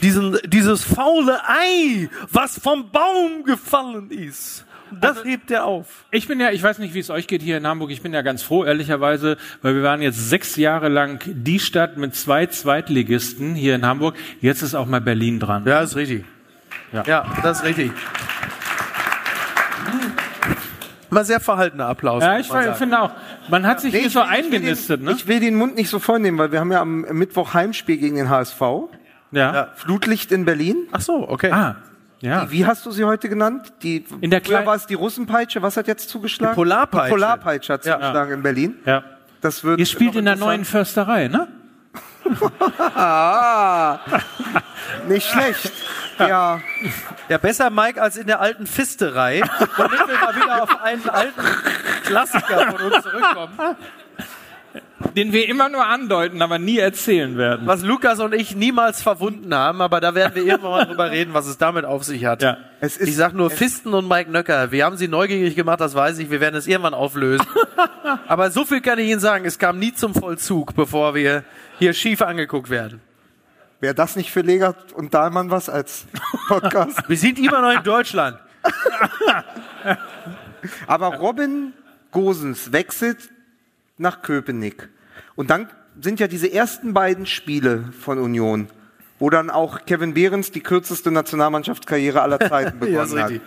diesen 0.02 0.38
dieses 0.48 0.84
faule 0.84 1.40
Ei, 1.48 2.10
was 2.32 2.60
vom 2.60 2.90
Baum 2.92 3.44
gefallen 3.46 4.10
ist. 4.12 4.66
Das 5.00 5.24
hebt 5.24 5.50
er 5.52 5.64
auf. 5.64 6.04
Ich 6.12 6.28
bin 6.28 6.42
ja, 6.42 6.52
ich 6.52 6.62
weiß 6.62 6.80
nicht, 6.80 6.94
wie 6.94 7.00
es 7.00 7.10
euch 7.10 7.26
geht 7.28 7.42
hier 7.42 7.56
in 7.56 7.66
Hamburg. 7.66 7.92
Ich 7.92 8.02
bin 8.02 8.14
ja 8.14 8.22
ganz 8.24 8.44
froh, 8.44 8.66
ehrlicherweise, 8.66 9.38
weil 9.62 9.74
wir 9.76 9.84
waren 9.84 10.02
jetzt 10.02 10.30
sechs 10.30 10.58
Jahre 10.58 10.90
lang 10.90 11.22
die 11.26 11.60
Stadt 11.62 11.96
mit 11.96 12.14
zwei 12.14 12.48
Zweitligisten 12.48 13.56
hier 13.56 13.76
in 13.76 13.86
Hamburg. 13.86 14.16
Jetzt 14.42 14.62
ist 14.64 14.76
auch 14.76 14.88
mal 14.88 15.00
Berlin 15.00 15.40
dran. 15.40 15.64
Ja, 15.66 15.80
ist 15.80 15.96
richtig. 15.96 16.26
Ja. 16.92 17.04
Ja, 17.08 17.26
das 17.42 17.60
ist 17.60 17.64
richtig. 17.66 17.92
Mal 21.10 21.26
sehr 21.26 21.40
verhaltener 21.42 21.88
Applaus. 21.88 22.24
Ja, 22.24 22.40
ich 22.40 22.48
finde 22.78 23.02
auch. 23.02 23.12
Man 23.50 23.66
hat 23.68 23.82
sich 23.82 23.94
Nee, 23.94 24.02
hier 24.02 24.10
so 24.10 24.20
will- 24.22 24.26
ich 24.26 24.32
will 24.32 24.50
den- 24.52 24.56
eingenistet, 24.62 25.02
ne? 25.02 25.12
Ich 25.12 25.28
will 25.28 25.40
den 25.42 25.56
Mund 25.56 25.76
nicht 25.76 25.90
so 25.90 26.00
voll 26.00 26.20
nehmen, 26.20 26.38
weil 26.38 26.52
wir 26.54 26.60
haben 26.62 26.72
ja 26.72 26.80
am 26.82 27.02
Mittwoch 27.02 27.54
Heimspiel 27.54 27.98
gegen 27.98 28.16
den 28.16 28.30
HSV. 28.30 28.62
Ja. 29.32 29.54
Ja. 29.54 29.68
Flutlicht 29.76 30.32
in 30.32 30.46
Berlin. 30.46 30.88
Ach 30.92 31.02
so, 31.02 31.28
okay. 31.30 31.52
Ah. 31.52 31.76
Ja. 32.20 32.52
Wie 32.52 32.66
hast 32.66 32.86
du 32.86 32.92
sie 32.92 33.04
heute 33.04 33.30
genannt? 33.30 33.74
Die, 33.82 34.06
In 34.22 34.30
der 34.30 34.42
früher 34.42 34.64
war 34.66 34.76
es 34.76 34.86
die 34.86 34.94
Russenpeitsche. 34.94 35.62
Was 35.64 35.76
hat 35.78 35.88
jetzt 35.88 36.08
zugeschlagen? 36.10 36.54
Die 36.54 36.56
Polarpeitsche. 36.56 37.08
Die 37.08 37.12
Polarpeitsche 37.14 37.74
hat 37.74 37.86
Ja. 37.86 37.94
zugeschlagen 37.94 38.34
in 38.36 38.44
Berlin. 38.44 38.76
Ja. 38.86 39.04
Das 39.42 39.64
wird 39.64 39.80
Ihr 39.80 39.88
spielt 39.88 40.16
in 40.16 40.26
der 40.26 40.36
neuen 40.36 40.64
Försterei, 40.66 41.28
ne? 41.28 41.48
Ah, 42.96 44.00
nicht 45.08 45.28
schlecht. 45.28 45.72
Ja. 46.20 46.60
Ja, 47.28 47.38
besser 47.40 47.70
Mike 47.72 48.00
als 48.00 48.18
in 48.18 48.28
der 48.28 48.40
alten 48.40 48.68
Fisterei, 48.68 49.42
damit 49.78 49.92
wir 50.08 50.18
mal 50.20 50.36
wieder 50.36 50.64
auf 50.64 50.82
einen 50.84 51.10
alten 51.10 51.42
Klassiker 52.04 52.72
von 52.72 52.92
uns 52.92 53.04
zurückkommen. 53.04 53.54
Den 55.16 55.34
wir 55.34 55.48
immer 55.48 55.70
nur 55.70 55.86
andeuten, 55.86 56.42
aber 56.42 56.60
nie 56.60 56.78
erzählen 56.78 57.38
werden. 57.38 57.68
Was 57.68 57.82
Lukas 57.82 58.20
und 58.20 58.34
ich 58.34 58.56
niemals 58.56 59.02
verwunden 59.02 59.54
haben, 59.54 59.82
aber 59.82 60.00
da 60.00 60.16
werden 60.16 60.36
wir 60.36 60.44
irgendwann 60.44 60.72
mal 60.72 60.86
drüber 60.86 61.12
reden, 61.12 61.34
was 61.34 61.48
es 61.48 61.58
damit 61.58 61.86
auf 61.86 62.04
sich 62.04 62.26
hat. 62.26 62.42
Ja. 62.42 62.58
Es 62.80 62.98
ist, 62.98 63.10
Ich 63.10 63.16
sag 63.16 63.34
nur 63.34 63.50
Fisten 63.50 63.94
und 63.94 64.08
Mike 64.08 64.32
Nöcker. 64.32 64.72
Wir 64.72 64.86
haben 64.86 64.98
sie 64.98 65.08
neugierig 65.08 65.56
gemacht, 65.56 65.82
das 65.82 65.96
weiß 65.96 66.20
ich. 66.20 66.30
Wir 66.30 66.40
werden 66.40 66.56
es 66.56 66.68
irgendwann 66.68 66.94
auflösen. 66.94 67.46
Aber 68.28 68.52
so 68.52 68.66
viel 68.66 68.82
kann 68.82 69.00
ich 69.00 69.10
Ihnen 69.10 69.20
sagen. 69.20 69.46
Es 69.46 69.60
kam 69.60 69.80
nie 69.80 69.94
zum 69.94 70.14
Vollzug, 70.14 70.76
bevor 70.76 71.16
wir 71.16 71.44
hier 71.80 71.94
schief 71.94 72.22
angeguckt 72.22 72.70
werden. 72.70 73.02
Wäre 73.82 73.96
das 73.96 74.16
nicht 74.16 74.32
für 74.32 74.42
Legert 74.42 74.94
und 74.94 75.14
Dahlmann 75.14 75.50
was 75.50 75.68
als 75.68 76.06
Podcast? 76.48 77.02
Wir 77.10 77.18
sind 77.18 77.40
immer 77.40 77.62
noch 77.62 77.72
in 77.76 77.84
Deutschland. 77.84 78.38
Aber 80.88 81.16
Robin 81.16 81.74
Gosens 82.12 82.72
wechselt 82.72 83.18
nach 84.02 84.22
Köpenick. 84.22 84.90
Und 85.36 85.50
dann 85.50 85.70
sind 86.00 86.20
ja 86.20 86.28
diese 86.28 86.52
ersten 86.52 86.94
beiden 86.94 87.26
Spiele 87.26 87.86
von 88.00 88.18
Union, 88.20 88.68
wo 89.20 89.30
dann 89.30 89.50
auch 89.50 89.86
Kevin 89.86 90.14
Behrens 90.14 90.52
die 90.52 90.62
kürzeste 90.62 91.12
Nationalmannschaftskarriere 91.12 92.22
aller 92.22 92.40
Zeiten 92.50 92.78
Ja, 92.80 92.86
begonnen 92.86 93.20
hat. 93.22 93.30
richtig. 93.30 93.42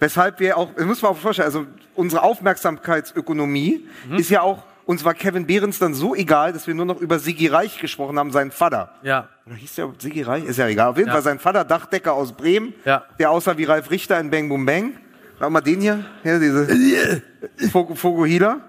Weshalb 0.00 0.38
wir 0.40 0.56
auch, 0.56 0.72
das 0.76 0.84
muss 0.86 1.02
man 1.02 1.12
auch 1.12 1.16
vorstellen, 1.18 1.46
also 1.46 1.66
unsere 1.94 2.22
Aufmerksamkeitsökonomie 2.22 3.86
Mhm. 4.08 4.16
ist 4.16 4.30
ja 4.30 4.42
auch, 4.42 4.62
uns 4.86 5.04
war 5.04 5.12
Kevin 5.14 5.46
Behrens 5.46 5.78
dann 5.78 5.92
so 5.92 6.14
egal, 6.14 6.52
dass 6.52 6.66
wir 6.66 6.74
nur 6.74 6.86
noch 6.86 7.00
über 7.00 7.18
Sigi 7.18 7.46
Reich 7.48 7.78
gesprochen 7.78 8.18
haben, 8.18 8.30
seinen 8.30 8.50
Vater. 8.50 8.94
Ja. 9.02 9.28
Oder 9.46 9.56
hieß 9.56 9.74
der 9.74 9.92
Sigi 9.98 10.22
Reich? 10.22 10.44
Ist 10.44 10.56
ja 10.58 10.68
egal. 10.68 10.88
Auf 10.88 10.96
jeden 10.96 11.08
Ja. 11.08 11.14
Fall 11.14 11.22
sein 11.22 11.38
Vater, 11.38 11.64
Dachdecker 11.64 12.14
aus 12.14 12.32
Bremen, 12.32 12.72
Ja. 12.84 13.04
der 13.18 13.30
aussah 13.30 13.58
wie 13.58 13.64
Ralf 13.64 13.90
Richter 13.90 14.18
in 14.20 14.30
Bang 14.30 14.48
Boom 14.48 14.64
Bang. 14.64 14.94
Schau 15.38 15.50
mal 15.50 15.60
den 15.60 15.80
hier, 15.80 16.04
hier 16.22 16.38
diese 16.40 17.22
Fogo- 17.70 17.94
Fogohila. 17.94 18.60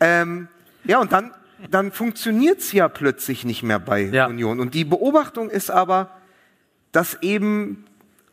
Ähm, 0.00 0.48
ja, 0.84 0.98
und 1.00 1.12
dann, 1.12 1.32
dann 1.70 1.92
funktioniert's 1.92 2.72
ja 2.72 2.88
plötzlich 2.88 3.44
nicht 3.44 3.62
mehr 3.62 3.78
bei 3.78 4.02
Ja. 4.02 4.26
Union. 4.26 4.60
Und 4.60 4.74
die 4.74 4.84
Beobachtung 4.84 5.50
ist 5.50 5.70
aber, 5.70 6.10
dass 6.92 7.22
eben 7.22 7.84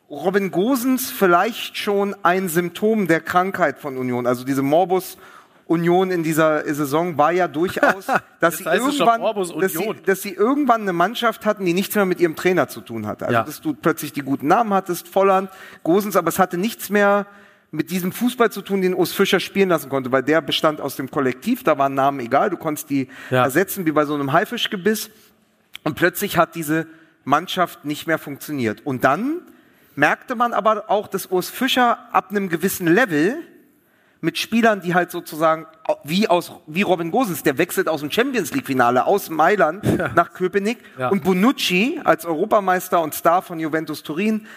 Robin 0.10 0.52
Gosens 0.52 1.12
vielleicht 1.12 1.78
schon 1.78 2.16
ein 2.24 2.48
Symptom 2.48 3.08
der 3.08 3.20
Krankheit 3.20 3.78
von 3.80 3.98
Union, 3.98 4.26
also 4.26 4.46
diese 4.46 4.62
Morbus 4.62 5.18
Union 5.66 6.12
in 6.12 6.24
dieser 6.24 6.64
Saison 6.74 7.18
war 7.18 7.34
ja 7.34 7.50
durchaus, 7.50 8.06
dass 8.40 8.58
sie, 8.58 8.66
es 8.66 8.74
irgendwann, 8.74 9.22
dass, 9.60 9.74
sie, 9.74 9.94
dass 10.06 10.22
sie 10.22 10.32
irgendwann 10.34 10.84
eine 10.84 10.94
Mannschaft 10.94 11.46
hatten, 11.46 11.66
die 11.66 11.74
nichts 11.74 11.94
mehr 11.94 12.06
mit 12.06 12.22
ihrem 12.22 12.38
Trainer 12.38 12.70
zu 12.70 12.80
tun 12.80 13.06
hatte. 13.06 13.26
Also 13.26 13.34
Ja. 13.40 13.44
dass 13.44 13.60
du 13.60 13.74
plötzlich 13.74 14.14
die 14.14 14.22
guten 14.22 14.48
Namen 14.48 14.74
hattest, 14.74 15.10
Volland, 15.10 15.50
Gosens, 15.84 16.16
aber 16.16 16.30
es 16.30 16.40
hatte 16.40 16.58
nichts 16.58 16.90
mehr 16.90 17.26
mit 17.72 17.92
diesem 17.92 18.12
Fußball 18.12 18.52
zu 18.52 18.62
tun, 18.62 18.82
den 18.82 18.94
Urs 18.94 19.12
Fischer 19.12 19.40
spielen 19.40 19.70
lassen 19.70 19.90
konnte, 19.90 20.12
weil 20.12 20.24
der 20.24 20.42
bestand 20.42 20.80
aus 20.80 20.96
dem 20.96 21.12
Kollektiv, 21.12 21.64
da 21.64 21.78
waren 21.78 21.94
Namen 21.94 22.20
egal, 22.22 22.50
du 22.50 22.58
konntest 22.58 22.90
die 22.90 23.10
Ja. 23.30 23.44
ersetzen 23.44 23.86
wie 23.86 23.92
bei 23.92 24.06
so 24.06 24.14
einem 24.16 24.32
Haifischgebiss 24.32 25.10
und 25.84 25.96
plötzlich 25.96 26.38
hat 26.38 26.56
diese 26.56 26.88
Mannschaft 27.26 27.84
nicht 27.84 28.08
mehr 28.08 28.20
funktioniert. 28.20 28.86
Und 28.86 29.04
dann 29.04 29.42
merkte 29.96 30.36
man 30.36 30.54
aber 30.54 30.90
auch, 30.90 31.08
dass 31.08 31.26
Urs 31.28 31.50
Fischer 31.50 31.98
ab 32.14 32.30
einem 32.30 32.48
gewissen 32.48 32.88
Level 32.88 33.38
mit 34.22 34.38
Spielern, 34.38 34.82
die 34.82 34.96
halt 34.96 35.12
sozusagen 35.12 35.66
wie 36.04 36.28
aus 36.28 36.52
wie 36.68 36.82
Robin 36.84 37.12
Gosens, 37.12 37.44
der 37.44 37.58
wechselt 37.58 37.88
aus 37.90 38.00
dem 38.00 38.10
Champions 38.12 38.54
League 38.54 38.66
Finale 38.66 39.06
aus 39.06 39.30
Mailand 39.30 39.84
nach 40.16 40.34
Köpenick 40.34 40.78
Ja. 40.98 41.10
und 41.10 41.24
Bonucci 41.24 42.00
als 42.04 42.26
Europameister 42.26 43.02
und 43.02 43.14
Star 43.14 43.42
von 43.42 43.60
Juventus 43.60 44.04
Turin, 44.04 44.48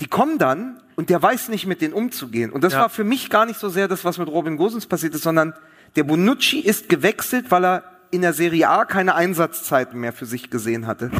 die 0.00 0.06
kommen 0.08 0.38
dann 0.38 0.80
und 0.96 1.10
der 1.10 1.22
weiß 1.22 1.48
nicht 1.48 1.66
mit 1.66 1.80
denen 1.80 1.92
umzugehen. 1.94 2.50
Und 2.50 2.62
das 2.64 2.72
Ja. 2.74 2.80
war 2.80 2.88
für 2.90 3.04
mich 3.04 3.30
gar 3.30 3.46
nicht 3.46 3.58
so 3.58 3.68
sehr 3.68 3.88
das, 3.88 4.04
was 4.04 4.18
mit 4.18 4.28
Robin 4.28 4.56
Gosens 4.56 4.86
passiert 4.86 5.14
ist, 5.14 5.22
sondern 5.22 5.54
der 5.96 6.04
Bonucci 6.04 6.58
ist 6.60 6.88
gewechselt, 6.88 7.50
weil 7.50 7.64
er 7.64 7.84
in 8.10 8.22
der 8.22 8.32
Serie 8.32 8.68
A 8.68 8.84
keine 8.84 9.14
Einsatzzeiten 9.14 9.98
mehr 10.00 10.12
für 10.12 10.26
sich 10.26 10.50
gesehen 10.50 10.86
hatte 10.86 11.10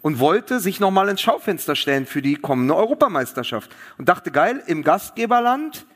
und 0.00 0.18
wollte 0.18 0.58
sich 0.58 0.80
nochmal 0.80 1.08
ins 1.08 1.20
Schaufenster 1.20 1.76
stellen 1.76 2.06
für 2.06 2.22
die 2.22 2.34
kommende 2.34 2.74
Europameisterschaft 2.74 3.70
und 3.98 4.08
dachte, 4.08 4.30
geil, 4.32 4.62
im 4.66 4.82
Gastgeberland, 4.82 5.86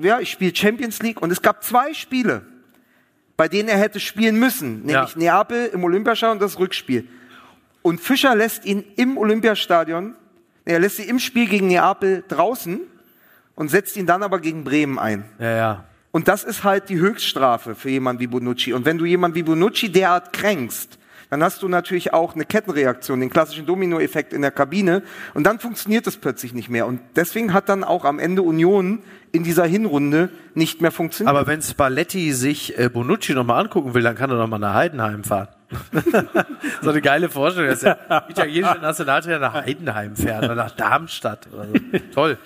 ja, 0.00 0.18
ich 0.18 0.30
spiele 0.30 0.54
Champions 0.54 1.00
League 1.02 1.22
und 1.22 1.30
es 1.30 1.40
gab 1.42 1.62
zwei 1.62 1.94
Spiele, 1.94 2.42
bei 3.36 3.46
denen 3.48 3.68
er 3.68 3.78
hätte 3.78 4.00
spielen 4.00 4.38
müssen, 4.40 4.78
nämlich 4.82 5.12
Ja. 5.14 5.18
Neapel 5.18 5.66
im 5.72 5.84
Olympiastadion 5.84 6.36
und 6.38 6.42
das 6.42 6.58
Rückspiel. 6.58 7.06
Und 7.82 8.00
Fischer 8.00 8.34
lässt 8.34 8.64
ihn 8.64 8.82
im 8.96 9.16
Olympiastadion, 9.16 10.16
er 10.66 10.80
lässt 10.80 10.98
ihn 10.98 11.08
im 11.08 11.18
Spiel 11.18 11.48
gegen 11.48 11.68
Neapel 11.68 12.24
draußen 12.28 12.80
und 13.54 13.70
setzt 13.70 13.96
ihn 13.96 14.06
dann 14.06 14.22
aber 14.22 14.40
gegen 14.40 14.64
Bremen 14.64 14.98
ein. 14.98 15.24
Ja, 15.38 15.56
ja. 15.56 15.84
Und 16.10 16.28
das 16.28 16.44
ist 16.44 16.64
halt 16.64 16.88
die 16.88 16.98
Höchststrafe 16.98 17.74
für 17.74 17.90
jemanden 17.90 18.20
wie 18.20 18.26
Bonucci. 18.26 18.72
Und 18.72 18.84
wenn 18.84 18.98
du 18.98 19.04
jemanden 19.04 19.34
wie 19.36 19.42
Bonucci 19.42 19.90
derart 19.90 20.32
kränkst, 20.32 20.98
dann 21.30 21.42
hast 21.42 21.62
du 21.62 21.68
natürlich 21.68 22.12
auch 22.12 22.34
eine 22.34 22.44
Kettenreaktion, 22.44 23.20
den 23.20 23.30
klassischen 23.30 23.66
Dominoeffekt 23.66 24.32
in 24.32 24.42
der 24.42 24.50
Kabine. 24.50 25.02
Und 25.34 25.44
dann 25.44 25.58
funktioniert 25.58 26.06
es 26.06 26.16
plötzlich 26.16 26.54
nicht 26.54 26.68
mehr. 26.68 26.86
Und 26.86 27.00
deswegen 27.16 27.52
hat 27.52 27.68
dann 27.68 27.84
auch 27.84 28.04
am 28.04 28.18
Ende 28.18 28.42
Union 28.42 29.00
in 29.32 29.44
dieser 29.44 29.66
Hinrunde 29.66 30.30
nicht 30.54 30.80
mehr 30.80 30.92
funktioniert. 30.92 31.34
Aber 31.34 31.46
wenn 31.46 31.62
Spalletti 31.62 32.32
sich 32.32 32.78
äh, 32.78 32.88
Bonucci 32.88 33.34
nochmal 33.34 33.64
angucken 33.64 33.94
will, 33.94 34.02
dann 34.02 34.16
kann 34.16 34.30
er 34.30 34.38
doch 34.38 34.46
mal 34.46 34.58
nach 34.58 34.74
Heidenheim 34.74 35.24
fahren. 35.24 35.48
so 36.82 36.90
eine 36.90 37.00
geile 37.02 37.28
Vorstellung, 37.28 37.70
dass 37.70 37.80
der 37.80 37.98
italienische 38.28 38.78
Nationaltrainer 38.78 39.38
nach 39.38 39.54
Heidenheim 39.54 40.16
fährt 40.16 40.44
oder 40.44 40.54
nach 40.54 40.70
Darmstadt. 40.72 41.46
Oder 41.52 41.66
so. 41.66 41.74
Toll. 42.14 42.38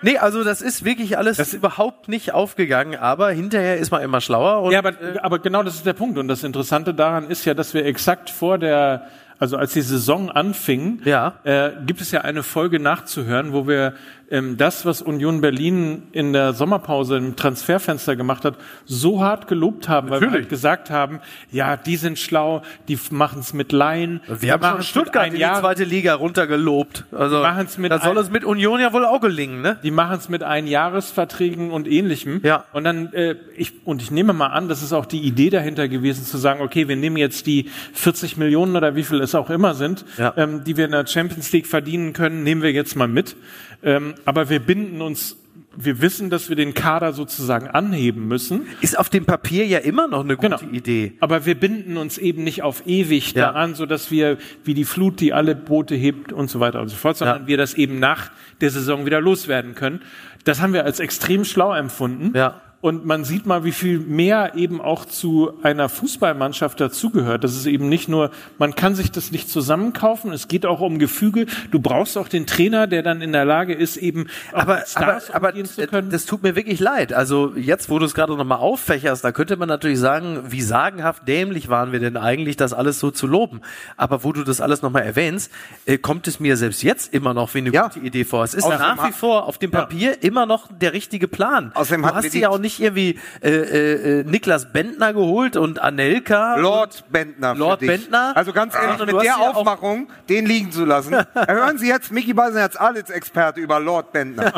Nee, 0.00 0.16
also 0.18 0.44
das 0.44 0.62
ist 0.62 0.84
wirklich 0.84 1.18
alles 1.18 1.52
überhaupt 1.54 2.08
nicht 2.08 2.32
aufgegangen, 2.32 2.96
aber 2.96 3.30
hinterher 3.30 3.78
ist 3.78 3.90
man 3.90 4.00
immer 4.02 4.20
schlauer. 4.20 4.62
Und, 4.62 4.70
Ja, 4.72 4.78
aber, 4.78 4.92
aber 5.22 5.38
genau 5.40 5.62
das 5.64 5.74
ist 5.74 5.86
der 5.86 5.92
Punkt. 5.92 6.18
Und 6.18 6.28
das 6.28 6.44
Interessante 6.44 6.94
daran 6.94 7.28
ist 7.28 7.44
ja, 7.44 7.54
dass 7.54 7.74
wir 7.74 7.84
exakt 7.84 8.30
vor 8.30 8.58
der, 8.58 9.06
also 9.40 9.56
als 9.56 9.72
die 9.72 9.80
Saison 9.82 10.30
anfing, 10.30 11.00
Ja. 11.04 11.34
äh, 11.42 11.70
gibt 11.84 12.00
es 12.00 12.12
ja 12.12 12.20
eine 12.20 12.44
Folge 12.44 12.78
nachzuhören, 12.78 13.52
wo 13.52 13.66
wir 13.66 13.94
das, 14.30 14.84
was 14.84 15.00
Union 15.00 15.40
Berlin 15.40 16.02
in 16.12 16.34
der 16.34 16.52
Sommerpause 16.52 17.16
im 17.16 17.34
Transferfenster 17.36 18.14
gemacht 18.14 18.44
hat, 18.44 18.56
so 18.84 19.22
hart 19.22 19.48
gelobt 19.48 19.88
haben, 19.88 20.10
weil 20.10 20.20
wir 20.20 20.26
Natürlich. 20.26 20.44
halt 20.44 20.50
gesagt 20.50 20.90
haben, 20.90 21.20
ja, 21.50 21.78
die 21.78 21.96
sind 21.96 22.18
schlau, 22.18 22.62
die 22.88 22.98
machen 23.10 23.40
es 23.40 23.54
mit 23.54 23.72
Laien. 23.72 24.20
wir 24.26 24.52
haben 24.52 24.62
schon 24.62 24.82
Stuttgart 24.82 25.28
in 25.28 25.34
die 25.34 25.40
zweite 25.40 25.84
Liga 25.84 26.14
runtergelobt. 26.14 27.06
Also 27.10 27.42
da 27.42 27.98
soll 28.00 28.18
es 28.18 28.30
mit 28.30 28.44
Union 28.44 28.80
ja 28.80 28.92
wohl 28.92 29.06
auch 29.06 29.20
gelingen, 29.22 29.62
ne? 29.62 29.78
Die 29.82 29.90
machen 29.90 30.18
es 30.18 30.28
mit 30.28 30.42
Einjahresverträgen 30.42 31.70
und 31.70 31.88
ähnlichem. 31.88 32.40
Ja. 32.44 32.64
Und 32.72 32.84
dann, 32.84 33.12
äh, 33.14 33.36
ich, 33.56 33.72
und 33.86 34.02
ich 34.02 34.10
nehme 34.10 34.32
mal 34.34 34.48
an, 34.48 34.68
das 34.68 34.82
ist 34.82 34.92
auch 34.92 35.06
die 35.06 35.20
Idee 35.20 35.50
dahinter 35.50 35.88
gewesen, 35.88 36.24
zu 36.24 36.36
sagen, 36.36 36.60
okay, 36.60 36.86
wir 36.88 36.96
nehmen 36.96 37.16
jetzt 37.16 37.46
die 37.46 37.70
40 37.94 38.36
Millionen 38.36 38.76
oder 38.76 38.94
wie 38.94 39.04
viel 39.04 39.20
es 39.20 39.34
auch 39.34 39.48
immer 39.50 39.74
sind, 39.74 40.04
Ja. 40.18 40.34
ähm, 40.36 40.64
die 40.64 40.76
wir 40.76 40.84
in 40.84 40.92
der 40.92 41.06
Champions 41.06 41.50
League 41.52 41.66
verdienen 41.66 42.12
können, 42.12 42.42
nehmen 42.42 42.62
wir 42.62 42.72
jetzt 42.72 42.94
mal 42.96 43.08
mit. 43.08 43.36
Ähm, 43.82 44.14
aber 44.24 44.50
wir 44.50 44.60
binden 44.60 45.00
uns, 45.02 45.36
wir 45.76 46.00
wissen, 46.00 46.30
dass 46.30 46.48
wir 46.48 46.56
den 46.56 46.74
Kader 46.74 47.12
sozusagen 47.12 47.68
anheben 47.68 48.26
müssen. 48.26 48.62
Ist 48.80 48.98
auf 48.98 49.08
dem 49.10 49.24
Papier 49.26 49.64
ja 49.66 49.78
immer 49.78 50.08
noch 50.08 50.24
eine 50.24 50.36
gute 50.36 50.56
Genau. 50.58 50.72
Idee. 50.72 51.12
Aber 51.20 51.46
wir 51.46 51.54
binden 51.54 51.96
uns 51.96 52.18
eben 52.18 52.42
nicht 52.42 52.62
auf 52.62 52.86
ewig 52.86 53.34
Ja. 53.34 53.46
daran, 53.52 53.74
so 53.74 53.86
dass 53.86 54.10
wir 54.10 54.38
wie 54.64 54.74
die 54.74 54.84
Flut, 54.84 55.20
die 55.20 55.32
alle 55.32 55.54
Boote 55.54 55.94
hebt 55.94 56.32
und 56.32 56.50
so 56.50 56.58
weiter 56.58 56.80
und 56.80 56.88
so 56.88 56.96
fort, 56.96 57.16
sondern 57.16 57.42
Ja. 57.42 57.46
wir 57.46 57.56
das 57.56 57.74
eben 57.74 58.00
nach 58.00 58.30
der 58.60 58.70
Saison 58.70 59.06
wieder 59.06 59.20
loswerden 59.20 59.74
können. 59.76 60.00
Das 60.44 60.60
haben 60.60 60.72
wir 60.72 60.84
als 60.84 60.98
extrem 60.98 61.44
schlau 61.44 61.72
empfunden. 61.74 62.36
Ja. 62.36 62.60
Und 62.80 63.04
man 63.04 63.24
sieht 63.24 63.44
mal, 63.44 63.64
wie 63.64 63.72
viel 63.72 63.98
mehr 63.98 64.52
eben 64.54 64.80
auch 64.80 65.04
zu 65.04 65.52
einer 65.64 65.88
Fußballmannschaft 65.88 66.80
dazugehört. 66.80 67.42
Das 67.42 67.56
ist 67.56 67.66
eben 67.66 67.88
nicht 67.88 68.08
nur, 68.08 68.30
man 68.58 68.76
kann 68.76 68.94
sich 68.94 69.10
das 69.10 69.32
nicht 69.32 69.50
zusammenkaufen, 69.50 70.30
es 70.30 70.46
geht 70.46 70.64
auch 70.64 70.78
um 70.80 71.00
Gefüge. 71.00 71.46
Du 71.72 71.80
brauchst 71.80 72.16
auch 72.16 72.28
den 72.28 72.46
Trainer, 72.46 72.86
der 72.86 73.02
dann 73.02 73.20
in 73.20 73.32
der 73.32 73.44
Lage 73.44 73.74
ist, 73.74 73.96
eben 73.96 74.28
aber, 74.52 74.84
Stars 74.86 75.28
aber, 75.30 75.48
aber 75.48 75.64
zu 75.64 75.86
können. 75.88 76.10
das 76.10 76.24
tut 76.24 76.44
mir 76.44 76.54
wirklich 76.54 76.78
leid. 76.78 77.12
Also 77.12 77.52
jetzt, 77.56 77.90
wo 77.90 77.98
du 77.98 78.04
es 78.06 78.14
gerade 78.14 78.36
nochmal 78.36 78.58
auffächerst, 78.58 79.24
da 79.24 79.32
könnte 79.32 79.56
man 79.56 79.68
natürlich 79.68 79.98
sagen, 79.98 80.44
wie 80.48 80.62
sagenhaft 80.62 81.26
dämlich 81.26 81.68
waren 81.68 81.90
wir 81.90 81.98
denn 81.98 82.16
eigentlich, 82.16 82.56
das 82.56 82.72
alles 82.72 83.00
so 83.00 83.10
zu 83.10 83.26
loben. 83.26 83.60
Aber 83.96 84.22
wo 84.22 84.32
du 84.32 84.44
das 84.44 84.60
alles 84.60 84.82
nochmal 84.82 85.02
erwähnst, 85.02 85.50
äh, 85.86 85.98
kommt 85.98 86.28
es 86.28 86.38
mir 86.38 86.56
selbst 86.56 86.84
jetzt 86.84 87.12
immer 87.12 87.34
noch 87.34 87.54
wie 87.54 87.58
eine 87.58 87.70
Ja. 87.72 87.88
gute 87.88 87.98
Idee 88.06 88.24
vor. 88.24 88.44
Es 88.44 88.54
ist 88.54 88.62
Außerdem 88.62 88.86
nach 88.96 89.08
wie 89.08 89.12
vor 89.12 89.46
auf 89.46 89.58
dem 89.58 89.72
Papier 89.72 90.22
immer 90.22 90.46
noch 90.46 90.68
der 90.70 90.92
richtige 90.92 91.26
Plan. 91.26 91.72
Außerdem 91.74 92.02
du 92.02 92.14
hast 92.14 92.24
die- 92.26 92.30
dir 92.30 92.40
ja 92.42 92.48
auch 92.50 92.58
nicht 92.58 92.67
irgendwie 92.80 93.18
äh, 93.42 93.50
äh, 93.50 94.20
äh, 94.20 94.24
Niklas 94.24 94.72
Bentner 94.72 95.12
geholt 95.12 95.56
und 95.56 95.78
Anelka. 95.78 96.56
Lord 96.56 97.04
Bentner. 97.10 97.54
für 97.54 97.58
Lord. 97.58 97.80
Bentner? 97.80 98.32
Also 98.34 98.52
ganz 98.52 98.74
ehrlich, 98.74 98.98
mit 99.06 99.22
der 99.22 99.38
Aufmachung, 99.38 100.08
den 100.28 100.46
liegen 100.46 100.72
zu 100.72 100.84
lassen. 100.84 101.14
Hören 101.34 101.78
Sie 101.78 101.88
jetzt, 101.88 102.12
Mickey 102.12 102.34
Beisenherz, 102.34 102.76
als 102.76 103.10
Experte 103.10 103.60
über 103.60 103.80
Lord 103.80 104.12
Bentner. 104.12 104.52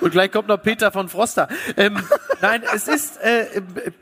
Und 0.00 0.10
gleich 0.10 0.30
kommt 0.30 0.48
noch 0.48 0.62
Peter 0.62 0.92
von 0.92 1.08
Froster. 1.08 1.48
Ähm, 1.76 1.98
nein, 2.40 2.62
es 2.74 2.88
ist, 2.88 3.20
äh, 3.22 3.46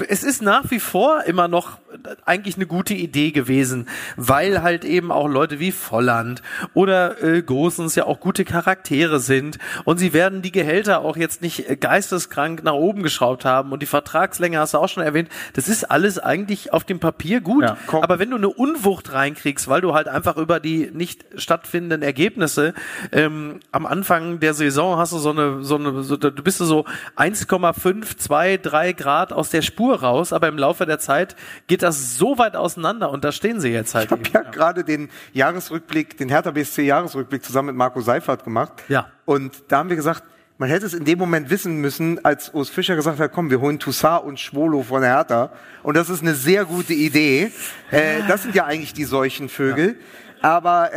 es 0.09 0.23
ist 0.23 0.43
nach 0.43 0.71
wie 0.71 0.81
vor 0.81 1.25
immer 1.25 1.49
noch 1.49 1.79
eigentlich 2.25 2.57
eine 2.57 2.67
gute 2.67 2.95
Idee 2.95 3.31
gewesen, 3.33 3.89
weil 4.17 4.63
halt 4.63 4.85
eben 4.85 5.11
auch 5.11 5.29
Leute 5.29 5.61
wie 5.61 5.73
Volland 5.73 6.43
oder 6.75 7.23
äh, 7.23 7.43
Gosens 7.43 7.95
ja 7.95 8.05
auch 8.05 8.21
gute 8.21 8.45
Charaktere 8.45 9.21
sind 9.21 9.59
und 9.85 9.99
sie 9.99 10.13
werden 10.13 10.43
die 10.43 10.53
Gehälter 10.53 11.01
auch 11.01 11.17
jetzt 11.17 11.43
nicht 11.43 11.69
äh, 11.69 11.77
geisteskrank 11.77 12.63
nach 12.63 12.75
oben 12.75 12.98
geschraubt 13.03 13.45
haben 13.45 13.73
und 13.73 13.83
die 13.83 13.87
Vertragslänge 13.87 14.59
hast 14.59 14.75
du 14.75 14.79
auch 14.79 14.89
schon 14.89 15.03
erwähnt. 15.03 15.29
Das 15.55 15.69
ist 15.69 15.91
alles 15.91 16.19
eigentlich 16.19 16.73
auf 16.73 16.85
dem 16.85 17.01
Papier 17.01 17.41
gut, 17.41 17.65
Ja, 17.65 17.77
aber 17.93 18.19
wenn 18.19 18.31
du 18.31 18.37
eine 18.37 18.49
Unwucht 18.49 19.13
reinkriegst, 19.13 19.69
weil 19.69 19.81
du 19.81 19.95
halt 19.95 20.09
einfach 20.09 20.37
über 20.37 20.61
die 20.61 20.91
nicht 20.93 21.25
stattfindenden 21.37 22.03
Ergebnisse 22.03 22.75
ähm, 23.13 23.61
am 23.73 23.87
Anfang 23.87 24.41
der 24.41 24.55
Saison 24.55 24.99
hast 24.99 25.13
du 25.13 25.19
so 25.19 25.31
eine, 25.31 25.63
so 25.63 25.77
eine, 25.77 26.03
so, 26.03 26.17
du 26.17 26.31
bist 26.43 26.59
so 26.59 26.85
1,5, 27.17 28.17
2, 28.17 28.57
3 28.59 28.93
Grad 28.93 29.33
aus 29.33 29.51
der 29.51 29.63
Spur 29.63 30.01
raus, 30.01 30.33
aber 30.33 30.49
im 30.49 30.59
Laufe 30.59 30.87
der 30.87 30.99
Zeit 30.99 31.37
geht 31.67 31.83
das 31.83 32.17
so 32.17 32.39
weit 32.39 32.57
auseinander 32.57 33.11
und 33.11 33.25
da 33.25 33.33
stehen 33.33 33.61
sie 33.61 33.71
jetzt 33.71 33.95
halt. 33.95 34.07
Ich 34.07 34.11
habe 34.11 34.23
eben. 34.23 34.33
ja 34.33 34.43
gerade 34.43 34.85
den 34.85 35.09
Jahresrückblick, 35.33 36.17
den 36.17 36.29
Hertha 36.29 36.51
BSC 36.51 36.83
Jahresrückblick 36.85 37.45
zusammen 37.45 37.69
mit 37.69 37.77
Marco 37.77 38.01
Seifert 38.01 38.45
gemacht. 38.45 38.73
Ja. 38.89 39.09
Und 39.25 39.53
da 39.69 39.79
haben 39.79 39.89
wir 39.89 39.97
gesagt, 39.97 40.25
man 40.59 40.69
hätte 40.69 40.87
es 40.87 40.93
in 40.93 41.05
dem 41.05 41.19
Moment 41.19 41.51
wissen 41.51 41.77
müssen, 41.77 42.25
als 42.25 42.53
Urs 42.53 42.69
Fischer 42.69 42.97
gesagt 42.97 43.21
hat, 43.21 43.33
komm, 43.33 43.49
wir 43.49 43.61
holen 43.61 43.79
Toussaint 43.79 44.25
und 44.25 44.41
Schwolo 44.41 44.83
von 44.83 45.01
der 45.03 45.11
Hertha. 45.11 45.53
Und 45.85 45.97
das 45.97 46.11
ist 46.11 46.21
eine 46.21 46.35
sehr 46.35 46.65
gute 46.65 46.95
Idee. 46.95 47.53
Äh, 47.93 48.23
das 48.27 48.43
sind 48.43 48.57
ja 48.57 48.65
eigentlich 48.65 48.93
die 48.93 49.05
Seuchenvögel. 49.05 50.01
Aber 50.43 50.91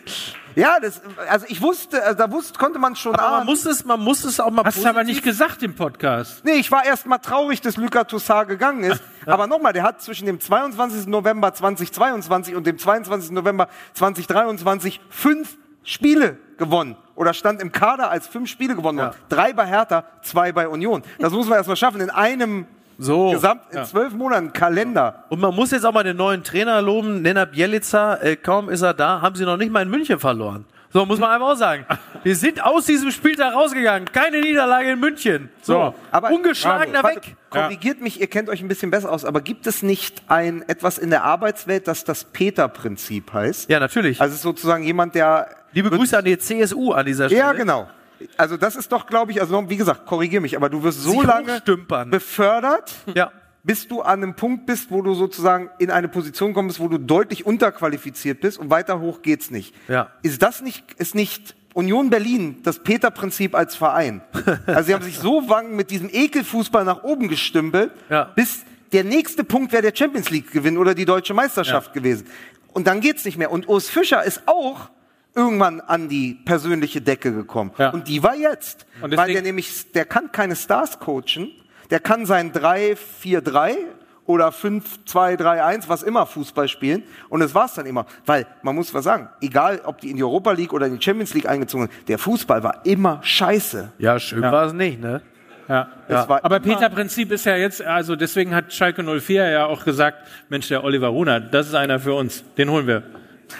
ja, 0.54 0.78
das, 0.80 1.02
also 1.28 1.44
ich 1.48 1.60
wusste, 1.60 2.02
also 2.02 2.16
da 2.16 2.30
wusste, 2.30 2.58
konnte 2.58 2.78
man 2.78 2.96
schon 2.96 3.14
Aber 3.14 3.22
man 3.22 3.34
ahnen. 3.40 3.46
muss 3.46 3.66
es, 3.66 3.84
man 3.84 4.00
muss 4.00 4.24
es 4.24 4.40
auch 4.40 4.50
mal 4.50 4.64
Hast 4.64 4.82
du 4.82 4.88
aber 4.88 5.04
nicht 5.04 5.22
gesagt 5.22 5.62
im 5.62 5.74
Podcast. 5.74 6.42
Nee, 6.42 6.54
ich 6.54 6.70
war 6.70 6.82
erst 6.82 7.04
mal 7.04 7.18
traurig, 7.18 7.60
dass 7.60 7.76
Lucas 7.76 8.06
Toussaint 8.06 8.48
gegangen 8.48 8.84
ist. 8.84 9.02
Aber 9.26 9.46
nochmal, 9.46 9.72
der 9.72 9.84
hat 9.84 10.02
zwischen 10.02 10.26
dem 10.26 10.40
22. 10.40 11.06
November 11.06 11.54
2022 11.54 12.56
und 12.56 12.66
dem 12.66 12.76
22. 12.76 13.30
November 13.30 13.68
2023 13.92 15.00
fünf 15.10 15.56
Spiele 15.84 16.38
gewonnen. 16.58 16.96
Oder 17.14 17.34
stand 17.34 17.60
im 17.60 17.72
Kader 17.72 18.10
als 18.10 18.26
fünf 18.26 18.48
Spiele 18.48 18.74
gewonnen. 18.74 18.98
worden. 18.98 19.14
Drei 19.28 19.52
bei 19.52 19.66
Hertha, 19.66 20.04
zwei 20.22 20.52
bei 20.52 20.68
Union. 20.68 21.02
Das 21.18 21.32
muss 21.32 21.46
man 21.46 21.58
erst 21.58 21.68
mal 21.68 21.76
schaffen. 21.76 22.00
In 22.00 22.10
einem 22.10 22.66
so. 22.98 23.30
Gesamt, 23.30 23.62
in 23.70 23.84
zwölf 23.84 24.12
Monaten 24.12 24.52
Kalender. 24.52 25.24
Und 25.28 25.40
man 25.40 25.54
muss 25.54 25.70
jetzt 25.70 25.84
auch 25.84 25.92
mal 25.92 26.04
den 26.04 26.16
neuen 26.16 26.44
Trainer 26.44 26.80
loben, 26.80 27.22
Nenad 27.22 27.52
Bielica, 27.52 28.16
äh, 28.16 28.36
kaum 28.36 28.68
ist 28.68 28.82
er 28.82 28.94
da, 28.94 29.20
haben 29.20 29.34
sie 29.34 29.44
noch 29.44 29.56
nicht 29.56 29.72
mal 29.72 29.82
in 29.82 29.90
München 29.90 30.18
verloren. 30.18 30.64
So, 30.92 31.06
muss 31.06 31.18
man 31.18 31.30
einfach 31.30 31.48
auch 31.48 31.56
sagen. 31.56 31.86
Wir 32.22 32.36
sind 32.36 32.62
aus 32.62 32.84
diesem 32.86 33.10
Spieltag 33.10 33.54
rausgegangen. 33.54 34.06
Keine 34.12 34.40
Niederlage 34.40 34.90
in 34.90 35.00
München. 35.00 35.48
So, 35.62 35.94
Aber 36.10 36.30
ungeschlagener 36.30 37.02
Warte, 37.02 37.16
weg. 37.16 37.36
Korrigiert 37.48 38.00
mich, 38.00 38.20
ihr 38.20 38.26
kennt 38.26 38.48
euch 38.50 38.60
ein 38.60 38.68
bisschen 38.68 38.90
besser 38.90 39.10
aus, 39.10 39.24
aber 39.24 39.40
gibt 39.40 39.66
es 39.66 39.82
nicht 39.82 40.22
ein 40.28 40.62
etwas 40.68 40.98
in 40.98 41.10
der 41.10 41.24
Arbeitswelt, 41.24 41.88
das 41.88 42.04
das 42.04 42.24
Peter-Prinzip 42.24 43.32
heißt? 43.32 43.70
Ja, 43.70 43.80
natürlich. 43.80 44.20
Also 44.20 44.36
sozusagen 44.36 44.84
jemand, 44.84 45.14
der 45.14 45.48
Liebe 45.72 45.88
Grüße 45.90 46.16
an 46.18 46.24
die 46.26 46.36
CSU 46.38 46.92
an 46.92 47.06
dieser 47.06 47.26
Stelle. 47.26 47.40
Ja, 47.40 47.52
genau. 47.52 47.88
Also 48.36 48.56
das 48.56 48.76
ist 48.76 48.92
doch, 48.92 49.06
glaube 49.06 49.32
ich, 49.32 49.40
also 49.40 49.68
wie 49.70 49.76
gesagt, 49.76 50.06
korrigier 50.06 50.40
mich, 50.40 50.56
aber 50.56 50.68
du 50.68 50.82
wirst 50.82 51.00
so 51.02 51.10
Sich 51.12 51.22
lange 51.24 51.54
hochstümpern. 51.54 52.10
befördert, 52.10 52.92
Ja. 53.14 53.32
Bis 53.64 53.86
du 53.88 54.02
an 54.02 54.22
einem 54.22 54.34
Punkt 54.34 54.66
bist, 54.66 54.90
wo 54.90 55.02
du 55.02 55.14
sozusagen 55.14 55.70
in 55.78 55.90
eine 55.90 56.08
Position 56.08 56.52
kommst, 56.54 56.80
wo 56.80 56.88
du 56.88 56.98
deutlich 56.98 57.46
unterqualifiziert 57.46 58.40
bist 58.40 58.58
und 58.58 58.70
weiter 58.70 59.00
hoch 59.00 59.22
geht's 59.22 59.50
nicht. 59.50 59.74
Ja. 59.88 60.10
Ist 60.22 60.42
das 60.42 60.62
nicht, 60.62 60.84
ist 60.98 61.14
nicht 61.14 61.54
Union 61.74 62.10
Berlin 62.10 62.56
das 62.64 62.80
Peter-Prinzip 62.82 63.54
als 63.54 63.76
Verein? 63.76 64.20
Also 64.66 64.82
sie 64.88 64.94
haben 64.94 65.04
sich 65.04 65.18
so 65.18 65.48
wang 65.48 65.76
mit 65.76 65.90
diesem 65.90 66.08
Ekelfußball 66.12 66.84
nach 66.84 67.04
oben 67.04 67.28
gestümpelt, 67.28 67.92
Ja. 68.10 68.24
bis 68.34 68.64
der 68.92 69.04
nächste 69.04 69.42
Punkt 69.44 69.72
wäre 69.72 69.82
der 69.82 69.94
Champions 69.96 70.28
League 70.30 70.50
Gewinn 70.50 70.76
oder 70.76 70.94
die 70.94 71.04
deutsche 71.06 71.32
Meisterschaft 71.32 71.92
gewesen. 71.94 72.26
Und 72.74 72.86
dann 72.86 73.00
geht's 73.00 73.24
nicht 73.24 73.38
mehr. 73.38 73.50
Und 73.50 73.68
Urs 73.68 73.88
Fischer 73.88 74.22
ist 74.24 74.42
auch 74.46 74.90
irgendwann 75.34 75.80
an 75.80 76.08
die 76.10 76.34
persönliche 76.44 77.00
Decke 77.00 77.32
gekommen. 77.32 77.70
Ja. 77.78 77.90
Und 77.90 78.06
die 78.08 78.22
war 78.22 78.34
jetzt. 78.34 78.84
Und 79.00 79.02
weil 79.12 79.28
deswegen- 79.28 79.32
der 79.34 79.42
nämlich, 79.44 79.92
der 79.92 80.04
kann 80.04 80.30
keine 80.32 80.56
Stars 80.56 80.98
coachen, 80.98 81.50
der 81.92 82.00
kann 82.00 82.24
sein 82.26 82.52
3-4-3 82.52 83.76
oder 84.24 84.48
5-2-3-1, 84.48 85.84
was 85.88 86.02
immer 86.02 86.24
Fußball 86.24 86.66
spielen. 86.66 87.02
Und 87.28 87.40
das 87.40 87.54
war's 87.54 87.74
dann 87.74 87.84
immer. 87.84 88.06
Weil, 88.24 88.46
man 88.62 88.74
muss 88.74 88.94
was 88.94 89.04
sagen, 89.04 89.28
egal 89.42 89.82
ob 89.84 90.00
die 90.00 90.10
in 90.10 90.16
die 90.16 90.24
Europa 90.24 90.52
League 90.52 90.72
oder 90.72 90.86
in 90.86 90.96
die 90.96 91.04
Champions 91.04 91.34
League 91.34 91.46
eingezogen 91.46 91.88
sind, 91.88 92.08
der 92.08 92.16
Fußball 92.18 92.62
war 92.62 92.86
immer 92.86 93.18
scheiße. 93.22 93.92
Ja, 93.98 94.18
schön 94.18 94.40
war 94.40 94.64
es 94.64 94.72
nicht, 94.72 95.02
ne? 95.02 95.20
Ja. 95.68 95.88
War 96.08 96.42
Aber 96.42 96.60
Peter 96.60 96.88
Prinzip 96.88 97.30
ist 97.30 97.44
ja 97.44 97.56
jetzt, 97.56 97.82
also 97.82 98.16
deswegen 98.16 98.54
hat 98.54 98.72
Schalke 98.72 99.02
04 99.02 99.50
ja 99.50 99.66
auch 99.66 99.84
gesagt, 99.84 100.16
Mensch, 100.48 100.68
der 100.68 100.82
Oliver 100.84 101.08
Runert, 101.08 101.52
das 101.52 101.68
ist 101.68 101.74
einer 101.74 102.00
für 102.00 102.14
uns, 102.14 102.42
den 102.56 102.70
holen 102.70 102.86
wir. 102.86 103.02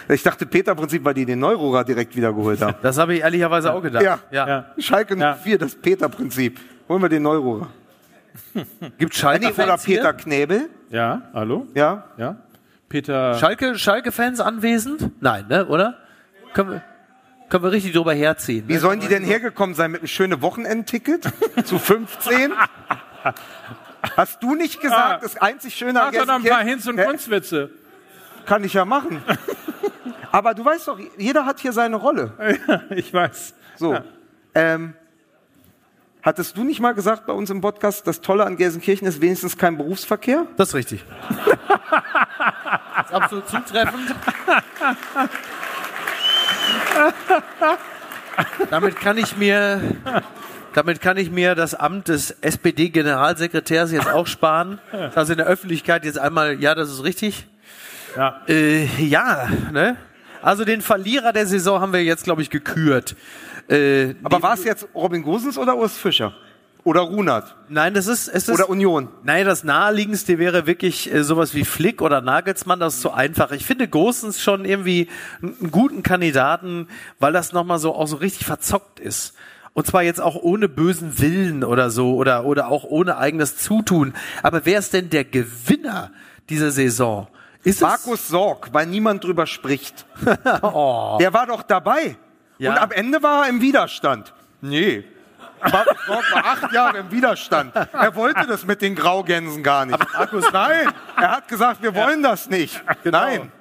Ich 0.09 0.23
dachte 0.23 0.47
Peter-Prinzip, 0.47 1.05
weil 1.05 1.13
die 1.13 1.25
den 1.25 1.37
Neurohrer 1.37 1.83
direkt 1.83 2.15
wieder 2.15 2.33
geholt 2.33 2.61
haben. 2.61 2.75
Das 2.81 2.97
habe 2.97 3.13
ich 3.13 3.21
ehrlicherweise 3.21 3.71
auch 3.71 3.81
gedacht. 3.81 4.03
Ja. 4.03 4.19
ja. 4.31 4.47
Ja. 4.47 4.65
Schalke 4.79 5.15
Ja. 5.17 5.35
04, 5.35 5.59
das 5.59 5.75
Peter-Prinzip. 5.75 6.59
Holen 6.89 7.01
wir 7.01 7.09
den 7.09 7.21
Neurohrer. 7.21 7.69
Gibt 8.97 9.15
Schalke 9.15 9.47
oder 9.53 9.77
Peter 9.77 9.77
hier? 9.83 10.13
Knebel. 10.13 10.69
Ja, 10.89 11.23
hallo? 11.33 11.67
Ja. 11.75 12.05
Ja. 12.17 12.37
Peter. 12.89 13.35
Schalke, 13.39 13.77
Schalke 13.77 14.11
Fans 14.11 14.39
anwesend? 14.39 15.09
Nein, 15.21 15.45
ne, 15.49 15.65
oder? 15.67 15.97
Können 16.53 16.71
wir, 16.71 16.83
können 17.49 17.63
wir 17.63 17.71
richtig 17.71 17.93
drüber 17.93 18.13
herziehen. 18.13 18.65
Wie 18.67 18.73
Ne? 18.73 18.79
sollen 18.79 18.99
die 18.99 19.07
denn 19.07 19.23
hergekommen 19.23 19.75
sein 19.75 19.91
mit 19.91 20.01
einem 20.01 20.07
schönen 20.07 20.41
Wochenendticket 20.41 21.23
zu 21.65 21.79
15? 21.79 22.53
Hast 24.15 24.43
du 24.43 24.53
nicht 24.55 24.81
gesagt, 24.81 25.15
Ah. 25.15 25.19
das 25.21 25.37
einzig 25.37 25.73
Schöne 25.75 26.01
an 26.01 26.11
Mach 26.13 26.19
doch 26.19 26.27
noch 26.27 26.35
ein 26.35 26.43
paar 26.43 26.61
Gelsenkirchen- 26.61 26.65
Hinz- 26.67 26.87
und 26.87 26.97
Ja, 26.97 27.05
Kunstwitze. 27.05 27.69
Kann 28.45 28.63
ich 28.63 28.73
ja 28.73 28.83
machen. 28.85 29.21
Aber 30.31 30.53
du 30.53 30.65
weißt 30.65 30.87
doch, 30.89 30.99
jeder 31.17 31.45
hat 31.45 31.59
hier 31.61 31.71
seine 31.73 31.95
Rolle. 31.95 32.33
Ich 32.89 33.13
weiß. 33.13 33.53
So. 33.77 33.97
Ähm, 34.53 34.93
hattest 36.23 36.57
du 36.57 36.63
nicht 36.63 36.79
mal 36.79 36.93
gesagt 36.93 37.25
bei 37.27 37.33
uns 37.33 37.49
im 37.49 37.61
Podcast, 37.61 38.07
das 38.07 38.21
Tolle 38.21 38.45
an 38.45 38.57
Gelsenkirchen 38.57 39.07
ist 39.07 39.21
wenigstens 39.21 39.57
kein 39.57 39.77
Berufsverkehr? 39.77 40.47
Das 40.57 40.69
ist 40.69 40.75
richtig. 40.75 41.03
das 41.29 43.05
ist 43.05 43.13
absolut 43.13 43.47
zutreffend. 43.47 44.15
damit 48.69 48.95
kann 48.95 49.17
ich 49.17 49.37
mir, 49.37 49.81
damit 50.73 51.01
kann 51.01 51.17
ich 51.17 51.29
mir 51.29 51.53
das 51.55 51.75
Amt 51.75 52.07
des 52.07 52.31
SPD-Generalsekretärs 52.41 53.91
jetzt 53.91 54.07
auch 54.07 54.27
sparen. 54.27 54.79
Also 55.13 55.33
in 55.33 55.37
der 55.37 55.47
Öffentlichkeit 55.47 56.05
jetzt 56.05 56.17
einmal, 56.17 56.59
ja, 56.59 56.73
das 56.73 56.89
ist 56.89 57.03
richtig. 57.03 57.47
Ja. 58.15 58.41
Äh, 58.47 58.85
ja, 59.03 59.49
ne? 59.71 59.97
Also 60.41 60.65
den 60.65 60.81
Verlierer 60.81 61.31
der 61.31 61.47
Saison 61.47 61.79
haben 61.79 61.93
wir 61.93 62.03
jetzt, 62.03 62.25
glaube 62.25 62.41
ich, 62.41 62.49
gekürt. 62.49 63.15
Äh, 63.69 64.15
Aber 64.23 64.41
war 64.41 64.53
es 64.53 64.63
jetzt 64.63 64.87
Robin 64.93 65.23
Gosens 65.23 65.57
oder 65.57 65.77
Urs 65.77 65.97
Fischer? 65.97 66.33
Oder 66.83 67.01
Runert? 67.01 67.55
Nein, 67.69 67.93
das 67.93 68.07
ist, 68.07 68.27
es 68.27 68.49
ist 68.49 68.55
Oder 68.55 68.69
Union? 68.69 69.07
Nein, 69.23 69.45
das 69.45 69.63
naheliegendste 69.63 70.37
wäre 70.37 70.67
wirklich 70.67 71.13
äh, 71.13 71.23
sowas 71.23 71.53
wie 71.53 71.63
Flick 71.63 72.01
oder 72.01 72.19
Nagelsmann, 72.19 72.79
das 72.79 72.95
ist 72.95 73.01
zu 73.01 73.11
einfach. 73.11 73.51
Ich 73.51 73.65
finde 73.65 73.87
Gosens 73.87 74.41
schon 74.41 74.65
irgendwie 74.65 75.07
einen 75.41 75.71
guten 75.71 76.03
Kandidaten, 76.03 76.89
weil 77.19 77.31
das 77.31 77.53
nochmal 77.53 77.79
so 77.79 77.95
auch 77.95 78.07
so 78.07 78.17
richtig 78.17 78.45
verzockt 78.45 78.99
ist. 78.99 79.33
Und 79.73 79.87
zwar 79.87 80.03
jetzt 80.03 80.19
auch 80.21 80.35
ohne 80.35 80.67
bösen 80.67 81.19
Willen 81.19 81.63
oder 81.63 81.89
so 81.89 82.15
oder, 82.15 82.43
oder 82.45 82.67
auch 82.67 82.83
ohne 82.83 83.17
eigenes 83.17 83.57
Zutun. 83.57 84.13
Aber 84.43 84.65
wer 84.65 84.79
ist 84.79 84.93
denn 84.93 85.09
der 85.09 85.23
Gewinner 85.23 86.11
dieser 86.49 86.71
Saison? 86.71 87.27
Ist 87.63 87.77
es 87.77 87.81
Markus 87.81 88.27
Sorg, 88.27 88.73
weil 88.73 88.87
niemand 88.87 89.23
drüber 89.23 89.47
spricht. 89.47 90.05
Der 90.25 91.33
war 91.33 91.47
doch 91.47 91.63
dabei. 91.63 92.17
Ja. 92.63 92.71
Und 92.71 92.77
am 92.79 92.91
Ende 92.91 93.21
war 93.21 93.43
er 93.43 93.49
im 93.49 93.59
Widerstand. 93.59 94.33
Nee. 94.61 95.03
Sorg 95.69 95.85
war 96.31 96.45
acht 96.45 96.71
Jahre 96.71 96.99
im 96.99 97.11
Widerstand. 97.11 97.75
Er 97.75 98.15
wollte 98.15 98.47
das 98.47 98.65
mit 98.65 98.81
den 98.81 98.95
Graugänsen 98.95 99.63
gar 99.63 99.85
nicht. 99.85 99.99
Markus, 100.13 100.45
nein. 100.51 100.87
Er 101.17 101.31
hat 101.31 101.47
gesagt, 101.49 101.81
wir 101.81 101.93
wollen 101.93 102.23
das 102.23 102.49
nicht. 102.49 102.81
Nein. 103.03 103.51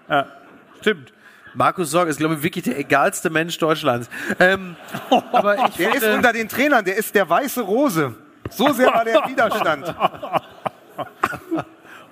Stimmt. 0.81 1.12
Markus 1.55 1.91
Sorg 1.91 2.09
ist, 2.09 2.19
glaube 2.19 2.35
ich, 2.35 2.43
wirklich 2.45 2.65
der 2.65 2.79
egalste 2.79 3.29
Mensch 3.29 3.59
Deutschlands. 3.59 4.09
Ähm, 4.39 4.77
aber 5.33 5.66
ich 5.66 5.74
Der 5.77 5.95
ist 5.97 6.05
unter 6.05 6.33
den 6.33 6.49
Trainern, 6.49 6.85
der 6.85 6.97
ist 6.97 7.15
der 7.15 7.29
weiße 7.29 7.61
Rose. 7.61 8.15
So 8.51 8.73
sehr 8.73 8.87
war 8.87 9.05
der 9.05 9.24
im 9.24 9.31
Widerstand. 9.31 9.95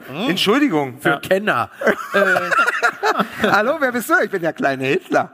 Entschuldigung. 0.28 1.00
für 1.00 1.20
Kenner. 1.20 1.70
Hallo, 3.42 3.76
wer 3.78 3.92
bist 3.92 4.10
du? 4.10 4.14
Ich 4.24 4.30
bin 4.30 4.42
der 4.42 4.52
kleine 4.52 4.84
Hitler. 4.84 5.30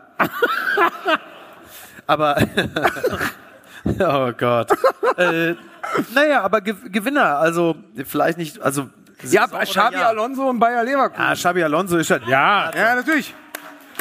Aber 2.07 2.37
oh 4.01 4.33
Gott. 4.37 4.71
äh, 5.17 5.55
naja, 6.15 6.43
aber 6.43 6.61
Ge 6.61 6.75
Gewinner, 6.91 7.39
also 7.39 7.77
vielleicht 8.05 8.39
nicht, 8.39 8.61
also 8.61 8.89
Ja, 9.23 9.47
Xabi 9.47 9.97
Jahr. 9.97 10.09
Alonso 10.09 10.49
und 10.49 10.59
Bayer 10.59 10.85
Leverkusen. 10.85 11.25
Ah, 11.25 11.35
Xabi 11.35 11.63
Alonso 11.63 11.97
ist 11.97 12.09
schon. 12.09 12.21
Ja. 12.29 12.71
Ja, 12.75 12.95
natürlich. 12.95 13.35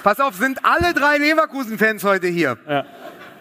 Pass 0.04 0.20
auf, 0.20 0.36
sind 0.36 0.60
alle 0.64 0.94
drei 0.94 1.18
Leverkusen-Fans 1.18 2.04
heute 2.04 2.28
hier. 2.28 2.58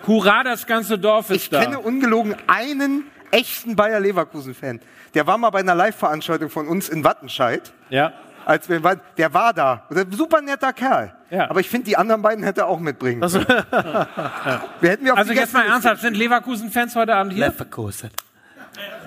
Hurra, 0.07 0.45
das 0.45 0.67
ganze 0.67 0.99
Dorf 0.99 1.31
ist 1.31 1.37
Ich 1.37 1.51
da. 1.51 1.63
kenne 1.63 1.79
ungelogen 1.79 2.37
einen 2.47 3.05
echten 3.31 3.75
Bayer 3.77 4.01
Leverkusen-Fan. 4.01 4.81
Der 5.15 5.27
war 5.27 5.37
mal 5.39 5.51
bei 5.51 5.61
einer 5.61 5.75
Live-Veranstaltung 5.75 6.51
von 6.51 6.69
uns 6.69 6.89
in 6.89 7.05
Wattenscheid. 7.05 7.73
ja. 7.91 8.13
Als 8.47 8.69
wir, 8.69 8.81
der 9.17 9.33
war 9.35 9.53
da. 9.53 9.85
Der 9.91 10.05
super 10.11 10.41
netter 10.41 10.73
Kerl. 10.73 11.15
Ja. 11.31 11.49
Aber 11.51 11.61
ich 11.61 11.69
finde, 11.69 11.87
die 11.87 11.97
anderen 11.97 12.23
beiden 12.23 12.45
hätte 12.45 12.63
er 12.63 12.67
auch 12.69 12.79
mitbringen. 12.79 13.23
Also, 13.23 13.41
Wir 14.81 14.91
hätten 14.91 15.05
wir 15.05 15.17
Also 15.17 15.33
jetzt 15.33 15.53
mal 15.53 15.61
Gästeliste- 15.63 15.73
ernsthaft, 15.73 16.01
sind 16.03 16.17
Leverkusen-Fans 16.17 16.95
heute 16.97 17.15
Abend 17.15 17.33
hier? 17.33 17.47
Leverkusen. 17.49 18.11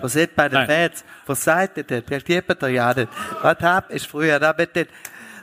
Was 0.01 0.13
seid 0.13 0.35
bei 0.35 0.47
den 0.49 0.59
Nein. 0.59 0.67
Fans? 0.89 1.03
Was 1.25 1.43
seid 1.43 1.77
ihr 1.77 1.83
denn? 1.83 2.03
Gibt 2.05 2.63
ihr 2.63 2.69
ja 2.69 2.93
nicht? 2.93 3.09
Was 3.41 3.57
hab 3.61 3.91
ich 3.93 4.07
früher 4.07 4.39
da 4.39 4.53
mit 4.57 4.75
den 4.75 4.87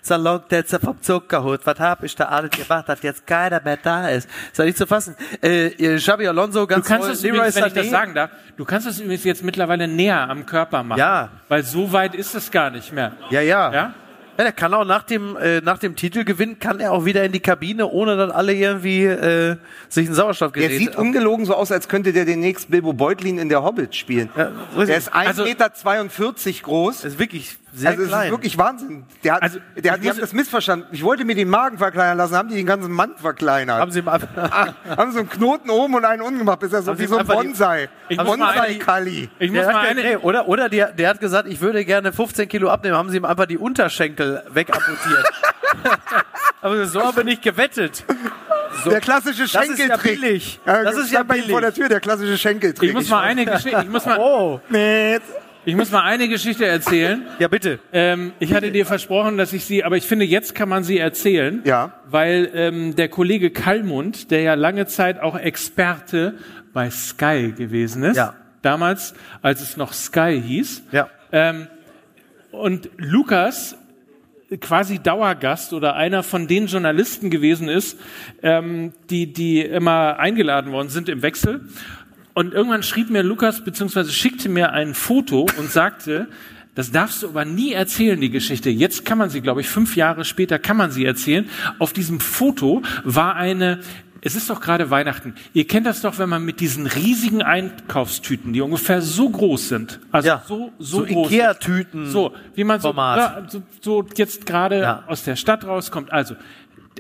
Salontänzer 0.04 0.78
vom 0.80 1.00
Zuckerhut? 1.00 1.60
Was 1.64 1.78
hab 1.80 2.02
ich 2.04 2.14
da 2.14 2.26
alles 2.26 2.50
gemacht, 2.50 2.88
dass 2.88 3.02
jetzt 3.02 3.26
keiner 3.26 3.60
mehr 3.64 3.78
da 3.82 4.08
ist? 4.08 4.28
Ist 4.52 4.58
ja 4.58 4.64
nicht 4.64 4.76
zu 4.78 4.86
fassen. 4.86 5.16
Äh, 5.42 5.68
ihr 5.68 5.96
Xabi 5.96 6.28
Alonso 6.28 6.60
Du 6.60 6.66
ganz 6.66 6.86
kannst 6.86 7.06
toll. 7.06 7.12
es 7.14 7.24
übrigens, 7.24 7.56
wenn 7.56 7.66
ich 7.66 7.72
das 7.72 7.90
sagen 7.90 8.14
darf, 8.14 8.30
du 8.56 8.64
kannst 8.64 8.86
es 8.86 9.00
übrigens 9.00 9.24
jetzt 9.24 9.42
mittlerweile 9.42 9.88
näher 9.88 10.28
am 10.28 10.46
Körper 10.46 10.82
machen. 10.82 10.98
Ja. 10.98 11.30
Weil 11.48 11.62
so 11.64 11.92
weit 11.92 12.14
ist 12.14 12.34
es 12.34 12.50
gar 12.50 12.70
nicht 12.70 12.92
mehr. 12.92 13.12
Ja, 13.30 13.40
ja. 13.40 13.72
Ja? 13.72 13.94
Ja, 14.36 14.42
der 14.42 14.52
kann 14.52 14.74
auch 14.74 14.84
nach 14.84 15.04
dem, 15.04 15.36
äh, 15.36 15.60
nach 15.60 15.78
dem 15.78 15.94
Titelgewinn, 15.94 16.58
kann 16.58 16.80
er 16.80 16.90
auch 16.90 17.04
wieder 17.04 17.22
in 17.22 17.30
die 17.30 17.38
Kabine, 17.38 17.86
ohne 17.86 18.16
dass 18.16 18.32
alle 18.32 18.52
irgendwie 18.52 19.04
äh, 19.04 19.56
sich 19.88 20.04
ein 20.06 20.06
Der 20.08 20.14
Sauerstoffgerät... 20.16 20.76
sieht 20.76 20.96
ungelogen 20.96 21.46
so 21.46 21.54
aus, 21.54 21.70
als 21.70 21.88
könnte 21.88 22.12
der 22.12 22.24
demnächst 22.24 22.68
Bilbo 22.68 22.92
Beutlin 22.92 23.38
in 23.38 23.48
der 23.48 23.62
Hobbit 23.62 23.94
spielen. 23.94 24.30
Ja, 24.36 24.50
so 24.74 24.80
ist 24.80 24.88
der 24.88 24.96
es. 24.96 25.04
ist 25.06 25.14
1,42 25.14 25.26
Also- 25.28 25.44
Meter 25.44 26.62
groß. 26.64 27.04
ist 27.04 27.18
wirklich 27.20 27.56
sehr 27.74 27.90
also 27.90 28.02
es 28.02 28.08
klein. 28.08 28.24
ist 28.26 28.30
wirklich 28.30 28.56
Wahnsinn. 28.58 29.04
Der 29.24 29.34
hat, 29.34 29.42
Also, 29.42 29.58
der 29.76 29.92
hat, 29.92 29.98
ich 29.98 30.04
die 30.04 30.10
haben 30.10 30.20
das 30.20 30.32
missverstanden. 30.32 30.88
Ich 30.92 31.02
wollte 31.02 31.24
mir 31.24 31.34
den 31.34 31.48
Magen 31.48 31.76
verkleinern 31.78 32.16
lassen, 32.18 32.36
haben 32.36 32.48
die 32.48 32.54
den 32.54 32.66
ganzen 32.66 32.92
Mann 32.92 33.16
verkleinert. 33.16 33.80
haben 33.80 33.90
sie 33.90 33.98
ihm 34.00 34.08
einfach... 34.08 34.28
Ah, 34.36 34.74
haben 34.96 35.12
so 35.12 35.18
einen 35.18 35.28
Knoten 35.28 35.70
oben 35.70 35.94
und 35.94 36.04
einen 36.04 36.22
unten 36.22 36.38
gemacht. 36.38 36.62
Ist 36.62 36.72
ja 36.72 36.82
so 36.82 36.92
Haben 36.92 36.98
wie 37.00 37.06
so 37.06 37.16
ein 37.18 37.26
die- 37.26 37.32
Bonsai. 37.32 37.88
Ich 38.08 38.16
muss 38.18 38.26
mal 38.36 38.50
eine- 38.50 38.60
Bonsai-Kali. 38.60 39.28
Ich 39.38 39.50
muss 39.50 39.66
mal 39.66 39.76
eine, 39.76 40.02
nee, 40.02 40.16
oder 40.16 40.46
oder 40.48 40.68
der, 40.68 40.92
der 40.92 41.08
hat 41.10 41.20
gesagt, 41.20 41.48
ich 41.48 41.60
würde 41.60 41.84
gerne 41.84 42.12
15 42.12 42.48
Kilo 42.48 42.70
abnehmen, 42.70 42.96
haben 42.96 43.10
sie 43.10 43.16
ihm 43.16 43.24
einfach 43.24 43.46
die 43.46 43.58
Unterschenkel 43.58 44.42
wegamputiert. 44.50 45.24
Aber 46.60 46.86
so 46.86 47.00
haben 47.02 47.16
wir 47.16 47.24
nicht 47.24 47.42
gewettet. 47.42 48.04
So. 48.82 48.90
Der 48.90 49.00
klassische 49.00 49.42
Das 49.42 49.68
ist 49.68 49.78
ja 49.78 49.86
Schenkeltrick. 49.86 50.20
billig. 50.20 50.60
Das 50.64 50.96
ist 50.96 51.10
ja 51.10 51.18
stand 51.18 51.28
bei 51.28 51.34
ihm 51.36 51.40
billig. 51.42 51.50
vor 51.52 51.60
der 51.60 51.72
Tür, 51.74 51.88
der 51.88 52.00
klassische 52.00 52.36
Schenkeltrick. 52.38 52.88
ich 52.90 52.94
muss 52.94 53.08
mal 53.08 53.20
eine 53.22 53.44
Geschichte, 53.44 53.80
ich 53.82 53.88
muss 53.88 54.04
mal, 54.06 54.18
Oh, 54.18 54.60
Nee. 54.68 55.18
Ich 55.64 55.74
muss 55.76 55.90
mal 55.90 56.02
eine 56.02 56.28
Geschichte 56.28 56.66
erzählen. 56.66 57.22
ja 57.38 57.48
bitte. 57.48 57.78
Ähm, 57.92 58.32
ich 58.38 58.52
hatte 58.54 58.70
dir 58.70 58.86
versprochen, 58.86 59.36
dass 59.38 59.52
ich 59.52 59.64
sie, 59.64 59.84
aber 59.84 59.96
ich 59.96 60.04
finde, 60.04 60.24
jetzt 60.24 60.54
kann 60.54 60.68
man 60.68 60.84
sie 60.84 60.98
erzählen. 60.98 61.60
Ja. 61.64 61.92
Weil 62.08 62.50
ähm, 62.54 62.96
der 62.96 63.08
Kollege 63.08 63.50
Kallmund, 63.50 64.30
der 64.30 64.42
ja 64.42 64.54
lange 64.54 64.86
Zeit 64.86 65.20
auch 65.20 65.36
Experte 65.38 66.34
bei 66.72 66.90
Sky 66.90 67.52
gewesen 67.56 68.02
ist, 68.04 68.16
Ja. 68.16 68.34
damals, 68.62 69.14
als 69.42 69.60
es 69.60 69.76
noch 69.76 69.92
Sky 69.92 70.40
hieß, 70.44 70.82
Ja. 70.92 71.08
ähm, 71.32 71.66
und 72.50 72.88
Lukas 72.98 73.76
quasi 74.60 74.98
Dauergast 75.00 75.72
oder 75.72 75.96
einer 75.96 76.22
von 76.22 76.46
den 76.46 76.66
Journalisten 76.66 77.30
gewesen 77.30 77.68
ist, 77.68 77.98
ähm, 78.42 78.92
die, 79.10 79.32
die 79.32 79.60
immer 79.62 80.18
eingeladen 80.20 80.70
worden 80.70 80.90
sind 80.90 81.08
im 81.08 81.22
Wechsel. 81.22 81.62
Und 82.34 82.52
irgendwann 82.52 82.82
schrieb 82.82 83.10
mir 83.10 83.22
Lukas, 83.22 83.62
beziehungsweise 83.62 84.10
schickte 84.12 84.48
mir 84.48 84.72
ein 84.72 84.94
Foto 84.94 85.46
und 85.56 85.70
sagte, 85.70 86.28
das 86.74 86.90
darfst 86.90 87.22
du 87.22 87.28
aber 87.28 87.44
nie 87.44 87.72
erzählen, 87.72 88.20
die 88.20 88.30
Geschichte. 88.30 88.68
Jetzt 88.70 89.04
kann 89.04 89.18
man 89.18 89.30
sie, 89.30 89.40
glaube 89.40 89.60
ich, 89.60 89.68
fünf 89.68 89.94
Jahre 89.94 90.24
später 90.24 90.58
kann 90.58 90.76
man 90.76 90.90
sie 90.90 91.04
erzählen. 91.04 91.48
Auf 91.78 91.92
diesem 91.92 92.18
Foto 92.18 92.82
war 93.04 93.36
eine, 93.36 93.78
es 94.20 94.34
ist 94.34 94.50
doch 94.50 94.60
gerade 94.60 94.90
Weihnachten. 94.90 95.34
Ihr 95.52 95.68
kennt 95.68 95.86
das 95.86 96.00
doch, 96.00 96.18
wenn 96.18 96.28
man 96.28 96.44
mit 96.44 96.58
diesen 96.58 96.88
riesigen 96.88 97.42
Einkaufstüten, 97.42 98.52
die 98.52 98.60
ungefähr 98.60 99.00
so 99.00 99.30
groß 99.30 99.68
sind, 99.68 100.00
also 100.10 100.26
Ja. 100.28 100.42
so, 100.48 100.72
so, 100.80 100.98
So 101.00 101.04
groß. 101.06 101.30
Ikea-Tüten 101.30 102.10
So, 102.10 102.34
wie 102.56 102.64
man 102.64 102.80
so, 102.80 102.92
so, 103.48 103.62
so 103.80 104.06
jetzt 104.16 104.44
gerade 104.44 104.80
Ja. 104.80 105.04
aus 105.06 105.22
der 105.22 105.36
Stadt 105.36 105.64
rauskommt. 105.64 106.12
Also, 106.12 106.34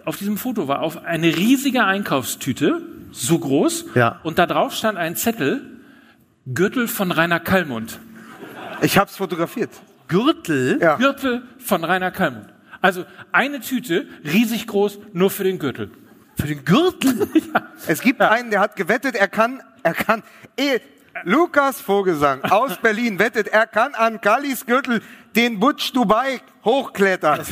auf 0.04 0.16
diesem 0.18 0.36
Foto 0.36 0.68
war 0.68 0.82
auf 0.82 1.04
eine 1.04 1.36
riesige 1.36 1.82
Einkaufstüte, 1.84 2.80
so 3.14 3.38
groß, 3.38 3.86
Ja. 3.94 4.20
und 4.24 4.38
da 4.38 4.46
drauf 4.46 4.74
stand 4.74 4.98
ein 4.98 5.16
Zettel, 5.16 5.62
Gürtel 6.46 6.88
von 6.88 7.10
Rainer 7.10 7.40
Kallmund. 7.40 7.98
Ich 8.82 8.98
hab's 8.98 9.16
fotografiert. 9.16 9.70
Gürtel? 10.08 10.78
Ja. 10.80 10.96
Gürtel 10.96 11.42
von 11.58 11.84
Rainer 11.84 12.10
Kallmund. 12.10 12.48
Also 12.82 13.04
eine 13.32 13.60
Tüte, 13.60 14.06
riesig 14.24 14.66
groß, 14.66 14.98
nur 15.14 15.30
für 15.30 15.44
den 15.44 15.58
Gürtel. 15.58 15.90
Für 16.38 16.46
den 16.48 16.64
Gürtel? 16.64 17.28
Es 17.86 18.00
gibt 18.02 18.20
einen, 18.20 18.50
der 18.50 18.60
hat 18.60 18.76
gewettet, 18.76 19.14
er 19.14 19.28
kann, 19.28 19.62
er 19.82 19.94
kann, 19.94 20.22
eh, 20.56 20.80
Lukas 21.22 21.80
Vogelsang 21.80 22.42
aus 22.44 22.76
Berlin 22.78 23.18
wettet, 23.18 23.46
er 23.48 23.66
kann 23.66 23.94
an 23.94 24.20
Kallis 24.20 24.66
Gürtel 24.66 25.00
den 25.36 25.60
Butch 25.60 25.92
Dubai 25.92 26.40
hochklettern. 26.64 27.40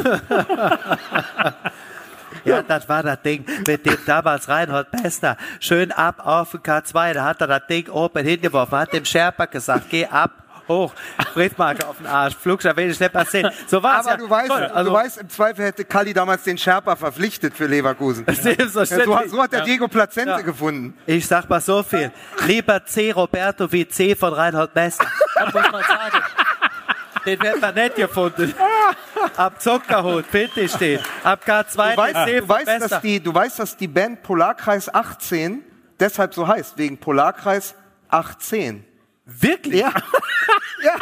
Ja, 2.44 2.62
das 2.62 2.89
war 2.89 3.02
das 3.02 3.23
Ding 3.23 3.44
mit 3.66 3.86
dem 3.86 3.98
damals 4.06 4.48
Reinhold 4.48 4.89
Messner. 4.93 5.36
Schön 5.60 5.93
ab 5.93 6.16
auf 6.27 6.51
den 6.52 6.60
K2, 6.60 7.12
da 7.14 7.24
hat 7.24 7.40
er 7.40 7.47
das 7.47 7.66
Ding 7.69 7.89
oben 7.89 8.24
hingeworfen, 8.24 8.78
hat 8.78 8.93
dem 8.93 9.05
Sherpa 9.05 9.47
gesagt, 9.47 9.86
geh 9.90 10.06
ab, 10.06 10.31
hoch, 10.69 10.93
Briefmarke 11.35 11.86
auf 11.86 11.98
den 11.98 12.06
Arsch, 12.06 12.36
Flugschein, 12.36 12.77
will 12.77 12.90
ich 12.90 12.98
nicht 12.98 13.12
passieren. 13.12 13.52
So 13.66 13.82
war's 13.82 14.06
Aber 14.06 14.10
ja. 14.10 14.16
du 14.16 14.31
weißt, 14.31 14.48
Toll, 14.48 14.62
also, 14.64 14.90
du 14.90 14.97
weißt, 14.97 15.19
im 15.19 15.28
Zweifel 15.28 15.64
hätte 15.66 15.85
Kalli 15.85 16.12
damals 16.14 16.44
den 16.44 16.56
Sherpa 16.56 16.94
verpflichtet 16.97 17.55
für 17.56 17.66
Leverkusen. 17.66 18.24
Selbstverständlich. 18.31 19.06
So, 19.06 19.19
hat- 19.19 19.28
so 19.31 19.43
hat 19.43 19.52
der 19.52 19.59
Ja. 19.60 19.64
Diego 19.64 19.89
Plazente 19.89 20.31
Ja. 20.31 20.40
gefunden. 20.40 20.94
Ich 21.06 21.27
sag 21.27 21.48
mal 21.51 21.60
so 21.60 21.82
viel. 21.82 22.12
Lieber 22.47 22.85
C. 22.85 23.10
Roberto 23.12 23.70
wie 23.73 23.86
C. 23.89 24.14
von 24.14 24.32
Reinhold 24.32 24.74
Messner. 24.74 25.06
Das 25.35 25.52
muss 25.52 25.73
man 25.73 25.82
sagen. 25.82 26.24
Den 27.27 27.40
wird 27.40 27.61
man 27.61 27.74
nicht 27.74 27.94
gefunden. 27.97 28.55
Ab 29.36 29.61
Zuckerhut, 29.61 30.31
bitte 30.31 30.69
steht. 30.69 31.01
Ab 31.23 31.44
K2 31.47 31.90
Du 31.93 31.97
weißt, 31.97 32.15
du, 32.43 32.49
weißt, 32.49 32.90
dass 32.93 33.01
die, 33.01 33.20
du 33.20 33.35
weißt, 33.35 33.59
dass 33.59 33.77
die 33.77 33.89
Band 33.89 34.23
Polarkreis 34.23 34.93
18 34.93 35.62
deshalb 36.01 36.35
so 36.35 36.47
heißt, 36.47 36.77
wegen 36.78 36.99
Polarkreis 36.99 37.74
18. 38.09 38.85
Wirklich? 39.24 39.81
Ja. 39.81 39.93
ja. 40.82 40.94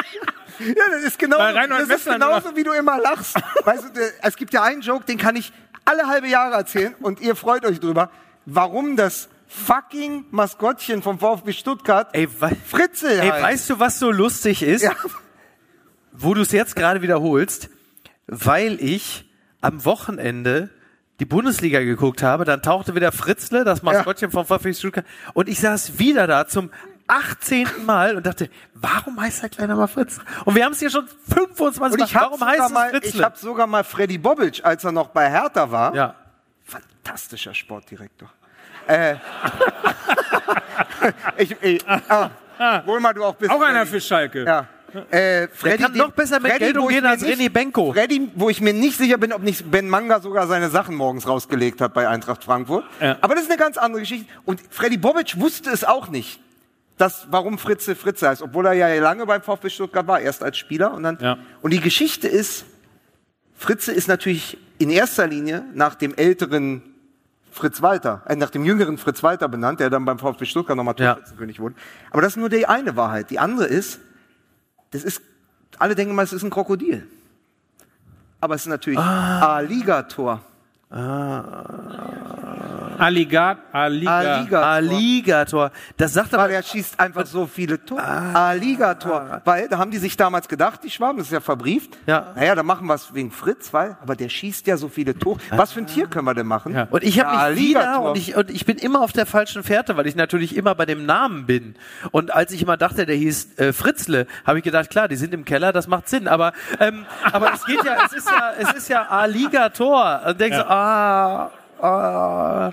Ja, 0.58 0.74
das 0.90 1.04
ist 1.04 1.18
genau, 1.18 1.38
Reinhold 1.38 1.88
das 1.90 2.00
ist 2.00 2.04
genauso, 2.04 2.54
wie 2.54 2.62
du 2.62 2.72
immer 2.72 2.98
lachst. 2.98 3.34
Weißt 3.64 3.96
du, 3.96 4.12
es 4.20 4.36
gibt 4.36 4.52
ja 4.52 4.62
einen 4.62 4.82
Joke, 4.82 5.06
den 5.06 5.16
kann 5.16 5.34
ich 5.34 5.52
alle 5.86 6.06
halbe 6.06 6.28
Jahre 6.28 6.54
erzählen 6.54 6.94
und 7.00 7.20
ihr 7.20 7.34
freut 7.34 7.64
euch 7.64 7.80
drüber, 7.80 8.10
warum 8.44 8.94
das 8.94 9.30
fucking 9.48 10.26
Maskottchen 10.30 11.02
vom 11.02 11.18
VfB 11.18 11.52
Stuttgart 11.54 12.08
Ey, 12.12 12.28
wei- 12.40 12.56
Fritze 12.66 13.20
Ey, 13.22 13.28
heißt. 13.30 13.42
weißt 13.42 13.70
du, 13.70 13.78
was 13.80 13.98
so 13.98 14.10
lustig 14.10 14.62
ist? 14.62 14.82
Ja. 14.82 14.92
Wo 16.12 16.34
du 16.34 16.42
es 16.42 16.52
jetzt 16.52 16.76
gerade 16.76 17.02
wiederholst, 17.02 17.70
weil 18.26 18.80
ich 18.80 19.30
am 19.60 19.84
Wochenende 19.84 20.70
die 21.20 21.24
Bundesliga 21.26 21.80
geguckt 21.80 22.22
habe, 22.22 22.44
dann 22.44 22.62
tauchte 22.62 22.94
wieder 22.94 23.12
Fritzle, 23.12 23.64
das 23.64 23.82
Maskottchen 23.82 24.30
vom 24.30 24.46
VfB 24.46 24.72
Stuttgart, 24.72 25.04
und 25.34 25.48
ich 25.48 25.60
saß 25.60 25.98
wieder 25.98 26.26
da 26.26 26.46
zum 26.46 26.70
18. 27.08 27.66
Mal 27.84 28.16
und 28.16 28.24
dachte, 28.24 28.48
warum 28.74 29.20
heißt 29.20 29.42
der 29.42 29.50
kleiner 29.50 29.74
mal 29.74 29.88
Fritz? 29.88 30.18
Und 30.44 30.54
wir 30.54 30.64
haben 30.64 30.72
es 30.72 30.78
hier 30.78 30.90
schon 30.90 31.06
25 31.28 31.82
Und 31.82 31.98
Mal. 31.98 32.20
habe 32.20 32.30
Warum 32.30 32.44
heißt 32.48 32.60
es 32.66 32.70
mal, 32.70 32.86
ich 32.86 32.90
Fritzle? 33.02 33.24
hab 33.24 33.36
sogar 33.36 33.66
mal 33.66 33.84
Freddy 33.84 34.16
Bobic, 34.16 34.64
als 34.64 34.84
er 34.84 34.92
noch 34.92 35.08
bei 35.08 35.28
Hertha 35.28 35.70
war, 35.70 35.94
ja. 35.94 36.14
fantastischer 36.64 37.52
Sportdirektor. 37.52 38.30
Äh, 38.86 39.16
ich, 41.36 41.56
ich, 41.60 41.88
ah, 41.88 42.30
wohl 42.86 43.00
mal 43.00 43.12
du 43.12 43.24
auch 43.24 43.34
bist. 43.34 43.50
Auch 43.50 43.60
einer 43.60 43.86
für 43.86 44.00
Schalke. 44.00 44.44
Ja. 44.44 44.66
Äh, 45.10 45.48
Freddy, 45.48 45.82
kann 45.82 45.96
noch 45.96 46.12
besser 46.12 46.40
mit 46.40 46.56
Geld 46.58 46.76
umgehen 46.76 47.06
als 47.06 47.24
René 47.24 47.50
Benko. 47.50 47.92
Freddy, 47.92 48.30
wo 48.34 48.50
ich 48.50 48.60
mir 48.60 48.72
nicht 48.72 48.96
sicher 48.96 49.18
bin, 49.18 49.32
ob 49.32 49.42
nicht 49.42 49.70
Ben 49.70 49.88
Manga 49.88 50.20
sogar 50.20 50.46
seine 50.46 50.70
Sachen 50.70 50.94
morgens 50.94 51.26
rausgelegt 51.26 51.80
hat 51.80 51.94
bei 51.94 52.08
Eintracht 52.08 52.44
Frankfurt. 52.44 52.84
Ja. 53.00 53.18
Aber 53.20 53.34
das 53.34 53.44
ist 53.44 53.50
eine 53.50 53.58
ganz 53.58 53.76
andere 53.76 54.02
Geschichte. 54.02 54.26
Und 54.44 54.60
Freddy 54.70 54.96
Bobic 54.96 55.40
wusste 55.40 55.70
es 55.70 55.84
auch 55.84 56.08
nicht, 56.08 56.40
dass, 56.98 57.26
warum 57.30 57.58
Fritze 57.58 57.96
Fritze 57.96 58.28
heißt, 58.28 58.42
obwohl 58.42 58.66
er 58.66 58.74
ja 58.74 59.00
lange 59.00 59.26
beim 59.26 59.42
VfB 59.42 59.70
Stuttgart 59.70 60.06
war, 60.06 60.20
erst 60.20 60.42
als 60.42 60.58
Spieler 60.58 60.92
und 60.92 61.02
dann. 61.02 61.18
Ja. 61.20 61.38
Und 61.62 61.72
die 61.72 61.80
Geschichte 61.80 62.28
ist, 62.28 62.64
Fritze 63.56 63.92
ist 63.92 64.08
natürlich 64.08 64.58
in 64.78 64.90
erster 64.90 65.26
Linie 65.26 65.64
nach 65.74 65.94
dem 65.94 66.14
älteren 66.14 66.82
Fritz 67.52 67.82
Walter, 67.82 68.22
äh, 68.26 68.36
nach 68.36 68.50
dem 68.50 68.64
jüngeren 68.64 68.96
Fritz 68.96 69.22
Walter 69.22 69.48
benannt, 69.48 69.80
der 69.80 69.90
dann 69.90 70.04
beim 70.04 70.18
VfB 70.18 70.44
Stuttgart 70.44 70.76
nochmal 70.76 70.94
Ja. 70.98 71.14
Torschützenkönig 71.14 71.60
wurde. 71.60 71.74
Aber 72.10 72.22
das 72.22 72.32
ist 72.32 72.36
nur 72.36 72.48
die 72.48 72.66
eine 72.66 72.96
Wahrheit. 72.96 73.30
Die 73.30 73.38
andere 73.38 73.66
ist, 73.66 74.00
das 74.90 75.04
ist, 75.04 75.22
alle 75.78 75.94
denken 75.94 76.14
mal, 76.14 76.22
es 76.22 76.32
ist 76.32 76.42
ein 76.42 76.50
Krokodil. 76.50 77.06
Aber 78.40 78.54
es 78.54 78.62
ist 78.62 78.68
natürlich 78.68 78.98
Alligator. 78.98 80.42
Alligat, 82.98 83.58
Alliga. 83.72 84.18
Alligator. 84.18 84.62
Alligator. 84.64 85.70
Das 85.96 86.12
sagt 86.12 86.34
aber 86.34 86.42
Weil 86.44 86.50
er 86.50 86.62
schießt 86.64 86.98
einfach 86.98 87.26
so 87.26 87.46
viele 87.46 87.84
Tore. 87.84 88.02
Alligator. 88.02 89.40
Weil, 89.44 89.68
da 89.68 89.78
haben 89.78 89.92
die 89.92 89.98
sich 89.98 90.16
damals 90.16 90.48
gedacht, 90.48 90.80
die 90.82 90.90
Schwaben, 90.90 91.18
das 91.18 91.28
ist 91.28 91.32
ja 91.32 91.38
verbrieft. 91.40 91.96
Ja. 92.06 92.32
Naja, 92.34 92.56
da 92.56 92.64
machen 92.64 92.88
wir 92.88 92.94
es 92.94 93.14
wegen 93.14 93.30
Fritz, 93.30 93.72
weil, 93.72 93.96
aber 94.02 94.16
der 94.16 94.28
schießt 94.28 94.66
ja 94.66 94.76
so 94.76 94.88
viele 94.88 95.16
Tore. 95.16 95.38
Was 95.50 95.72
für 95.72 95.78
ein 95.80 95.86
Tier 95.86 96.08
können 96.08 96.24
wir 96.24 96.34
denn 96.34 96.48
machen? 96.48 96.74
Ja. 96.74 96.88
Und 96.90 97.04
ich 97.04 97.20
habe 97.20 97.36
Ja, 97.36 97.50
mich 97.50 97.58
wieder 97.60 98.00
und 98.02 98.18
ich, 98.18 98.36
und 98.36 98.50
ich 98.50 98.66
bin 98.66 98.76
immer 98.76 99.00
auf 99.00 99.12
der 99.12 99.26
falschen 99.26 99.62
Fährte, 99.62 99.96
weil 99.96 100.08
ich 100.08 100.16
natürlich 100.16 100.56
immer 100.56 100.74
bei 100.74 100.86
dem 100.86 101.06
Namen 101.06 101.46
bin. 101.46 101.76
Und 102.10 102.34
als 102.34 102.50
ich 102.50 102.62
immer 102.62 102.76
dachte, 102.76 103.06
der 103.06 103.14
hieß 103.14 103.58
äh, 103.58 103.72
Fritzle, 103.72 104.26
habe 104.44 104.58
ich 104.58 104.64
gedacht, 104.64 104.90
klar, 104.90 105.06
die 105.06 105.16
sind 105.16 105.32
im 105.34 105.44
Keller, 105.44 105.72
das 105.72 105.86
macht 105.86 106.08
Sinn. 106.08 106.26
Aber 106.26 106.52
ähm, 106.80 107.06
aber 107.30 107.52
es 107.54 107.64
geht 107.64 107.84
ja, 107.84 107.96
es 108.06 108.12
ist 108.12 108.28
ja, 108.28 108.52
es 108.58 108.72
ist 108.72 108.88
ja 108.88 109.06
Alligator. 109.06 110.22
Und 110.26 110.40
denkst 110.40 110.58
so, 110.58 110.64
ah, 110.80 111.50
ah. 111.82 112.72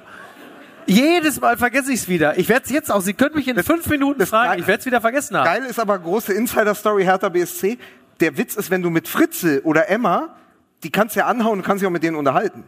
Jedes 0.85 1.41
Mal 1.41 1.57
vergesse 1.57 1.91
ich 1.91 2.01
es 2.01 2.07
wieder. 2.07 2.38
Ich 2.38 2.47
werde 2.47 2.63
es 2.63 2.71
jetzt 2.71 2.91
auch. 2.91 3.01
Sie 3.01 3.13
können 3.13 3.35
mich 3.35 3.47
in 3.47 3.61
fünf 3.61 3.88
Minuten 3.88 4.25
fragen. 4.25 4.59
Ich 4.59 4.67
werde 4.67 4.79
es 4.79 4.85
wieder 4.85 5.01
vergessen 5.01 5.35
haben. 5.35 5.45
Geil 5.45 5.65
ist 5.65 5.79
aber 5.79 5.99
große 5.99 6.34
Insider-Story 6.34 7.03
Hertha 7.03 7.27
BSC. 7.27 7.77
Der 8.21 8.38
Witz 8.38 8.55
ist, 8.55 8.71
wenn 8.71 8.81
du 8.81 8.89
mit 8.89 9.07
Fritze 9.07 9.61
oder 9.65 9.89
Emma, 9.89 10.35
die 10.84 10.89
kannst 10.89 11.15
ja 11.17 11.25
anhauen 11.25 11.59
und 11.59 11.65
kannst 11.65 11.81
dich 11.81 11.88
auch 11.88 11.91
mit 11.91 12.03
denen 12.03 12.15
unterhalten. 12.15 12.63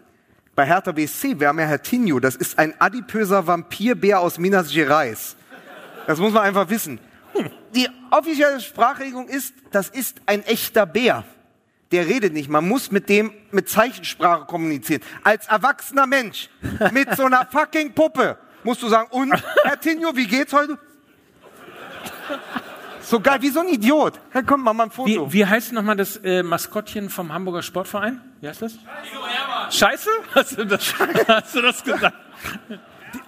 Bei 0.54 0.66
Hertha 0.66 0.92
BSC, 0.92 1.40
wir 1.40 1.48
haben 1.48 1.60
ja 1.60 1.66
Herr 1.66 1.82
Tinho, 1.82 2.20
das 2.20 2.36
ist 2.36 2.60
ein 2.60 2.74
adipöser 2.80 3.48
Vampirbär 3.48 4.20
aus 4.20 4.38
Minas 4.38 4.74
Gerais. 4.74 5.38
Das 6.06 6.20
muss 6.20 6.34
man 6.34 6.44
einfach 6.44 6.70
wissen. 6.70 7.00
Die 7.74 7.88
offizielle 8.12 8.60
Sprachregelung 8.60 9.30
ist, 9.30 9.54
das 9.72 9.88
ist 9.88 10.20
ein 10.26 10.44
echter 10.44 10.86
Bär. 10.86 11.24
Der 11.92 12.06
redet 12.08 12.34
nicht. 12.34 12.50
Man 12.50 12.68
muss 12.68 12.92
mit 12.92 13.10
dem 13.10 13.34
mit 13.52 13.68
Zeichensprache 13.68 14.46
kommunizieren. 14.46 15.02
Als 15.24 15.48
erwachsener 15.48 16.06
Mensch 16.06 16.50
mit 16.92 17.16
so 17.16 17.26
einer 17.26 17.46
fucking 17.52 17.94
Puppe 17.94 18.38
musst 18.64 18.84
du 18.84 18.88
sagen, 18.90 19.08
und 19.12 19.34
Herr 19.64 19.80
Tinho, 19.80 20.16
wie 20.16 20.28
geht's 20.28 20.54
heute? 20.54 20.78
So 23.02 23.20
geil, 23.20 23.42
wie 23.42 23.50
so 23.50 23.62
ein 23.62 23.70
Idiot. 23.70 24.20
Dann 24.34 24.46
kommt 24.46 24.64
mal 24.64 24.74
mal 24.74 24.84
ein 24.84 24.92
Wie, 25.06 25.16
Foto. 25.16 25.34
wie 25.34 25.44
heißt 25.46 25.72
nochmal 25.74 25.96
das 25.96 26.18
äh, 26.18 26.44
Maskottchen 26.44 27.10
vom 27.10 27.34
Hamburger 27.34 27.64
Sportverein? 27.64 28.22
Wie 28.40 28.48
heißt 28.48 28.62
das? 28.62 28.74
Scheiße? 29.72 30.10
Hast 30.36 30.58
du 30.58 30.66
das, 30.66 30.94
hast 31.28 31.56
du 31.56 31.62
das 31.62 31.84
gesagt? 31.84 32.16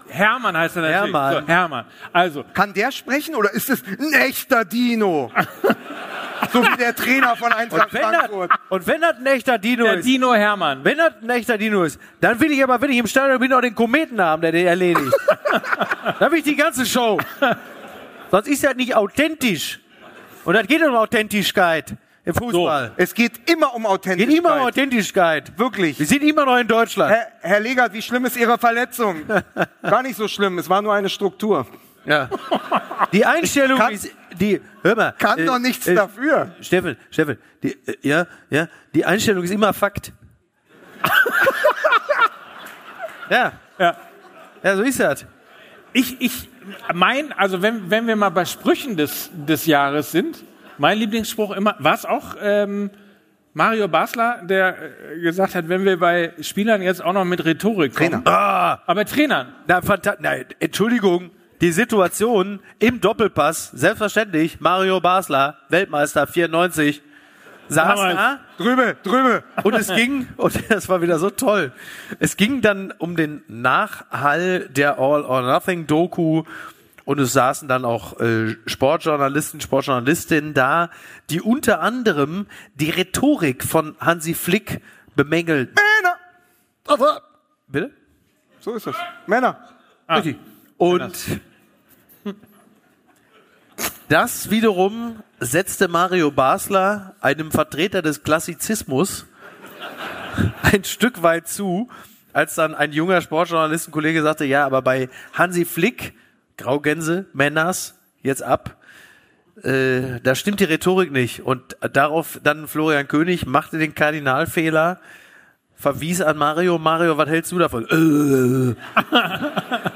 Hermann 0.07 0.55
heißt 0.55 0.75
er 0.75 0.81
natürlich. 0.83 1.13
Hermann. 1.13 1.33
So, 1.41 1.47
Hermann. 1.47 1.85
Also, 2.13 2.45
Kann 2.53 2.73
der 2.73 2.91
sprechen 2.91 3.33
oder 3.35 3.51
ist 3.51 3.69
es 3.69 3.83
ein 3.83 4.13
echter 4.13 4.65
Dino? 4.65 5.31
so 6.51 6.63
wie 6.63 6.77
der 6.77 6.95
Trainer 6.95 7.35
von 7.35 7.51
Eintracht 7.51 7.87
Und 7.87 7.93
wenn, 7.93 8.01
das, 8.01 8.11
Frankfurt. 8.17 8.51
und 8.69 8.87
wenn 8.87 9.01
das 9.01 9.17
ein 9.17 9.25
echter 9.25 9.57
Dino 9.57 9.83
der 9.85 9.95
ist, 9.95 10.05
Dino 10.05 10.33
Hermann. 10.33 10.83
wenn 10.83 10.97
das 10.97 11.13
ein 11.21 11.29
echter 11.29 11.57
Dino 11.57 11.83
ist, 11.83 11.99
dann 12.19 12.39
will 12.39 12.51
ich 12.51 12.63
aber, 12.63 12.81
wenn 12.81 12.91
ich 12.91 12.97
im 12.97 13.07
Stadion 13.07 13.39
bin, 13.39 13.53
auch 13.53 13.61
den 13.61 13.75
Kometen 13.75 14.21
haben, 14.21 14.41
der 14.41 14.51
den 14.51 14.67
erledigt. 14.67 15.11
dann 16.19 16.31
will 16.31 16.39
ich 16.39 16.43
die 16.43 16.55
ganze 16.55 16.85
Show. 16.85 17.19
Sonst 18.31 18.47
ist 18.47 18.63
das 18.63 18.75
nicht 18.75 18.95
authentisch. 18.95 19.79
Und 20.45 20.55
das 20.55 20.65
geht 20.67 20.81
um 20.83 20.95
Authentischkeit 20.95 21.93
im 22.25 22.33
Fußball. 22.33 22.91
Es 22.97 23.13
geht 23.13 23.49
immer 23.49 23.73
um 23.75 23.83
Geht 23.83 23.91
Authentizität. 23.91 24.37
immer 24.37 24.55
um 24.55 24.61
Authentischkeit. 24.61 25.57
Wirklich. 25.57 25.99
Wir 25.99 26.05
sind 26.05 26.23
immer 26.23 26.45
noch 26.45 26.57
in 26.57 26.67
Deutschland. 26.67 27.11
Herr, 27.11 27.27
Herr 27.41 27.59
Legert, 27.59 27.93
wie 27.93 28.01
schlimm 28.01 28.25
ist 28.25 28.37
Ihre 28.37 28.57
Verletzung? 28.57 29.23
Gar 29.81 30.03
nicht 30.03 30.15
so 30.15 30.27
schlimm, 30.27 30.57
es 30.59 30.69
war 30.69 30.81
nur 30.81 30.93
eine 30.93 31.09
Struktur. 31.09 31.65
Ja. 32.05 32.29
Die 33.11 33.25
Einstellung 33.25 33.77
Kann- 33.77 33.93
ist, 33.93 34.09
die, 34.41 34.61
hör 34.81 34.95
mal. 34.95 35.13
Kann 35.17 35.39
äh, 35.39 35.45
doch 35.45 35.59
nichts 35.59 35.87
äh, 35.87 35.95
dafür. 35.95 36.55
Steffen, 36.61 36.97
Steffen, 37.11 37.37
die, 37.63 37.71
äh, 37.85 37.95
ja, 38.01 38.27
ja, 38.49 38.67
die 38.93 39.05
Einstellung 39.05 39.43
ist 39.43 39.51
immer 39.51 39.73
Fakt. 39.73 40.11
Ja. 43.29 43.53
Ja. 43.79 43.95
Ja, 44.61 44.75
so 44.75 44.83
ist 44.83 44.99
das. 44.99 45.25
Ich, 45.93 46.19
ich 46.21 46.49
mein, 46.93 47.31
also 47.31 47.61
wenn, 47.61 47.89
wenn 47.89 48.05
wir 48.07 48.15
mal 48.15 48.29
bei 48.29 48.45
Sprüchen 48.45 48.97
des, 48.97 49.29
des 49.33 49.65
Jahres 49.65 50.11
sind, 50.11 50.43
mein 50.77 50.97
Lieblingsspruch 50.97 51.51
immer, 51.55 51.75
war 51.79 51.95
es 51.95 52.05
auch 52.05 52.35
ähm, 52.41 52.91
Mario 53.53 53.87
Basler, 53.87 54.41
der 54.43 54.77
äh, 55.13 55.19
gesagt 55.19 55.55
hat, 55.55 55.69
wenn 55.69 55.85
wir 55.85 55.97
bei 55.97 56.33
Spielern 56.41 56.81
jetzt 56.81 57.03
auch 57.03 57.13
noch 57.13 57.25
mit 57.25 57.43
Rhetorik 57.43 57.95
kommen. 57.95 58.23
Trainer. 58.23 58.27
Ah, 58.27 58.81
Aber 58.85 59.05
Trainern. 59.05 59.53
na, 59.67 59.81
Nein, 60.19 60.45
Entschuldigung. 60.59 61.31
Die 61.61 61.71
Situation 61.71 62.59
im 62.79 63.01
Doppelpass, 63.01 63.69
selbstverständlich, 63.69 64.59
Mario 64.59 64.99
Basler, 64.99 65.59
Weltmeister 65.69 66.25
94, 66.25 67.03
saß 67.67 67.87
Damals. 67.87 68.15
da 68.15 68.39
Drübe, 68.57 68.97
drübe. 69.03 69.43
und 69.63 69.75
es 69.75 69.87
ging, 69.89 70.27
und 70.37 70.59
das 70.71 70.89
war 70.89 71.03
wieder 71.03 71.19
so 71.19 71.29
toll, 71.29 71.71
es 72.19 72.35
ging 72.35 72.61
dann 72.61 72.91
um 72.97 73.15
den 73.15 73.43
Nachhall 73.47 74.69
der 74.69 74.97
All 74.97 75.23
or 75.23 75.43
Nothing 75.43 75.85
Doku 75.85 76.45
und 77.05 77.19
es 77.19 77.31
saßen 77.33 77.67
dann 77.67 77.85
auch 77.85 78.19
äh, 78.19 78.55
Sportjournalisten, 78.65 79.61
Sportjournalistinnen 79.61 80.55
da, 80.55 80.89
die 81.29 81.41
unter 81.41 81.81
anderem 81.81 82.47
die 82.73 82.89
Rhetorik 82.89 83.63
von 83.63 83.95
Hansi 83.99 84.33
Flick 84.33 84.81
bemängelt. 85.15 85.75
Männer. 85.75 86.17
Bitte? 87.67 87.91
so 88.59 88.73
ist 88.73 88.87
es. 88.87 88.95
Männer. 89.27 89.59
Richtig. 90.09 90.37
Und 90.77 91.13
das 94.11 94.49
wiederum 94.49 95.23
setzte 95.39 95.87
Mario 95.87 96.31
Basler, 96.31 97.15
einem 97.21 97.49
Vertreter 97.49 98.01
des 98.01 98.23
Klassizismus, 98.23 99.25
ein 100.63 100.83
Stück 100.83 101.23
weit 101.23 101.47
zu, 101.47 101.87
als 102.33 102.55
dann 102.55 102.75
ein 102.75 102.91
junger 102.91 103.21
Sportjournalistenkollege 103.21 104.21
sagte, 104.21 104.43
ja, 104.43 104.65
aber 104.65 104.81
bei 104.81 105.07
Hansi 105.31 105.63
Flick, 105.63 106.13
Graugänse, 106.57 107.25
Männers, 107.31 107.95
jetzt 108.21 108.43
ab, 108.43 108.75
äh, 109.63 110.19
da 110.21 110.35
stimmt 110.35 110.59
die 110.59 110.65
Rhetorik 110.65 111.13
nicht. 111.13 111.45
Und 111.45 111.77
darauf 111.93 112.37
dann 112.43 112.67
Florian 112.67 113.07
König 113.07 113.45
machte 113.45 113.77
den 113.77 113.95
Kardinalfehler, 113.95 114.99
verwies 115.73 116.21
an 116.21 116.37
Mario, 116.37 116.77
Mario, 116.77 117.17
was 117.17 117.29
hältst 117.29 117.53
du 117.53 117.59
davon? 117.59 117.85
Äh, 117.85 118.75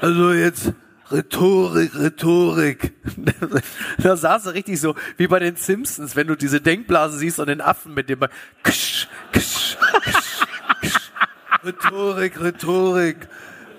also 0.00 0.32
jetzt 0.32 0.72
Rhetorik, 1.10 1.94
Rhetorik. 1.94 2.92
da 3.98 4.16
saß 4.16 4.46
er 4.46 4.54
richtig 4.54 4.80
so 4.80 4.94
wie 5.16 5.28
bei 5.28 5.38
den 5.38 5.56
Simpsons, 5.56 6.16
wenn 6.16 6.26
du 6.26 6.36
diese 6.36 6.60
Denkblase 6.60 7.18
siehst 7.18 7.38
und 7.38 7.48
den 7.48 7.60
Affen 7.60 7.94
mit 7.94 8.08
dem 8.08 8.20
ksch, 8.64 9.06
ksch, 9.32 9.76
ksch, 10.02 10.46
ksch. 10.82 11.12
Rhetorik, 11.64 12.40
Rhetorik. 12.40 13.28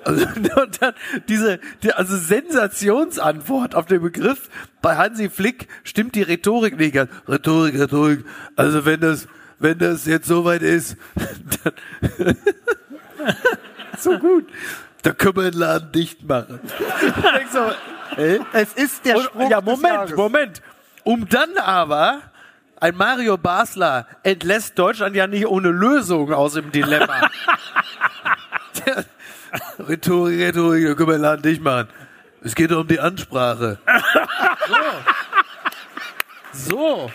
Also, 0.08 0.26
und 0.62 0.82
dann 0.82 0.94
diese, 1.28 1.60
die, 1.84 1.92
also 1.92 2.16
Sensationsantwort 2.18 3.76
auf 3.76 3.86
den 3.88 4.02
Begriff 4.02 4.50
bei 4.82 4.96
Hansi 4.96 5.30
Flick 5.30 5.68
stimmt 5.84 6.16
die 6.16 6.22
Rhetorik 6.22 6.80
nicht 6.80 6.94
ganz. 6.94 7.12
Rhetorik, 7.28 7.78
Rhetorik. 7.78 8.26
Also 8.56 8.86
wenn 8.86 9.02
das, 9.02 9.28
wenn 9.60 9.78
das 9.80 10.06
jetzt 10.06 10.28
soweit 10.28 10.62
ist, 10.62 10.96
dann 11.64 12.36
so 13.98 14.18
gut. 14.18 14.46
Da 15.08 15.14
können 15.14 15.38
wir 15.38 15.52
den 15.52 15.60
Laden 15.62 15.90
dicht 15.94 16.28
machen. 16.28 16.60
Ich 17.42 17.50
so, 17.50 17.72
hä? 18.18 18.42
Es 18.52 18.74
ist 18.74 19.06
der 19.06 19.16
Und, 19.16 19.24
Spruch 19.24 19.50
ja, 19.50 19.62
des 19.62 19.80
Moment. 19.80 20.18
Moment. 20.18 20.62
Um 21.06 21.30
dann 21.30 21.58
aber 21.58 22.24
ein 22.82 22.94
Mario 22.94 23.38
Basler 23.38 24.06
entlässt 24.24 24.78
Deutschland 24.78 25.16
ja 25.16 25.26
nicht 25.26 25.48
ohne 25.48 25.70
Lösung 25.70 26.34
aus 26.34 26.56
dem 26.56 26.74
Dilemma. 26.74 27.22
Rhetorik, 29.80 30.42
Rhetorik, 30.42 30.86
da 30.86 30.94
können 30.94 31.08
wir 31.08 31.14
den 31.14 31.22
Laden 31.22 31.42
dicht 31.42 31.64
machen. 31.64 31.88
Es 32.42 32.54
geht 32.54 32.74
um 32.74 32.86
die 32.86 33.00
Ansprache. 33.00 33.80
So. 36.52 36.72
so. 36.74 37.12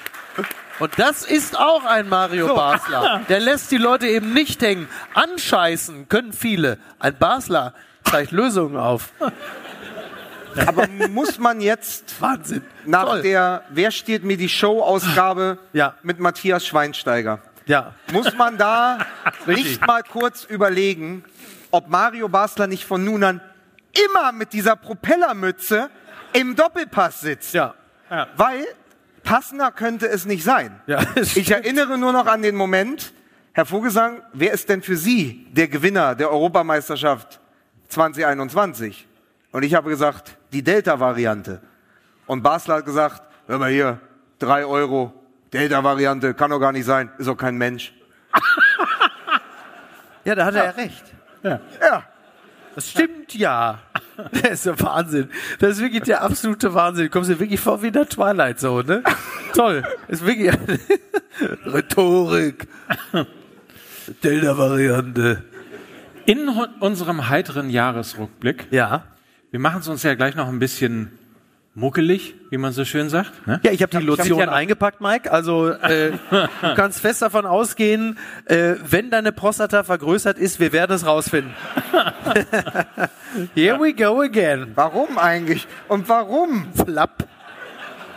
Und 0.78 0.98
das 0.98 1.22
ist 1.24 1.58
auch 1.58 1.84
ein 1.84 2.08
Mario 2.08 2.54
Basler. 2.54 3.22
Der 3.28 3.40
lässt 3.40 3.70
die 3.70 3.76
Leute 3.78 4.06
eben 4.08 4.32
nicht 4.32 4.62
hängen. 4.62 4.88
Anscheißen 5.14 6.08
können 6.08 6.32
viele. 6.32 6.78
Ein 6.98 7.16
Basler 7.18 7.74
zeigt 8.04 8.32
Lösungen 8.32 8.76
auf. 8.76 9.10
Aber 10.66 10.86
muss 11.08 11.38
man 11.38 11.60
jetzt 11.60 12.20
Wahnsinn. 12.20 12.62
nach 12.84 13.04
Toll. 13.06 13.22
der 13.22 13.62
Wer 13.70 13.90
steht 13.90 14.22
mir 14.22 14.36
die 14.36 14.48
Show-Ausgabe 14.50 15.58
Ja. 15.72 15.94
mit 16.02 16.18
Matthias 16.20 16.66
Schweinsteiger, 16.66 17.38
Ja. 17.64 17.94
muss 18.12 18.34
man 18.36 18.58
da 18.58 18.98
nicht 19.46 19.86
mal 19.86 20.02
kurz 20.02 20.44
überlegen, 20.44 21.24
ob 21.70 21.88
Mario 21.88 22.28
Basler 22.28 22.66
nicht 22.66 22.84
von 22.84 23.02
nun 23.02 23.24
an 23.24 23.40
immer 24.10 24.32
mit 24.32 24.52
dieser 24.52 24.76
Propellermütze 24.76 25.88
im 26.34 26.54
Doppelpass 26.54 27.20
sitzt. 27.22 27.54
Ja. 27.54 27.74
Weil 28.36 28.66
passender 29.22 29.70
könnte 29.70 30.06
es 30.08 30.24
nicht 30.24 30.44
sein. 30.44 30.80
Ja, 30.86 31.02
ich 31.16 31.50
erinnere 31.50 31.98
nur 31.98 32.12
noch 32.12 32.26
an 32.26 32.42
den 32.42 32.56
Moment, 32.56 33.12
Herr 33.52 33.66
Vogelsang, 33.66 34.22
wer 34.32 34.52
ist 34.52 34.68
denn 34.68 34.82
für 34.82 34.96
Sie 34.96 35.46
der 35.52 35.68
Gewinner 35.68 36.14
der 36.14 36.30
Europameisterschaft 36.30 37.40
2021? 37.88 39.06
Und 39.52 39.62
ich 39.62 39.74
habe 39.74 39.90
gesagt, 39.90 40.38
die 40.52 40.62
Delta-Variante. 40.62 41.60
Und 42.26 42.42
Basler 42.42 42.76
hat 42.76 42.86
gesagt, 42.86 43.22
hör 43.46 43.58
mal 43.58 43.70
hier, 43.70 44.00
drei 44.38 44.64
Euro, 44.64 45.12
Delta-Variante, 45.52 46.32
kann 46.32 46.50
doch 46.50 46.60
gar 46.60 46.72
nicht 46.72 46.86
sein, 46.86 47.10
ist 47.18 47.26
doch 47.28 47.36
kein 47.36 47.56
Mensch. 47.56 47.92
Ja, 50.24 50.36
da 50.36 50.44
hat 50.44 50.54
er 50.54 50.64
ja 50.66 50.70
recht. 50.70 51.04
Ja, 51.42 51.60
Das 52.76 52.88
stimmt 52.88 53.34
ja. 53.34 53.80
Das 54.42 54.52
ist 54.52 54.66
der 54.66 54.80
Wahnsinn. 54.80 55.28
Das 55.58 55.72
ist 55.72 55.80
wirklich 55.80 56.02
der 56.02 56.22
absolute 56.22 56.72
Wahnsinn. 56.74 57.04
Du 57.06 57.10
kommst 57.10 57.30
dir 57.30 57.38
wirklich 57.40 57.60
vor 57.60 57.82
wie 57.82 57.88
in 57.88 57.92
der 57.92 58.08
Twilight 58.08 58.60
Zone, 58.60 58.84
ne? 58.84 59.02
Toll. 59.54 59.82
Ist 60.08 60.24
wirklich 60.26 60.52
Rhetorik. 61.66 62.66
Delta-Variante. 64.22 65.42
In 66.26 66.48
unserem 66.80 67.28
heiteren 67.28 67.68
Jahresrückblick, 67.70 68.66
Ja. 68.70 69.04
wir 69.50 69.58
machen 69.60 69.80
es 69.80 69.88
uns 69.88 70.02
ja 70.02 70.14
gleich 70.14 70.34
noch 70.36 70.48
ein 70.48 70.58
bisschen 70.58 71.18
muckelig, 71.74 72.34
wie 72.50 72.58
man 72.58 72.72
so 72.72 72.84
schön 72.84 73.08
sagt. 73.08 73.46
Ne? 73.46 73.58
Ja, 73.64 73.72
ich 73.72 73.82
habe 73.82 73.98
die 73.98 74.04
Lotion 74.04 74.38
ja 74.38 74.46
noch- 74.46 74.52
eingepackt, 74.52 75.00
Mike. 75.00 75.32
Also 75.32 75.68
äh, 75.70 76.12
du 76.30 76.74
kannst 76.76 77.00
fest 77.00 77.22
davon 77.22 77.46
ausgehen, 77.46 78.18
äh, 78.44 78.74
wenn 78.84 79.10
deine 79.10 79.32
Prostata 79.32 79.82
vergrößert 79.82 80.38
ist, 80.38 80.60
wir 80.60 80.72
werden 80.72 80.92
es 80.94 81.06
rausfinden. 81.06 81.54
Here 83.54 83.78
we 83.80 83.92
go 83.94 84.20
again. 84.20 84.72
warum 84.74 85.18
eigentlich? 85.18 85.66
Und 85.88 86.08
warum? 86.08 86.66
Flapp. 86.74 87.26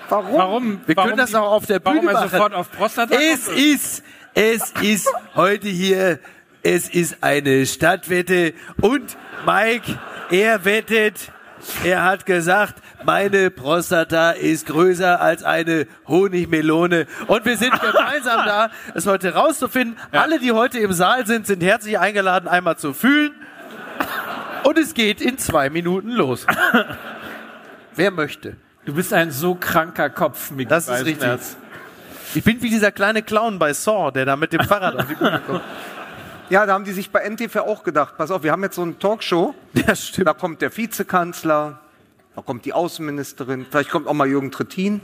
Warum? 0.09 0.33
Warum? 0.37 0.81
Wir 0.85 0.95
warum 0.97 1.09
können 1.09 1.17
das 1.17 1.29
die- 1.31 1.35
auch 1.37 1.51
auf 1.51 1.65
der 1.65 1.79
Bühne 1.79 1.95
Warum 1.97 2.07
er 2.09 2.13
machen. 2.13 2.29
sofort 2.29 2.53
auf 2.53 2.71
Prostata 2.71 3.15
Es 3.15 3.45
kommt? 3.45 3.57
ist, 3.57 4.03
es 4.33 4.73
ist 4.81 5.07
heute 5.35 5.67
hier, 5.69 6.19
es 6.61 6.89
ist 6.89 7.17
eine 7.23 7.65
Stadtwette 7.65 8.53
und 8.81 9.15
Mike, 9.45 9.97
er 10.29 10.65
wettet, 10.65 11.31
er 11.83 12.03
hat 12.03 12.25
gesagt, 12.25 12.81
meine 13.03 13.51
Prostata 13.51 14.31
ist 14.31 14.67
größer 14.67 15.21
als 15.21 15.43
eine 15.43 15.87
Honigmelone 16.07 17.07
und 17.27 17.45
wir 17.45 17.57
sind 17.57 17.73
gemeinsam 17.79 18.45
da, 18.45 18.69
es 18.93 19.05
heute 19.05 19.33
rauszufinden. 19.33 19.97
Alle, 20.11 20.39
die 20.39 20.51
heute 20.51 20.79
im 20.79 20.93
Saal 20.93 21.25
sind, 21.25 21.47
sind 21.47 21.61
herzlich 21.61 21.99
eingeladen, 21.99 22.47
einmal 22.47 22.77
zu 22.77 22.93
fühlen 22.93 23.33
und 24.63 24.77
es 24.77 24.93
geht 24.93 25.21
in 25.21 25.37
zwei 25.37 25.69
Minuten 25.69 26.11
los. 26.11 26.45
Wer 27.95 28.11
möchte? 28.11 28.57
Du 28.85 28.93
bist 28.93 29.13
ein 29.13 29.31
so 29.31 29.55
kranker 29.55 30.09
Kopf, 30.09 30.51
Mick 30.51 30.69
Das 30.69 30.87
ist 30.87 31.05
Weißenherz. 31.05 31.57
Ich 32.35 32.43
bin 32.43 32.61
wie 32.61 32.69
dieser 32.69 32.91
kleine 32.91 33.23
Clown 33.23 33.59
bei 33.59 33.73
Saw, 33.73 34.11
der 34.11 34.25
da 34.25 34.35
mit 34.35 34.51
dem 34.51 34.61
Fahrrad 34.61 34.95
auf 34.95 35.07
die 35.07 35.15
Bühne 35.15 35.41
kommt. 35.45 35.61
Ja, 36.49 36.65
da 36.65 36.73
haben 36.73 36.83
die 36.85 36.91
sich 36.91 37.11
bei 37.11 37.27
NTV 37.27 37.57
auch 37.57 37.83
gedacht, 37.83 38.15
pass 38.17 38.31
auf, 38.31 38.43
wir 38.43 38.51
haben 38.51 38.63
jetzt 38.63 38.75
so 38.75 38.81
eine 38.83 38.97
Talkshow, 38.99 39.55
Ja, 39.73 39.95
stimmt. 39.95 40.27
da 40.27 40.33
kommt 40.33 40.61
der 40.61 40.75
Vizekanzler, 40.75 41.79
da 42.35 42.41
kommt 42.41 42.65
die 42.65 42.73
Außenministerin, 42.73 43.65
vielleicht 43.69 43.89
kommt 43.89 44.07
auch 44.07 44.13
mal 44.13 44.27
Jürgen 44.27 44.51
Trittin. 44.51 45.01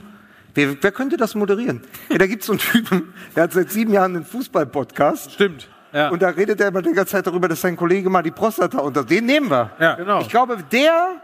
Wer, 0.54 0.82
wer 0.82 0.92
könnte 0.92 1.16
das 1.16 1.34
moderieren? 1.34 1.80
Ja, 2.10 2.18
da 2.18 2.26
gibt's 2.26 2.46
so 2.46 2.52
einen 2.52 2.60
Typen, 2.60 3.14
der 3.34 3.44
hat 3.44 3.52
seit 3.52 3.70
sieben 3.70 3.92
Jahren 3.92 4.14
einen 4.16 4.24
Fußball-Podcast. 4.26 5.32
Stimmt. 5.32 5.68
Ja. 5.92 6.08
Und 6.10 6.22
da 6.22 6.28
redet 6.28 6.60
er 6.60 6.68
immer 6.68 6.82
die 6.82 6.92
ganze 6.92 7.12
Zeit 7.12 7.26
darüber, 7.26 7.48
dass 7.48 7.60
sein 7.60 7.76
Kollege 7.76 8.08
mal 8.08 8.22
die 8.22 8.30
Prostata 8.30 8.78
unter. 8.78 9.04
Den 9.04 9.26
nehmen 9.26 9.50
wir. 9.50 9.70
Ja. 9.78 9.94
Genau. 9.94 10.20
Ich 10.20 10.28
glaube, 10.28 10.58
der, 10.72 11.20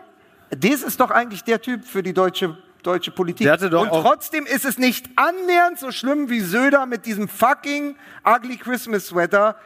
das 0.51 0.83
ist 0.83 1.01
doch 1.01 1.11
eigentlich 1.11 1.45
der 1.45 1.61
Typ 1.61 1.85
für 1.85 2.03
die 2.03 2.13
deutsche, 2.13 2.57
deutsche 2.83 3.11
Politik. 3.11 3.45
Der 3.45 3.53
hatte 3.55 3.71
doch 3.71 3.83
Und 3.91 4.03
trotzdem 4.03 4.45
ist 4.47 4.65
es 4.67 4.77
nicht 4.79 5.07
annähernd 5.17 5.79
so 5.79 5.91
schlimm 5.91 6.29
wie 6.29 6.41
Söder 6.41 6.85
mit 6.87 7.07
diesem 7.07 7.29
fucking 7.29 7.97
ugly 8.27 8.57
Christmas 8.59 9.07
Sweater 9.07 9.57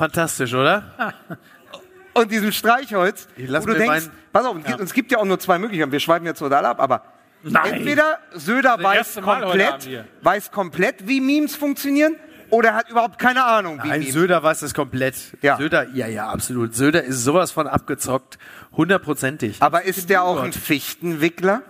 Fantastisch, 0.00 0.54
oder? 0.54 0.82
und 2.14 2.30
diesem 2.30 2.52
Streichholz. 2.52 3.28
Ich 3.36 3.50
lass 3.50 3.64
wo 3.64 3.72
du 3.72 3.74
denkst, 3.78 4.08
pass 4.32 4.46
auf, 4.46 4.56
es 4.56 4.64
gibt- 4.64 4.80
es 4.80 4.92
gibt 4.94 5.12
ja 5.12 5.18
auch 5.18 5.26
nur 5.26 5.38
zwei 5.38 5.58
Möglichkeiten. 5.58 5.92
Wir 5.92 6.00
schweifen 6.00 6.24
jetzt 6.24 6.38
total 6.38 6.64
ab, 6.64 6.80
aber 6.80 7.02
Nein. 7.42 7.74
entweder 7.74 8.18
Söder 8.32 8.82
weiß 8.82 9.20
komplett, 9.22 10.06
weiß 10.22 10.50
komplett, 10.52 11.06
wie 11.06 11.20
Memes 11.20 11.54
funktionieren, 11.54 12.16
oder 12.48 12.70
er 12.70 12.74
hat 12.76 12.88
überhaupt 12.88 13.18
keine 13.18 13.44
Ahnung, 13.44 13.78
wie 13.82 13.88
Nein. 13.88 14.02
Söder 14.10 14.42
weiß 14.42 14.60
das 14.60 14.72
komplett. 14.72 15.16
Ja. 15.42 15.58
Söder, 15.58 15.86
ja, 15.92 16.06
ja, 16.06 16.28
absolut. 16.30 16.74
Söder 16.74 17.04
ist 17.04 17.22
sowas 17.22 17.52
von 17.52 17.66
abgezockt. 17.66 18.38
Hundertprozentig. 18.72 19.58
Aber 19.60 19.82
ist 19.84 20.08
der 20.08 20.22
auch 20.24 20.42
ein 20.42 20.54
Fichtenwickler? 20.54 21.60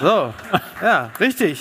So. 0.00 0.32
Ja, 0.80 1.10
richtig. 1.20 1.60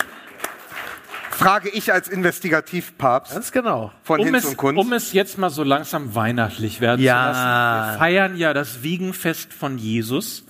Frage 1.40 1.70
ich 1.70 1.92
als 1.94 2.08
Investigativpapst 2.08 3.34
Ganz 3.34 3.52
genau. 3.52 3.92
von 4.04 4.20
Um 4.20 4.26
Hinz 4.28 4.44
es, 4.44 4.46
und 4.52 4.58
Kunst. 4.58 4.80
um 4.80 4.94
es 4.94 5.14
jetzt 5.14 5.38
mal 5.38 5.50
so 5.50 5.64
langsam 5.64 6.14
weihnachtlich 6.16 6.82
werden 6.82 7.02
Ja. 7.02 7.16
zu 7.16 7.28
lassen. 7.30 7.92
Wir 7.94 7.98
feiern 8.00 8.38
ja 8.38 8.54
das 8.54 8.84
Wiegenfest 8.84 9.54
von 9.54 9.78
Jesus. 9.78 10.46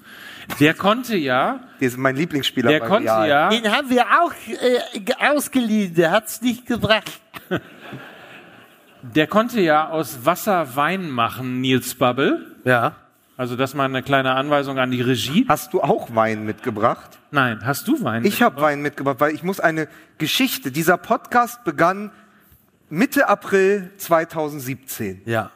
Der 0.60 0.74
konnte 0.74 1.16
ja, 1.16 1.60
Der 1.80 1.88
ist 1.90 1.98
mein 1.98 2.16
Lieblingsspieler 2.16 2.70
der 2.70 2.80
konnte 2.82 3.08
Real. 3.10 3.30
ja, 3.30 3.50
Den 3.50 3.72
haben 3.72 3.90
wir 3.90 4.04
auch 4.22 4.34
äh, 4.48 5.00
ge- 5.00 5.16
ausgeliehen, 5.20 5.94
der 5.94 6.10
hat's 6.12 6.42
nicht 6.42 6.66
gebracht. 6.66 7.12
der 9.02 9.28
konnte 9.28 9.62
ja 9.62 9.90
aus 9.90 10.26
Wasser 10.26 10.76
Wein 10.76 11.10
machen, 11.10 11.62
Nils 11.62 11.96
Bubble. 11.96 12.46
Ja. 12.66 12.96
Also 13.40 13.56
das 13.56 13.74
mal 13.74 13.86
eine 13.86 14.04
kleine 14.04 14.36
Anweisung 14.36 14.80
an 14.80 14.92
die 14.92 15.00
Regie. 15.00 15.46
Hast 15.48 15.72
du 15.72 15.80
auch 15.80 16.14
Wein 16.14 16.44
mitgebracht? 16.44 17.20
Nein, 17.32 17.62
hast 17.64 17.88
du 17.88 18.04
Wein? 18.04 18.26
Ich 18.26 18.42
habe 18.42 18.60
Wein 18.60 18.82
mitgebracht, 18.82 19.22
weil 19.22 19.34
ich 19.34 19.44
muss 19.44 19.62
eine 19.62 19.88
Geschichte. 20.18 20.74
Dieser 20.74 20.98
Podcast 20.98 21.64
begann 21.64 22.12
Mitte 22.90 23.30
April 23.30 23.92
2017. 23.96 25.22
Ja. 25.24 25.52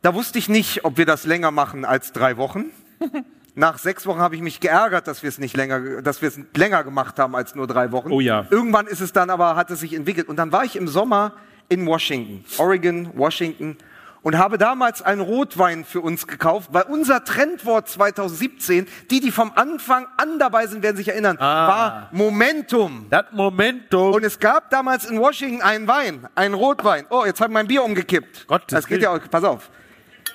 Da 0.00 0.14
wusste 0.14 0.38
ich 0.38 0.48
nicht, 0.48 0.86
ob 0.86 0.96
wir 0.96 1.04
das 1.04 1.26
länger 1.26 1.50
machen 1.50 1.84
als 1.84 2.12
drei 2.12 2.38
Wochen. 2.38 2.70
Nach 3.54 3.76
sechs 3.76 4.06
Wochen 4.06 4.20
habe 4.20 4.34
ich 4.34 4.40
mich 4.40 4.60
geärgert, 4.60 5.06
dass 5.06 5.22
wir 5.22 5.28
es 5.28 5.36
nicht 5.36 5.54
länger, 5.54 6.00
dass 6.00 6.22
wir 6.22 6.28
es 6.30 6.40
länger 6.56 6.84
gemacht 6.84 7.18
haben 7.18 7.36
als 7.36 7.54
nur 7.54 7.66
drei 7.66 7.92
Wochen. 7.92 8.12
Oh 8.12 8.20
ja. 8.22 8.46
Irgendwann 8.48 8.86
ist 8.86 9.02
es 9.02 9.12
dann 9.12 9.28
aber, 9.28 9.56
hat 9.56 9.70
es 9.70 9.80
sich 9.80 9.92
entwickelt. 9.92 10.26
Und 10.26 10.36
dann 10.36 10.52
war 10.52 10.64
ich 10.64 10.74
im 10.74 10.88
Sommer 10.88 11.34
in 11.68 11.84
Washington, 11.84 12.46
Oregon, 12.56 13.10
Washington, 13.14 13.76
und 14.22 14.36
habe 14.38 14.58
damals 14.58 15.02
einen 15.02 15.20
Rotwein 15.20 15.84
für 15.84 16.00
uns 16.00 16.26
gekauft, 16.26 16.70
weil 16.72 16.82
unser 16.84 17.24
Trendwort 17.24 17.88
2017, 17.88 18.86
die, 19.10 19.20
die 19.20 19.30
vom 19.30 19.52
Anfang 19.54 20.06
an 20.16 20.38
dabei 20.38 20.66
sind, 20.66 20.82
werden 20.82 20.96
sich 20.96 21.08
erinnern, 21.08 21.38
war 21.38 22.08
Momentum. 22.12 23.06
Das 23.08 23.26
Momentum. 23.32 24.12
Und 24.12 24.24
es 24.24 24.38
gab 24.38 24.70
damals 24.70 25.06
in 25.06 25.18
Washington 25.18 25.62
einen 25.62 25.88
Wein, 25.88 26.28
einen 26.34 26.54
Rotwein. 26.54 27.06
Oh, 27.10 27.24
jetzt 27.24 27.40
habe 27.40 27.50
ich 27.50 27.54
mein 27.54 27.66
Bier 27.66 27.82
umgekippt. 27.82 28.46
Gottes 28.46 28.66
das 28.68 28.86
geht 28.86 29.02
ja 29.02 29.10
auch, 29.10 29.20
pass 29.30 29.44
auf. 29.44 29.70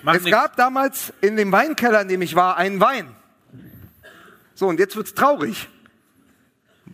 Mach 0.01 0.15
es 0.15 0.23
nix. 0.23 0.35
gab 0.35 0.55
damals 0.55 1.13
in 1.21 1.35
dem 1.35 1.51
Weinkeller, 1.51 2.01
in 2.01 2.07
dem 2.07 2.21
ich 2.21 2.35
war, 2.35 2.57
einen 2.57 2.79
Wein. 2.79 3.15
So, 4.55 4.67
und 4.67 4.79
jetzt 4.79 4.95
wird's 4.95 5.13
traurig. 5.13 5.69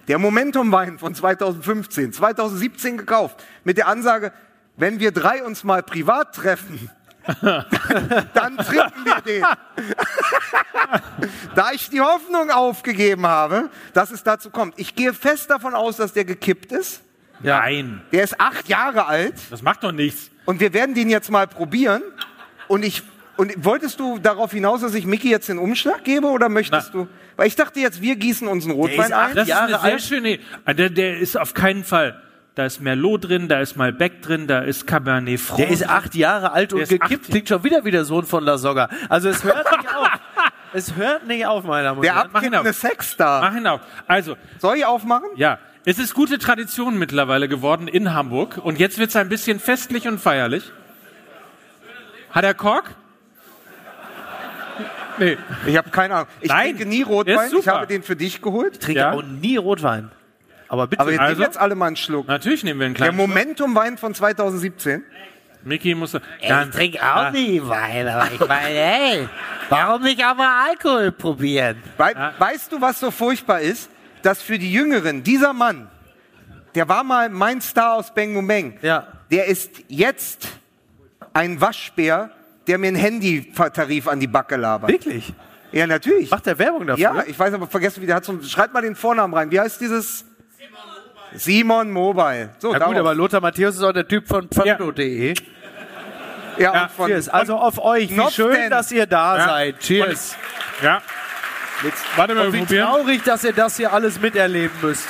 Der 0.07 0.17
Momentum-Wein 0.17 0.97
von 0.97 1.13
2015, 1.13 2.11
2017 2.13 2.97
gekauft, 2.97 3.43
mit 3.63 3.77
der 3.77 3.87
Ansage, 3.87 4.33
wenn 4.77 4.99
wir 4.99 5.11
drei 5.11 5.43
uns 5.43 5.63
mal 5.63 5.83
privat 5.83 6.35
treffen, 6.35 6.89
dann 7.41 8.57
trinken 8.57 9.05
wir 9.05 9.21
den. 9.25 9.43
da 11.55 11.71
ich 11.71 11.89
die 11.89 12.01
Hoffnung 12.01 12.49
aufgegeben 12.49 13.27
habe, 13.27 13.69
dass 13.93 14.11
es 14.11 14.23
dazu 14.23 14.49
kommt. 14.49 14.73
Ich 14.77 14.95
gehe 14.95 15.13
fest 15.13 15.49
davon 15.49 15.75
aus, 15.75 15.97
dass 15.97 16.13
der 16.13 16.25
gekippt 16.25 16.71
ist. 16.71 17.01
Nein, 17.43 18.01
Der 18.11 18.23
ist 18.23 18.39
acht 18.39 18.67
Jahre 18.69 19.05
alt. 19.07 19.35
das 19.49 19.61
macht 19.61 19.83
doch 19.83 19.91
nichts. 19.91 20.29
Und 20.45 20.59
wir 20.59 20.73
werden 20.73 20.93
den 20.95 21.09
jetzt 21.09 21.29
mal 21.31 21.47
probieren. 21.47 22.01
Und 22.67 22.83
ich 22.83 23.03
und 23.37 23.53
wolltest 23.65 23.99
du 23.99 24.19
darauf 24.19 24.51
hinaus, 24.51 24.81
dass 24.81 24.93
ich 24.93 25.05
Mickey 25.05 25.29
jetzt 25.29 25.49
den 25.49 25.57
Umschlag 25.57 26.03
gebe 26.03 26.27
oder 26.27 26.47
möchtest 26.49 26.93
du? 26.93 27.07
Weil 27.37 27.47
ich 27.47 27.55
dachte 27.55 27.79
jetzt, 27.79 28.01
wir 28.01 28.15
gießen 28.15 28.47
uns 28.47 28.65
einen 28.65 28.73
Rotwein 28.75 29.05
ist 29.05 29.13
acht 29.13 29.29
ein. 29.31 29.35
Das 29.35 29.47
Jahre 29.47 29.71
ist 29.71 29.73
eine 29.79 29.81
sehr 29.83 29.93
alt. 29.93 30.01
schöne. 30.03 30.39
Ah, 30.65 30.73
Der, 30.73 30.89
der 30.91 31.17
ist 31.17 31.37
auf 31.39 31.53
keinen 31.55 31.83
Fall. 31.83 32.21
Da 32.55 32.65
ist 32.65 32.81
Merlot 32.81 33.29
drin, 33.29 33.47
da 33.47 33.61
ist 33.61 33.77
Malbec 33.77 34.21
drin, 34.21 34.45
da 34.47 34.59
ist 34.59 34.85
Cabernet 34.85 35.39
Franc. 35.39 35.57
Der 35.59 35.69
ist 35.69 35.87
acht 35.87 36.15
Jahre 36.15 36.51
alt 36.51 36.73
und 36.73 36.87
gekippt. 36.87 37.27
Klingt 37.29 37.47
schon 37.47 37.63
wieder 37.63 37.85
wie 37.85 37.91
der 37.91 38.03
Sohn 38.03 38.25
von 38.25 38.43
La 38.43 38.57
Soga. 38.57 38.89
Also 39.07 39.29
es 39.29 39.43
hört 39.43 39.65
nicht 39.71 39.95
auf. 39.95 40.07
Es 40.73 40.95
hört 40.95 41.27
nicht 41.27 41.45
auf, 41.45 41.65
meine 41.65 41.83
Damen 41.83 41.97
und 41.99 42.05
Der 42.05 42.15
Herren. 42.15 42.29
mach 42.31 42.41
ihn 42.43 42.53
abkippende 42.55 42.69
auf. 42.69 42.75
Sexstar. 42.77 43.41
Mach 43.41 43.57
ihn 43.57 43.67
auf. 43.67 43.81
Also, 44.07 44.37
Soll 44.59 44.77
ich 44.77 44.85
aufmachen? 44.85 45.27
ja, 45.35 45.59
es 45.83 45.99
ist 45.99 46.13
gute 46.13 46.37
Tradition 46.37 46.97
mittlerweile 46.97 47.49
geworden 47.49 47.89
in 47.89 48.13
Hamburg. 48.13 48.57
Und 48.57 48.79
jetzt 48.79 48.97
wird 48.97 49.09
es 49.09 49.17
ein 49.17 49.27
bisschen 49.27 49.59
festlich 49.59 50.07
und 50.07 50.19
feierlich. 50.21 50.71
Hat 52.29 52.45
er 52.45 52.53
Kork? 52.53 52.91
Nee. 55.17 55.37
Ich 55.67 55.75
habe 55.77 55.89
keine 55.89 56.13
Ahnung. 56.15 56.27
Ich 56.39 56.47
Nein, 56.47 56.67
trinke 56.77 56.85
nie 56.87 57.01
Rotwein. 57.01 57.47
ist 57.51 57.53
Ich 57.53 57.67
habe 57.67 57.85
den 57.85 58.01
für 58.01 58.15
dich 58.15 58.41
geholt. 58.41 58.73
Ich 58.75 58.79
trinke 58.79 59.01
Ja. 59.01 59.11
auch 59.11 59.23
nie 59.23 59.57
Rotwein. 59.57 60.09
Aber 60.71 60.87
bitte. 60.87 61.01
Aber 61.01 61.11
wir 61.11 61.19
Also? 61.19 61.33
nehmen 61.33 61.41
jetzt 61.43 61.57
alle 61.59 61.75
mal 61.75 61.87
einen 61.87 61.97
Schluck. 61.97 62.27
Natürlich 62.29 62.63
nehmen 62.63 62.79
wir 62.79 62.85
einen 62.85 62.95
Der 62.95 63.07
kleinen. 63.07 63.17
Momentum-Wein 63.17 63.97
von 63.97 64.13
2017. 64.13 65.03
Mickey 65.63 65.93
muss. 65.93 66.13
Ich 66.13 66.47
Dann, 66.47 66.71
trinke 66.71 66.97
auch 67.03 67.29
nie 67.31 67.61
Wein, 67.61 68.07
aber 68.07 68.29
ich 68.33 68.39
meine, 68.39 68.69
hey, 68.79 69.29
warum 69.69 70.01
nicht 70.01 70.23
auch 70.23 70.35
mal 70.35 70.69
Alkohol 70.69 71.11
probieren? 71.11 71.75
Wei 71.97 72.13
Weißt 72.39 72.71
du, 72.71 72.79
was 72.81 72.99
so 73.01 73.11
furchtbar 73.11 73.59
ist? 73.59 73.89
Dass 74.23 74.41
für 74.41 74.57
die 74.57 74.71
Jüngeren 74.71 75.23
dieser 75.23 75.51
Mann, 75.51 75.89
der 76.73 76.87
war 76.87 77.03
mal 77.03 77.27
mein 77.29 77.59
Star 77.59 77.95
aus 77.95 78.13
Bang 78.13 78.47
Bang, 78.47 78.77
Ja. 78.81 79.07
der 79.29 79.47
ist 79.47 79.71
jetzt 79.89 80.47
ein 81.33 81.59
Waschbär, 81.59 82.31
der 82.67 82.77
mir 82.77 82.87
einen 82.87 82.95
Handytarif 82.95 84.07
an 84.07 84.19
die 84.21 84.27
Backe 84.27 84.55
labert. 84.55 84.89
Wirklich? 84.89 85.33
Ja, 85.73 85.85
natürlich. 85.85 86.31
Macht 86.31 86.45
der 86.45 86.57
Werbung 86.59 86.87
dafür? 86.87 87.01
Ja, 87.03 87.23
ich 87.27 87.37
weiß 87.37 87.53
aber 87.53 87.67
vergessen, 87.67 88.01
wie 88.01 88.05
der 88.05 88.15
hat 88.15 88.25
so. 88.25 88.41
Schreibt 88.41 88.73
mal 88.73 88.81
den 88.81 88.95
Vornamen 88.95 89.33
rein. 89.33 89.51
Wie 89.51 89.59
heißt 89.59 89.79
dieses? 89.79 90.25
Simon 91.35 91.91
Mobile. 91.91 92.49
So, 92.59 92.73
Ja 92.73 92.85
gut, 92.85 92.97
aber 92.97 93.13
Lothar 93.15 93.41
Matthäus 93.41 93.75
ist 93.75 93.83
auch 93.83 93.93
der 93.93 94.07
Typ 94.07 94.27
von 94.27 94.49
pfando.de. 94.49 95.33
ja, 96.57 96.73
Ja, 96.73 96.83
und 96.83 96.91
von, 96.91 97.07
Cheers. 97.09 97.29
Also 97.29 97.55
auf 97.57 97.79
euch. 97.79 98.09
Wie 98.09 98.31
schön, 98.31 98.53
denn? 98.53 98.69
dass 98.69 98.91
ihr 98.91 99.05
da 99.05 99.37
Ja. 99.37 99.45
seid. 99.47 99.79
Cheers. 99.79 100.35
ja. 100.83 101.01
Warte 102.15 102.35
mal, 102.35 102.47
Und 102.47 102.53
wie 102.53 102.59
probieren. 102.59 102.87
traurig, 102.87 103.23
dass 103.23 103.43
ihr 103.43 103.53
das 103.53 103.77
hier 103.77 103.91
alles 103.91 104.19
miterleben 104.21 104.75
müsst. 104.81 105.07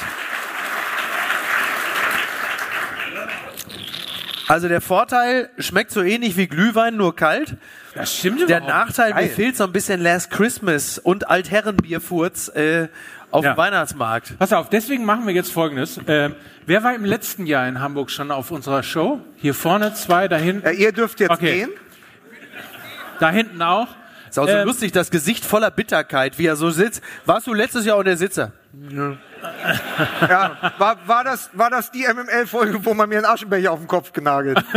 Also 4.48 4.68
der 4.68 4.82
Vorteil 4.82 5.50
schmeckt 5.58 5.92
so 5.92 6.02
ähnlich 6.02 6.36
wie 6.36 6.48
Glühwein, 6.48 6.98
nur 6.98 7.16
kalt. 7.16 7.56
Das 7.96 8.18
stimmt 8.18 8.50
Der 8.50 8.60
Nachteil, 8.62 9.14
mir 9.14 9.22
Geil. 9.22 9.30
fehlt 9.30 9.56
so 9.58 9.64
ein 9.64 9.72
bisschen 9.72 10.02
Last 10.02 10.30
Christmas 10.30 10.98
und 10.98 11.30
Altherrenbierfurz 11.30 12.50
äh, 12.50 12.88
auf 13.32 13.44
Ja. 13.44 13.54
dem 13.54 13.58
Weihnachtsmarkt. 13.58 14.38
Pass 14.38 14.54
auf, 14.54 14.70
deswegen 14.70 15.06
machen 15.06 15.26
wir 15.26 15.34
jetzt 15.34 15.52
Folgendes. 15.52 16.00
Ähm, 16.08 16.36
wer 16.66 16.84
war 16.84 16.94
im 16.94 17.06
letzten 17.06 17.46
Jahr 17.46 17.68
in 17.68 17.80
Hamburg 17.80 18.12
schon 18.12 18.32
auf 18.32 18.52
unserer 18.52 18.84
Show? 18.84 19.20
Hier 19.38 19.54
vorne 19.54 19.94
zwei, 19.94 20.28
da 20.28 20.36
hinten, 20.38 20.66
ja, 20.66 20.72
ihr 20.72 20.92
dürft 20.92 21.20
jetzt 21.20 21.32
Okay. 21.32 21.60
gehen. 21.62 21.70
da 23.20 23.30
hinten 23.30 23.62
auch. 23.62 23.88
Ist 24.30 24.40
auch 24.40 24.48
so 24.48 24.54
Ähm, 24.54 24.66
lustig, 24.68 24.92
das 24.94 25.12
Gesicht 25.12 25.44
voller 25.46 25.72
Bitterkeit, 25.72 26.38
wie 26.40 26.46
er 26.46 26.56
so 26.56 26.70
sitzt. 26.70 27.04
Warst 27.26 27.48
du 27.48 27.54
letztes 27.54 27.86
Jahr 27.86 27.98
unter 27.98 28.12
der 28.12 28.18
Sitzer? 28.18 28.54
Ja, 30.30 30.74
war, 30.78 30.98
war, 31.06 31.24
das, 31.24 31.50
war 31.54 31.70
das 31.70 31.92
die 31.92 32.06
MML-Folge, 32.06 32.86
wo 32.86 32.94
man 32.94 33.10
mir 33.10 33.18
einen 33.18 33.26
Aschenbecher 33.26 33.72
auf 33.72 33.80
den 33.80 33.88
Kopf 33.88 34.14
genagelt? 34.14 34.64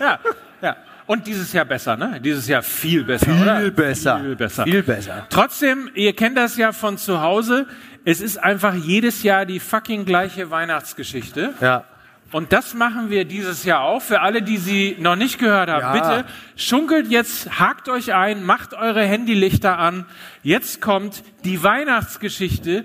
Ja, 0.00 0.18
ja. 0.60 0.76
Und 1.06 1.26
dieses 1.26 1.52
Jahr 1.52 1.64
besser, 1.64 1.96
ne? 1.96 2.20
Dieses 2.20 2.46
Jahr 2.48 2.62
viel 2.62 3.04
besser, 3.04 3.32
oder? 3.40 3.60
Viel 3.60 3.70
besser. 3.72 4.20
Viel 4.20 4.36
besser. 4.36 4.64
Viel 4.64 4.82
besser. 4.82 5.26
Trotzdem, 5.30 5.90
ihr 5.94 6.14
kennt 6.14 6.36
das 6.36 6.56
ja 6.56 6.72
von 6.72 6.96
zu 6.98 7.20
Hause. 7.20 7.66
Es 8.04 8.20
ist 8.20 8.36
einfach 8.38 8.74
jedes 8.74 9.22
Jahr 9.22 9.44
die 9.46 9.60
fucking 9.60 10.04
gleiche 10.04 10.50
Weihnachtsgeschichte. 10.50 11.54
Ja. 11.60 11.84
Und 12.30 12.52
das 12.52 12.72
machen 12.72 13.10
wir 13.10 13.26
dieses 13.26 13.64
Jahr 13.64 13.82
auch. 13.82 14.00
Für 14.00 14.22
alle, 14.22 14.40
die 14.42 14.56
sie 14.56 14.96
noch 14.98 15.16
nicht 15.16 15.38
gehört 15.38 15.68
haben, 15.68 15.82
Ja. 15.82 15.92
bitte 15.92 16.24
schunkelt 16.56 17.08
jetzt, 17.08 17.58
hakt 17.60 17.88
euch 17.90 18.14
ein, 18.14 18.42
macht 18.42 18.72
eure 18.72 19.02
Handylichter 19.04 19.78
an. 19.78 20.06
Jetzt 20.42 20.80
kommt 20.80 21.22
die 21.44 21.62
Weihnachtsgeschichte 21.62 22.84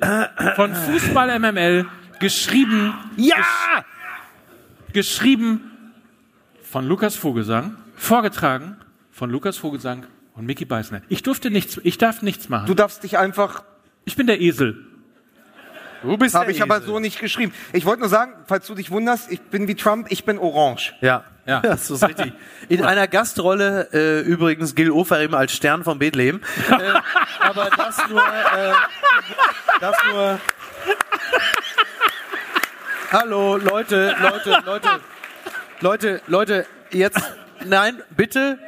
von 0.57 0.75
Fußball 0.75 1.39
MML, 1.39 1.85
geschrieben, 2.19 2.93
Ja! 3.15 3.35
geschrieben 4.93 5.71
von 6.63 6.85
Lukas 6.87 7.15
Vogelsang, 7.15 7.75
vorgetragen 7.97 8.77
von 9.11 9.29
Lukas 9.29 9.57
Vogelsang 9.57 10.05
und 10.35 10.45
Mickey 10.45 10.65
Beißner. 10.65 11.01
Ich 11.09 11.23
durfte 11.23 11.49
nichts, 11.51 11.79
ich 11.83 11.97
darf 11.97 12.21
nichts 12.21 12.47
machen. 12.47 12.67
Du 12.67 12.73
darfst 12.73 13.03
dich 13.03 13.17
einfach, 13.17 13.63
ich 14.05 14.15
bin 14.15 14.27
der 14.27 14.39
Esel. 14.39 14.85
Du 16.03 16.15
bist 16.15 16.35
habe 16.35 16.51
ich 16.51 16.61
aber 16.61 16.77
Esel. 16.77 16.87
so 16.87 16.99
nicht 16.99 17.19
geschrieben. 17.19 17.53
Ich 17.73 17.85
wollte 17.85 18.01
nur 18.01 18.09
sagen, 18.09 18.33
falls 18.45 18.67
du 18.67 18.75
dich 18.75 18.91
wunderst, 18.91 19.31
ich 19.31 19.41
bin 19.41 19.67
wie 19.67 19.75
Trump, 19.75 20.07
ich 20.09 20.23
bin 20.23 20.37
orange. 20.37 20.93
Ja. 21.01 21.25
Ja. 21.47 21.59
das 21.63 21.89
ist 21.89 22.07
richtig. 22.07 22.33
In 22.69 22.83
einer 22.83 23.07
Gastrolle 23.07 23.89
äh, 23.93 24.19
übrigens 24.21 24.75
Gil 24.75 24.91
Oferim 24.91 25.33
als 25.33 25.53
Stern 25.53 25.83
von 25.83 25.97
Bethlehem. 25.97 26.41
äh, 26.69 26.93
aber 27.39 27.69
das 27.75 27.97
nur, 28.09 28.21
äh, 28.21 28.73
das 29.79 29.95
nur. 30.11 30.39
Hallo, 33.11 33.55
Leute, 33.55 34.15
Leute, 34.21 34.61
Leute, 34.65 34.89
Leute, 35.79 36.21
Leute, 36.27 36.65
jetzt, 36.91 37.21
nein, 37.69 38.01
bitte 38.15 38.59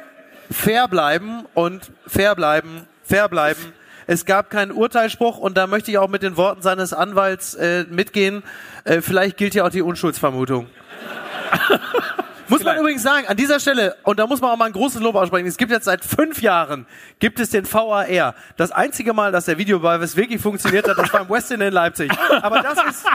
fair 0.50 0.88
bleiben 0.88 1.44
und 1.54 1.92
fair 2.06 2.34
bleiben, 2.34 2.86
fair 3.02 3.28
bleiben. 3.28 3.72
Es 4.06 4.24
gab 4.24 4.50
keinen 4.50 4.72
Urteilsspruch 4.72 5.38
und 5.38 5.56
da 5.56 5.66
möchte 5.66 5.90
ich 5.90 5.98
auch 5.98 6.08
mit 6.08 6.22
den 6.22 6.36
Worten 6.36 6.62
seines 6.62 6.92
Anwalts 6.92 7.54
äh, 7.54 7.84
mitgehen. 7.88 8.42
Äh, 8.84 9.02
vielleicht 9.02 9.36
gilt 9.36 9.54
ja 9.54 9.64
auch 9.64 9.70
die 9.70 9.82
Unschuldsvermutung. 9.82 10.66
Muss 12.48 12.64
man 12.64 12.76
übrigens 12.78 13.04
sagen, 13.04 13.28
an 13.28 13.36
dieser 13.36 13.60
Stelle, 13.60 13.94
und 14.02 14.18
da 14.18 14.26
muss 14.26 14.40
man 14.40 14.50
auch 14.50 14.56
mal 14.56 14.64
ein 14.64 14.72
großes 14.72 15.00
Lob 15.00 15.14
aussprechen, 15.14 15.46
es 15.46 15.56
gibt 15.56 15.70
jetzt 15.70 15.84
seit 15.84 16.04
fünf 16.04 16.42
Jahren, 16.42 16.84
gibt 17.20 17.38
es 17.38 17.50
den 17.50 17.64
VAR. 17.64 18.34
Das 18.56 18.72
einzige 18.72 19.12
Mal, 19.12 19.30
dass 19.30 19.44
der 19.44 19.56
Videobeweis 19.56 20.16
wirklich 20.16 20.42
funktioniert 20.42 20.88
hat, 20.88 20.98
das 20.98 21.12
war 21.12 21.20
im 21.20 21.30
Westin 21.30 21.60
in 21.60 21.72
Leipzig. 21.72 22.10
Aber 22.42 22.60
das 22.60 22.76
ist, 22.90 23.06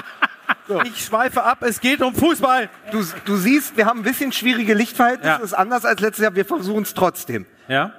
ich 0.86 1.06
schweife 1.06 1.44
ab, 1.44 1.60
es 1.62 1.80
geht 1.80 2.02
um 2.02 2.14
Fußball. 2.16 2.70
Du, 2.92 3.04
du 3.26 3.36
siehst, 3.38 3.78
wir 3.78 3.86
haben 3.86 4.00
ein 4.00 4.04
bisschen 4.04 4.32
schwierige 4.32 4.74
Lichtverhältnisse. 4.74 5.30
Ja. 5.30 5.38
Das 5.38 5.46
ist 5.48 5.54
anders 5.54 5.86
als 5.86 6.00
letztes 6.02 6.24
Jahr. 6.24 6.36
Wir 6.36 6.46
versuchen 6.46 6.84
es 6.84 6.94
trotzdem. 6.94 7.46
Ja? 7.68 7.92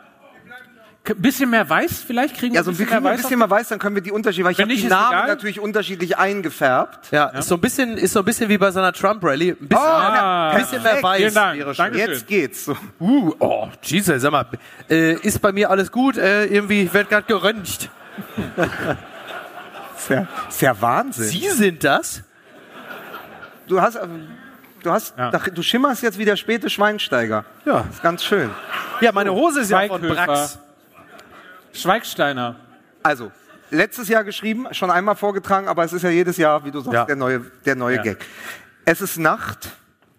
Ein 1.08 1.22
bisschen 1.22 1.48
mehr 1.50 1.70
weiß 1.70 2.02
vielleicht 2.04 2.36
kriegen 2.36 2.52
wir 2.54 2.58
Ja, 2.60 2.64
so 2.64 2.72
ein 2.72 2.76
bisschen, 2.76 3.06
ein 3.06 3.16
bisschen 3.16 3.38
mehr 3.38 3.48
weiß, 3.48 3.68
dann 3.68 3.78
können 3.78 3.94
wir 3.94 4.02
die 4.02 4.10
Unterschiede, 4.10 4.44
weil 4.44 4.52
ich 4.52 4.60
habe 4.60 4.74
die 4.74 4.82
Namen 4.88 5.12
egal. 5.16 5.28
natürlich 5.28 5.60
unterschiedlich 5.60 6.18
eingefärbt. 6.18 7.12
Ja, 7.12 7.26
Ist, 7.28 7.46
so 7.46 7.54
ein 7.54 7.60
bisschen, 7.60 7.96
ist 7.96 8.12
so 8.12 8.18
ein 8.20 8.24
bisschen 8.24 8.48
wie 8.48 8.58
bei 8.58 8.72
so 8.72 8.80
einer 8.80 8.92
Trump-Rally. 8.92 9.50
Ein 9.50 9.68
bisschen, 9.68 9.76
Ah, 9.86 10.50
ein 10.50 10.62
bisschen 10.62 10.82
mehr 10.82 11.00
weiß 11.00 11.18
Vielen 11.18 11.34
Dank. 11.34 11.58
wäre 11.60 11.74
schön. 11.76 11.84
Dankeschön. 11.84 12.10
Jetzt 12.10 12.26
geht's. 12.26 12.64
So. 12.64 12.76
Uh, 12.98 13.32
oh, 13.38 13.68
Jesus, 13.82 14.20
sag 14.20 14.32
mal, 14.32 14.46
äh, 14.90 15.12
ist 15.20 15.40
bei 15.40 15.52
mir 15.52 15.70
alles 15.70 15.92
gut? 15.92 16.16
Äh, 16.16 16.46
irgendwie 16.46 16.92
wird 16.92 17.08
gerade 17.08 17.26
geröntgt. 17.28 17.88
Ist 19.96 20.08
ja, 20.10 20.26
ist 20.48 20.60
ja 20.60 20.80
Wahnsinn. 20.80 21.24
Sie 21.24 21.48
sind 21.50 21.84
das? 21.84 22.22
Du 23.66 23.80
hast, 23.80 23.96
äh, 23.96 24.06
du 24.82 24.90
hast, 24.90 25.16
Ja. 25.18 25.30
du 25.30 25.62
schimmerst 25.62 26.02
jetzt 26.02 26.18
wie 26.18 26.24
der 26.24 26.36
späte 26.36 26.70
Schweinsteiger. 26.70 27.44
Ja. 27.64 27.84
Ist 27.90 28.02
ganz 28.02 28.24
schön. 28.24 28.50
Ja, 29.00 29.12
meine 29.12 29.32
Hose 29.32 29.60
ist 29.60 29.70
ja 29.70 29.86
von. 29.86 30.00
Brax. 30.00 30.58
Schweigsteiner. 31.72 32.56
Also, 33.02 33.30
letztes 33.70 34.08
Jahr 34.08 34.24
geschrieben, 34.24 34.66
schon 34.72 34.90
einmal 34.90 35.16
vorgetragen, 35.16 35.68
aber 35.68 35.84
es 35.84 35.92
ist 35.92 36.02
ja 36.02 36.10
jedes 36.10 36.36
Jahr, 36.36 36.64
wie 36.64 36.70
du 36.70 36.80
sagst, 36.80 36.94
Ja. 36.94 37.04
der 37.04 37.16
neue, 37.16 37.40
der 37.64 37.76
neue 37.76 37.96
Ja. 37.96 38.02
Gag. 38.02 38.24
Es 38.84 39.00
ist 39.00 39.18
Nacht, 39.18 39.68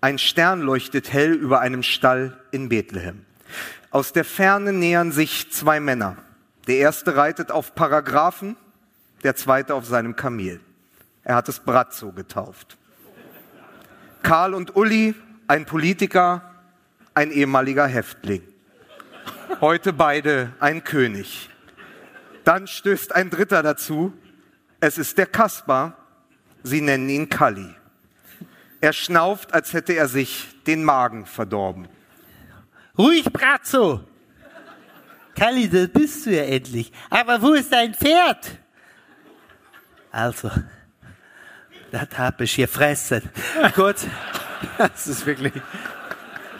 ein 0.02 0.18
Stern 0.20 0.62
leuchtet 0.62 1.12
hell 1.12 1.34
über 1.34 1.60
einem 1.62 1.84
Stall 1.84 2.38
in 2.52 2.70
Bethlehem. 2.70 3.26
Aus 3.90 4.14
der 4.14 4.26
Ferne 4.26 4.74
nähern 4.74 5.12
sich 5.12 5.52
zwei 5.52 5.80
Männer. 5.80 6.18
Der 6.68 6.78
erste 6.78 7.16
reitet 7.16 7.52
auf 7.52 7.74
Paragraphen, 7.76 8.58
der 9.24 9.36
zweite 9.36 9.74
auf 9.74 9.86
seinem 9.86 10.16
Kamel. 10.16 10.60
Er 11.24 11.36
hat 11.36 11.50
es 11.50 11.60
Brazzo 11.60 12.12
getauft. 12.12 12.78
Karl 14.24 14.54
und 14.54 14.76
Uli, 14.76 15.16
ein 15.48 15.66
Politiker, 15.66 16.54
ein 17.14 17.32
ehemaliger 17.32 17.88
Häftling. 17.88 18.42
Heute 19.62 19.94
beide 19.94 20.54
ein 20.60 20.84
König. 20.84 21.50
Dann 22.44 22.68
stößt 22.68 23.16
ein 23.16 23.30
Dritter 23.30 23.64
dazu. 23.64 24.14
Es 24.80 24.98
ist 24.98 25.18
der 25.18 25.26
Kaspar. 25.26 25.98
Sie 26.64 26.82
nennen 26.82 27.10
ihn 27.10 27.30
Kalli. 27.30 27.74
Er 28.82 28.94
schnauft, 28.94 29.54
als 29.54 29.74
hätte 29.74 29.94
er 29.94 30.08
sich 30.08 30.48
den 30.68 30.84
Magen 30.84 31.26
verdorben. 31.26 31.88
Ruhig, 32.98 33.26
Brazzo. 33.32 34.04
Kalli, 35.36 35.70
das 35.70 35.88
bist 35.90 36.26
du 36.26 36.36
ja 36.36 36.44
endlich. 36.44 36.92
Aber 37.10 37.42
wo 37.42 37.54
ist 37.54 37.72
dein 37.72 37.94
Pferd? 37.94 38.60
Also, 40.12 40.50
das 41.92 42.08
hab 42.18 42.42
ich 42.42 42.56
gefressen. 42.56 43.22
Gut. 43.76 43.96
Das 44.78 45.08
ist 45.08 45.26
wirklich. 45.26 45.54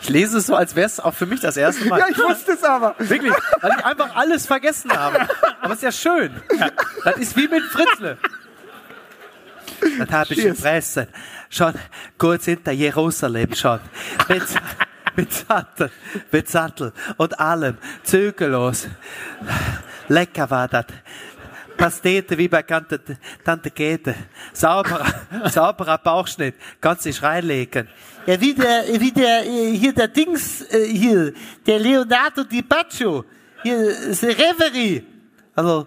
Ich 0.00 0.08
lese 0.08 0.38
es 0.38 0.46
so, 0.46 0.54
als 0.54 0.76
wäre 0.76 0.86
es 0.86 1.00
auch 1.00 1.14
für 1.14 1.26
mich 1.26 1.40
das 1.40 1.56
erste 1.56 1.84
Mal. 1.86 1.98
Ja, 1.98 2.06
ich 2.10 2.18
wusste 2.18 2.52
es 2.52 2.62
aber. 2.62 2.94
Wirklich, 2.98 3.32
weil 3.60 3.72
ich 3.76 3.84
einfach 3.84 4.14
alles 4.14 4.46
vergessen 4.46 4.92
habe. 4.92 5.28
Aber 5.60 5.74
es 5.74 5.82
ist 5.82 5.82
ja 5.82 5.92
schön. 5.92 6.40
Das 7.04 7.16
ist 7.16 7.36
wie 7.36 7.48
mit 7.48 7.62
Fritzle. 7.64 8.18
Das 9.98 10.10
hab 10.10 10.30
ich 10.30 10.42
gefressen. 10.42 11.08
Schon 11.50 11.74
kurz 12.16 12.44
hinter 12.44 12.72
Jerusalem 12.72 13.54
schon. 13.54 13.80
Mit, 14.28 14.44
mit 15.16 15.32
Sattel, 15.32 15.90
mit 16.30 16.48
Sattel 16.48 16.92
und 17.16 17.38
allem. 17.40 17.78
Zügellos. 18.02 18.86
Lecker 20.08 20.50
war 20.50 20.68
das. 20.68 20.86
Pastete 21.78 22.36
wie 22.36 22.48
bei 22.48 22.62
Tante, 22.62 23.00
Tante 23.44 23.70
Käthe. 23.70 24.14
Sauberer, 24.52 25.06
sauberer 25.48 25.96
Bauchschnitt. 25.96 26.56
Kannst 26.80 27.06
dich 27.06 27.22
reinlegen. 27.22 27.88
Ja, 28.26 28.38
wie 28.38 28.52
der, 28.52 28.84
wie 29.00 29.12
der, 29.12 29.46
äh, 29.46 29.72
hier 29.74 29.94
der 29.94 30.08
Dings, 30.08 30.60
äh, 30.62 30.86
hier, 30.86 31.32
der 31.66 31.78
Leonardo 31.78 32.44
Di 32.44 32.60
Baccio. 32.60 33.24
Hier, 33.62 33.94
der 34.20 34.38
Reverie. 34.38 35.06
Also, 35.54 35.86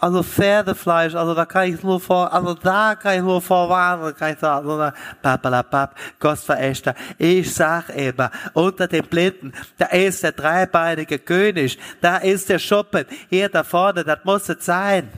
also 0.00 0.22
Pferdefleisch, 0.22 1.14
also 1.14 1.34
da 1.34 1.44
kann 1.44 1.72
ich 1.72 1.82
nur 1.82 2.00
vor, 2.00 2.32
also 2.32 2.54
da 2.54 2.94
kann 2.94 3.16
ich 3.16 3.22
nur 3.22 3.42
vorwarnen, 3.42 4.14
kann 4.16 4.32
ich 4.32 4.38
sagen, 4.38 4.66
so 4.66 4.90
papalapap, 5.22 5.96
Gostverächter. 6.20 6.94
Ich 7.18 7.52
sag 7.54 7.88
immer, 7.90 8.30
unter 8.52 8.86
den 8.86 9.04
Blinden, 9.04 9.52
da 9.76 9.86
ist 9.86 10.22
der 10.22 10.32
dreibeinige 10.32 11.18
König, 11.18 11.78
da 12.00 12.18
ist 12.18 12.48
der 12.48 12.58
Schuppen, 12.58 13.04
hier 13.28 13.48
da 13.48 13.64
vorne, 13.64 14.04
das 14.04 14.20
muss 14.24 14.48
es 14.48 14.64
sein. 14.64 15.08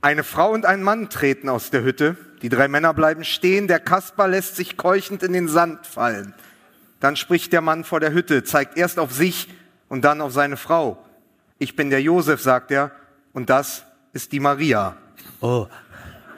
Eine 0.00 0.22
Frau 0.22 0.52
und 0.52 0.64
ein 0.64 0.82
Mann 0.82 1.10
treten 1.10 1.48
aus 1.48 1.70
der 1.70 1.82
Hütte. 1.82 2.16
Die 2.42 2.48
drei 2.48 2.68
Männer 2.68 2.94
bleiben 2.94 3.24
stehen. 3.24 3.66
Der 3.66 3.80
Kaspar 3.80 4.28
lässt 4.28 4.54
sich 4.54 4.76
keuchend 4.76 5.24
in 5.24 5.32
den 5.32 5.48
Sand 5.48 5.86
fallen. 5.86 6.34
Dann 7.00 7.16
spricht 7.16 7.52
der 7.52 7.62
Mann 7.62 7.82
vor 7.82 7.98
der 7.98 8.12
Hütte, 8.12 8.44
zeigt 8.44 8.76
erst 8.76 9.00
auf 9.00 9.12
sich 9.12 9.48
und 9.88 10.04
dann 10.04 10.20
auf 10.20 10.32
seine 10.32 10.56
Frau. 10.56 11.04
Ich 11.58 11.74
bin 11.74 11.90
der 11.90 12.00
Josef, 12.00 12.40
sagt 12.40 12.70
er, 12.70 12.92
und 13.32 13.50
das 13.50 13.84
ist 14.18 14.32
die 14.32 14.40
Maria. 14.40 14.96
Oh, 15.40 15.68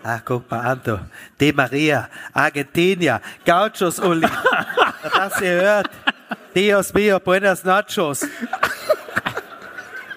ah, 0.02 0.20
guck 0.22 0.50
mal 0.50 0.60
an, 0.60 0.80
du. 0.84 1.00
De 1.40 1.50
Maria, 1.52 2.10
Argentinier, 2.34 3.22
Gauchos, 3.44 3.98
Uli. 3.98 4.28
das 5.14 5.34
du 5.34 5.40
gehört. 5.40 5.90
Dios 6.54 6.92
mio, 6.92 7.18
buenas 7.18 7.64
noches. 7.64 8.26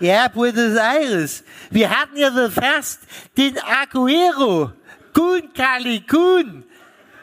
Ja, 0.02 0.28
Buenos 0.28 0.76
Aires. 0.76 1.44
Wir 1.70 1.90
hatten 1.90 2.18
ja 2.18 2.30
so 2.32 2.50
fast 2.50 3.00
den 3.38 3.58
Aguero. 3.60 4.74
Kuhn, 5.14 5.54
Kali, 5.54 6.02
Kuhn. 6.02 6.66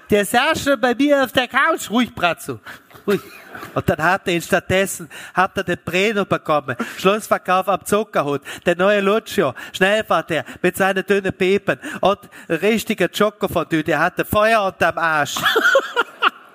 Der 0.08 0.24
saß 0.24 0.64
schon 0.64 0.80
bei 0.80 0.94
mir 0.94 1.22
auf 1.22 1.32
der 1.32 1.48
Couch. 1.48 1.90
Ruhig, 1.90 2.14
Brazzo. 2.14 2.60
Und 3.06 3.88
dann 3.88 3.98
hat 4.02 4.22
er 4.28 4.34
ihn 4.34 4.42
stattdessen, 4.42 5.08
hat 5.34 5.56
er 5.56 5.64
den 5.64 5.78
Breno 5.84 6.24
bekommen. 6.24 6.76
Schlussverkauf 6.98 7.68
am 7.68 7.84
Zuckerhut. 7.84 8.42
Der 8.66 8.76
neue 8.76 9.00
Lucio. 9.00 9.54
Schnellfahrt 9.72 10.30
der 10.30 10.44
mit 10.62 10.76
seinen 10.76 11.04
dünnen 11.04 11.32
Pepen. 11.32 11.78
Und 12.00 12.18
richtiger 12.48 13.08
Schokofondue. 13.12 13.82
Der 13.82 13.98
hatte 14.00 14.24
Feuer 14.24 14.62
unterm 14.64 14.98
Arsch. 14.98 15.36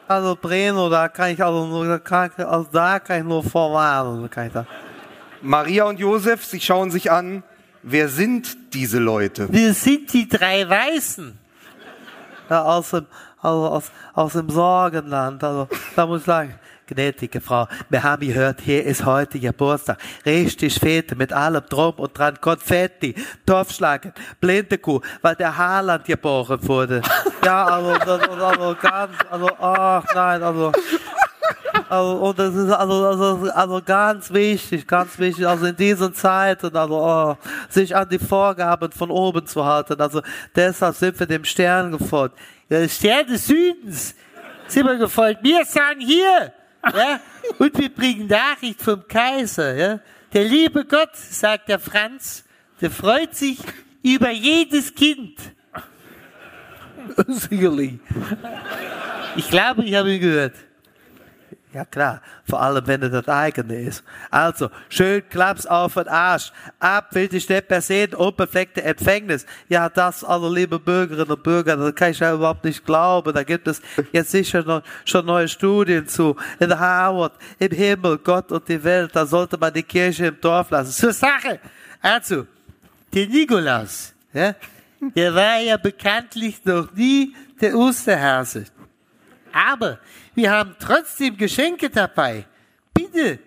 Also 0.07 0.37
Breno, 0.39 0.87
da 0.87 1.07
kann 1.09 1.31
ich 1.31 1.43
also 1.43 1.65
nur, 1.65 1.87
da 1.87 1.97
kann, 1.97 2.29
ich- 2.37 2.45
also 2.45 2.69
da 2.71 2.99
kann 2.99 3.17
ich 3.21 3.23
nur 3.23 3.43
vorwarnen. 3.43 4.29
Kann 4.29 4.45
ich 4.45 4.53
da. 4.53 4.67
Maria 5.41 5.85
und 5.85 5.99
Josef, 5.99 6.45
sie 6.45 6.61
schauen 6.61 6.91
sich 6.91 7.11
an. 7.11 7.41
Wer 7.81 8.07
sind 8.07 8.75
diese 8.75 8.99
Leute? 8.99 9.51
Wir 9.51 9.73
sind 9.73 10.13
die 10.13 10.29
drei 10.29 10.69
Weißen. 10.69 11.35
Ja, 12.51 12.61
aus 12.65 12.91
dem, 12.91 13.07
also 13.45 13.67
aus, 13.67 13.91
aus 14.13 14.33
dem 14.33 14.49
Sorgenland. 14.49 15.43
Also, 15.43 15.67
da 15.95 16.05
muss 16.05 16.21
ich 16.21 16.25
sagen, 16.25 16.55
gnädige 16.87 17.41
Frau, 17.41 17.67
wir 17.89 18.03
haben 18.03 18.27
gehört, 18.27 18.61
hier 18.61 18.83
ist 18.83 19.05
heute 19.05 19.39
Geburtstag. 19.39 19.97
Richtig 20.25 20.79
Fete 20.79 21.15
mit 21.15 21.33
allem 21.33 21.63
Drum 21.69 21.93
und 21.95 22.17
Dran, 22.17 22.39
Konfetti, 22.39 23.15
Topfschlagen, 23.45 24.13
Blindekuh, 24.39 24.99
weil 25.21 25.35
der 25.35 25.55
Haaland 25.57 26.05
geboren 26.05 26.59
wurde. 26.67 27.01
Ja, 27.43 27.65
also, 27.65 27.97
das, 27.97 28.29
also 28.29 28.75
ganz, 28.81 29.13
also, 29.29 29.49
ach 29.59 30.03
nein, 30.13 30.43
also, 30.43 30.71
also, 31.89 32.11
und 32.13 32.39
das 32.39 32.55
ist 32.55 32.71
also, 32.71 33.05
also, 33.05 33.51
also 33.51 33.81
ganz 33.85 34.33
wichtig, 34.33 34.87
ganz 34.87 35.19
wichtig, 35.19 35.47
also 35.47 35.65
in 35.65 35.75
diesen 35.75 36.13
Zeiten, 36.13 36.75
also 36.75 36.99
oh, 36.99 37.37
sich 37.69 37.95
an 37.95 38.09
die 38.09 38.17
Vorgaben 38.17 38.91
von 38.91 39.11
oben 39.11 39.45
zu 39.45 39.63
halten. 39.63 39.99
Also 39.99 40.21
deshalb 40.55 40.95
sind 40.95 41.19
wir 41.19 41.27
dem 41.27 41.45
Stern 41.45 41.91
gefolgt. 41.91 42.37
Der 42.69 42.89
Stern 42.89 43.27
des 43.27 43.45
Südens 43.45 44.15
sind 44.67 44.85
wir 44.85 44.95
gefolgt. 44.95 45.43
Wir 45.43 45.63
sagen 45.65 46.01
hier, 46.01 46.51
ja, 46.83 47.19
und 47.59 47.77
wir 47.77 47.89
bringen 47.89 48.27
Nachricht 48.27 48.81
vom 48.81 49.07
Kaiser. 49.07 49.75
Ja. 49.75 49.99
Der 50.33 50.43
liebe 50.45 50.83
Gott, 50.85 51.15
sagt 51.15 51.69
der 51.69 51.79
Franz, 51.79 52.43
der 52.81 52.89
freut 52.89 53.35
sich 53.35 53.59
über 54.03 54.31
jedes 54.31 54.93
Kind. 54.93 55.37
Sicherlich. 57.27 57.99
Ich 59.35 59.49
glaube, 59.49 59.83
ich 59.83 59.93
habe 59.93 60.13
ihn 60.13 60.21
gehört. 60.21 60.55
Ja 61.75 61.83
klar, 61.83 62.21
vor 62.47 62.61
allem 62.61 62.87
wenn 62.87 63.01
er 63.01 63.09
das 63.09 63.27
eigene 63.27 63.75
ist. 63.81 64.01
Also, 64.31 64.69
schön 64.87 65.27
Klaps 65.27 65.65
auf 65.65 65.95
den 65.95 66.07
Arsch. 66.07 66.53
Ab 66.79 67.13
will 67.13 67.27
nicht 67.29 67.49
mehr 67.49 67.81
sehen, 67.81 68.13
unbefleckte 68.13 68.81
Empfängnis. 68.81 69.45
Ja, 69.67 69.89
das, 69.89 70.23
also 70.23 70.47
liebe 70.47 70.79
Bürgerinnen 70.79 71.29
und 71.29 71.43
Bürger, 71.43 71.75
das 71.75 71.93
kann 71.93 72.11
ich 72.11 72.19
ja 72.19 72.33
überhaupt 72.33 72.63
nicht 72.63 72.85
glauben. 72.85 73.33
Da 73.33 73.43
gibt 73.43 73.67
es 73.67 73.81
jetzt 74.13 74.31
sicher 74.31 74.63
noch, 74.63 74.83
schon 75.03 75.25
neue 75.25 75.49
Studien 75.49 76.07
zu. 76.07 76.37
In 76.61 76.79
Harvard, 76.79 77.33
im 77.59 77.71
Himmel, 77.71 78.19
Gott 78.19 78.53
und 78.53 78.69
die 78.69 78.81
Welt, 78.81 79.13
da 79.13 79.25
sollte 79.25 79.57
man 79.57 79.73
die 79.73 79.83
Kirche 79.83 80.27
im 80.27 80.39
Dorf 80.39 80.69
lassen. 80.69 80.93
Zur 80.93 81.11
Sache. 81.11 81.59
Also, 82.01 82.47
der 83.13 83.27
Nikolaus, 83.27 84.13
ja, 84.31 84.55
der 85.13 85.35
war 85.35 85.59
ja 85.59 85.75
bekanntlich 85.75 86.63
noch 86.63 86.93
nie 86.93 87.35
der 87.59 87.75
Osterhase. 87.75 88.63
aber 89.51 89.99
wir 90.35 90.51
haben 90.51 90.75
trotzdem 90.79 91.37
Geschenke 91.37 91.89
dabei. 91.89 92.45
Bitte, 92.93 93.39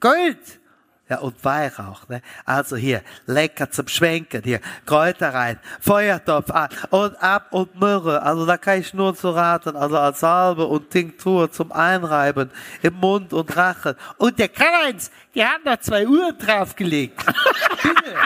Gold. 0.00 0.60
Ja, 1.08 1.18
und 1.18 1.44
Weihrauch, 1.44 2.08
ne? 2.08 2.20
Also 2.44 2.74
hier, 2.74 3.00
lecker 3.26 3.70
zum 3.70 3.86
Schwenken, 3.86 4.42
hier, 4.42 4.60
Kräuter 4.84 5.32
rein, 5.32 5.60
Feuertopf 5.80 6.50
an 6.50 6.68
und 6.90 7.22
ab 7.22 7.46
und 7.52 7.78
Myrrhe. 7.78 8.20
Also 8.22 8.44
da 8.44 8.56
kann 8.56 8.80
ich 8.80 8.92
nur 8.92 9.14
zu 9.14 9.30
raten, 9.30 9.76
also 9.76 9.96
als 9.98 10.18
Salbe 10.18 10.66
und 10.66 10.90
Tinktur 10.90 11.52
zum 11.52 11.70
Einreiben 11.70 12.50
im 12.82 12.94
Mund 12.94 13.32
und 13.32 13.56
Rachen. 13.56 13.94
Und 14.16 14.36
der 14.40 14.48
Karl-Heinz, 14.48 15.12
der 15.32 15.50
hat 15.50 15.64
noch 15.64 15.78
zwei 15.78 16.08
Uhren 16.08 16.36
draufgelegt. 16.38 17.24
Bitte. 17.82 18.16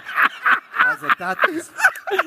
Also 0.82 1.06
das 1.18 1.36
ist, 1.54 1.72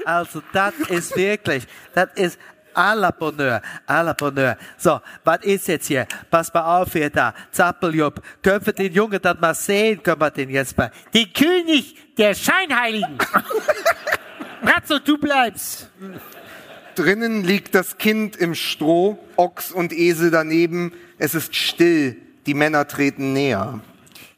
also 0.06 0.44
das 0.54 0.74
ist 0.88 1.16
wirklich, 1.16 1.66
das 1.96 2.10
ist 2.14 2.40
à 2.74 2.96
la 2.96 3.12
Bonheur, 3.12 3.62
à 3.88 4.04
la 4.04 4.14
Bonheur. 4.14 4.58
So, 4.78 5.00
was 5.24 5.40
ist 5.44 5.68
jetzt 5.68 5.88
hier? 5.88 6.08
Pass 6.30 6.54
mal 6.54 6.82
auf 6.82 6.94
hier 6.94 7.10
da, 7.10 7.34
Zappeljupp. 7.52 8.22
Können 8.42 8.66
wir 8.66 8.74
den 8.74 8.94
Jungen 8.94 9.20
dann 9.22 9.40
mal 9.40 9.54
sehen? 9.54 10.02
Können 10.02 10.22
wir 10.22 10.32
den 10.32 10.50
jetzt 10.50 10.78
mal? 10.78 10.92
Den 11.14 11.32
König 11.34 11.96
der 12.18 12.34
Scheinheiligen. 12.34 13.18
Bratzo, 14.62 15.00
du 15.00 15.18
bleibst. 15.18 15.90
Drinnen 16.96 17.44
liegt 17.44 17.76
das 17.76 17.98
Kind 17.98 18.36
im 18.36 18.56
Stroh, 18.56 19.18
Ochs 19.36 19.72
und 19.72 19.92
Esel 19.92 20.32
daneben. 20.32 20.94
Es 21.18 21.36
ist 21.36 21.56
still, 21.56 22.18
die 22.46 22.54
Männer 22.54 22.88
treten 22.88 23.34
näher. 23.34 23.80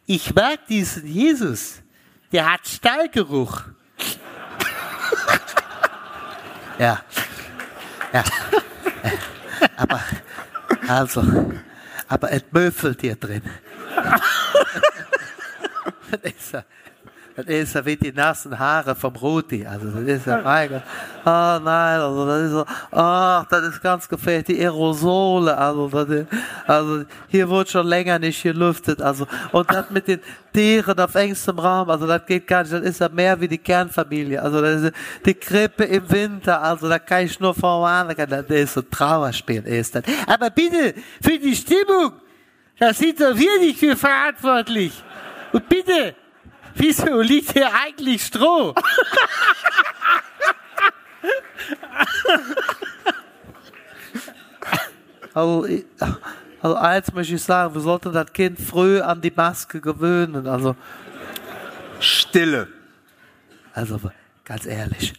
Ich 0.05 0.33
mag 0.33 0.65
diesen 0.67 1.07
Jesus. 1.07 1.81
Der 2.31 2.51
hat 2.51 2.67
Stallgeruch. 2.67 3.63
ja. 6.79 7.01
Ja. 8.15 8.23
Aber, 9.75 9.99
also, 10.87 11.21
aber 12.07 12.31
es 12.31 12.43
möffelt 12.51 13.01
hier 13.01 13.15
drin. 13.15 13.41
das 17.35 17.45
ist 17.47 17.75
ja 17.75 17.85
wie 17.85 17.97
die 17.97 18.13
nassen 18.13 18.57
Haare 18.57 18.95
vom 18.95 19.15
Rudi. 19.15 19.65
Also, 19.65 19.89
das 19.89 20.03
ist 20.03 20.25
ja, 20.25 20.41
mein 20.41 20.69
Gott. 20.69 20.81
Oh 21.25 21.59
nein, 21.63 21.99
also, 21.99 22.25
das 22.25 22.41
ist 22.43 22.51
so, 22.51 22.65
ach, 22.91 23.45
das 23.49 23.63
ist 23.67 23.81
ganz 23.81 24.07
gefährlich. 24.07 24.45
Die 24.45 24.59
Aerosole, 24.61 25.57
also, 25.57 25.89
das 25.89 26.09
ist, 26.09 26.27
also, 26.65 27.03
hier 27.27 27.49
wird 27.49 27.69
schon 27.69 27.87
länger 27.87 28.19
nicht 28.19 28.41
gelüftet, 28.41 29.01
also, 29.01 29.27
und 29.51 29.69
das 29.69 29.89
mit 29.89 30.07
den 30.07 30.21
Tieren 30.53 30.97
auf 30.97 31.13
engstem 31.15 31.59
Raum, 31.59 31.89
also, 31.89 32.07
das 32.07 32.25
geht 32.25 32.47
gar 32.47 32.61
nicht, 32.61 32.73
das 32.73 32.81
ist 32.81 32.99
ja 33.01 33.09
mehr 33.09 33.39
wie 33.41 33.49
die 33.49 33.57
Kernfamilie. 33.57 34.41
Also, 34.41 34.61
das 34.61 34.81
ist 34.83 34.93
die 35.25 35.33
Krippe 35.33 35.83
im 35.83 36.09
Winter, 36.09 36.61
also, 36.61 36.87
da 36.87 36.99
kann 36.99 37.25
ich 37.25 37.37
nur 37.39 37.53
vorwarnen, 37.53 38.15
das 38.15 38.45
ist 38.49 38.73
so 38.75 38.79
ein 38.79 38.89
Trauerspiel, 38.89 39.63
ist 39.67 39.95
das. 39.95 40.03
Aber 40.25 40.49
bitte, 40.49 40.93
für 41.21 41.37
die 41.37 41.55
Stimmung, 41.55 42.13
das 42.79 42.97
sind 42.97 43.19
doch 43.19 43.35
wir 43.35 43.59
nicht 43.59 43.79
für 43.79 43.95
verantwortlich. 43.95 44.93
Und 45.51 45.67
bitte, 45.69 46.15
wieso 46.75 47.21
liegt 47.21 47.53
hier 47.53 47.73
eigentlich 47.73 48.23
Stroh? 48.23 48.73
Also, 55.33 55.65
ich- 55.65 55.85
also 56.61 56.75
eins 56.75 57.13
möchte 57.13 57.35
ich 57.35 57.43
sagen, 57.43 57.73
wir 57.73 57.81
sollten 57.81 58.13
das 58.13 58.31
Kind 58.31 58.59
früh 58.59 59.01
an 59.01 59.21
die 59.21 59.31
Maske 59.35 59.81
gewöhnen. 59.81 60.47
Also, 60.47 60.75
Stille. 61.99 62.67
also 63.73 63.99
ganz 64.43 64.65
ehrlich, 64.65 65.13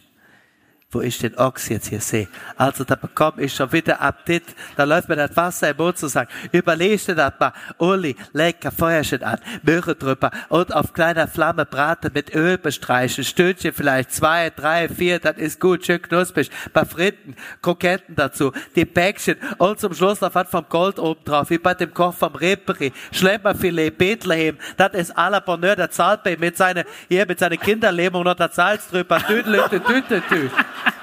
wo 0.91 1.01
ich 1.01 1.19
den 1.19 1.37
Ochs 1.37 1.67
jetzt 1.67 1.89
hier 1.89 1.99
sehe, 1.99 2.29
also 2.55 2.85
da 2.85 2.95
bekomme 2.95 3.41
ich 3.41 3.53
schon 3.53 3.73
wieder 3.73 3.99
Appetit, 3.99 4.43
da 4.77 4.85
läuft 4.85 5.09
mir 5.09 5.17
das 5.17 5.35
Wasser 5.35 5.71
im 5.71 5.77
Mund 5.77 5.97
zu 5.97 6.07
sagen, 6.07 6.29
überleg 6.53 7.05
dir 7.05 7.13
das 7.13 7.33
mal, 7.41 7.51
Uli, 7.77 8.15
lecker 8.31 8.71
Feuerchen 8.71 9.21
an, 9.21 9.37
Möhre 9.63 9.95
drüber 9.95 10.31
und 10.47 10.73
auf 10.73 10.93
kleiner 10.93 11.27
Flamme 11.27 11.65
braten 11.65 12.11
mit 12.13 12.33
Öl 12.33 12.57
bestreichen, 12.57 13.25
Stündchen 13.25 13.73
vielleicht, 13.73 14.13
zwei, 14.13 14.49
drei, 14.49 14.87
vier, 14.87 15.19
das 15.19 15.35
ist 15.35 15.59
gut, 15.59 15.85
schön 15.85 16.01
knusprig, 16.01 16.49
paar 16.71 16.85
Fritten, 16.85 17.35
Kroketten 17.61 18.15
dazu, 18.15 18.53
die 18.77 18.85
Päckchen 18.85 19.35
und 19.57 19.81
zum 19.81 19.93
Schluss 19.93 20.21
noch 20.21 20.35
was 20.35 20.47
vom 20.49 20.67
Gold 20.69 20.99
oben 20.99 21.21
drauf, 21.25 21.49
wie 21.49 21.57
bei 21.57 21.73
dem 21.73 21.93
Koch 21.93 22.13
vom 22.13 22.33
Reperi, 22.33 22.93
Schlemmerfilet, 23.11 23.97
Bethlehem, 23.97 24.57
das 24.77 24.93
ist 24.93 25.17
à 25.17 25.29
la 25.29 25.41
Bonheur, 25.41 25.75
der 25.75 25.91
Zahltbein 25.91 26.39
mit 26.39 26.55
seiner, 26.55 26.85
hier 27.09 27.25
mit 27.25 27.39
seiner 27.39 27.57
Kinderlähmung 27.57 28.23
noch 28.23 28.35
das 28.35 28.55
Salz 28.55 28.87
drüber, 28.87 29.19
Tüdelü, 29.19 29.63
Tüdelü, 29.69 30.01
Tüdelü. 30.07 30.49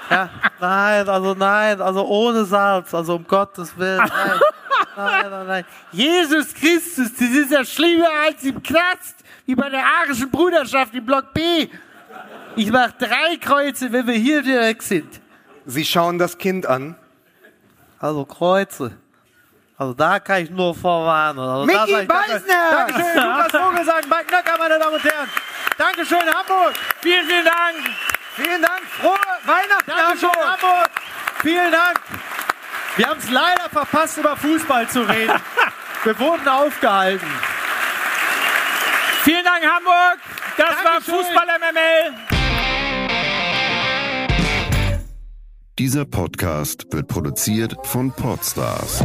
Ja, 0.09 0.29
nein, 0.59 1.09
also 1.09 1.33
nein, 1.33 1.81
also 1.81 2.05
ohne 2.05 2.45
Salz, 2.45 2.93
also 2.93 3.15
um 3.15 3.25
Gottes 3.27 3.77
Willen, 3.77 3.97
nein, 3.97 4.39
nein, 4.95 5.29
nein, 5.29 5.47
nein. 5.47 5.65
Jesus 5.91 6.53
Christus, 6.53 7.11
das 7.13 7.29
ist 7.29 7.51
ja 7.51 7.65
schlimmer 7.65 8.09
als 8.25 8.43
im 8.43 8.61
Knast, 8.61 9.15
wie 9.45 9.55
bei 9.55 9.69
der 9.69 9.83
arischen 9.83 10.29
Bruderschaft 10.29 10.93
im 10.93 11.05
Block 11.05 11.33
B. 11.33 11.67
Ich 12.55 12.71
mach 12.71 12.91
drei 12.93 13.37
Kreuze, 13.39 13.91
wenn 13.91 14.07
wir 14.07 14.13
hier 14.13 14.41
direkt 14.41 14.83
sind. 14.83 15.21
Sie 15.65 15.83
schauen 15.83 16.17
das 16.17 16.37
Kind 16.37 16.65
an. 16.65 16.95
Also 17.99 18.23
Kreuze. 18.25 18.97
Also 19.77 19.93
da 19.93 20.19
kann 20.19 20.43
ich 20.43 20.49
nur 20.49 20.73
vorwarnen. 20.73 21.39
Also 21.39 21.65
Micky 21.65 22.05
Beisner! 22.05 22.71
Dankeschön, 22.71 23.15
Lukas 23.15 23.51
Vogelsang, 23.51 24.03
Mike 24.09 24.31
Nöcker, 24.31 24.57
meine 24.57 24.79
Damen 24.79 24.95
und 24.95 25.03
Herren. 25.03 25.29
Dankeschön, 25.77 26.19
Hamburg. 26.19 26.73
Vielen, 27.01 27.25
vielen 27.25 27.45
Dank. 27.45 27.95
Vielen 28.35 28.61
Dank, 28.61 28.74
frohe 28.99 29.17
Weihnachten, 29.45 29.91
Dankeschön, 29.91 30.29
Hamburg. 30.29 30.89
Vielen 31.41 31.71
Dank. 31.71 32.01
Wir 32.97 33.07
haben 33.07 33.19
es 33.19 33.29
leider 33.29 33.69
verpasst, 33.69 34.17
über 34.17 34.35
Fußball 34.37 34.87
zu 34.89 35.01
reden. 35.01 35.39
Wir 36.03 36.19
wurden 36.19 36.47
aufgehalten. 36.47 37.27
Vielen 39.23 39.43
Dank, 39.43 39.63
Hamburg. 39.63 40.19
Das 40.57 40.75
war 40.77 40.83
Dankeschön. 40.83 41.15
Fußball 41.15 41.47
MML. 41.59 42.35
Dieser 45.77 46.05
Podcast 46.05 46.85
wird 46.91 47.07
produziert 47.07 47.75
von 47.83 48.11
Podstars 48.13 49.03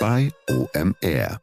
bei 0.00 0.30
OMR. 0.48 1.40